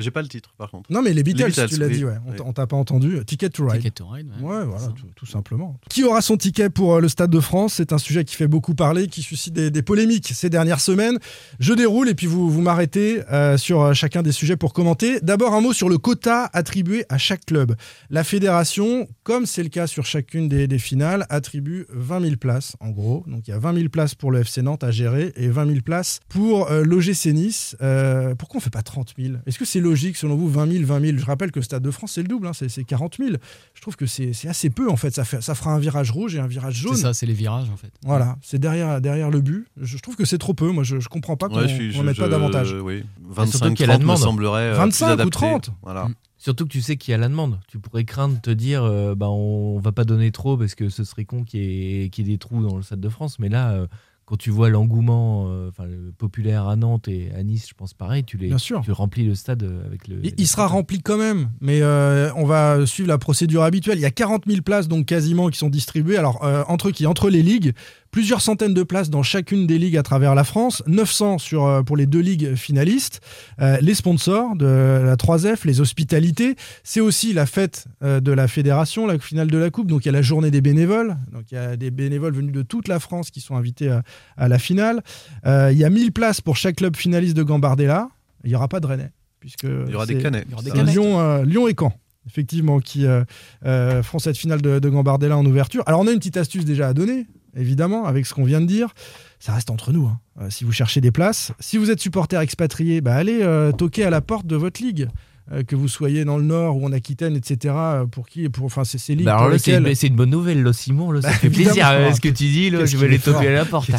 J'ai 0.09 0.13
pas 0.13 0.23
le 0.23 0.29
titre 0.29 0.55
par 0.57 0.71
contre. 0.71 0.91
Non 0.91 1.03
mais 1.03 1.13
les 1.13 1.23
Beatles, 1.23 1.47
Beatles, 1.49 1.69
tu 1.69 1.77
l'as 1.79 1.87
oui. 1.87 1.97
dit, 1.99 2.05
ouais. 2.05 2.15
on 2.27 2.31
Oui. 2.31 2.37
t'a- 2.39 2.45
on 2.45 2.53
t'a 2.55 2.67
pas 2.67 2.77
entendu. 2.77 3.21
Ticket 3.27 3.51
to 3.51 3.65
Ride. 3.67 3.77
Ticket 3.83 3.91
to 3.91 4.07
Ride, 4.07 4.27
ouais. 4.41 4.49
Ouais, 4.59 4.65
voilà, 4.65 4.87
tout, 4.89 5.07
tout 5.15 5.27
simplement. 5.27 5.77
Qui 5.91 6.05
aura 6.05 6.21
son 6.23 6.37
ticket 6.37 6.71
pour 6.71 6.95
euh, 6.97 7.01
le 7.01 7.09
Stade 7.09 7.31
de 7.31 7.41
France? 7.41 7.75
C'est 7.75 7.93
un 7.93 7.99
sujet 7.99 8.25
qui 8.25 8.35
fait 8.37 8.49
beaucoup 8.49 8.75
parler, 8.75 9.07
qui 9.09 9.23
suscite 9.23 9.53
des, 9.55 9.71
des 9.71 9.83
polémiques 9.83 10.29
ces 10.35 10.49
dernières 10.51 10.81
semaines. 10.81 11.19
Je 11.61 11.75
déroule 11.75 12.09
et 12.09 12.15
puis 12.15 12.27
vous, 12.27 12.49
vous 12.51 12.63
m'arrêtez 12.63 13.23
euh, 13.31 13.57
sur 13.59 13.83
euh, 13.83 13.93
chacun 13.93 14.23
des 14.23 14.33
sujets 14.33 14.57
pour 14.57 14.73
commenter. 14.73 15.21
D'abord, 15.21 15.53
un 15.55 15.61
mot 15.61 15.73
sur 15.73 15.89
le 15.89 15.99
quota 15.99 16.49
attribué 16.53 17.05
à 17.09 17.19
chaque 17.19 17.45
club. 17.45 17.75
La 18.11 18.25
fédération, 18.25 19.09
comme 19.25 19.45
c'est 19.47 19.63
le 19.63 19.69
cas 19.69 19.87
sur 19.87 20.07
chacune 20.07 20.49
des, 20.49 20.67
des 20.67 20.79
finales, 20.79 21.27
attribue 21.29 21.87
20 21.91 22.21
000 22.23 22.37
places, 22.37 22.77
en 22.81 22.91
gros. 22.91 23.25
Donc 23.27 23.47
il 23.47 23.51
y 23.51 23.55
a 23.55 23.59
20 23.59 23.75
000 23.75 23.89
places 23.89 24.15
pour 24.15 24.31
le 24.31 24.41
FC 24.41 24.63
Nantes 24.63 24.85
à 24.85 24.91
gérer 24.91 25.33
et 25.37 25.49
20 25.49 25.67
000 25.67 25.79
places 25.85 26.21
pour 26.29 26.71
euh, 26.71 26.83
l'OGC 26.85 27.27
Nice. 27.35 27.77
Euh, 27.83 28.35
pourquoi 28.35 28.59
on 28.59 28.61
fait 28.61 28.71
pas 28.71 28.83
30 28.83 29.15
000 29.19 29.35
Est-ce 29.47 29.59
que 29.59 29.65
c'est 29.65 29.81
logique, 29.81 29.98
selon 30.17 30.37
vous, 30.37 30.49
20 30.49 30.71
000, 30.73 30.85
20 30.87 31.01
000 31.01 31.19
Je 31.19 31.25
rappelle 31.25 31.51
que 31.51 31.59
le 31.59 31.65
Stade 31.65 31.83
de 31.83 31.91
France, 31.91 32.13
c'est 32.13 32.23
le 32.23 32.29
double, 32.29 32.47
hein, 32.47 32.53
c'est 32.53 32.69
c'est 32.69 32.85
40 32.85 33.17
000. 33.19 33.31
Je 33.75 33.81
trouve 33.81 33.97
que 33.97 34.07
c'est 34.07 34.33
assez 34.49 34.71
peu, 34.71 34.91
en 34.91 34.97
fait. 34.97 35.15
Ça, 35.15 35.25
fait. 35.25 35.41
ça 35.41 35.55
fera 35.55 35.73
un 35.73 35.79
virage 35.79 36.11
rouge 36.11 36.35
et 36.35 36.39
un 36.41 36.47
virage 36.47 36.75
jaune. 36.77 36.95
C'est 36.97 37.03
ça, 37.03 37.15
c'est 37.15 37.27
les 37.27 37.33
virages 37.35 37.71
en 37.71 37.77
fait. 37.77 37.93
Voilà, 38.05 38.37
c'est 38.43 38.59
derrière, 38.59 39.01
derrière 39.01 39.31
le 39.31 39.41
but. 39.41 39.67
Je, 39.77 39.97
je 39.97 40.03
trouve 40.03 40.17
que 40.17 40.25
c'est 40.25 40.39
trop 40.39 40.55
peu. 40.55 40.71
Moi, 40.71 40.85
je, 40.85 41.01
je 41.01 41.09
comprends 41.09 41.37
pas 41.37 41.49
qu'on 41.49 41.57
Ouais, 41.59 41.69
je- 41.69 42.03
mette 42.03 42.17
pas 42.17 42.29
davantage. 42.29 42.73
Oui, 42.73 43.05
surtout 43.35 43.35
25 43.35 43.75
qu'il 43.75 43.81
y 43.81 43.85
a 43.85 43.87
la 43.89 43.93
30 43.95 43.99
me 44.01 44.05
demande. 44.07 44.19
semblerait 44.19 44.63
euh, 44.71 44.75
25 44.75 45.05
plus 45.07 45.11
ou 45.11 45.15
adapté. 45.15 45.31
30. 45.31 45.71
Voilà. 45.83 46.05
Mm. 46.07 46.15
Surtout 46.41 46.65
que 46.67 46.71
tu 46.71 46.83
sais 46.83 46.97
qu'il 46.97 47.11
y 47.11 47.15
a 47.15 47.19
la 47.19 47.29
demande. 47.29 47.59
Tu 47.67 47.81
pourrais 47.81 48.05
craindre 48.05 48.37
de 48.37 48.41
te 48.41 48.51
dire, 48.51 48.85
euh, 48.85 49.17
bah, 49.17 49.29
on 49.29 49.81
va 49.81 49.91
pas 49.91 50.05
donner 50.05 50.31
trop 50.31 50.57
parce 50.57 50.77
que 50.77 50.89
ce 50.89 51.03
serait 51.03 51.25
con 51.25 51.43
qu'il 51.43 51.61
y, 51.65 52.05
ait- 52.05 52.09
qu'il 52.11 52.27
y 52.27 52.31
ait 52.31 52.35
des 52.35 52.39
trous 52.39 52.63
dans 52.63 52.77
le 52.77 52.83
Stade 52.83 53.01
de 53.01 53.09
France. 53.09 53.41
Mais 53.41 53.49
là, 53.49 53.73
euh, 53.73 53.87
quand 54.29 54.37
tu 54.37 54.51
vois 54.51 54.69
l'engouement 54.69 55.47
euh, 55.49 55.71
enfin, 55.71 55.87
le 55.87 56.13
populaire 56.13 56.69
à 56.69 56.77
Nantes 56.77 57.09
et 57.09 57.31
à 57.35 57.43
Nice, 57.43 57.67
je 57.67 57.73
pense 57.73 57.95
pareil, 57.95 58.25
tu, 58.25 58.37
les, 58.37 58.49
Bien 58.49 58.59
sûr. 58.59 58.83
tu 58.85 58.93
remplis 58.93 59.25
le 59.25 59.35
stade 59.35 59.63
euh, 59.63 59.87
avec 59.87 60.07
le. 60.07 60.21
Il, 60.23 60.47
sera 60.47 60.67
rempli 60.67 61.01
quand 61.01 61.17
même, 61.17 61.49
mais 61.63 61.81
euh, 61.81 62.31
on 62.37 62.45
va 62.45 62.85
suivre 62.85 63.09
la 63.09 63.17
procédure 63.17 63.63
habituelle. 63.63 63.97
Il 63.97 64.03
y 64.03 64.05
a 64.05 64.11
40 64.11 64.43
000 64.47 64.61
places 64.61 64.87
donc 64.87 65.07
quasiment 65.07 65.49
qui 65.49 65.57
sont 65.57 65.71
distribuées. 65.71 66.19
Alors 66.19 66.45
euh, 66.45 66.63
entre 66.69 66.91
qui? 66.91 67.07
Entre 67.07 67.31
les 67.31 67.43
ligues, 67.43 67.73
plusieurs 68.11 68.41
centaines 68.41 68.75
de 68.75 68.83
places 68.83 69.11
dans 69.11 69.23
chacune 69.23 69.67
des 69.67 69.79
ligues 69.79 69.97
à 69.97 70.03
travers 70.03 70.35
la 70.35 70.45
France, 70.45 70.83
900 70.87 71.39
sur, 71.39 71.67
euh, 71.67 71.83
pour 71.83 71.97
les 71.97 72.07
deux 72.07 72.21
ligues 72.21 72.55
finalistes, 72.55 73.21
Euh, 73.61 73.77
les 73.81 73.95
sponsors 73.95 74.55
de 74.57 75.03
la 75.05 75.17
3F, 75.17 75.67
les 75.67 75.81
hospitalités. 75.81 76.55
C'est 76.85 77.01
aussi 77.01 77.33
la 77.33 77.45
fête 77.45 77.87
euh, 78.03 78.21
de 78.21 78.31
la 78.33 78.47
fédération, 78.47 79.07
la 79.07 79.19
finale 79.19 79.49
de 79.51 79.59
la 79.59 79.71
Coupe. 79.71 79.89
Donc 79.89 80.05
il 80.05 80.07
y 80.07 80.09
a 80.11 80.13
la 80.13 80.23
journée 80.23 80.51
des 80.51 80.61
bénévoles. 80.61 81.17
Donc 81.33 81.51
il 81.51 81.55
y 81.55 81.59
a 81.59 81.77
des 81.77 81.91
bénévoles 81.91 82.35
venus 82.35 82.53
de 82.53 82.63
toute 82.63 82.89
la 82.89 83.01
France 83.01 83.31
qui 83.31 83.41
sont 83.41 83.57
invités 83.57 83.91
à, 83.91 84.03
à 84.37 84.49
la 84.49 84.59
finale. 84.59 85.03
Euh, 85.47 85.71
il 85.73 85.79
y 85.79 85.85
a 85.85 85.91
1000 85.91 86.13
places 86.13 86.41
pour 86.41 86.57
chaque 86.57 86.77
club 86.77 86.97
finaliste 86.97 87.37
de 87.37 87.43
Gambardella. 87.43 88.09
Il 88.45 88.51
n'y 88.51 88.57
aura 88.57 88.69
pas 88.69 88.81
de 88.81 88.87
Rennais. 88.87 89.11
Puisque 89.41 89.65
Il 89.65 89.91
y 89.93 89.95
aura 89.95 90.07
des 90.07 90.19
Canets. 90.19 90.45
Il 90.47 90.51
y 90.51 90.55
aura 90.55 90.63
des 90.63 90.71
Canets. 90.71 90.93
Lyon, 90.93 91.21
euh, 91.21 91.45
Lyon 91.45 91.69
et 91.69 91.75
Caen, 91.79 91.93
effectivement, 92.27 92.81
qui 92.81 93.07
euh, 93.07 93.25
euh, 93.65 94.03
feront 94.03 94.19
cette 94.19 94.37
finale 94.37 94.63
de, 94.63 94.79
de 94.79 94.89
Gambardella 94.89 95.37
en 95.37 95.47
ouverture. 95.47 95.83
Alors, 95.87 96.01
on 96.01 96.07
a 96.07 96.13
une 96.13 96.19
petite 96.19 96.37
astuce 96.37 96.65
déjà 96.65 96.89
à 96.89 96.95
donner, 96.95 97.27
évidemment, 97.57 98.05
avec 98.07 98.27
ce 98.27 98.35
qu'on 98.35 98.45
vient 98.45 98.61
de 98.61 98.67
dire. 98.67 98.95
Ça 99.41 99.53
reste 99.53 99.71
entre 99.71 99.93
nous. 99.93 100.07
hein. 100.07 100.21
Euh, 100.41 100.51
si 100.51 100.65
vous 100.65 100.73
cherchez 100.73 101.01
des 101.01 101.11
places, 101.11 101.53
si 101.61 101.77
vous 101.79 101.91
êtes 101.91 102.01
supporter 102.01 102.41
expatrié, 102.41 103.01
bah, 103.01 103.15
allez 103.15 103.41
euh, 103.43 103.73
toquer 103.73 104.05
à 104.05 104.11
la 104.11 104.21
porte 104.21 104.47
de 104.47 104.57
votre 104.57 104.83
ligue. 104.83 105.09
Euh, 105.51 105.63
que 105.63 105.75
vous 105.75 105.89
soyez 105.89 106.27
dans 106.27 106.37
le 106.37 106.45
Nord 106.45 106.77
ou 106.77 106.85
en 106.85 106.93
Aquitaine, 106.93 107.35
etc. 107.35 107.75
euh, 107.79 108.05
Pour 108.07 108.29
qui 108.29 108.49
Pour 108.51 108.67
enfin, 108.67 108.85
c'est 108.85 108.99
ces 108.99 109.15
ligues 109.15 109.25
Bah 109.25 109.37
alors 109.39 109.49
là, 109.49 109.59
c'est 109.59 109.71
lesquelles- 109.73 109.89
une, 109.89 109.95
c'est 109.95 110.07
une 110.09 110.17
bonne 110.17 110.29
nouvelle, 110.29 110.63
là, 110.63 110.73
Simon. 110.75 111.11
Là, 111.11 111.23
ça 111.23 111.29
Bah, 111.29 111.35
fait 111.35 111.49
plaisir. 111.49 111.89
Euh, 111.89 112.13
ce 112.13 112.21
que 112.21 112.29
tu 112.29 112.45
dis, 112.45 112.69
là, 112.69 112.85
je 112.85 112.97
vais 112.99 113.17
fort. 113.17 113.35
toquer 113.37 113.49
à 113.49 113.53
la 113.53 113.65
porte. 113.65 113.89
hein. 113.91 113.97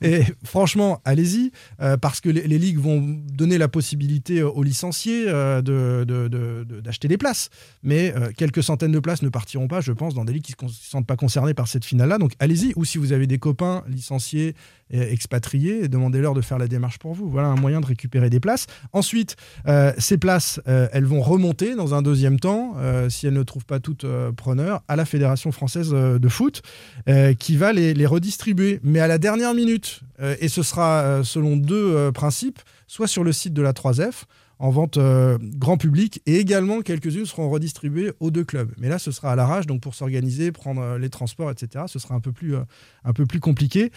Et 0.00 0.22
franchement, 0.44 1.00
allez-y, 1.04 1.52
euh, 1.80 1.96
parce 1.96 2.20
que 2.20 2.28
les, 2.28 2.46
les 2.46 2.58
ligues 2.58 2.78
vont 2.78 3.00
donner 3.32 3.58
la 3.58 3.68
possibilité 3.68 4.42
aux 4.42 4.62
licenciés 4.62 5.26
euh, 5.28 5.62
de- 5.62 6.04
de- 6.04 6.28
de- 6.28 6.64
de- 6.64 6.80
d'acheter 6.80 7.08
des 7.08 7.18
places. 7.18 7.48
Mais 7.82 8.12
quelques 8.36 8.62
centaines 8.62 8.92
de 8.92 8.98
places 9.00 9.22
ne 9.22 9.28
partiront 9.28 9.68
pas, 9.68 9.80
je 9.80 9.92
pense, 9.92 10.14
dans 10.14 10.24
des 10.24 10.32
ligues 10.32 10.42
qui 10.44 10.54
ne 10.60 10.68
se 10.68 10.88
sentent 10.90 11.06
pas 11.06 11.16
concernées 11.16 11.54
par 11.54 11.68
cette 11.68 11.84
finale-là. 11.84 12.18
Donc 12.18 12.32
allez-y, 12.38 12.72
ou 12.76 12.84
si 12.84 12.98
vous 12.98 13.12
avez 13.12 13.26
des 13.26 13.38
copains 13.38 13.84
licenciés, 13.88 14.54
expatriés, 14.92 15.88
demandez-leur 15.88 16.34
de 16.34 16.40
faire 16.40 16.58
la 16.58 16.68
démarche 16.68 16.98
pour 16.98 17.14
vous. 17.14 17.28
Voilà 17.28 17.48
un 17.48 17.56
moyen 17.56 17.80
de 17.80 17.86
récupérer 17.86 18.30
des 18.30 18.40
places. 18.40 18.66
Ensuite, 18.92 19.36
euh, 19.66 19.92
ces 19.98 20.18
places, 20.18 20.60
euh, 20.68 20.88
elles 20.92 21.04
vont 21.04 21.22
remonter 21.22 21.74
dans 21.74 21.94
un 21.94 22.02
deuxième 22.02 22.38
temps, 22.38 22.74
euh, 22.76 23.08
si 23.08 23.26
elles 23.26 23.34
ne 23.34 23.42
trouvent 23.42 23.64
pas 23.64 23.80
toutes 23.80 24.06
preneurs, 24.36 24.82
à 24.88 24.96
la 24.96 25.04
Fédération 25.04 25.52
française 25.52 25.90
de 25.90 26.28
foot, 26.28 26.62
qui 27.38 27.56
va 27.56 27.72
les, 27.72 27.94
les 27.94 28.06
redistribuer, 28.06 28.80
mais 28.82 29.00
à 29.00 29.06
la 29.06 29.18
dernière 29.18 29.54
minute. 29.54 30.00
Et 30.40 30.48
ce 30.48 30.62
sera 30.62 31.22
selon 31.24 31.56
deux 31.56 32.12
principes, 32.12 32.60
soit 32.86 33.06
sur 33.06 33.24
le 33.24 33.32
site 33.32 33.54
de 33.54 33.62
la 33.62 33.72
3F, 33.72 34.24
en 34.62 34.70
vente 34.70 34.96
euh, 34.96 35.38
grand 35.42 35.76
public, 35.76 36.22
et 36.24 36.36
également 36.36 36.82
quelques-unes 36.82 37.26
seront 37.26 37.50
redistribuées 37.50 38.12
aux 38.20 38.30
deux 38.30 38.44
clubs. 38.44 38.70
Mais 38.78 38.88
là, 38.88 39.00
ce 39.00 39.10
sera 39.10 39.32
à 39.32 39.36
l'arrache, 39.36 39.66
donc 39.66 39.80
pour 39.80 39.96
s'organiser, 39.96 40.52
prendre 40.52 40.80
euh, 40.80 40.98
les 40.98 41.10
transports, 41.10 41.50
etc., 41.50 41.86
ce 41.88 41.98
sera 41.98 42.14
un 42.14 42.20
peu 42.20 42.30
plus, 42.30 42.54
euh, 42.54 42.60
un 43.04 43.12
peu 43.12 43.26
plus 43.26 43.40
compliqué. 43.40 43.90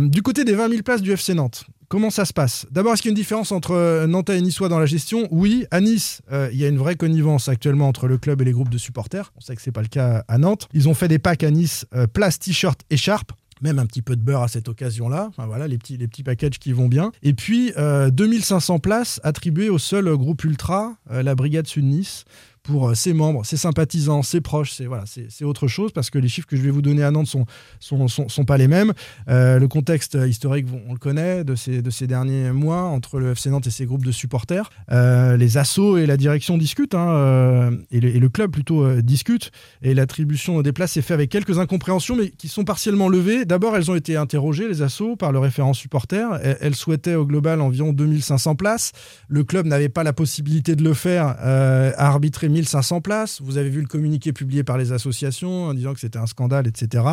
Du 0.00 0.22
côté 0.22 0.44
des 0.44 0.54
20 0.54 0.70
000 0.70 0.82
places 0.82 1.02
du 1.02 1.12
FC 1.12 1.34
Nantes, 1.34 1.66
comment 1.88 2.08
ça 2.08 2.24
se 2.24 2.32
passe? 2.32 2.66
D'abord, 2.70 2.94
est-ce 2.94 3.02
qu'il 3.02 3.10
y 3.10 3.12
a 3.12 3.14
une 3.14 3.16
différence 3.16 3.52
entre 3.52 4.06
Nantais 4.06 4.38
et 4.38 4.40
Niçois 4.40 4.70
dans 4.70 4.78
la 4.78 4.86
gestion? 4.86 5.28
Oui, 5.30 5.66
à 5.70 5.82
Nice, 5.82 6.22
il 6.52 6.58
y 6.58 6.64
a 6.64 6.68
une 6.68 6.78
vraie 6.78 6.96
connivence 6.96 7.48
actuellement 7.48 7.88
entre 7.88 8.08
le 8.08 8.16
club 8.16 8.40
et 8.40 8.44
les 8.46 8.52
groupes 8.52 8.70
de 8.70 8.78
supporters. 8.78 9.32
On 9.36 9.40
sait 9.40 9.54
que 9.54 9.60
c'est 9.60 9.72
pas 9.72 9.82
le 9.82 9.88
cas 9.88 10.24
à 10.28 10.38
Nantes. 10.38 10.68
Ils 10.72 10.88
ont 10.88 10.94
fait 10.94 11.08
des 11.08 11.18
packs 11.18 11.44
à 11.44 11.50
Nice, 11.50 11.86
place, 12.14 12.38
t-shirt, 12.38 12.80
écharpe 12.88 13.32
même 13.60 13.78
un 13.78 13.86
petit 13.86 14.02
peu 14.02 14.16
de 14.16 14.22
beurre 14.22 14.42
à 14.42 14.48
cette 14.48 14.68
occasion-là. 14.68 15.26
Enfin, 15.28 15.46
voilà, 15.46 15.68
les 15.68 15.78
petits, 15.78 15.96
les 15.96 16.08
petits 16.08 16.22
packages 16.22 16.58
qui 16.58 16.72
vont 16.72 16.88
bien. 16.88 17.12
Et 17.22 17.34
puis, 17.34 17.72
euh, 17.76 18.10
2500 18.10 18.78
places 18.78 19.20
attribuées 19.24 19.68
au 19.68 19.78
seul 19.78 20.14
groupe 20.16 20.44
ultra, 20.44 20.96
euh, 21.10 21.22
la 21.22 21.34
Brigade 21.34 21.66
Sud-Nice, 21.66 22.24
pour 22.62 22.88
euh, 22.88 22.94
ses 22.94 23.12
membres, 23.12 23.44
ses 23.44 23.56
sympathisants, 23.56 24.22
ses 24.22 24.40
proches. 24.40 24.72
C'est 24.72 24.86
voilà, 24.86 25.04
autre 25.42 25.68
chose 25.68 25.92
parce 25.92 26.10
que 26.10 26.18
les 26.18 26.28
chiffres 26.28 26.46
que 26.46 26.56
je 26.56 26.62
vais 26.62 26.70
vous 26.70 26.82
donner 26.82 27.02
à 27.02 27.10
Nantes 27.10 27.26
sont, 27.26 27.46
sont, 27.80 28.44
pas 28.44 28.58
les 28.58 28.68
mêmes. 28.68 28.92
Euh, 29.28 29.58
le 29.58 29.68
contexte 29.68 30.18
historique, 30.26 30.66
on 30.88 30.92
le 30.92 30.98
connaît 30.98 31.44
de 31.44 31.54
ces, 31.54 31.82
de 31.82 31.90
ces 31.90 32.06
derniers 32.06 32.52
mois 32.52 32.82
entre 32.82 33.18
le 33.18 33.32
FC 33.32 33.50
Nantes 33.50 33.66
et 33.66 33.70
ses 33.70 33.86
groupes 33.86 34.04
de 34.04 34.12
supporters. 34.12 34.70
Euh, 34.90 35.36
les 35.36 35.56
assos 35.56 35.96
et 35.96 36.06
la 36.06 36.16
direction 36.16 36.58
discutent, 36.58 36.94
hein, 36.94 37.72
et, 37.90 38.00
le, 38.00 38.28
club 38.28 38.50
plutôt 38.50 39.00
discute. 39.00 39.50
Et 39.82 39.94
l'attribution 39.94 40.60
des 40.62 40.72
places 40.72 40.92
s'est 40.92 41.02
fait 41.02 41.14
avec 41.14 41.30
quelques 41.30 41.58
incompréhensions, 41.58 42.16
mais 42.16 42.30
qui 42.30 42.48
sont 42.48 42.64
partiellement 42.64 43.08
levées. 43.08 43.44
D'abord, 43.44 43.76
elles 43.76 43.90
ont 43.90 43.94
été 43.94 44.16
interrogées, 44.16 44.68
les 44.68 44.82
assos, 44.82 45.16
par 45.16 45.32
le 45.32 45.38
référent 45.38 45.72
supporter. 45.72 46.38
Elles, 46.60 46.74
souhaitaient 46.74 47.14
au 47.14 47.26
global 47.26 47.60
environ 47.60 47.92
2500 47.92 48.54
places. 48.54 48.92
Le 49.28 49.44
club 49.44 49.66
n'avait 49.66 49.88
pas 49.88 50.02
la 50.02 50.12
possibilité 50.12 50.76
de 50.76 50.84
le 50.84 50.94
faire, 50.94 51.26
à 51.26 52.06
arbitrer 52.06 52.49
1500 52.50 53.00
places. 53.00 53.40
Vous 53.42 53.56
avez 53.56 53.70
vu 53.70 53.80
le 53.80 53.86
communiqué 53.86 54.32
publié 54.32 54.62
par 54.64 54.76
les 54.78 54.92
associations 54.92 55.64
en 55.64 55.74
disant 55.74 55.94
que 55.94 56.00
c'était 56.00 56.18
un 56.18 56.26
scandale, 56.26 56.66
etc. 56.66 57.04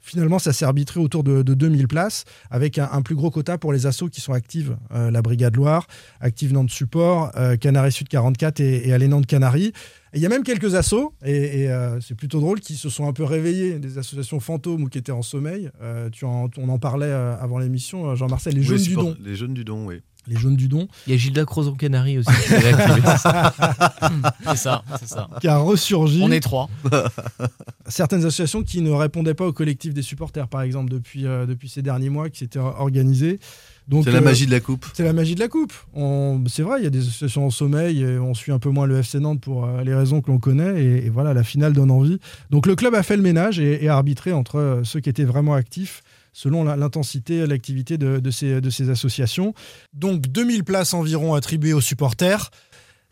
Finalement, 0.00 0.38
ça 0.38 0.52
s'est 0.52 0.64
arbitré 0.64 1.00
autour 1.00 1.24
de, 1.24 1.42
de 1.42 1.54
2000 1.54 1.88
places, 1.88 2.24
avec 2.50 2.78
un, 2.78 2.88
un 2.92 3.02
plus 3.02 3.14
gros 3.14 3.30
quota 3.30 3.58
pour 3.58 3.72
les 3.72 3.86
assos 3.86 4.08
qui 4.08 4.20
sont 4.20 4.32
actives. 4.32 4.76
Euh, 4.92 5.10
la 5.10 5.22
Brigade 5.22 5.56
Loire, 5.56 5.86
Active 6.20 6.52
Nantes 6.52 6.70
Support, 6.70 7.32
euh, 7.36 7.56
Canaries 7.56 7.92
Sud 7.92 8.08
44 8.08 8.60
et, 8.60 8.88
et 8.88 8.92
Allez 8.92 9.08
Nantes 9.08 9.26
Canaries. 9.26 9.72
Il 10.16 10.20
y 10.20 10.26
a 10.26 10.28
même 10.28 10.44
quelques 10.44 10.76
assos, 10.76 11.12
et, 11.24 11.62
et, 11.64 11.70
euh, 11.72 12.00
c'est 12.00 12.14
plutôt 12.14 12.38
drôle, 12.38 12.60
qui 12.60 12.76
se 12.76 12.88
sont 12.88 13.08
un 13.08 13.12
peu 13.12 13.24
réveillés, 13.24 13.80
des 13.80 13.98
associations 13.98 14.38
fantômes 14.38 14.84
ou 14.84 14.88
qui 14.88 14.98
étaient 14.98 15.10
en 15.10 15.22
sommeil. 15.22 15.70
Euh, 15.82 16.08
tu 16.10 16.24
en- 16.24 16.48
on 16.56 16.68
en 16.68 16.78
parlait 16.78 17.10
avant 17.10 17.58
l'émission, 17.58 18.14
Jean-Marcel, 18.14 18.54
les 18.54 18.60
Oui, 18.60 18.66
jaunes 18.66 18.82
du 18.86 18.94
don. 18.94 19.16
Les 19.24 19.34
jeunes 19.34 19.54
du 19.54 19.64
don, 19.64 19.86
oui. 19.86 20.02
Les 20.26 20.36
jaunes 20.36 20.56
du 20.56 20.68
don. 20.68 20.88
Il 21.06 21.12
y 21.12 21.14
a 21.14 21.18
Gilda 21.18 21.44
Crozon 21.44 21.74
Canary 21.74 22.18
aussi. 22.18 22.30
qui. 22.30 22.54
C'est 24.48 24.56
ça, 24.56 24.82
c'est 25.00 25.08
ça. 25.08 25.28
qui 25.40 25.48
a 25.48 25.56
ressurgi. 25.58 26.20
On 26.22 26.30
est 26.30 26.40
trois. 26.40 26.68
certaines 27.86 28.20
associations 28.24 28.62
qui 28.62 28.80
ne 28.82 28.90
répondaient 28.90 29.34
pas 29.34 29.46
au 29.46 29.52
collectif 29.52 29.92
des 29.94 30.02
supporters, 30.02 30.48
par 30.48 30.62
exemple, 30.62 30.90
depuis, 30.90 31.26
euh, 31.26 31.46
depuis 31.46 31.68
ces 31.68 31.82
derniers 31.82 32.08
mois, 32.10 32.30
qui 32.30 32.38
s'étaient 32.40 32.58
organisés. 32.58 33.38
Donc, 33.88 34.04
C'est 34.04 34.12
la 34.12 34.18
euh, 34.18 34.22
magie 34.22 34.46
de 34.46 34.50
la 34.50 34.60
coupe. 34.60 34.86
C'est 34.94 35.04
la 35.04 35.12
magie 35.12 35.34
de 35.34 35.40
la 35.40 35.48
coupe. 35.48 35.72
On- 35.94 36.42
C'est 36.48 36.62
vrai, 36.62 36.80
il 36.80 36.84
y 36.84 36.86
a 36.86 36.90
des 36.90 37.00
associations 37.00 37.46
en 37.46 37.50
sommeil, 37.50 38.02
et 38.02 38.18
on 38.18 38.32
suit 38.34 38.52
un 38.52 38.58
peu 38.58 38.70
moins 38.70 38.86
le 38.86 38.98
FC 38.98 39.18
Nantes 39.20 39.40
pour 39.40 39.64
euh, 39.66 39.82
les 39.82 39.94
raisons 39.94 40.20
que 40.20 40.30
l'on 40.30 40.38
connaît, 40.38 40.82
et, 40.82 41.06
et 41.06 41.10
voilà, 41.10 41.34
la 41.34 41.42
finale 41.44 41.72
donne 41.74 41.90
envie. 41.90 42.18
Donc 42.50 42.66
le 42.66 42.76
club 42.76 42.94
a 42.94 43.02
fait 43.02 43.16
le 43.16 43.22
ménage 43.22 43.58
et, 43.60 43.84
et 43.84 43.88
a 43.88 43.94
arbitré 43.94 44.32
entre 44.32 44.58
euh, 44.58 44.84
ceux 44.84 45.00
qui 45.00 45.10
étaient 45.10 45.24
vraiment 45.24 45.54
actifs 45.54 46.02
selon 46.34 46.64
l'intensité, 46.64 47.46
l'activité 47.46 47.96
de, 47.96 48.18
de 48.20 48.30
ces, 48.30 48.60
de 48.60 48.68
ces 48.68 48.90
associations. 48.90 49.54
Donc 49.94 50.26
2000 50.28 50.64
places 50.64 50.92
environ 50.92 51.32
attribuées 51.34 51.72
aux 51.72 51.80
supporters. 51.80 52.50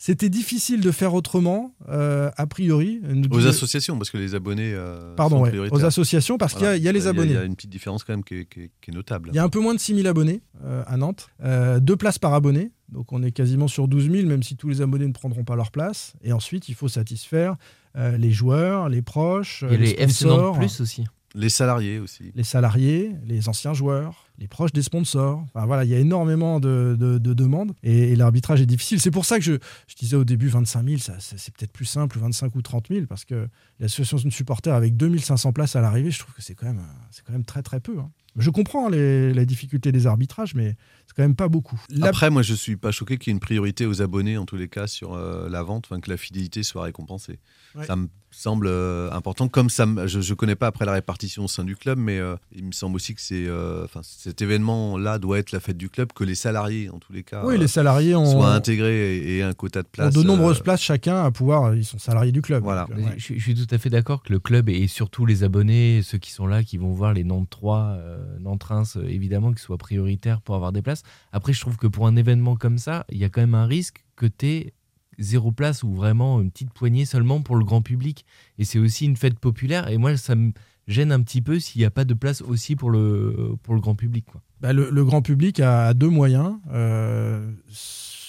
C'était 0.04 0.28
difficile 0.28 0.80
de 0.80 0.90
faire 0.90 1.14
autrement, 1.14 1.76
euh, 1.88 2.28
a 2.36 2.46
priori. 2.48 3.00
Aux 3.30 3.46
associations, 3.46 3.96
parce 3.98 4.10
que 4.10 4.18
les 4.18 4.34
abonnés. 4.34 4.72
euh, 4.74 5.14
Pardon, 5.14 5.36
sont 5.36 5.42
ouais, 5.44 5.50
prioritaires. 5.50 5.78
aux 5.78 5.84
associations, 5.84 6.38
parce 6.38 6.54
qu'il 6.54 6.64
y 6.64 6.66
a- 6.66 6.76
il 6.76 6.82
y 6.82 6.88
a 6.88 6.92
les 6.92 7.06
abonnés. 7.06 7.30
Il 7.30 7.34
y 7.36 7.38
a 7.38 7.44
une 7.44 7.54
petite 7.54 7.70
différence 7.70 8.02
quand 8.02 8.12
même 8.12 8.24
qui 8.24 8.34
est, 8.34 8.44
qui 8.46 8.62
est- 8.62 8.70
qui 8.80 8.90
est 8.90 8.94
notable. 8.94 9.30
Il 9.32 9.36
y 9.36 9.38
a 9.38 9.44
un 9.44 9.48
peu 9.48 9.60
moins 9.60 9.74
de 9.74 9.78
6000 9.78 10.08
abonnés 10.08 10.42
euh, 10.64 10.82
à 10.88 10.96
Nantes, 10.96 11.28
Euh, 11.44 11.78
deux 11.78 11.94
places 11.96 12.18
par 12.18 12.34
abonné, 12.34 12.72
donc 12.88 13.12
on 13.12 13.22
est 13.22 13.30
quasiment 13.30 13.68
sur 13.68 13.86
12 13.86 14.10
000, 14.10 14.26
même 14.26 14.42
si 14.42 14.56
tous 14.56 14.68
les 14.68 14.80
abonnés 14.80 15.06
ne 15.06 15.12
prendront 15.12 15.44
pas 15.44 15.54
leur 15.54 15.70
place. 15.70 16.14
Et 16.24 16.32
ensuite, 16.32 16.68
il 16.68 16.74
faut 16.74 16.88
satisfaire 16.88 17.54
euh, 17.96 18.16
les 18.16 18.32
joueurs, 18.32 18.88
les 18.88 19.02
proches, 19.02 19.62
a 19.62 19.68
les, 19.68 19.76
les 19.76 19.90
FC 19.92 20.02
Nantes 20.02 20.12
sponsors, 20.40 20.58
Plus 20.58 20.80
aussi. 20.80 21.04
Les 21.34 21.48
salariés 21.48 21.98
aussi. 21.98 22.30
les 22.34 22.44
salariés, 22.44 23.12
les 23.26 23.48
anciens 23.48 23.72
joueurs, 23.72 24.26
les 24.38 24.48
proches 24.48 24.72
des 24.72 24.82
sponsors. 24.82 25.44
Enfin, 25.54 25.66
voilà, 25.66 25.84
il 25.84 25.90
y 25.90 25.94
a 25.94 25.98
énormément 25.98 26.60
de, 26.60 26.96
de- 26.98 27.18
de 27.18 27.32
demandes 27.34 27.72
et, 27.82 28.12
et 28.12 28.16
l'arbitrage 28.16 28.60
est 28.60 28.66
difficile. 28.66 29.00
C'est 29.00 29.10
pour 29.10 29.24
ça 29.24 29.38
que 29.38 29.44
je, 29.44 29.52
je 29.88 29.94
disais 29.96 30.16
au 30.16 30.24
début 30.24 30.48
25 30.48 30.84
000, 30.86 30.98
ça, 30.98 31.18
ça- 31.20 31.36
c'est 31.38 31.54
peut-être 31.54 31.72
plus 31.72 31.84
simple, 31.86 32.18
25 32.18 32.54
ou 32.54 32.62
30 32.62 32.88
000, 32.88 33.06
parce 33.06 33.24
que 33.24 33.48
l'association 33.80 34.28
de 34.28 34.32
supporters 34.32 34.74
avec 34.74 34.96
2500 34.96 35.52
places 35.52 35.74
à 35.76 35.80
l'arrivée, 35.80 36.10
je 36.10 36.18
trouve 36.18 36.34
que 36.34 36.42
c'est 36.42 36.54
quand 36.54 36.66
même, 36.66 36.82
c'est 37.10 37.24
quand 37.24 37.32
même 37.32 37.44
très 37.44 37.62
très 37.62 37.80
peu. 37.80 37.98
hein. 37.98 38.10
Je 38.36 38.48
comprends 38.48 38.88
les, 38.88 39.34
la 39.34 39.44
difficulté 39.44 39.92
des 39.92 40.06
arbitrages, 40.06 40.54
mais 40.54 40.74
c'est 41.06 41.14
quand 41.14 41.22
même 41.22 41.36
pas 41.36 41.48
beaucoup. 41.48 41.78
La- 41.90 42.06
Après, 42.06 42.30
moi, 42.30 42.40
je 42.40 42.54
suis 42.54 42.76
pas 42.76 42.90
choqué 42.90 43.18
qu'il 43.18 43.28
y 43.28 43.30
ait 43.32 43.34
une 43.36 43.40
priorité 43.40 43.84
aux 43.84 44.00
abonnés, 44.00 44.38
en 44.38 44.46
tous 44.46 44.56
les 44.56 44.68
cas, 44.68 44.86
sur 44.86 45.12
euh, 45.12 45.50
la 45.50 45.62
vente, 45.62 45.88
que 46.00 46.08
la 46.10 46.16
fidélité 46.16 46.62
soit 46.62 46.84
récompensée. 46.84 47.38
Ouais. 47.74 47.84
Ça 47.86 47.94
me 47.96 48.08
semble 48.32 48.66
euh, 48.68 49.10
important. 49.12 49.48
Comme 49.48 49.70
ça, 49.70 49.86
me- 49.86 50.06
je 50.06 50.18
ne 50.18 50.34
connais 50.34 50.54
pas 50.56 50.66
après 50.66 50.84
la 50.84 50.92
répartition 50.92 51.44
au 51.44 51.48
sein 51.48 51.64
du 51.64 51.76
club, 51.76 51.98
mais 51.98 52.18
euh, 52.18 52.36
il 52.54 52.64
me 52.64 52.72
semble 52.72 52.96
aussi 52.96 53.14
que 53.14 53.20
c'est, 53.20 53.46
euh, 53.46 53.84
enfin, 53.84 54.00
cet 54.02 54.42
événement-là 54.42 55.18
doit 55.18 55.38
être 55.38 55.52
la 55.52 55.60
fête 55.60 55.76
du 55.76 55.88
club, 55.88 56.12
que 56.12 56.24
les 56.24 56.34
salariés, 56.34 56.90
en 56.90 56.98
tous 56.98 57.12
les 57.12 57.22
cas, 57.22 57.44
oui, 57.44 57.54
euh, 57.54 57.58
les 57.58 57.68
salariés 57.68 58.14
ont, 58.14 58.30
soient 58.30 58.52
intégrés 58.54 59.16
et, 59.18 59.36
et 59.38 59.42
un 59.42 59.52
quota 59.52 59.82
de 59.82 59.86
ont 59.86 59.90
place. 59.92 60.14
de 60.14 60.22
nombreuses 60.22 60.60
euh, 60.60 60.62
places 60.62 60.80
chacun 60.82 61.22
à 61.24 61.30
pouvoir. 61.30 61.74
Ils 61.74 61.84
sont 61.84 61.98
salariés 61.98 62.32
du 62.32 62.42
club. 62.42 62.62
Voilà. 62.62 62.86
Donc, 62.88 62.98
ouais. 62.98 63.14
Je, 63.16 63.22
suis- 63.22 63.38
je 63.38 63.42
suis 63.42 63.54
tout 63.54 63.72
à 63.74 63.78
fait 63.78 63.90
d'accord 63.90 64.22
que 64.22 64.32
le 64.32 64.38
club 64.38 64.68
et 64.68 64.86
surtout 64.88 65.26
les 65.26 65.44
abonnés, 65.44 66.00
ceux 66.02 66.18
qui 66.18 66.32
sont 66.32 66.46
là, 66.46 66.62
qui 66.62 66.78
vont 66.78 66.92
voir 66.92 67.12
les 67.12 67.24
Nantes 67.24 67.48
3, 67.50 67.78
euh, 67.98 68.38
Nantes 68.40 68.62
Reims, 68.64 68.98
évidemment, 69.08 69.50
qu'ils 69.50 69.58
soient 69.60 69.78
prioritaires 69.78 70.40
pour 70.40 70.54
avoir 70.54 70.72
des 70.72 70.82
places. 70.82 71.02
Après, 71.32 71.52
je 71.52 71.60
trouve 71.60 71.76
que 71.76 71.86
pour 71.86 72.06
un 72.06 72.16
événement 72.16 72.56
comme 72.56 72.78
ça, 72.78 73.04
il 73.10 73.18
y 73.18 73.24
a 73.24 73.28
quand 73.28 73.40
même 73.40 73.54
un 73.54 73.66
risque 73.66 74.04
que 74.16 74.26
tu 74.26 74.46
aies 74.46 74.72
zéro 75.18 75.52
place 75.52 75.82
ou 75.82 75.92
vraiment 75.94 76.40
une 76.40 76.50
petite 76.50 76.72
poignée 76.72 77.04
seulement 77.04 77.40
pour 77.40 77.56
le 77.56 77.64
grand 77.64 77.82
public. 77.82 78.24
Et 78.58 78.64
c'est 78.64 78.78
aussi 78.78 79.04
une 79.04 79.16
fête 79.16 79.38
populaire. 79.38 79.88
Et 79.88 79.98
moi, 79.98 80.16
ça 80.16 80.34
me, 80.34 80.52
gêne 80.88 81.12
un 81.12 81.22
petit 81.22 81.42
peu 81.42 81.58
s'il 81.58 81.80
n'y 81.80 81.86
a 81.86 81.90
pas 81.90 82.04
de 82.04 82.14
place 82.14 82.42
aussi 82.42 82.76
pour 82.76 82.90
le, 82.90 83.54
pour 83.62 83.74
le 83.74 83.80
grand 83.80 83.94
public. 83.94 84.24
Quoi. 84.30 84.42
Bah, 84.60 84.72
le, 84.72 84.90
le 84.90 85.04
grand 85.04 85.22
public 85.22 85.60
a, 85.60 85.94
deux 85.94 86.08
moyens. 86.08 86.56
Euh, 86.72 87.50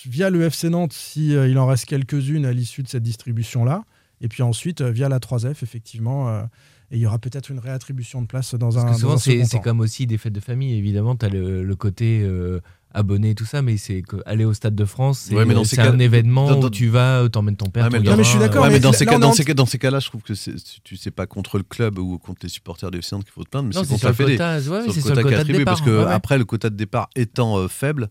via 0.06 0.30
le 0.30 0.42
FC 0.44 0.70
Nantes, 0.70 0.94
si 0.94 1.36
euh, 1.36 1.48
il 1.48 1.58
en 1.58 1.66
reste 1.66 1.86
quelques-unes 1.86 2.46
à 2.46 2.54
l'issue 2.54 2.84
de 2.84 2.88
cette 2.88 3.04
distribution-là. 3.04 3.84
Et 4.22 4.28
puis 4.28 4.44
ensuite, 4.44 4.82
euh, 4.82 4.92
via 4.92 5.10
la 5.10 5.20
3F, 5.20 5.64
effectivement. 5.64 6.30
euh, 6.30 6.44
et 6.94 6.98
il 6.98 7.00
y 7.00 7.08
aura 7.08 7.18
peut-être 7.18 7.50
une 7.50 7.58
réattribution 7.58 8.22
de 8.22 8.28
place 8.28 8.54
dans 8.54 8.78
un, 8.78 8.92
que 8.92 9.00
souvent, 9.00 9.18
c'est 9.18 9.62
comme 9.64 9.80
aussi 9.80 10.06
des 10.06 10.20
fêtes 10.20 10.34
de 10.34 10.40
famille. 10.40 10.78
Évidemment, 10.78 11.16
tu 11.16 11.26
as 11.26 11.30
le, 11.30 11.64
le 11.64 11.76
côté 11.76 12.22
euh, 12.22 12.60
abonné 12.94 13.32
et 13.32 13.36
tout 13.36 13.46
ça, 13.46 13.62
mais 13.62 13.78
c'est 13.78 14.04
aller 14.26 14.46
au 14.46 14.54
Stade 14.54 14.76
de 14.76 14.86
France, 14.86 15.26
c'est 15.30 15.36
Ouais, 15.36 15.44
un 15.80 16.00
événement 16.00 16.48
dans- 16.50 16.60
dans- 16.60 16.68
où 16.68 16.70
tu 16.70 16.88
vas, 16.88 17.28
t'emmènes 17.30 17.56
ton 17.58 17.66
père, 17.68 17.90
ton 17.90 17.98
mais 17.98 18.04
gamin. 18.04 18.18
mais 18.18 18.24
je 18.24 18.30
suis 18.30 18.40
d'accord, 18.40 18.62
Ouais, 18.64 18.68
mais 18.70 18.76
mais 18.76 18.80
dans 18.80 18.92
là, 18.92 18.98
ces 18.98 19.06
cas, 19.06 19.16
est 19.16 19.20
dans 19.20 19.34
ces 19.34 19.44
cas, 19.46 19.54
dans 19.54 19.66
ces 19.66 19.78
cas-là, 19.80 20.00
je 20.00 20.08
trouve 20.08 20.22
que 20.22 20.34
tu 20.84 20.98
sais 20.98 21.12
pas 21.12 21.26
contre 21.26 21.58
le 21.58 21.64
club 21.64 21.98
ou 22.00 22.18
contre 22.18 22.42
les 22.44 22.50
supporters 22.50 22.92
du 22.92 23.00
FC 23.00 23.16
Nantes 23.16 23.24
qu'il 23.24 23.34
faut 23.34 23.44
te 23.44 23.50
plaindre, 23.50 23.70
mais 23.70 23.76
Non, 23.76 23.82
c'est 23.84 23.88
contre 23.90 24.00
sur 24.00 24.08
la 24.08 24.12
le 24.12 24.16
fédé. 24.16 24.38
c'est 24.38 24.98
le 24.98 25.02
sur 25.02 25.16
le 25.16 25.22
quota 25.24 25.30
de 25.36 25.40
attribué, 25.42 25.58
départ. 25.60 25.74
parce 25.76 25.86
que 25.86 26.06
après 26.06 26.38
le 26.38 26.46
quota 26.46 26.70
de 26.70 26.76
départ 26.76 27.10
étant 27.16 27.58
euh, 27.58 27.68
faible. 27.68 28.10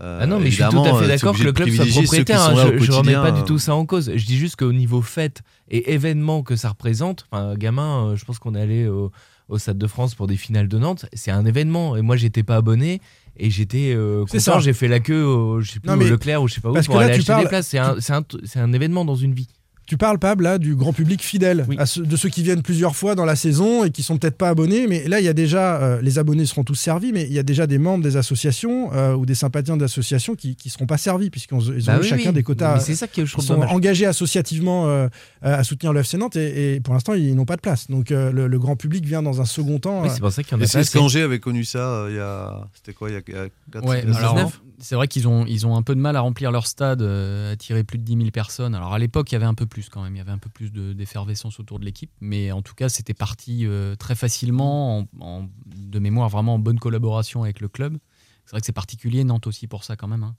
euh, 0.00 0.20
Ah 0.22 0.26
non, 0.26 0.38
mais 0.38 0.50
je 0.50 0.62
suis 0.62 0.64
tout 0.70 0.78
à 0.84 0.98
fait 0.98 1.04
euh, 1.04 1.08
d'accord 1.08 1.36
que 1.36 1.42
le 1.42 1.52
de 1.52 1.56
club 1.56 1.68
soit 1.70 1.84
propriétaire. 2.02 2.42
hein, 2.42 2.54
là 2.54 2.66
je, 2.78 2.84
je 2.84 2.92
remets 2.92 3.12
pas 3.14 3.30
du 3.32 3.40
euh. 3.40 3.44
tout 3.44 3.58
ça 3.58 3.74
en 3.74 3.84
cause. 3.86 4.10
Je 4.14 4.24
dis 4.24 4.36
juste 4.38 4.56
qu'au 4.56 4.72
niveau 4.72 5.02
fête 5.02 5.42
et 5.70 5.92
événement 5.92 6.42
que 6.42 6.56
ça 6.56 6.70
représente, 6.70 7.26
gamin, 7.58 8.06
euh, 8.12 8.16
je 8.16 8.24
pense 8.24 8.38
qu'on 8.38 8.54
est 8.54 8.60
allé 8.60 8.86
au, 8.86 9.10
au 9.48 9.58
Stade 9.58 9.76
de 9.78 9.86
France 9.86 10.14
pour 10.14 10.26
des 10.28 10.36
finales 10.36 10.68
de 10.68 10.78
Nantes. 10.78 11.04
C'est 11.12 11.30
un 11.30 11.44
événement. 11.44 11.94
Et 11.96 12.00
moi, 12.02 12.16
j'étais 12.16 12.42
pas 12.42 12.56
abonné. 12.56 13.02
Et 13.36 13.50
j'étais 13.50 13.92
euh, 13.96 14.24
content, 14.26 14.60
j'ai 14.60 14.72
fait 14.74 14.88
la 14.88 15.00
queue 15.00 15.24
au, 15.24 15.60
je 15.60 15.72
sais 15.72 15.80
plus, 15.80 15.88
Non, 15.88 15.96
au 15.96 16.02
Leclerc 16.10 16.42
ou 16.42 16.48
je 16.48 16.54
sais 16.54 16.60
pas 16.60 16.70
où 16.70 16.74
pour 16.82 16.98
aller 16.98 17.12
acheter 17.12 17.26
parles- 17.26 17.42
des 17.44 17.48
places. 17.48 17.68
C'est 17.68 17.78
un, 17.78 17.96
un, 17.96 18.22
c'est 18.44 18.58
un 18.60 18.72
événement 18.72 19.04
dans 19.04 19.14
une 19.16 19.32
vie. 19.34 19.48
Tu 19.86 19.96
parles, 19.96 20.18
Pab, 20.18 20.40
là, 20.40 20.58
du 20.58 20.76
grand 20.76 20.92
public 20.92 21.22
fidèle, 21.22 21.66
Oui. 21.68 21.76
à 21.78 21.84
de 21.84 22.16
ceux 22.16 22.28
qui 22.28 22.42
viennent 22.42 22.62
plusieurs 22.62 22.94
fois 22.94 23.14
dans 23.14 23.24
la 23.24 23.34
saison 23.36 23.84
et 23.84 23.90
qui 23.90 24.02
sont 24.02 24.16
peut-être 24.16 24.36
pas 24.38 24.48
abonnés. 24.48 24.86
Mais 24.86 25.06
là, 25.08 25.18
il 25.20 25.24
y 25.24 25.28
a 25.28 25.32
déjà, 25.32 25.76
euh, 25.82 26.00
les 26.00 26.18
abonnés 26.18 26.46
seront 26.46 26.62
tous 26.64 26.76
servis, 26.76 27.12
mais 27.12 27.22
il 27.24 27.32
y 27.32 27.38
a 27.38 27.42
déjà 27.42 27.66
des 27.66 27.78
membres 27.78 28.02
des 28.04 28.16
associations 28.16 28.90
euh, 28.94 29.14
ou 29.14 29.26
des 29.26 29.34
sympathisants 29.34 29.76
d'associations 29.76 30.34
qui 30.36 30.56
ne 30.64 30.70
seront 30.70 30.86
pas 30.86 30.98
servis, 30.98 31.30
puisqu'ils 31.30 31.54
ont 31.56 31.62
Bah 31.86 31.98
oui, 32.00 32.06
chacun 32.08 32.28
oui. 32.30 32.32
des 32.34 32.42
quotas. 32.42 32.74
Mais 32.76 32.80
c'est 32.80 32.94
ça 32.94 33.08
que 33.08 33.24
je 33.24 33.30
Ils 33.30 33.32
trouve 33.32 33.44
sont 33.44 33.54
dommage. 33.54 33.72
engagés 33.72 34.06
associativement 34.06 34.86
euh, 34.88 35.08
à 35.42 35.64
soutenir 35.64 35.92
le 35.92 36.00
FC 36.00 36.16
Nantes 36.16 36.36
et, 36.36 36.74
et 36.76 36.80
pour 36.80 36.94
l'instant, 36.94 37.14
ils 37.14 37.34
n'ont 37.34 37.44
pas 37.44 37.56
de 37.56 37.60
place. 37.60 37.88
Donc 37.90 38.12
euh, 38.12 38.30
le, 38.32 38.46
le 38.46 38.58
grand 38.58 38.76
public 38.76 39.04
vient 39.04 39.22
dans 39.22 39.40
un 39.40 39.44
second 39.44 39.78
temps. 39.80 40.02
Oui, 40.02 40.08
c'est 40.12 40.20
pour 40.20 40.30
ça 40.32 40.42
qu'il 40.42 40.52
y 40.52 40.54
en 40.54 40.60
Et 40.60 40.64
a 40.64 40.66
c'est 40.68 40.78
pas 40.78 40.84
ce 40.84 40.88
assez. 40.90 40.98
qu'Angers 40.98 41.22
avait 41.22 41.40
connu 41.40 41.64
ça 41.64 41.78
euh, 41.80 42.08
il 42.10 42.16
y 42.16 42.20
a. 42.20 42.68
C'était 42.74 42.92
quoi 42.92 43.10
Il 43.10 43.14
y 43.14 43.16
a 43.16 43.20
4 43.20 43.84
Ouais, 43.86 44.04
c'est 44.06 44.16
alors 44.16 44.34
19. 44.34 44.60
c'est 44.78 44.94
vrai 44.94 45.08
qu'ils 45.08 45.26
ont, 45.28 45.44
ils 45.46 45.66
ont 45.66 45.76
un 45.76 45.82
peu 45.82 45.94
de 45.94 46.00
mal 46.00 46.16
à 46.16 46.20
remplir 46.20 46.50
leur 46.52 46.66
stade, 46.66 47.02
euh, 47.02 47.52
attirer 47.52 47.82
plus 47.84 47.98
de 47.98 48.04
10 48.04 48.16
000 48.16 48.30
personnes. 48.30 48.74
Alors 48.74 48.94
à 48.94 48.98
l'époque, 48.98 49.30
il 49.32 49.34
y 49.34 49.36
avait 49.36 49.44
un 49.46 49.54
peu 49.54 49.66
plus 49.72 49.88
quand 49.88 50.02
même, 50.02 50.14
il 50.14 50.18
y 50.18 50.20
avait 50.20 50.30
un 50.32 50.38
peu 50.38 50.50
plus 50.50 50.70
de- 50.72 50.92
d'effervescence 50.92 51.58
autour 51.58 51.78
de 51.78 51.84
l'équipe, 51.84 52.10
mais 52.20 52.52
en 52.52 52.62
tout 52.62 52.74
cas, 52.74 52.88
c'était 52.88 53.14
parti 53.14 53.66
euh, 53.66 53.96
très 53.96 54.14
facilement, 54.14 54.98
en, 55.00 55.08
en- 55.20 55.48
de 55.76 55.98
mémoire 55.98 56.28
vraiment 56.28 56.54
en 56.54 56.58
bonne 56.58 56.78
collaboration 56.78 57.42
avec 57.42 57.60
le 57.60 57.68
club. 57.68 57.98
C'est 58.44 58.52
vrai 58.52 58.60
que 58.60 58.66
c'est 58.66 58.72
particulier, 58.72 59.24
Nantes 59.24 59.46
aussi 59.46 59.66
pour 59.66 59.84
ça 59.84 59.96
quand 59.96 60.08
même. 60.08 60.22
hein. 60.24 60.36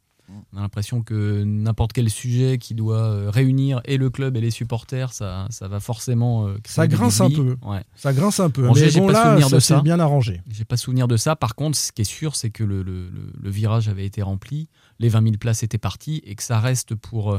On 0.53 0.57
a 0.57 0.61
l'impression 0.61 1.03
que 1.03 1.43
n'importe 1.43 1.91
quel 1.91 2.09
sujet 2.09 2.57
qui 2.57 2.75
doit 2.75 3.01
euh, 3.03 3.29
réunir 3.29 3.81
et 3.83 3.97
le 3.97 4.09
club 4.09 4.37
et 4.37 4.41
les 4.41 4.51
supporters, 4.51 5.11
ça, 5.11 5.47
ça 5.49 5.67
va 5.67 5.81
forcément 5.81 6.47
euh, 6.47 6.53
créer 6.63 6.73
Ça 6.75 6.87
grince 6.87 7.19
un 7.19 7.29
peu. 7.29 7.57
Ouais. 7.61 7.83
Ça 7.95 8.13
grince 8.13 8.39
un 8.39 8.49
peu. 8.49 8.69
Angers, 8.69 8.85
mais 8.85 8.89
j'ai 8.89 8.99
bon, 9.01 9.07
pas 9.07 9.13
là, 9.13 9.23
souvenir 9.31 9.49
ça 9.49 9.55
de 9.57 9.59
ça. 9.59 9.81
bien 9.81 9.99
arrangé. 9.99 10.41
J'ai 10.49 10.63
pas 10.63 10.77
souvenir 10.77 11.09
de 11.09 11.17
ça. 11.17 11.35
Par 11.35 11.55
contre, 11.55 11.77
ce 11.77 11.91
qui 11.91 12.03
est 12.03 12.05
sûr, 12.05 12.37
c'est 12.37 12.51
que 12.51 12.63
le, 12.63 12.83
le- 12.83 13.09
le- 13.09 13.33
le 13.37 13.49
virage 13.49 13.89
avait 13.89 14.05
été 14.05 14.21
rempli, 14.21 14.69
les 14.99 15.09
20 15.09 15.23
000 15.23 15.33
places 15.37 15.61
étaient 15.61 15.77
parties 15.77 16.21
et 16.25 16.35
que 16.35 16.43
ça 16.43 16.59
reste 16.61 16.95
pour. 16.95 17.37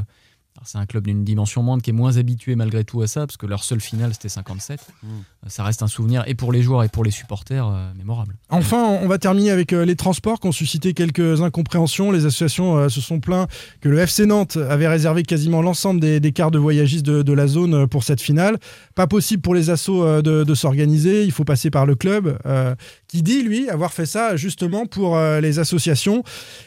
C'est 0.65 0.79
un 0.79 0.87
club 0.87 1.07
d'une 1.07 1.25
dimension 1.25 1.63
moindre 1.63 1.83
qui 1.83 1.91
est 1.91 1.95
moins 1.95 2.17
habitué 2.17 2.55
malgré 2.55 2.85
tout 2.85 3.03
à 3.03 3.07
ça, 3.07 3.27
parce 3.27 3.37
que 3.37 3.47
leur 3.47 3.65
seule 3.65 3.81
finale 3.81 4.13
c'était 4.13 4.29
57. 4.29 4.81
Mm. 5.03 5.09
Ça 5.49 5.65
reste 5.65 5.83
un 5.83 5.89
souvenir 5.89 6.25
et 6.27 6.35
pour 6.35 6.53
les 6.53 6.63
joueurs 6.63 6.85
et 6.85 6.89
pour 6.89 7.05
les 7.05 7.11
supporters 7.11 7.67
euh, 7.67 7.93
mémorable. 7.99 8.37
Enfin, 8.51 8.83
on 9.03 9.09
va 9.09 9.19
terminer 9.19 9.51
avec 9.51 9.73
euh, 9.73 9.85
les 9.85 9.97
transports 9.97 10.41
qui 10.41 10.47
ont 10.47 10.53
suscité 10.53 10.95
quelques 10.95 11.43
incompréhensions. 11.43 12.11
Les 12.11 12.25
associations 12.25 12.77
euh, 12.77 12.89
se 12.89 13.01
sont 13.01 13.21
plaints 13.21 13.47
que 13.81 13.89
le 13.89 13.99
FC 13.99 14.27
Nantes 14.27 14.57
avait 14.57 14.89
réservé 14.89 15.23
quasiment 15.23 15.61
l'ensemble 15.61 16.01
des, 16.01 16.21
des 16.21 16.33
quarts 16.33 16.51
de 16.51 16.59
voyagistes 16.59 17.05
de, 17.05 17.23
de 17.23 17.33
la 17.33 17.47
zone 17.47 17.87
pour 17.89 18.05
cette 18.05 18.23
finale. 18.23 18.59
Pas 18.95 19.07
possible 19.07 19.43
pour 19.43 19.55
les 19.55 19.71
assos 19.71 20.05
euh, 20.05 20.23
de, 20.23 20.45
de 20.45 20.55
s'organiser. 20.55 21.25
Il 21.25 21.33
faut 21.33 21.45
passer 21.45 21.71
par 21.71 21.87
le 21.87 21.95
club 21.95 22.39
euh, 22.47 22.75
qui 23.09 23.23
dit, 23.23 23.43
lui, 23.43 23.69
avoir 23.69 23.93
fait 23.93 24.07
ça 24.07 24.37
justement 24.37 24.87
pour 24.87 25.17
euh, 25.17 25.41
les 25.41 25.59
associations. 25.59 26.23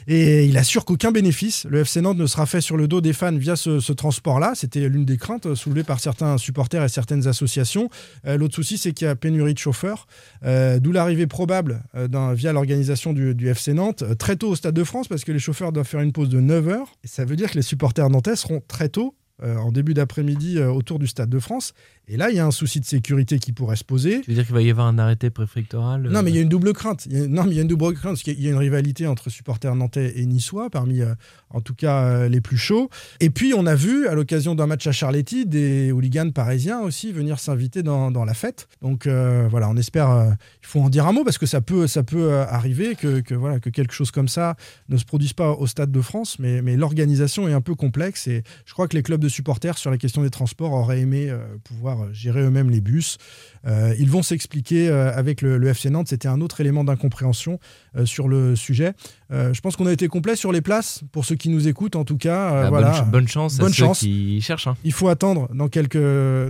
Et 0.08 0.46
il 0.46 0.58
assure 0.58 0.86
qu'aucun 0.86 1.12
bénéfice, 1.12 1.66
le 1.70 1.80
FC 1.80 2.02
Nantes, 2.02 2.18
ne 2.18 2.26
sera 2.26 2.46
fait 2.46 2.62
sur 2.62 2.78
le 2.78 2.88
dos 2.88 3.02
des 3.02 3.14
fans 3.14 3.36
via 3.36 3.56
ce, 3.56 3.77
ce 3.80 3.94
transport-là. 3.94 4.54
C'était 4.56 4.88
l'une 4.90 5.06
des 5.06 5.18
craintes 5.18 5.56
soulevées 5.56 5.84
par 5.84 6.00
certains 6.00 6.38
supporters 6.38 6.84
et 6.84 6.90
certaines 6.90 7.28
associations. 7.28 7.90
Euh, 8.26 8.38
L'autre 8.38 8.56
souci, 8.56 8.78
c'est 8.78 8.94
qu'il 8.94 9.08
y 9.08 9.10
a 9.10 9.16
pénurie 9.16 9.54
de 9.54 9.60
chauffeurs. 9.60 10.08
Euh, 10.46 10.80
D'où 10.80 10.92
l'arrivée 10.92 11.28
probable 11.28 11.82
euh, 11.96 12.08
via 12.34 12.54
l'organisation 12.54 13.14
du, 13.14 13.48
FC 13.48 13.74
Nantes 13.74 14.04
très 14.18 14.36
tôt 14.36 14.50
au 14.50 14.56
Stade 14.56 14.76
de 14.76 14.84
France 14.84 15.08
parce 15.08 15.24
que 15.24 15.32
les 15.32 15.40
chauffeurs 15.40 15.72
doivent 15.72 15.88
faire 15.88 16.02
une 16.02 16.12
pause 16.12 16.30
de 16.30 16.40
9 16.40 16.68
heures. 16.68 16.92
Ça 17.04 17.26
veut 17.26 17.36
dire 17.36 17.52
que 17.52 17.56
les 17.56 17.62
supporters 17.62 18.10
nantais 18.10 18.36
seront 18.36 18.62
très 18.68 18.90
tôt, 18.90 19.16
en 19.44 19.72
début 19.72 19.94
d'après-midi, 19.94 20.58
euh, 20.58 20.70
autour 20.72 21.00
du 21.00 21.08
Stade 21.08 21.30
de 21.30 21.40
France. 21.40 21.74
Et 22.10 22.16
là, 22.16 22.30
il 22.32 22.38
y 22.38 22.40
a 22.40 22.46
un 22.46 22.52
souci 22.52 22.80
de 22.80 22.86
sécurité 22.86 23.38
qui 23.38 23.52
pourrait 23.52 23.76
se 23.76 23.84
poser. 23.84 24.22
Tu 24.22 24.32
veux 24.32 24.36
dire 24.36 24.46
qu'il 24.46 24.56
va 24.56 24.62
y 24.62 24.70
avoir 24.72 24.88
un 24.88 24.98
arrêté 24.98 25.30
préfectoral 25.30 26.06
euh, 26.06 26.10
Non, 26.10 26.24
mais 26.24 26.32
il 26.32 26.36
y 26.36 26.40
a 26.40 26.42
une 26.42 26.48
double 26.50 26.72
crainte. 26.74 27.06
Il 27.10 27.18
y 27.18 27.22
a- 27.22 27.28
non, 27.28 27.44
mais 27.44 27.52
il 27.52 27.56
y 27.56 27.60
a 27.60 27.64
une 27.64 27.68
double 27.68 27.94
crainte 27.94 28.14
parce 28.14 28.24
qu'il 28.24 28.40
y 28.42 28.48
a 28.48 28.52
une 28.52 28.58
rivalité 28.58 29.08
entre 29.08 29.30
supporters 29.30 29.76
nantais 29.76 30.14
et 30.18 30.26
niçois, 30.26 30.70
parmi 30.70 31.02
euh, 31.02 31.14
en 31.50 31.60
tout 31.60 31.76
cas 31.76 32.04
euh, 32.04 32.30
les 32.30 32.40
plus 32.40 32.56
chauds. 32.58 32.90
Et 33.20 33.30
puis, 33.30 33.54
on 33.54 33.66
a 33.66 33.76
vu, 33.76 34.08
à 34.08 34.16
l'occasion 34.16 34.56
d'un 34.56 34.68
match 34.68 34.88
à 34.88 34.94
Charletti, 34.94 35.46
des 35.46 35.92
hooligans 35.92 36.32
parisiens 36.32 36.80
aussi 36.80 37.12
venir 37.12 37.40
s'inviter 37.40 37.84
dans, 37.84 38.10
dans 38.10 38.24
la 38.24 38.34
fête. 38.34 38.70
Donc 38.82 39.06
euh, 39.06 39.48
voilà, 39.52 39.70
on 39.70 39.76
espère. 39.76 40.10
euh, 40.10 40.30
il 40.64 40.68
faut 40.68 40.80
en 40.80 40.90
dire 40.90 41.06
un 41.08 41.12
mot 41.12 41.26
parce 41.26 41.38
que 41.38 41.46
ça 41.46 41.60
peut, 41.60 41.88
ça 41.88 42.04
peut 42.04 42.32
euh, 42.32 42.46
arriver 42.48 42.96
que, 42.96 43.20
que, 43.20 43.36
voilà, 43.36 43.60
que 43.60 43.70
quelque 43.70 43.94
chose 43.94 44.12
comme 44.12 44.30
ça 44.30 44.56
ne 44.88 44.96
se 44.98 45.04
produise 45.06 45.34
pas 45.34 45.52
au 45.52 45.68
Stade 45.68 45.92
de 45.92 46.02
France, 46.02 46.40
mais, 46.40 46.62
mais 46.62 46.78
l'organisation 46.78 47.48
est 47.50 47.54
un 47.54 47.62
peu 47.62 47.76
complexe 47.76 48.28
et 48.28 48.44
je 48.66 48.72
crois 48.74 48.88
que 48.88 48.96
les 48.96 49.04
clubs 49.04 49.20
de 49.22 49.27
supporters 49.30 49.78
sur 49.78 49.92
la 49.92 49.98
question 49.98 50.22
des 50.22 50.30
transports 50.30 50.72
auraient 50.74 51.00
aimé 51.02 51.28
euh, 51.30 51.40
pouvoir 51.64 52.14
gérer 52.14 52.42
eux-mêmes 52.42 52.70
les 52.70 52.82
bus. 52.82 53.18
Euh, 53.66 53.94
ils 54.00 54.10
vont 54.10 54.22
s'expliquer 54.24 54.88
euh, 54.90 55.12
avec 55.16 55.42
le, 55.42 55.58
le 55.58 55.68
FC 55.68 55.90
Nantes. 55.90 56.08
C'était 56.10 56.28
un 56.28 56.42
autre 56.42 56.62
élément 56.62 56.84
d'incompréhension 56.84 57.60
sur 58.06 58.28
le 58.28 58.56
sujet. 58.56 58.94
Je 59.32 59.60
pense 59.60 59.76
qu'on 59.76 59.88
a 59.88 59.92
été 59.92 60.08
complet 60.08 60.36
sur 60.36 60.52
les 60.52 60.62
places 60.62 61.02
pour 61.12 61.26
ceux 61.26 61.36
qui 61.36 61.50
nous 61.50 61.68
écoutent 61.68 61.96
en 61.96 62.06
tout 62.06 62.18
cas. 62.18 62.50
bah, 62.52 62.60
bonne 62.62 62.70
voilà. 62.70 62.94
ch- 62.94 63.06
bonne, 63.08 63.28
chance 63.28 63.58
Bonne 63.58 63.68
à 63.68 63.74
ceux 63.74 63.86
chance. 63.86 64.00
qui 64.00 64.40
cherchent. 64.42 64.68
hein. 64.68 64.78
Il 64.84 64.94
faut 64.94 65.08
attendre 65.10 65.50
dans 65.54 65.68
quelques, 65.68 65.98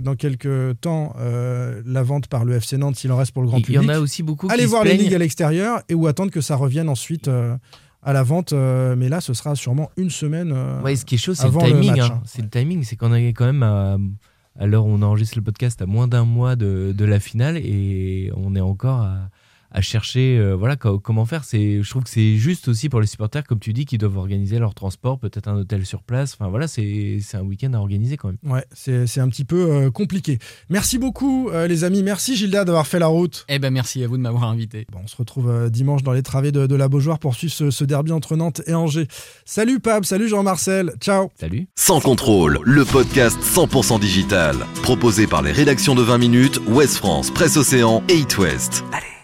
dans 0.02 0.14
quelques 0.14 0.78
temps 0.80 1.14
la 1.18 2.02
vente 2.02 2.26
par 2.28 2.44
le 2.44 2.54
FC 2.56 2.76
Nantes 2.76 2.96
s'il 2.96 3.10
en 3.12 3.16
reste 3.16 3.32
pour 3.32 3.42
le 3.42 3.48
grand 3.48 3.58
Il 3.58 3.62
y 3.62 3.64
public. 3.64 3.90
en 3.90 3.94
a 3.94 3.98
aussi 3.98 4.22
beaucoup 4.22 4.48
Allez 4.50 4.64
qui 4.64 4.68
voir 4.68 4.84
les 4.84 4.96
ligues 4.96 5.14
à 5.14 5.18
l'extérieur 5.18 5.80
et 5.88 5.94
ou 5.94 6.06
attendre 6.06 6.30
que 6.30 6.40
ça 6.40 6.54
revienne 6.56 6.88
ensuite 6.88 7.28
à 8.02 8.12
la 8.12 8.22
vente. 8.22 8.52
euh, 8.52 8.94
mais 8.96 9.08
là, 9.08 9.20
ce 9.20 9.34
sera 9.34 9.54
sûrement 9.54 9.90
une 9.96 10.10
semaine. 10.10 10.52
euh, 10.54 10.80
Ouais, 10.82 10.96
ce 10.96 11.04
qui 11.04 11.16
est 11.16 11.18
chaud, 11.18 11.34
c'est 11.34 11.44
le 11.46 11.52
timing. 11.72 11.90
hein. 12.00 12.22
C'est 12.24 12.42
le 12.42 12.48
timing, 12.48 12.82
c'est 12.84 12.96
qu'on 12.96 13.12
est 13.14 13.32
quand 13.32 13.46
même 13.46 13.62
à, 13.62 13.96
à 14.58 14.66
l'heure 14.66 14.86
où 14.86 14.90
on 14.90 15.02
enregistre 15.02 15.36
le 15.38 15.42
podcast 15.44 15.80
à 15.82 15.86
moins 15.86 16.08
d'un 16.08 16.24
mois 16.24 16.56
de, 16.56 16.92
de 16.96 17.04
la 17.04 17.20
finale 17.20 17.56
et 17.58 18.30
on 18.36 18.54
est 18.54 18.60
encore 18.60 19.00
à, 19.02 19.30
à 19.70 19.80
chercher 19.82 20.38
euh, 20.38 20.54
voilà 20.56 20.76
co- 20.76 20.98
comment 20.98 21.26
faire. 21.26 21.44
C'est, 21.44 21.82
je 21.82 21.90
trouve 21.90 22.04
que 22.04 22.10
c'est 22.10 22.36
juste 22.36 22.68
aussi 22.68 22.88
pour 22.88 23.00
les 23.00 23.06
supporters, 23.06 23.44
comme 23.44 23.58
tu 23.58 23.72
dis, 23.72 23.84
qui 23.84 23.98
doivent 23.98 24.16
organiser 24.16 24.58
leur 24.58 24.74
transport, 24.74 25.18
peut-être 25.18 25.48
un 25.48 25.56
hôtel 25.56 25.84
sur 25.84 26.02
place. 26.02 26.34
Enfin 26.38 26.48
voilà, 26.50 26.68
c'est, 26.68 27.18
c'est 27.22 27.36
un 27.36 27.42
week-end 27.42 27.72
à 27.74 27.78
organiser 27.78 28.16
quand 28.16 28.28
même. 28.28 28.38
Ouais, 28.52 28.64
c'est 28.72 29.06
c'est 29.06 29.20
un 29.20 29.28
petit 29.28 29.44
peu 29.44 29.70
euh, 29.70 29.90
compliqué. 29.90 30.38
Merci 30.70 30.98
beaucoup, 30.98 31.50
euh, 31.50 31.66
les 31.66 31.84
amis. 31.84 32.02
Merci, 32.02 32.36
Gilda, 32.36 32.64
d'avoir 32.64 32.86
fait 32.86 32.98
la 32.98 33.06
route. 33.08 33.44
Eh 33.48 33.58
ben 33.58 33.70
merci 33.72 34.02
à 34.02 34.06
vous 34.08 34.16
de 34.16 34.22
m'avoir 34.22 34.44
invité. 34.44 34.86
Bon, 34.92 35.00
on 35.04 35.06
se 35.06 35.16
retrouve 35.16 35.50
euh, 35.50 35.68
dimanche 35.68 36.02
dans 36.02 36.12
les 36.12 36.22
travées 36.22 36.52
de, 36.52 36.66
de 36.66 36.74
la 36.74 36.88
Beaujoire 36.88 37.18
pour 37.18 37.34
suivre 37.34 37.52
ce, 37.52 37.70
ce 37.70 37.84
derby 37.84 38.12
entre 38.12 38.36
Nantes 38.36 38.62
et 38.66 38.74
Angers. 38.74 39.08
Salut, 39.44 39.80
Pab. 39.80 40.04
Salut, 40.04 40.28
Jean-Marcel. 40.28 40.92
Ciao. 41.00 41.30
Salut. 41.38 41.68
Sans 41.76 42.00
contrôle, 42.00 42.58
le 42.62 42.84
podcast 42.84 43.38
100% 43.42 44.00
digital. 44.00 44.56
Proposé 44.82 45.26
par 45.26 45.42
les 45.42 45.52
rédactions 45.52 45.94
de 45.94 46.02
20 46.02 46.18
minutes, 46.18 46.60
Ouest 46.68 46.96
France, 46.96 47.30
Presse 47.30 47.56
Océan 47.56 48.02
et 48.08 48.16
It 48.18 48.38
West. 48.38 48.84
Allez. 48.92 49.17